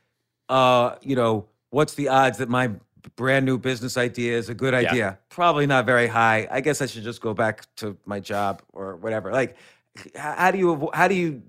uh, 0.48 0.96
you 1.02 1.16
know, 1.16 1.46
what's 1.70 1.94
the 1.94 2.08
odds 2.08 2.38
that 2.38 2.48
my 2.48 2.70
brand 3.16 3.44
new 3.44 3.58
business 3.58 3.96
idea 3.96 4.36
is 4.36 4.48
a 4.48 4.54
good 4.54 4.74
idea? 4.74 4.94
Yeah. 4.94 5.14
Probably 5.28 5.66
not 5.66 5.86
very 5.86 6.06
high. 6.06 6.46
I 6.50 6.60
guess 6.60 6.80
I 6.80 6.86
should 6.86 7.02
just 7.02 7.20
go 7.20 7.34
back 7.34 7.66
to 7.76 7.96
my 8.04 8.20
job 8.20 8.62
or 8.72 8.96
whatever. 8.96 9.32
Like, 9.32 9.56
how 10.16 10.50
do 10.50 10.58
you 10.58 10.90
how 10.94 11.08
do 11.08 11.14
you 11.14 11.42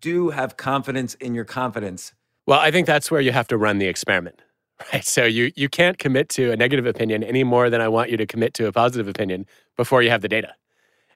do 0.00 0.30
have 0.30 0.56
confidence 0.56 1.14
in 1.14 1.34
your 1.34 1.44
confidence? 1.44 2.12
Well, 2.46 2.60
I 2.60 2.70
think 2.70 2.86
that's 2.86 3.10
where 3.10 3.20
you 3.20 3.32
have 3.32 3.48
to 3.48 3.56
run 3.56 3.78
the 3.78 3.86
experiment. 3.86 4.40
Right. 4.92 5.04
So 5.04 5.24
you 5.24 5.52
you 5.54 5.68
can't 5.68 5.98
commit 5.98 6.28
to 6.30 6.50
a 6.50 6.56
negative 6.56 6.84
opinion 6.84 7.22
any 7.22 7.44
more 7.44 7.70
than 7.70 7.80
I 7.80 7.86
want 7.86 8.10
you 8.10 8.16
to 8.16 8.26
commit 8.26 8.54
to 8.54 8.66
a 8.66 8.72
positive 8.72 9.06
opinion 9.06 9.46
before 9.76 10.02
you 10.02 10.10
have 10.10 10.20
the 10.20 10.28
data. 10.28 10.52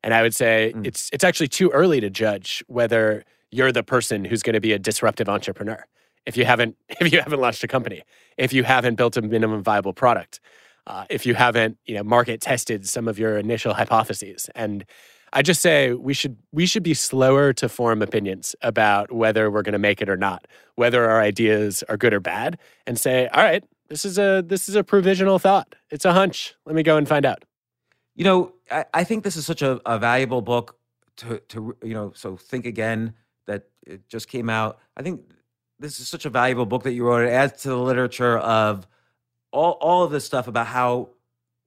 And 0.05 0.15
I 0.15 0.23
would 0.23 0.35
say 0.35 0.73
mm. 0.75 0.87
it's 0.87 1.11
it's 1.13 1.25
actually 1.25 1.49
too 1.49 1.69
early 1.71 2.01
to 2.01 2.09
judge 2.09 2.63
whether 2.69 3.25
you're 3.51 3.73
the 3.73 3.83
person 3.83 4.25
who's 4.25 4.45
going 4.45 4.55
to 4.55 4.61
be 4.61 4.73
a 4.73 4.79
disruptive 4.79 5.29
entrepreneur. 5.29 5.85
If 6.25 6.37
you 6.37 6.45
haven't 6.45 6.77
if 6.89 7.13
you 7.13 7.21
haven't 7.21 7.41
launched 7.41 7.65
a 7.65 7.69
company, 7.69 8.05
if 8.37 8.53
you 8.53 8.63
haven't 8.63 8.95
built 8.95 9.17
a 9.17 9.23
minimum 9.23 9.63
viable 9.65 9.93
product, 9.93 10.39
uh, 10.87 11.07
if 11.11 11.27
you 11.27 11.35
haven't 11.35 11.79
you 11.85 11.97
know 11.97 12.05
market 12.05 12.41
tested 12.41 12.89
some 12.89 13.09
of 13.09 13.19
your 13.19 13.39
initial 13.39 13.75
hypotheses 13.75 14.49
and 14.55 14.85
I 15.33 15.43
just 15.43 15.61
say 15.61 15.93
we 15.93 16.15
should 16.15 16.37
we 16.53 16.67
should 16.67 16.83
be 16.83 16.95
slower 16.95 17.53
to 17.55 17.69
form 17.69 18.03
opinions 18.03 18.55
about 18.63 19.13
whether 19.13 19.51
we're 19.51 19.63
going 19.63 19.73
to 19.73 19.79
make 19.79 20.01
it 20.01 20.09
or 20.09 20.17
not, 20.17 20.47
whether 20.77 21.09
our 21.09 21.21
ideas 21.21 21.83
are 21.89 21.97
good 21.97 22.15
or 22.15 22.21
bad, 22.21 22.59
and 22.87 22.99
say, 22.99 23.29
all 23.29 23.43
right, 23.43 23.65
this 23.89 24.05
is 24.05 24.19
a 24.19 24.43
this 24.47 24.69
is 24.69 24.75
a 24.75 24.85
provisional 24.85 25.39
thought. 25.39 25.75
It's 25.91 26.05
a 26.05 26.13
hunch. 26.13 26.55
Let 26.67 26.75
me 26.75 26.83
go 26.83 26.97
and 26.97 27.09
find 27.09 27.27
out. 27.27 27.45
You 28.15 28.25
know, 28.25 28.53
I, 28.71 28.85
I 28.95 29.05
think 29.05 29.25
this 29.25 29.37
is 29.37 29.47
such 29.47 29.63
a, 29.63 29.81
a 29.87 29.99
valuable 29.99 30.43
book 30.43 30.79
to 31.19 31.39
to 31.49 31.77
you 31.83 31.95
know. 31.95 32.13
So 32.15 32.37
think 32.37 32.67
again 32.67 33.15
that 33.47 33.65
it 33.87 34.09
just 34.09 34.29
came 34.29 34.49
out. 34.51 34.79
I 34.97 35.03
think 35.03 35.23
this 35.79 36.01
is 36.01 36.09
such 36.09 36.25
a 36.25 36.31
valuable 36.31 36.67
book 36.67 36.83
that 36.83 36.93
you 36.93 37.05
wrote. 37.05 37.27
It 37.27 37.31
adds 37.31 37.63
to 37.63 37.69
the 37.69 37.79
literature 37.79 38.39
of 38.39 38.87
all 39.53 39.73
all 39.81 40.05
of 40.05 40.11
this 40.11 40.25
stuff 40.25 40.49
about 40.49 40.67
how 40.67 41.11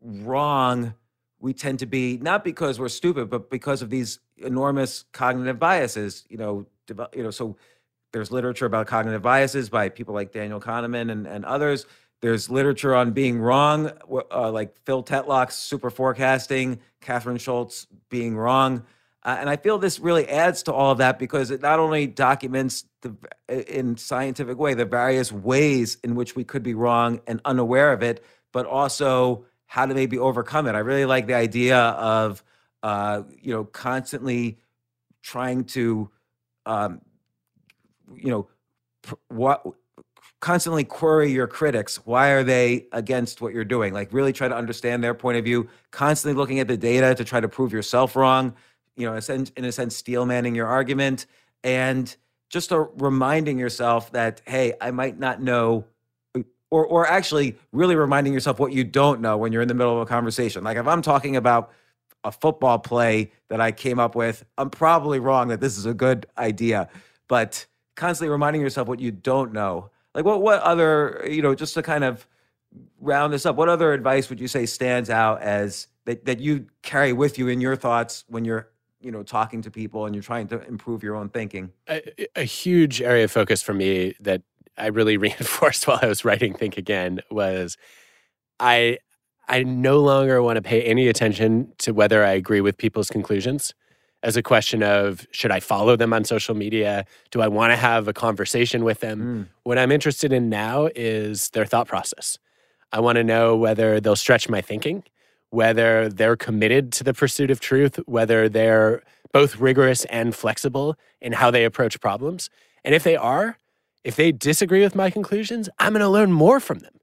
wrong 0.01 0.93
we 1.41 1.53
tend 1.53 1.79
to 1.79 1.85
be 1.85 2.17
not 2.17 2.43
because 2.43 2.79
we're 2.79 2.89
stupid, 2.89 3.29
but 3.29 3.49
because 3.49 3.81
of 3.81 3.89
these 3.89 4.19
enormous 4.37 5.05
cognitive 5.11 5.59
biases. 5.59 6.25
You 6.29 6.37
know, 6.37 6.65
you 7.13 7.23
know. 7.23 7.31
So 7.31 7.57
there's 8.13 8.31
literature 8.31 8.65
about 8.65 8.87
cognitive 8.87 9.21
biases 9.21 9.69
by 9.69 9.89
people 9.89 10.13
like 10.13 10.31
Daniel 10.31 10.59
Kahneman 10.59 11.11
and, 11.11 11.25
and 11.25 11.43
others. 11.45 11.85
There's 12.21 12.49
literature 12.49 12.93
on 12.93 13.11
being 13.11 13.39
wrong, 13.39 13.91
uh, 14.31 14.51
like 14.51 14.75
Phil 14.85 15.03
Tetlock's 15.03 15.55
super 15.55 15.89
forecasting, 15.89 16.79
Kathryn 17.01 17.39
Schulz 17.39 17.87
being 18.09 18.37
wrong. 18.37 18.83
Uh, 19.23 19.37
and 19.39 19.49
I 19.49 19.55
feel 19.55 19.77
this 19.77 19.99
really 19.99 20.27
adds 20.27 20.63
to 20.63 20.73
all 20.73 20.91
of 20.91 20.99
that 20.99 21.17
because 21.17 21.49
it 21.51 21.61
not 21.61 21.79
only 21.79 22.05
documents 22.07 22.85
the, 23.01 23.15
in 23.49 23.97
scientific 23.97 24.57
way 24.57 24.73
the 24.73 24.85
various 24.85 25.31
ways 25.31 25.97
in 26.03 26.15
which 26.15 26.35
we 26.35 26.43
could 26.43 26.63
be 26.63 26.73
wrong 26.73 27.21
and 27.25 27.41
unaware 27.45 27.91
of 27.91 28.03
it, 28.03 28.23
but 28.51 28.65
also 28.65 29.45
how 29.71 29.85
to 29.85 29.93
maybe 29.93 30.17
overcome 30.17 30.67
it. 30.67 30.75
I 30.75 30.79
really 30.79 31.05
like 31.05 31.27
the 31.27 31.33
idea 31.33 31.77
of 31.79 32.43
uh, 32.83 33.23
you 33.41 33.53
know 33.53 33.63
constantly 33.63 34.57
trying 35.23 35.63
to 35.63 36.09
um, 36.65 36.99
you 38.13 38.31
know 38.31 38.49
pr- 39.01 39.15
what 39.29 39.65
constantly 40.41 40.83
query 40.83 41.31
your 41.31 41.47
critics 41.47 42.05
why 42.05 42.31
are 42.31 42.43
they 42.43 42.87
against 42.91 43.39
what 43.39 43.53
you're 43.53 43.63
doing 43.63 43.93
like 43.93 44.11
really 44.11 44.33
try 44.33 44.47
to 44.47 44.55
understand 44.55 45.01
their 45.01 45.13
point 45.13 45.37
of 45.37 45.45
view 45.45 45.69
constantly 45.91 46.35
looking 46.37 46.59
at 46.59 46.67
the 46.67 46.75
data 46.75 47.15
to 47.15 47.23
try 47.23 47.39
to 47.39 47.47
prove 47.47 47.71
yourself 47.71 48.15
wrong 48.15 48.53
you 48.97 49.05
know 49.05 49.13
in 49.13 49.19
a 49.19 49.21
sense, 49.21 49.51
in 49.55 49.63
a 49.63 49.71
sense 49.71 50.03
your 50.07 50.67
argument 50.67 51.27
and 51.63 52.17
just 52.49 52.71
a 52.71 52.79
reminding 52.97 53.59
yourself 53.59 54.11
that 54.11 54.41
hey 54.45 54.73
i 54.81 54.89
might 54.91 55.17
not 55.19 55.41
know 55.41 55.85
or 56.71 56.85
or 56.85 57.05
actually 57.05 57.57
really 57.71 57.95
reminding 57.95 58.33
yourself 58.33 58.59
what 58.59 58.71
you 58.71 58.83
don't 58.83 59.21
know 59.21 59.37
when 59.37 59.51
you're 59.51 59.61
in 59.61 59.67
the 59.67 59.75
middle 59.75 59.95
of 59.95 60.01
a 60.01 60.05
conversation. 60.05 60.63
Like 60.63 60.77
if 60.77 60.87
I'm 60.87 61.01
talking 61.01 61.35
about 61.35 61.71
a 62.23 62.31
football 62.31 62.79
play 62.79 63.31
that 63.49 63.61
I 63.61 63.71
came 63.71 63.99
up 63.99 64.15
with, 64.15 64.43
I'm 64.57 64.69
probably 64.69 65.19
wrong 65.19 65.49
that 65.49 65.59
this 65.59 65.77
is 65.77 65.85
a 65.85 65.93
good 65.93 66.25
idea, 66.37 66.89
but 67.27 67.65
constantly 67.95 68.31
reminding 68.31 68.61
yourself 68.61 68.87
what 68.87 68.99
you 68.99 69.11
don't 69.11 69.53
know. 69.53 69.91
Like 70.15 70.25
what 70.25 70.41
what 70.41 70.61
other, 70.61 71.25
you 71.29 71.41
know, 71.41 71.53
just 71.53 71.73
to 71.75 71.83
kind 71.83 72.03
of 72.03 72.25
round 72.99 73.33
this 73.33 73.45
up, 73.45 73.55
what 73.55 73.69
other 73.69 73.93
advice 73.93 74.29
would 74.29 74.39
you 74.39 74.47
say 74.47 74.65
stands 74.65 75.09
out 75.09 75.41
as 75.41 75.87
that 76.05 76.25
that 76.25 76.39
you 76.39 76.67
carry 76.81 77.13
with 77.13 77.37
you 77.37 77.49
in 77.49 77.61
your 77.61 77.75
thoughts 77.75 78.23
when 78.27 78.45
you're 78.45 78.69
you 79.01 79.11
know 79.11 79.23
talking 79.23 79.61
to 79.63 79.71
people 79.71 80.05
and 80.05 80.15
you're 80.15 80.23
trying 80.23 80.47
to 80.47 80.61
improve 80.67 81.01
your 81.03 81.15
own 81.15 81.27
thinking 81.27 81.71
a, 81.89 82.27
a, 82.35 82.43
huge 82.43 83.01
area 83.01 83.23
of 83.23 83.31
focus 83.31 83.61
for 83.61 83.73
me 83.73 84.13
that 84.19 84.43
I 84.77 84.87
really 84.87 85.17
reinforced 85.25 85.87
while 85.87 85.99
I 86.01 86.07
was 86.07 86.25
writing 86.25 86.53
Think 86.53 86.77
Again 86.77 87.21
was 87.29 87.77
I 88.59 88.97
I 89.47 89.63
no 89.63 89.99
longer 89.99 90.41
want 90.41 90.57
to 90.57 90.61
pay 90.61 90.81
any 90.83 91.07
attention 91.07 91.73
to 91.79 91.93
whether 91.93 92.23
I 92.23 92.31
agree 92.31 92.61
with 92.61 92.77
people's 92.77 93.09
conclusions 93.09 93.73
as 94.23 94.37
a 94.37 94.43
question 94.43 94.83
of 94.83 95.27
should 95.31 95.51
I 95.51 95.59
follow 95.59 95.95
them 95.95 96.13
on 96.13 96.23
social 96.23 96.55
media? 96.55 97.05
Do 97.31 97.41
I 97.41 97.47
want 97.47 97.71
to 97.71 97.77
have 97.77 98.07
a 98.07 98.13
conversation 98.13 98.83
with 98.83 98.99
them? 98.99 99.19
Mm. 99.19 99.47
What 99.63 99.77
I'm 99.77 99.91
interested 99.91 100.31
in 100.31 100.49
now 100.49 100.89
is 100.95 101.49
their 101.49 101.65
thought 101.65 101.87
process. 101.87 102.37
I 102.91 102.99
want 102.99 103.15
to 103.17 103.23
know 103.23 103.55
whether 103.55 103.99
they'll 103.99 104.15
stretch 104.15 104.47
my 104.47 104.61
thinking, 104.61 105.03
whether 105.49 106.07
they're 106.09 106.35
committed 106.35 106.91
to 106.93 107.03
the 107.03 107.13
pursuit 107.13 107.49
of 107.49 107.59
truth, 107.59 107.99
whether 108.05 108.47
they're 108.47 109.01
both 109.33 109.57
rigorous 109.57 110.05
and 110.05 110.35
flexible 110.35 110.95
in 111.19 111.33
how 111.33 111.49
they 111.49 111.65
approach 111.65 111.99
problems. 111.99 112.49
And 112.83 112.93
if 112.93 113.03
they 113.03 113.15
are, 113.15 113.57
if 114.03 114.15
they 114.15 114.31
disagree 114.31 114.81
with 114.81 114.95
my 114.95 115.09
conclusions, 115.09 115.69
I'm 115.79 115.93
going 115.93 116.01
to 116.01 116.09
learn 116.09 116.31
more 116.31 116.59
from 116.59 116.79
them. 116.79 116.93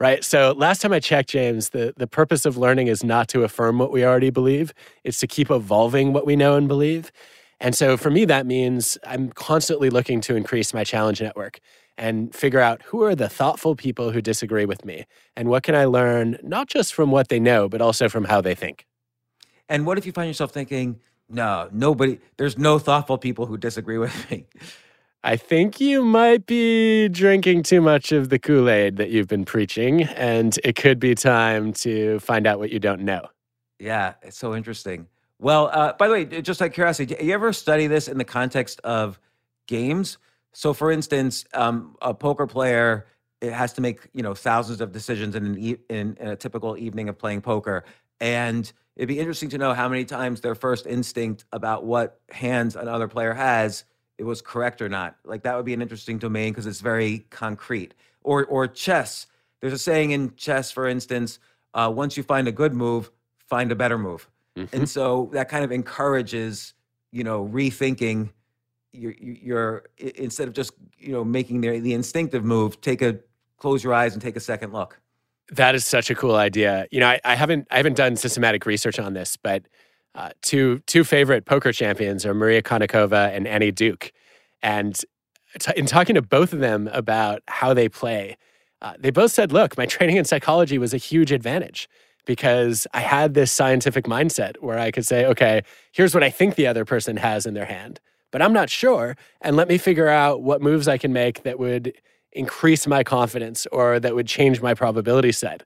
Right. 0.00 0.24
So 0.24 0.52
last 0.56 0.82
time 0.82 0.92
I 0.92 0.98
checked, 0.98 1.30
James, 1.30 1.70
the, 1.70 1.94
the 1.96 2.08
purpose 2.08 2.44
of 2.44 2.56
learning 2.56 2.88
is 2.88 3.04
not 3.04 3.28
to 3.28 3.44
affirm 3.44 3.78
what 3.78 3.92
we 3.92 4.04
already 4.04 4.30
believe, 4.30 4.74
it's 5.04 5.20
to 5.20 5.26
keep 5.26 5.50
evolving 5.50 6.12
what 6.12 6.26
we 6.26 6.34
know 6.34 6.56
and 6.56 6.66
believe. 6.66 7.12
And 7.60 7.74
so 7.74 7.96
for 7.96 8.10
me, 8.10 8.24
that 8.24 8.44
means 8.44 8.98
I'm 9.06 9.30
constantly 9.30 9.90
looking 9.90 10.20
to 10.22 10.34
increase 10.34 10.74
my 10.74 10.82
challenge 10.82 11.22
network 11.22 11.60
and 11.96 12.34
figure 12.34 12.58
out 12.60 12.82
who 12.82 13.04
are 13.04 13.14
the 13.14 13.28
thoughtful 13.28 13.76
people 13.76 14.10
who 14.10 14.20
disagree 14.20 14.66
with 14.66 14.84
me 14.84 15.06
and 15.36 15.48
what 15.48 15.62
can 15.62 15.76
I 15.76 15.84
learn, 15.84 16.38
not 16.42 16.68
just 16.68 16.92
from 16.92 17.12
what 17.12 17.28
they 17.28 17.38
know, 17.38 17.68
but 17.68 17.80
also 17.80 18.08
from 18.08 18.24
how 18.24 18.40
they 18.40 18.56
think. 18.56 18.86
And 19.68 19.86
what 19.86 19.96
if 19.96 20.04
you 20.04 20.12
find 20.12 20.28
yourself 20.28 20.50
thinking, 20.50 21.00
no, 21.28 21.68
nobody, 21.72 22.18
there's 22.36 22.58
no 22.58 22.80
thoughtful 22.80 23.16
people 23.16 23.46
who 23.46 23.56
disagree 23.56 23.98
with 23.98 24.30
me? 24.30 24.46
I 25.26 25.38
think 25.38 25.80
you 25.80 26.04
might 26.04 26.44
be 26.44 27.08
drinking 27.08 27.62
too 27.62 27.80
much 27.80 28.12
of 28.12 28.28
the 28.28 28.38
Kool 28.38 28.68
Aid 28.68 28.98
that 28.98 29.08
you've 29.08 29.26
been 29.26 29.46
preaching, 29.46 30.02
and 30.02 30.58
it 30.62 30.76
could 30.76 31.00
be 31.00 31.14
time 31.14 31.72
to 31.72 32.18
find 32.20 32.46
out 32.46 32.58
what 32.58 32.70
you 32.70 32.78
don't 32.78 33.00
know. 33.00 33.26
Yeah, 33.78 34.14
it's 34.20 34.36
so 34.36 34.54
interesting. 34.54 35.08
Well, 35.38 35.70
uh, 35.72 35.94
by 35.94 36.08
the 36.08 36.12
way, 36.12 36.24
just 36.42 36.60
out 36.60 36.68
of 36.68 36.74
curiosity, 36.74 37.14
do 37.14 37.24
you 37.24 37.32
ever 37.32 37.54
study 37.54 37.86
this 37.86 38.06
in 38.06 38.18
the 38.18 38.24
context 38.24 38.82
of 38.84 39.18
games? 39.66 40.18
So, 40.52 40.74
for 40.74 40.92
instance, 40.92 41.46
um, 41.54 41.96
a 42.02 42.12
poker 42.12 42.46
player 42.46 43.06
it 43.40 43.52
has 43.52 43.72
to 43.74 43.80
make 43.80 44.00
you 44.12 44.22
know 44.22 44.34
thousands 44.34 44.82
of 44.82 44.92
decisions 44.92 45.34
in 45.34 45.58
e- 45.58 45.78
in, 45.88 46.18
in 46.20 46.28
a 46.28 46.36
typical 46.36 46.76
evening 46.76 47.08
of 47.08 47.18
playing 47.18 47.40
poker, 47.40 47.86
and 48.20 48.70
it'd 48.94 49.08
be 49.08 49.18
interesting 49.18 49.48
to 49.50 49.58
know 49.58 49.72
how 49.72 49.88
many 49.88 50.04
times 50.04 50.42
their 50.42 50.54
first 50.54 50.86
instinct 50.86 51.46
about 51.50 51.86
what 51.86 52.20
hands 52.30 52.76
another 52.76 53.08
player 53.08 53.32
has 53.32 53.86
it 54.18 54.24
was 54.24 54.42
correct 54.42 54.80
or 54.80 54.88
not. 54.88 55.16
Like 55.24 55.42
that 55.42 55.56
would 55.56 55.64
be 55.64 55.74
an 55.74 55.82
interesting 55.82 56.18
domain 56.18 56.52
because 56.52 56.66
it's 56.66 56.80
very 56.80 57.26
concrete. 57.30 57.94
Or 58.22 58.44
or 58.46 58.66
chess. 58.66 59.26
There's 59.60 59.72
a 59.72 59.78
saying 59.78 60.12
in 60.12 60.34
chess, 60.36 60.70
for 60.70 60.86
instance, 60.86 61.38
uh, 61.74 61.92
once 61.94 62.16
you 62.16 62.22
find 62.22 62.48
a 62.48 62.52
good 62.52 62.74
move, 62.74 63.10
find 63.48 63.72
a 63.72 63.74
better 63.74 63.98
move. 63.98 64.28
Mm-hmm. 64.56 64.76
And 64.76 64.88
so 64.88 65.30
that 65.32 65.48
kind 65.48 65.64
of 65.64 65.72
encourages, 65.72 66.74
you 67.12 67.24
know, 67.24 67.46
rethinking 67.46 68.30
your, 68.92 69.12
your, 69.18 69.84
instead 69.98 70.48
of 70.48 70.54
just, 70.54 70.72
you 70.98 71.12
know, 71.12 71.24
making 71.24 71.60
the, 71.60 71.80
the 71.80 71.92
instinctive 71.94 72.44
move, 72.44 72.80
take 72.80 73.02
a, 73.02 73.18
close 73.56 73.82
your 73.82 73.92
eyes 73.92 74.12
and 74.12 74.22
take 74.22 74.36
a 74.36 74.40
second 74.40 74.72
look. 74.72 75.00
That 75.52 75.74
is 75.74 75.84
such 75.84 76.10
a 76.10 76.14
cool 76.14 76.36
idea. 76.36 76.86
You 76.90 77.00
know, 77.00 77.08
I, 77.08 77.20
I 77.24 77.34
haven't 77.34 77.66
I 77.70 77.76
haven't 77.76 77.96
done 77.96 78.16
systematic 78.16 78.64
research 78.66 78.98
on 78.98 79.14
this, 79.14 79.36
but 79.36 79.64
uh, 80.14 80.30
two 80.42 80.80
two 80.86 81.04
favorite 81.04 81.44
poker 81.44 81.72
champions 81.72 82.24
are 82.24 82.34
Maria 82.34 82.62
Konnikova 82.62 83.34
and 83.34 83.46
Annie 83.46 83.72
Duke, 83.72 84.12
and 84.62 84.98
t- 85.58 85.72
in 85.76 85.86
talking 85.86 86.14
to 86.14 86.22
both 86.22 86.52
of 86.52 86.60
them 86.60 86.88
about 86.92 87.42
how 87.48 87.74
they 87.74 87.88
play, 87.88 88.36
uh, 88.82 88.94
they 88.98 89.10
both 89.10 89.32
said, 89.32 89.52
"Look, 89.52 89.76
my 89.76 89.86
training 89.94 90.16
in 90.16 90.24
psychology 90.24 90.78
was 90.78 90.94
a 90.94 90.98
huge 90.98 91.32
advantage 91.32 91.88
because 92.26 92.86
I 92.94 93.00
had 93.00 93.34
this 93.34 93.52
scientific 93.52 94.06
mindset 94.06 94.56
where 94.60 94.78
I 94.78 94.90
could 94.90 95.04
say, 95.04 95.26
okay, 95.26 95.62
here's 95.92 96.14
what 96.14 96.22
I 96.22 96.30
think 96.30 96.54
the 96.54 96.66
other 96.66 96.84
person 96.86 97.18
has 97.18 97.44
in 97.44 97.52
their 97.52 97.66
hand, 97.66 98.00
but 98.30 98.40
I'm 98.40 98.52
not 98.52 98.70
sure, 98.70 99.16
and 99.40 99.56
let 99.56 99.68
me 99.68 99.78
figure 99.78 100.08
out 100.08 100.42
what 100.42 100.62
moves 100.62 100.88
I 100.88 100.98
can 100.98 101.12
make 101.12 101.42
that 101.42 101.58
would." 101.58 101.92
increase 102.34 102.86
my 102.86 103.04
confidence 103.04 103.64
or 103.70 104.00
that 104.00 104.14
would 104.14 104.26
change 104.26 104.60
my 104.60 104.74
probability 104.74 105.32
set. 105.32 105.62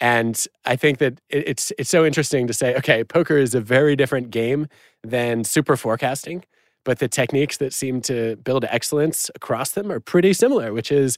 And 0.00 0.46
I 0.64 0.76
think 0.76 0.98
that 0.98 1.20
it- 1.30 1.48
it's 1.48 1.72
it's 1.78 1.90
so 1.90 2.04
interesting 2.04 2.46
to 2.46 2.52
say, 2.52 2.74
okay, 2.76 3.04
poker 3.04 3.36
is 3.38 3.54
a 3.54 3.60
very 3.60 3.96
different 3.96 4.30
game 4.30 4.68
than 5.02 5.44
super 5.44 5.76
forecasting, 5.76 6.44
but 6.84 6.98
the 6.98 7.08
techniques 7.08 7.56
that 7.58 7.72
seem 7.72 8.00
to 8.02 8.36
build 8.36 8.64
excellence 8.66 9.30
across 9.34 9.72
them 9.72 9.90
are 9.90 10.00
pretty 10.00 10.32
similar. 10.32 10.72
Which 10.72 10.92
is, 10.92 11.16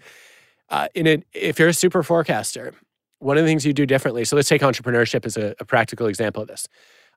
uh, 0.70 0.88
in 0.94 1.06
it, 1.06 1.24
if 1.32 1.58
you're 1.58 1.68
a 1.68 1.74
super 1.74 2.02
forecaster, 2.02 2.72
one 3.20 3.36
of 3.36 3.44
the 3.44 3.48
things 3.50 3.66
you 3.66 3.72
do 3.72 3.86
differently. 3.86 4.24
So 4.24 4.36
let's 4.36 4.48
take 4.48 4.62
entrepreneurship 4.62 5.26
as 5.26 5.36
a, 5.36 5.54
a 5.60 5.64
practical 5.64 6.06
example 6.06 6.42
of 6.42 6.48
this. 6.48 6.68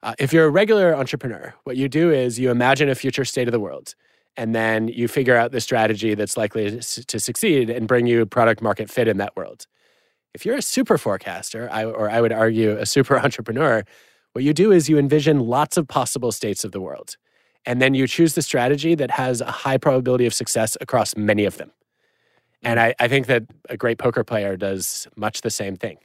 Uh, 0.04 0.16
if 0.18 0.34
you're 0.34 0.46
a 0.46 0.50
regular 0.50 0.96
entrepreneur, 0.96 1.54
what 1.64 1.78
you 1.78 1.88
do 1.88 2.12
is 2.12 2.40
you 2.40 2.50
imagine 2.50 2.90
a 2.90 2.96
future 2.96 3.24
state 3.26 3.48
of 3.48 3.52
the 3.52 3.60
world 3.60 3.94
and 4.36 4.56
then 4.56 4.88
you 4.88 5.08
figure 5.08 5.36
out 5.38 5.52
the 5.52 5.62
strategy 5.62 6.16
that's 6.16 6.38
likely 6.38 6.80
to, 6.80 7.06
to 7.06 7.20
succeed 7.20 7.70
and 7.70 7.88
bring 7.88 8.08
you 8.08 8.26
product 8.26 8.62
market 8.62 8.90
fit 8.90 9.08
in 9.08 9.18
that 9.18 9.36
world. 9.36 9.68
If 10.34 10.45
you're 10.45 10.58
a 10.58 10.62
super 10.62 10.98
forecaster, 10.98 11.70
I, 11.72 11.86
or 11.86 12.10
I 12.10 12.22
would 12.22 12.32
argue 12.32 12.78
a 12.78 12.86
super 12.86 13.20
entrepreneur, 13.26 13.84
what 14.34 14.44
you 14.44 14.53
do 14.53 14.72
is 14.72 14.90
you 14.90 14.98
envision 14.98 15.40
lots 15.40 15.78
of 15.78 15.88
possible 15.88 16.32
states 16.32 16.64
of 16.64 16.72
the 16.72 16.82
world. 16.82 17.18
And 17.66 17.82
then 17.82 17.94
you 17.94 18.08
choose 18.08 18.34
the 18.34 18.41
strategy 18.41 18.95
that 18.95 19.12
has 19.12 19.41
a 19.41 19.52
high 19.52 19.78
probability 19.78 20.26
of 20.26 20.34
success 20.34 20.78
across 20.82 21.16
many 21.16 21.45
of 21.45 21.58
them. 21.58 21.72
And 22.64 22.80
I, 22.80 22.95
I 22.99 23.08
think 23.08 23.28
that 23.28 23.44
a 23.70 23.78
great 23.78 23.98
poker 23.98 24.24
player 24.24 24.56
does 24.56 25.08
much 25.16 25.41
the 25.41 25.49
same 25.49 25.76
thing. 25.76 25.98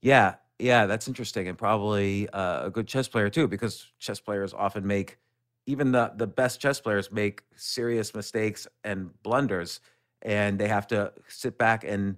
Yeah, 0.00 0.34
yeah, 0.58 0.86
that's 0.86 1.08
interesting, 1.08 1.48
and 1.48 1.56
probably 1.56 2.28
uh, 2.30 2.66
a 2.66 2.70
good 2.70 2.86
chess 2.86 3.08
player 3.08 3.30
too, 3.30 3.48
because 3.48 3.86
chess 3.98 4.20
players 4.20 4.52
often 4.52 4.86
make 4.86 5.18
even 5.66 5.92
the 5.92 6.12
the 6.16 6.26
best 6.26 6.60
chess 6.60 6.80
players 6.80 7.12
make 7.12 7.42
serious 7.56 8.14
mistakes 8.14 8.66
and 8.84 9.10
blunders, 9.22 9.80
and 10.22 10.58
they 10.58 10.68
have 10.68 10.86
to 10.88 11.12
sit 11.28 11.58
back 11.58 11.84
and 11.84 12.16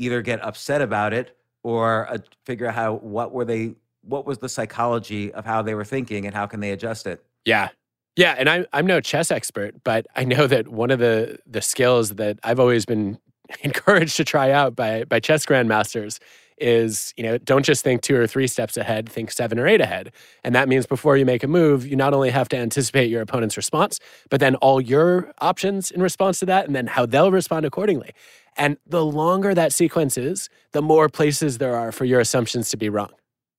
either 0.00 0.22
get 0.22 0.42
upset 0.44 0.80
about 0.80 1.12
it 1.12 1.36
or 1.62 2.10
uh, 2.10 2.18
figure 2.46 2.66
out 2.66 2.74
how 2.74 2.94
what 2.94 3.32
were 3.32 3.44
they 3.44 3.74
what 4.02 4.26
was 4.26 4.38
the 4.38 4.48
psychology 4.48 5.32
of 5.32 5.44
how 5.44 5.62
they 5.62 5.74
were 5.74 5.84
thinking 5.84 6.24
and 6.24 6.34
how 6.34 6.46
can 6.46 6.60
they 6.60 6.70
adjust 6.70 7.06
it. 7.06 7.22
Yeah. 7.44 7.68
Yeah. 8.16 8.34
And 8.38 8.48
I'm 8.48 8.66
I'm 8.72 8.86
no 8.86 9.00
chess 9.00 9.30
expert, 9.30 9.74
but 9.84 10.06
I 10.16 10.24
know 10.24 10.46
that 10.46 10.68
one 10.68 10.90
of 10.90 10.98
the 10.98 11.38
the 11.46 11.60
skills 11.60 12.10
that 12.16 12.38
I've 12.42 12.58
always 12.58 12.86
been 12.86 13.18
encouraged 13.60 14.16
to 14.16 14.24
try 14.24 14.50
out 14.50 14.74
by 14.74 15.04
by 15.04 15.20
chess 15.20 15.46
grandmasters 15.46 16.18
is, 16.60 17.14
you 17.16 17.24
know, 17.24 17.38
don't 17.38 17.64
just 17.64 17.82
think 17.82 18.02
two 18.02 18.14
or 18.14 18.26
three 18.26 18.46
steps 18.46 18.76
ahead, 18.76 19.08
think 19.08 19.30
seven 19.30 19.58
or 19.58 19.66
eight 19.66 19.80
ahead. 19.80 20.12
And 20.44 20.54
that 20.54 20.68
means 20.68 20.86
before 20.86 21.16
you 21.16 21.24
make 21.24 21.42
a 21.42 21.48
move, 21.48 21.86
you 21.86 21.96
not 21.96 22.12
only 22.12 22.30
have 22.30 22.48
to 22.50 22.56
anticipate 22.56 23.08
your 23.10 23.22
opponent's 23.22 23.56
response, 23.56 23.98
but 24.28 24.40
then 24.40 24.56
all 24.56 24.80
your 24.80 25.32
options 25.38 25.90
in 25.90 26.02
response 26.02 26.38
to 26.40 26.46
that 26.46 26.66
and 26.66 26.76
then 26.76 26.86
how 26.86 27.06
they'll 27.06 27.32
respond 27.32 27.64
accordingly. 27.64 28.10
And 28.56 28.76
the 28.86 29.04
longer 29.04 29.54
that 29.54 29.72
sequence 29.72 30.18
is, 30.18 30.48
the 30.72 30.82
more 30.82 31.08
places 31.08 31.58
there 31.58 31.76
are 31.76 31.92
for 31.92 32.04
your 32.04 32.20
assumptions 32.20 32.68
to 32.70 32.76
be 32.76 32.88
wrong. 32.88 33.10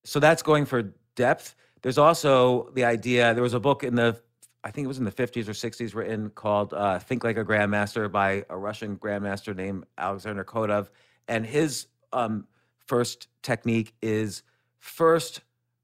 So 0.04 0.20
that's 0.20 0.42
going 0.42 0.66
for 0.66 0.94
depth. 1.16 1.56
There's 1.82 1.98
also 1.98 2.70
the 2.74 2.84
idea. 2.84 3.34
There 3.34 3.44
was 3.44 3.54
a 3.54 3.60
book 3.60 3.84
in 3.84 3.96
the, 3.96 4.20
I 4.64 4.72
think 4.72 4.86
it 4.86 4.88
was 4.88 5.00
in 5.00 5.06
the 5.06 5.12
50s 5.12 5.48
or 5.48 5.54
60s, 5.54 5.96
written 5.96 6.30
called 6.30 6.74
uh, 6.74 7.00
"Think 7.00 7.24
Like 7.24 7.38
a 7.38 7.46
Grandmaster" 7.46 8.12
by 8.12 8.46
a 8.50 8.58
Russian 8.58 8.98
grandmaster 8.98 9.56
named 9.56 9.86
Alexander 9.98 10.44
Kotov, 10.44 10.90
and 11.28 11.46
his 11.46 11.88
um, 12.14 12.48
first 12.86 13.28
technique 13.42 13.94
is 14.02 14.44
first 14.80 15.42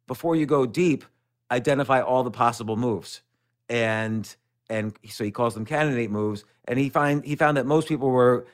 before 0.08 0.36
you 0.36 0.46
go 0.46 0.66
deep, 0.66 1.06
identify 1.52 2.02
all 2.02 2.24
the 2.24 2.32
possible 2.32 2.78
moves, 2.78 3.22
and 3.70 4.36
and 4.70 4.98
so 5.10 5.24
he 5.24 5.32
calls 5.32 5.54
them 5.54 5.66
candidate 5.66 6.12
moves. 6.12 6.44
And 6.68 6.78
he 6.78 6.90
find 6.90 7.24
he 7.24 7.36
found 7.36 7.58
that 7.58 7.66
most 7.66 7.88
people 7.88 8.10
were 8.10 8.46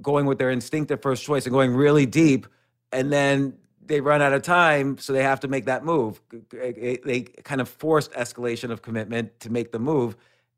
going 0.00 0.26
with 0.26 0.38
their 0.38 0.50
instinctive 0.50 1.02
first 1.02 1.24
choice 1.24 1.44
and 1.46 1.52
going 1.52 1.74
really 1.74 2.06
deep, 2.06 2.46
and 2.92 3.12
then 3.12 3.54
they 3.84 4.00
run 4.00 4.22
out 4.22 4.32
of 4.32 4.42
time, 4.42 4.96
so 4.98 5.12
they 5.12 5.22
have 5.22 5.40
to 5.40 5.48
make 5.48 5.66
that 5.66 5.84
move. 5.84 6.20
They 6.50 7.26
kind 7.42 7.60
of 7.60 7.68
forced 7.68 8.12
escalation 8.12 8.70
of 8.70 8.80
commitment 8.82 9.38
to 9.40 9.50
make 9.50 9.72
the 9.72 9.78
move, 9.78 10.16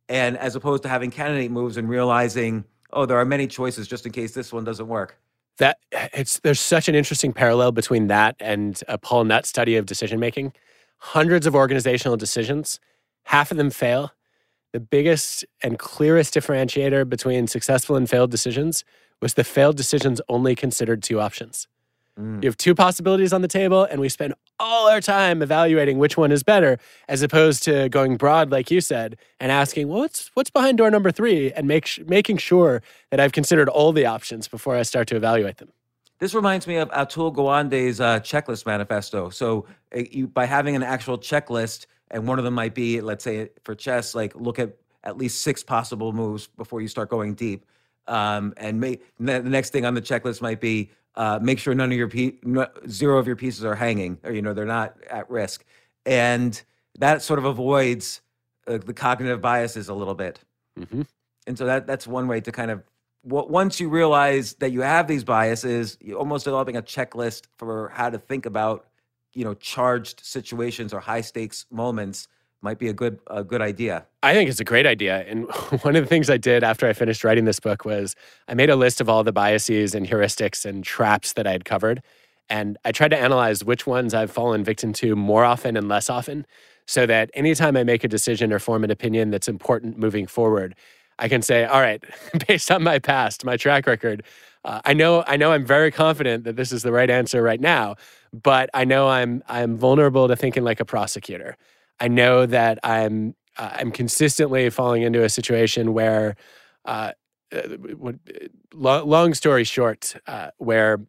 and 0.08 0.36
as 0.38 0.54
opposed 0.54 0.82
to 0.84 0.88
having 0.88 1.10
candidate 1.10 1.50
moves 1.50 1.76
and 1.76 1.88
realizing, 1.88 2.64
oh, 2.92 3.06
there 3.06 3.18
are 3.18 3.24
many 3.24 3.46
choices 3.46 3.88
just 3.88 4.06
in 4.06 4.12
case 4.12 4.32
this 4.32 4.52
one 4.52 4.64
doesn't 4.64 4.86
work. 4.88 5.18
That 5.58 5.78
it's 5.92 6.40
there's 6.40 6.60
such 6.60 6.88
an 6.88 6.94
interesting 6.94 7.32
parallel 7.32 7.72
between 7.72 8.08
that 8.08 8.36
and 8.40 8.80
a 8.88 8.98
Paul 8.98 9.24
Nutt 9.24 9.46
study 9.46 9.76
of 9.76 9.86
decision 9.86 10.20
making. 10.20 10.52
Hundreds 10.98 11.46
of 11.46 11.54
organizational 11.54 12.16
decisions, 12.16 12.80
half 13.24 13.50
of 13.50 13.56
them 13.56 13.70
fail. 13.70 14.12
The 14.72 14.80
biggest 14.80 15.44
and 15.62 15.78
clearest 15.78 16.34
differentiator 16.34 17.08
between 17.08 17.46
successful 17.46 17.94
and 17.94 18.10
failed 18.10 18.32
decisions 18.32 18.84
was 19.20 19.34
the 19.34 19.44
failed 19.44 19.76
decisions 19.76 20.20
only 20.28 20.54
considered 20.54 21.02
two 21.02 21.20
options. 21.20 21.66
Mm. 22.18 22.42
You 22.42 22.48
have 22.48 22.56
two 22.56 22.74
possibilities 22.74 23.32
on 23.32 23.42
the 23.42 23.48
table, 23.48 23.84
and 23.84 24.00
we 24.00 24.08
spend 24.08 24.34
all 24.60 24.88
our 24.88 25.00
time 25.00 25.42
evaluating 25.42 25.98
which 25.98 26.16
one 26.16 26.30
is 26.30 26.42
better, 26.42 26.78
as 27.08 27.22
opposed 27.22 27.64
to 27.64 27.88
going 27.88 28.16
broad, 28.16 28.50
like 28.50 28.70
you 28.70 28.80
said, 28.80 29.16
and 29.40 29.50
asking, 29.50 29.88
well, 29.88 30.00
what's 30.00 30.30
what's 30.34 30.50
behind 30.50 30.78
door 30.78 30.90
number 30.90 31.10
three, 31.10 31.52
and 31.52 31.66
make 31.66 31.86
sh- 31.86 32.00
making 32.06 32.36
sure 32.36 32.82
that 33.10 33.18
I've 33.18 33.32
considered 33.32 33.68
all 33.68 33.92
the 33.92 34.06
options 34.06 34.46
before 34.46 34.76
I 34.76 34.82
start 34.82 35.08
to 35.08 35.16
evaluate 35.16 35.56
them. 35.56 35.72
This 36.20 36.34
reminds 36.34 36.68
me 36.68 36.76
of 36.76 36.88
Atul 36.90 37.34
Gawande's 37.34 38.00
uh, 38.00 38.20
checklist 38.20 38.64
manifesto. 38.64 39.30
So, 39.30 39.66
uh, 39.94 40.02
you, 40.10 40.28
by 40.28 40.46
having 40.46 40.76
an 40.76 40.84
actual 40.84 41.18
checklist, 41.18 41.86
and 42.12 42.28
one 42.28 42.38
of 42.38 42.44
them 42.44 42.54
might 42.54 42.74
be, 42.74 43.00
let's 43.00 43.24
say 43.24 43.48
for 43.64 43.74
chess, 43.74 44.14
like 44.14 44.36
look 44.36 44.60
at 44.60 44.76
at 45.02 45.18
least 45.18 45.42
six 45.42 45.64
possible 45.64 46.12
moves 46.12 46.46
before 46.46 46.80
you 46.80 46.88
start 46.88 47.08
going 47.10 47.34
deep. 47.34 47.66
Um, 48.06 48.54
and 48.56 48.80
may, 48.80 48.98
the 49.18 49.40
next 49.42 49.70
thing 49.70 49.84
on 49.84 49.94
the 49.94 50.02
checklist 50.02 50.42
might 50.42 50.60
be 50.60 50.90
uh, 51.16 51.38
make 51.40 51.58
sure 51.58 51.74
none 51.74 51.92
of 51.92 51.96
your 51.98 52.08
pe- 52.08 52.34
no, 52.42 52.66
zero 52.88 53.18
of 53.18 53.26
your 53.26 53.36
pieces 53.36 53.64
are 53.64 53.74
hanging, 53.76 54.18
or 54.24 54.32
you 54.32 54.42
know 54.42 54.52
they're 54.52 54.66
not 54.66 54.96
at 55.10 55.30
risk, 55.30 55.64
and 56.04 56.62
that 56.98 57.22
sort 57.22 57.38
of 57.38 57.44
avoids 57.44 58.20
uh, 58.66 58.78
the 58.78 58.92
cognitive 58.92 59.40
biases 59.40 59.88
a 59.88 59.94
little 59.94 60.14
bit 60.14 60.40
Mm-hmm. 60.78 61.02
and 61.46 61.56
so 61.56 61.66
that 61.66 61.86
that's 61.86 62.04
one 62.04 62.26
way 62.26 62.40
to 62.40 62.50
kind 62.50 62.70
of 62.72 62.82
once 63.22 63.78
you 63.78 63.88
realize 63.88 64.54
that 64.54 64.72
you 64.72 64.80
have 64.80 65.06
these 65.06 65.22
biases 65.22 65.96
you're 66.00 66.18
almost 66.18 66.44
developing 66.44 66.76
a 66.76 66.82
checklist 66.82 67.44
for 67.58 67.90
how 67.94 68.10
to 68.10 68.18
think 68.18 68.44
about 68.44 68.86
you 69.34 69.44
know 69.44 69.54
charged 69.54 70.18
situations 70.24 70.92
or 70.92 70.98
high 70.98 71.20
stakes 71.20 71.64
moments 71.70 72.26
might 72.64 72.78
be 72.78 72.88
a 72.88 72.92
good 72.92 73.20
a 73.28 73.44
good 73.44 73.62
idea 73.62 74.06
I 74.24 74.32
think 74.32 74.48
it's 74.48 74.58
a 74.58 74.64
great 74.64 74.86
idea. 74.86 75.22
And 75.28 75.50
one 75.82 75.96
of 75.96 76.02
the 76.02 76.08
things 76.08 76.30
I 76.30 76.38
did 76.38 76.64
after 76.64 76.88
I 76.88 76.94
finished 76.94 77.24
writing 77.24 77.44
this 77.44 77.60
book 77.60 77.84
was 77.84 78.16
I 78.48 78.54
made 78.54 78.70
a 78.70 78.76
list 78.76 79.02
of 79.02 79.08
all 79.08 79.22
the 79.22 79.32
biases 79.32 79.94
and 79.94 80.06
heuristics 80.06 80.64
and 80.64 80.82
traps 80.82 81.34
that 81.34 81.46
I 81.46 81.52
had 81.52 81.66
covered. 81.66 82.02
And 82.48 82.78
I 82.86 82.92
tried 82.92 83.08
to 83.08 83.18
analyze 83.18 83.64
which 83.64 83.86
ones 83.86 84.14
I've 84.14 84.30
fallen 84.30 84.64
victim 84.64 84.94
to 84.94 85.14
more 85.14 85.44
often 85.44 85.76
and 85.76 85.88
less 85.88 86.08
often 86.08 86.46
so 86.86 87.04
that 87.04 87.30
anytime 87.34 87.76
I 87.76 87.84
make 87.84 88.02
a 88.02 88.08
decision 88.08 88.50
or 88.50 88.58
form 88.58 88.82
an 88.82 88.90
opinion 88.90 89.30
that's 89.30 89.48
important 89.48 89.98
moving 89.98 90.26
forward, 90.26 90.74
I 91.18 91.28
can 91.28 91.42
say, 91.42 91.66
all 91.66 91.80
right, 91.82 92.02
based 92.48 92.70
on 92.70 92.82
my 92.82 92.98
past, 92.98 93.44
my 93.44 93.58
track 93.58 93.86
record, 93.86 94.22
uh, 94.64 94.80
I 94.86 94.94
know 94.94 95.22
I 95.26 95.36
know 95.36 95.52
I'm 95.52 95.66
very 95.66 95.90
confident 95.90 96.44
that 96.44 96.56
this 96.56 96.72
is 96.72 96.82
the 96.82 96.92
right 96.92 97.10
answer 97.10 97.42
right 97.42 97.60
now, 97.60 97.96
but 98.32 98.70
I 98.72 98.86
know 98.86 99.08
I'm 99.10 99.42
I'm 99.48 99.76
vulnerable 99.76 100.28
to 100.28 100.36
thinking 100.36 100.64
like 100.64 100.80
a 100.80 100.86
prosecutor. 100.86 101.58
I 102.00 102.08
know 102.08 102.46
that 102.46 102.78
I'm 102.82 103.34
uh, 103.56 103.70
I'm 103.74 103.92
consistently 103.92 104.68
falling 104.70 105.02
into 105.02 105.22
a 105.22 105.28
situation 105.28 105.92
where, 105.92 106.36
uh, 106.84 107.12
uh 107.54 108.12
long, 108.74 109.34
story 109.34 109.64
short, 109.64 110.16
uh, 110.26 110.50
where 110.58 111.00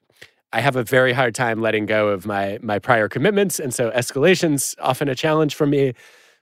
I 0.53 0.61
have 0.61 0.75
a 0.75 0.83
very 0.83 1.11
hard 1.11 1.33
time 1.33 1.61
letting 1.61 1.85
go 1.85 2.09
of 2.09 2.25
my 2.25 2.59
my 2.61 2.79
prior 2.79 3.09
commitments, 3.09 3.59
and 3.59 3.73
so 3.73 3.91
escalation's 3.91 4.75
often 4.79 5.09
a 5.09 5.15
challenge 5.15 5.55
for 5.55 5.65
me. 5.65 5.93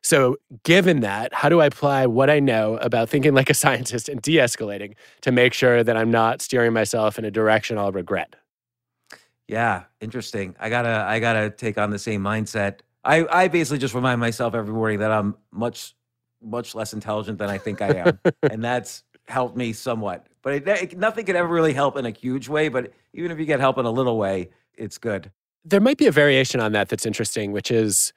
So, 0.05 0.35
given 0.63 0.99
that, 0.99 1.33
how 1.33 1.47
do 1.47 1.61
I 1.61 1.65
apply 1.67 2.07
what 2.07 2.29
I 2.29 2.41
know 2.41 2.75
about 2.77 3.07
thinking 3.07 3.33
like 3.33 3.49
a 3.49 3.53
scientist 3.63 4.09
and 4.09 4.21
de-escalating 4.21 4.95
to 5.21 5.31
make 5.31 5.53
sure 5.53 5.81
that 5.81 5.95
I'm 5.95 6.11
not 6.11 6.41
steering 6.41 6.73
myself 6.73 7.17
in 7.17 7.23
a 7.23 7.31
direction 7.31 7.77
I'll 7.77 7.93
regret? 7.93 8.35
Yeah, 9.47 9.83
interesting. 10.01 10.55
I 10.59 10.69
gotta 10.69 11.05
I 11.07 11.19
gotta 11.19 11.49
take 11.49 11.77
on 11.77 11.89
the 11.89 11.99
same 11.99 12.21
mindset. 12.21 12.79
I 13.03 13.25
I 13.29 13.47
basically 13.47 13.79
just 13.79 13.93
remind 13.93 14.19
myself 14.19 14.55
every 14.55 14.73
morning 14.73 14.99
that 14.99 15.11
I'm 15.11 15.35
much 15.51 15.95
much 16.41 16.75
less 16.75 16.93
intelligent 16.93 17.37
than 17.37 17.49
I 17.49 17.57
think 17.57 17.81
I 17.81 17.89
am, 17.95 18.19
and 18.43 18.63
that's 18.63 19.03
helped 19.27 19.55
me 19.55 19.73
somewhat. 19.73 20.27
But 20.41 20.53
it, 20.53 20.67
it, 20.67 20.97
nothing 20.97 21.25
can 21.25 21.35
ever 21.35 21.47
really 21.47 21.73
help 21.73 21.97
in 21.97 22.05
a 22.05 22.11
huge 22.11 22.49
way. 22.49 22.67
But 22.67 22.91
even 23.13 23.31
if 23.31 23.39
you 23.39 23.45
get 23.45 23.59
help 23.59 23.77
in 23.77 23.85
a 23.85 23.91
little 23.91 24.17
way, 24.17 24.49
it's 24.75 24.97
good. 24.97 25.31
There 25.63 25.79
might 25.79 25.97
be 25.97 26.07
a 26.07 26.11
variation 26.11 26.59
on 26.59 26.73
that 26.73 26.89
that's 26.89 27.05
interesting, 27.05 27.51
which 27.51 27.71
is. 27.71 28.13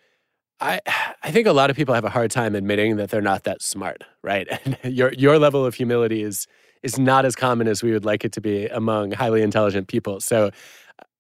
I 0.59 0.81
I 1.23 1.31
think 1.33 1.47
a 1.47 1.53
lot 1.53 1.69
of 1.69 1.77
people 1.77 1.95
have 1.95 2.07
a 2.07 2.11
hard 2.11 2.31
time 2.31 2.55
admitting 2.55 2.97
that 2.97 3.11
they're 3.11 3.21
not 3.21 3.45
that 3.45 3.61
smart, 3.61 4.05
right? 4.23 4.49
And 4.83 4.97
your 4.97 5.13
your 5.13 5.39
level 5.39 5.67
of 5.67 5.75
humility 5.75 6.23
is 6.23 6.47
is 6.83 6.99
not 6.99 7.25
as 7.25 7.35
common 7.35 7.69
as 7.69 7.83
we 7.83 7.93
would 7.93 8.05
like 8.05 8.25
it 8.25 8.33
to 8.33 8.41
be 8.41 8.67
among 8.67 9.11
highly 9.11 9.43
intelligent 9.43 9.89
people. 9.89 10.21
So 10.21 10.51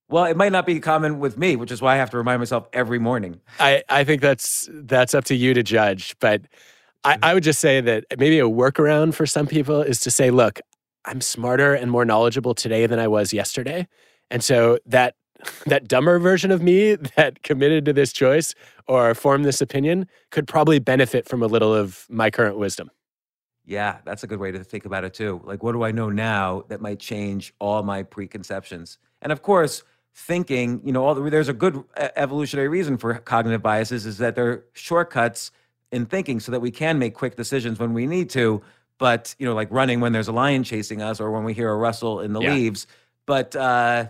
well, 0.08 0.24
it 0.24 0.36
might 0.36 0.52
not 0.52 0.66
be 0.66 0.78
common 0.80 1.18
with 1.18 1.36
me, 1.36 1.56
which 1.56 1.70
is 1.70 1.82
why 1.82 1.94
I 1.94 1.96
have 1.96 2.10
to 2.10 2.16
remind 2.16 2.40
myself 2.40 2.68
every 2.72 2.98
morning. 2.98 3.40
I, 3.58 3.82
I 3.88 4.04
think 4.04 4.22
that's 4.22 4.68
that's 4.72 5.14
up 5.14 5.24
to 5.24 5.34
you 5.34 5.54
to 5.54 5.62
judge. 5.62 6.16
But 6.20 6.42
I. 7.04 7.18
I 7.22 7.34
would 7.34 7.42
just 7.42 7.60
say 7.60 7.80
that 7.80 8.04
maybe 8.18 8.38
a 8.38 8.44
workaround 8.44 9.14
for 9.14 9.26
some 9.26 9.46
people 9.46 9.80
is 9.82 10.00
to 10.00 10.10
say, 10.10 10.30
look, 10.30 10.60
I'm 11.04 11.20
smarter 11.20 11.74
and 11.74 11.90
more 11.90 12.04
knowledgeable 12.04 12.54
today 12.54 12.86
than 12.86 12.98
I 12.98 13.08
was 13.08 13.32
yesterday. 13.32 13.86
And 14.30 14.42
so 14.42 14.78
that 14.86 15.14
that 15.66 15.86
dumber 15.86 16.18
version 16.18 16.50
of 16.50 16.62
me 16.62 16.94
that 17.16 17.42
committed 17.42 17.84
to 17.86 17.92
this 17.92 18.12
choice 18.12 18.54
or 18.88 19.14
formed 19.14 19.44
this 19.44 19.60
opinion 19.60 20.08
could 20.30 20.46
probably 20.46 20.78
benefit 20.78 21.28
from 21.28 21.42
a 21.42 21.46
little 21.46 21.74
of 21.74 22.06
my 22.08 22.30
current 22.30 22.58
wisdom. 22.58 22.90
Yeah, 23.64 23.98
that's 24.04 24.22
a 24.22 24.26
good 24.28 24.38
way 24.38 24.52
to 24.52 24.62
think 24.62 24.86
about 24.86 25.04
it 25.04 25.12
too. 25.12 25.40
Like, 25.44 25.62
what 25.62 25.72
do 25.72 25.82
I 25.82 25.90
know 25.90 26.08
now 26.08 26.62
that 26.68 26.80
might 26.80 27.00
change 27.00 27.52
all 27.58 27.82
my 27.82 28.04
preconceptions? 28.04 28.98
And 29.22 29.32
of 29.32 29.42
course, 29.42 29.82
thinking, 30.16 30.80
you 30.82 30.92
know, 30.92 31.04
all 31.04 31.14
the, 31.14 31.28
there's 31.28 31.50
a 31.50 31.52
good 31.52 31.84
evolutionary 32.16 32.68
reason 32.68 32.96
for 32.96 33.14
cognitive 33.14 33.62
biases 33.62 34.06
is 34.06 34.16
that 34.16 34.34
they're 34.34 34.64
shortcuts 34.72 35.50
in 35.92 36.06
thinking 36.06 36.40
so 36.40 36.50
that 36.52 36.60
we 36.60 36.70
can 36.70 36.98
make 36.98 37.12
quick 37.12 37.36
decisions 37.36 37.78
when 37.78 37.92
we 37.92 38.06
need 38.06 38.30
to. 38.30 38.62
But, 38.98 39.36
you 39.38 39.46
know, 39.46 39.54
like 39.54 39.68
running 39.70 40.00
when 40.00 40.12
there's 40.12 40.28
a 40.28 40.32
lion 40.32 40.64
chasing 40.64 41.02
us 41.02 41.20
or 41.20 41.30
when 41.30 41.44
we 41.44 41.52
hear 41.52 41.70
a 41.70 41.76
rustle 41.76 42.20
in 42.20 42.32
the 42.32 42.40
yeah. 42.40 42.54
leaves. 42.54 42.86
But, 43.26 43.54
uh, 43.54 44.06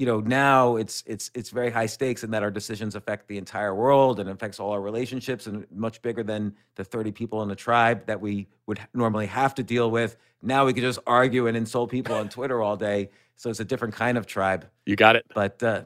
you 0.00 0.06
know 0.06 0.20
now 0.20 0.76
it's 0.76 1.04
it's 1.06 1.30
it's 1.34 1.50
very 1.50 1.70
high 1.70 1.84
stakes 1.84 2.24
in 2.24 2.30
that 2.30 2.42
our 2.42 2.50
decisions 2.50 2.94
affect 2.94 3.28
the 3.28 3.36
entire 3.36 3.74
world 3.74 4.18
and 4.18 4.30
affects 4.30 4.58
all 4.58 4.72
our 4.72 4.80
relationships 4.80 5.46
and 5.46 5.66
much 5.70 6.00
bigger 6.00 6.22
than 6.22 6.54
the 6.76 6.84
30 6.84 7.12
people 7.12 7.42
in 7.42 7.50
the 7.50 7.54
tribe 7.54 8.06
that 8.06 8.18
we 8.18 8.48
would 8.64 8.80
normally 8.94 9.26
have 9.26 9.54
to 9.56 9.62
deal 9.62 9.90
with. 9.90 10.16
Now 10.40 10.64
we 10.64 10.72
could 10.72 10.84
just 10.84 11.00
argue 11.06 11.48
and 11.48 11.54
insult 11.54 11.90
people 11.90 12.14
on 12.14 12.30
twitter 12.30 12.62
all 12.62 12.78
day. 12.78 13.10
So 13.36 13.50
it's 13.50 13.60
a 13.60 13.64
different 13.64 13.94
kind 13.94 14.16
of 14.16 14.26
tribe. 14.26 14.66
You 14.86 14.96
got 14.96 15.16
it. 15.16 15.26
But 15.34 15.62
uh 15.62 15.82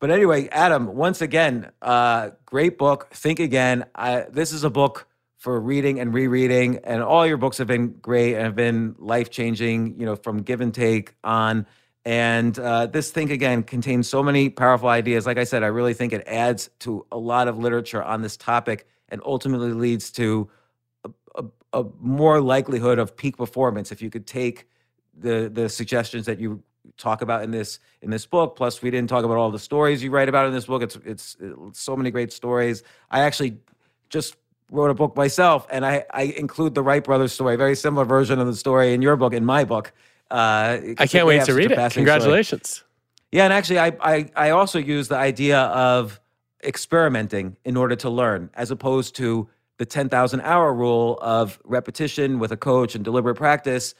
but 0.00 0.10
anyway 0.10 0.48
adam 0.48 0.94
once 0.94 1.20
again 1.20 1.70
uh 1.82 2.30
great 2.46 2.78
book. 2.78 3.08
Think 3.12 3.40
again. 3.40 3.84
I, 3.94 4.22
this 4.22 4.52
is 4.52 4.64
a 4.64 4.70
book 4.70 5.06
for 5.36 5.60
reading 5.60 6.00
and 6.00 6.14
rereading 6.14 6.78
and 6.84 7.02
all 7.02 7.26
your 7.26 7.36
books 7.36 7.58
have 7.58 7.66
been 7.66 7.88
great 8.00 8.36
and 8.36 8.44
have 8.44 8.56
been 8.56 8.94
life 8.98 9.28
changing 9.28 10.00
you 10.00 10.06
know 10.06 10.16
from 10.16 10.40
give 10.40 10.62
and 10.62 10.72
take 10.72 11.14
on 11.22 11.66
and 12.04 12.58
uh, 12.58 12.86
this 12.86 13.10
thing, 13.10 13.30
again 13.30 13.62
contains 13.62 14.08
so 14.08 14.22
many 14.22 14.50
powerful 14.50 14.88
ideas. 14.88 15.26
Like 15.26 15.38
I 15.38 15.44
said, 15.44 15.62
I 15.62 15.68
really 15.68 15.94
think 15.94 16.12
it 16.12 16.24
adds 16.26 16.68
to 16.80 17.06
a 17.10 17.16
lot 17.16 17.48
of 17.48 17.58
literature 17.58 18.02
on 18.02 18.20
this 18.20 18.36
topic 18.36 18.86
and 19.08 19.22
ultimately 19.24 19.72
leads 19.72 20.10
to 20.12 20.50
a, 21.04 21.10
a, 21.36 21.80
a 21.80 21.84
more 22.00 22.40
likelihood 22.40 22.98
of 22.98 23.16
peak 23.16 23.36
performance 23.36 23.90
if 23.90 24.02
you 24.02 24.10
could 24.10 24.26
take 24.26 24.68
the 25.16 25.50
the 25.52 25.68
suggestions 25.68 26.26
that 26.26 26.38
you 26.38 26.62
talk 26.98 27.22
about 27.22 27.42
in 27.42 27.50
this 27.50 27.78
in 28.02 28.10
this 28.10 28.26
book. 28.26 28.56
Plus, 28.56 28.82
we 28.82 28.90
didn't 28.90 29.08
talk 29.08 29.24
about 29.24 29.36
all 29.36 29.50
the 29.50 29.58
stories 29.58 30.02
you 30.02 30.10
write 30.10 30.28
about 30.28 30.46
in 30.46 30.52
this 30.52 30.66
book. 30.66 30.82
It's 30.82 30.96
it's, 31.04 31.36
it's 31.40 31.80
so 31.80 31.96
many 31.96 32.10
great 32.10 32.32
stories. 32.32 32.82
I 33.10 33.20
actually 33.20 33.58
just 34.10 34.36
wrote 34.70 34.90
a 34.90 34.94
book 34.94 35.16
myself, 35.16 35.66
and 35.70 35.86
I 35.86 36.04
I 36.10 36.22
include 36.22 36.74
the 36.74 36.82
Wright 36.82 37.02
brothers 37.02 37.32
story, 37.32 37.56
very 37.56 37.76
similar 37.76 38.04
version 38.04 38.38
of 38.38 38.46
the 38.46 38.56
story 38.56 38.92
in 38.92 39.02
your 39.02 39.16
book, 39.16 39.32
in 39.32 39.44
my 39.44 39.64
book. 39.64 39.92
Uh, 40.30 40.78
I 40.98 41.06
can't 41.06 41.26
wait 41.26 41.44
to 41.44 41.54
read 41.54 41.70
it. 41.70 41.92
Congratulations. 41.92 42.68
Story. 42.68 42.88
Yeah, 43.32 43.44
and 43.44 43.52
actually, 43.52 43.80
I, 43.80 43.92
I 44.00 44.30
I 44.36 44.50
also 44.50 44.78
use 44.78 45.08
the 45.08 45.16
idea 45.16 45.60
of 45.60 46.20
experimenting 46.62 47.56
in 47.64 47.76
order 47.76 47.96
to 47.96 48.10
learn, 48.10 48.50
as 48.54 48.70
opposed 48.70 49.16
to 49.16 49.48
the 49.78 49.84
ten 49.84 50.08
thousand 50.08 50.40
hour 50.42 50.72
rule 50.72 51.18
of 51.20 51.58
repetition 51.64 52.38
with 52.38 52.52
a 52.52 52.56
coach 52.56 52.94
and 52.94 53.04
deliberate 53.04 53.34
practice. 53.34 53.94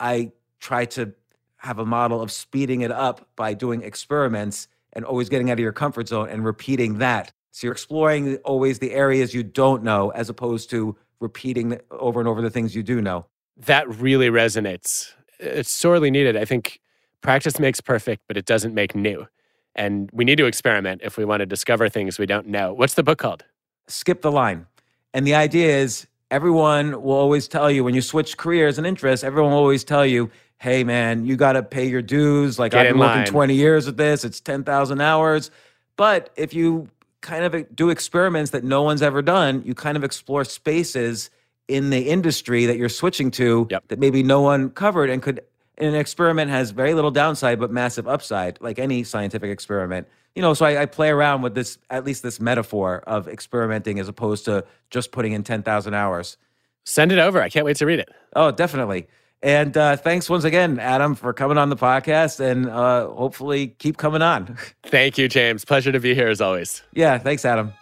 I 0.00 0.32
try 0.60 0.84
to 0.86 1.12
have 1.56 1.78
a 1.78 1.84
model 1.84 2.22
of 2.22 2.30
speeding 2.30 2.82
it 2.82 2.92
up 2.92 3.28
by 3.34 3.52
doing 3.52 3.82
experiments 3.82 4.68
and 4.92 5.04
always 5.04 5.28
getting 5.28 5.50
out 5.50 5.54
of 5.54 5.58
your 5.58 5.72
comfort 5.72 6.08
zone 6.08 6.28
and 6.28 6.44
repeating 6.44 6.98
that. 6.98 7.32
So 7.50 7.66
you're 7.66 7.72
exploring 7.72 8.36
always 8.38 8.78
the 8.78 8.92
areas 8.92 9.34
you 9.34 9.42
don't 9.42 9.82
know, 9.82 10.10
as 10.10 10.28
opposed 10.28 10.70
to 10.70 10.96
repeating 11.20 11.80
over 11.90 12.20
and 12.20 12.28
over 12.28 12.40
the 12.40 12.50
things 12.50 12.76
you 12.76 12.84
do 12.84 13.02
know. 13.02 13.26
That 13.56 13.88
really 13.98 14.28
resonates 14.30 15.12
it's 15.38 15.70
sorely 15.70 16.10
needed. 16.10 16.36
I 16.36 16.44
think 16.44 16.80
practice 17.20 17.58
makes 17.58 17.80
perfect, 17.80 18.22
but 18.28 18.36
it 18.36 18.44
doesn't 18.44 18.74
make 18.74 18.94
new. 18.94 19.26
And 19.74 20.10
we 20.12 20.24
need 20.24 20.36
to 20.38 20.46
experiment 20.46 21.02
if 21.04 21.16
we 21.16 21.24
want 21.24 21.40
to 21.40 21.46
discover 21.46 21.88
things 21.88 22.18
we 22.18 22.26
don't 22.26 22.48
know. 22.48 22.72
What's 22.72 22.94
the 22.94 23.02
book 23.02 23.18
called? 23.18 23.44
Skip 23.86 24.22
the 24.22 24.32
line. 24.32 24.66
And 25.14 25.26
the 25.26 25.34
idea 25.34 25.78
is 25.78 26.06
everyone 26.30 27.02
will 27.02 27.14
always 27.14 27.48
tell 27.48 27.70
you 27.70 27.84
when 27.84 27.94
you 27.94 28.02
switch 28.02 28.36
careers 28.36 28.78
and 28.78 28.86
interests, 28.86 29.24
everyone 29.24 29.52
will 29.52 29.58
always 29.58 29.84
tell 29.84 30.04
you, 30.04 30.30
hey, 30.58 30.82
man, 30.84 31.24
you 31.24 31.36
got 31.36 31.52
to 31.52 31.62
pay 31.62 31.88
your 31.88 32.02
dues. 32.02 32.58
Like, 32.58 32.72
Get 32.72 32.86
I've 32.86 32.92
been 32.92 32.98
working 32.98 33.24
20 33.24 33.54
years 33.54 33.86
at 33.88 33.96
this, 33.96 34.24
it's 34.24 34.40
10,000 34.40 35.00
hours. 35.00 35.50
But 35.96 36.30
if 36.36 36.52
you 36.52 36.88
kind 37.20 37.44
of 37.44 37.74
do 37.74 37.90
experiments 37.90 38.50
that 38.50 38.64
no 38.64 38.82
one's 38.82 39.02
ever 39.02 39.22
done, 39.22 39.62
you 39.64 39.74
kind 39.74 39.96
of 39.96 40.04
explore 40.04 40.44
spaces 40.44 41.30
in 41.68 41.90
the 41.90 42.08
industry 42.08 42.66
that 42.66 42.78
you're 42.78 42.88
switching 42.88 43.30
to 43.30 43.66
yep. 43.70 43.86
that 43.88 43.98
maybe 43.98 44.22
no 44.22 44.40
one 44.40 44.70
covered 44.70 45.10
and 45.10 45.22
could 45.22 45.40
an 45.76 45.94
experiment 45.94 46.50
has 46.50 46.72
very 46.72 46.92
little 46.94 47.10
downside 47.10 47.60
but 47.60 47.70
massive 47.70 48.08
upside 48.08 48.60
like 48.60 48.78
any 48.78 49.04
scientific 49.04 49.50
experiment. 49.50 50.08
You 50.34 50.42
know 50.42 50.54
so 50.54 50.66
I, 50.66 50.82
I, 50.82 50.86
play 50.86 51.10
around 51.10 51.42
with 51.42 51.54
this 51.54 51.78
at 51.90 52.04
least 52.04 52.22
this 52.22 52.40
metaphor 52.40 53.02
of 53.06 53.28
experimenting 53.28 53.98
as 54.00 54.08
opposed 54.08 54.44
to 54.46 54.64
just 54.90 55.12
putting 55.12 55.32
in 55.32 55.44
10000 55.44 55.94
hours. 55.94 56.36
Send 56.84 57.12
it 57.12 57.18
over. 57.18 57.42
I 57.42 57.48
can't 57.50 57.66
wait 57.66 57.76
to 57.76 57.86
read 57.86 58.00
it. 58.00 58.08
Oh 58.34 58.50
definitely. 58.50 59.06
And 59.40 59.76
uh, 59.76 59.96
thanks 59.96 60.28
once 60.28 60.44
again 60.44 60.80
adam 60.80 61.14
for 61.14 61.32
coming 61.32 61.58
on 61.58 61.68
the 61.68 61.76
podcast 61.76 62.40
and 62.40 62.68
uh, 62.68 63.08
hopefully 63.08 63.68
keep 63.78 63.98
coming 63.98 64.22
on. 64.22 64.56
Thank 64.84 65.18
you 65.18 65.28
james. 65.28 65.64
Pleasure 65.64 65.92
to 65.92 66.00
be 66.00 66.14
here 66.14 66.28
as 66.28 66.40
always. 66.40 66.82
Yeah 66.92 67.18
thanks 67.18 67.44
adam 67.44 67.74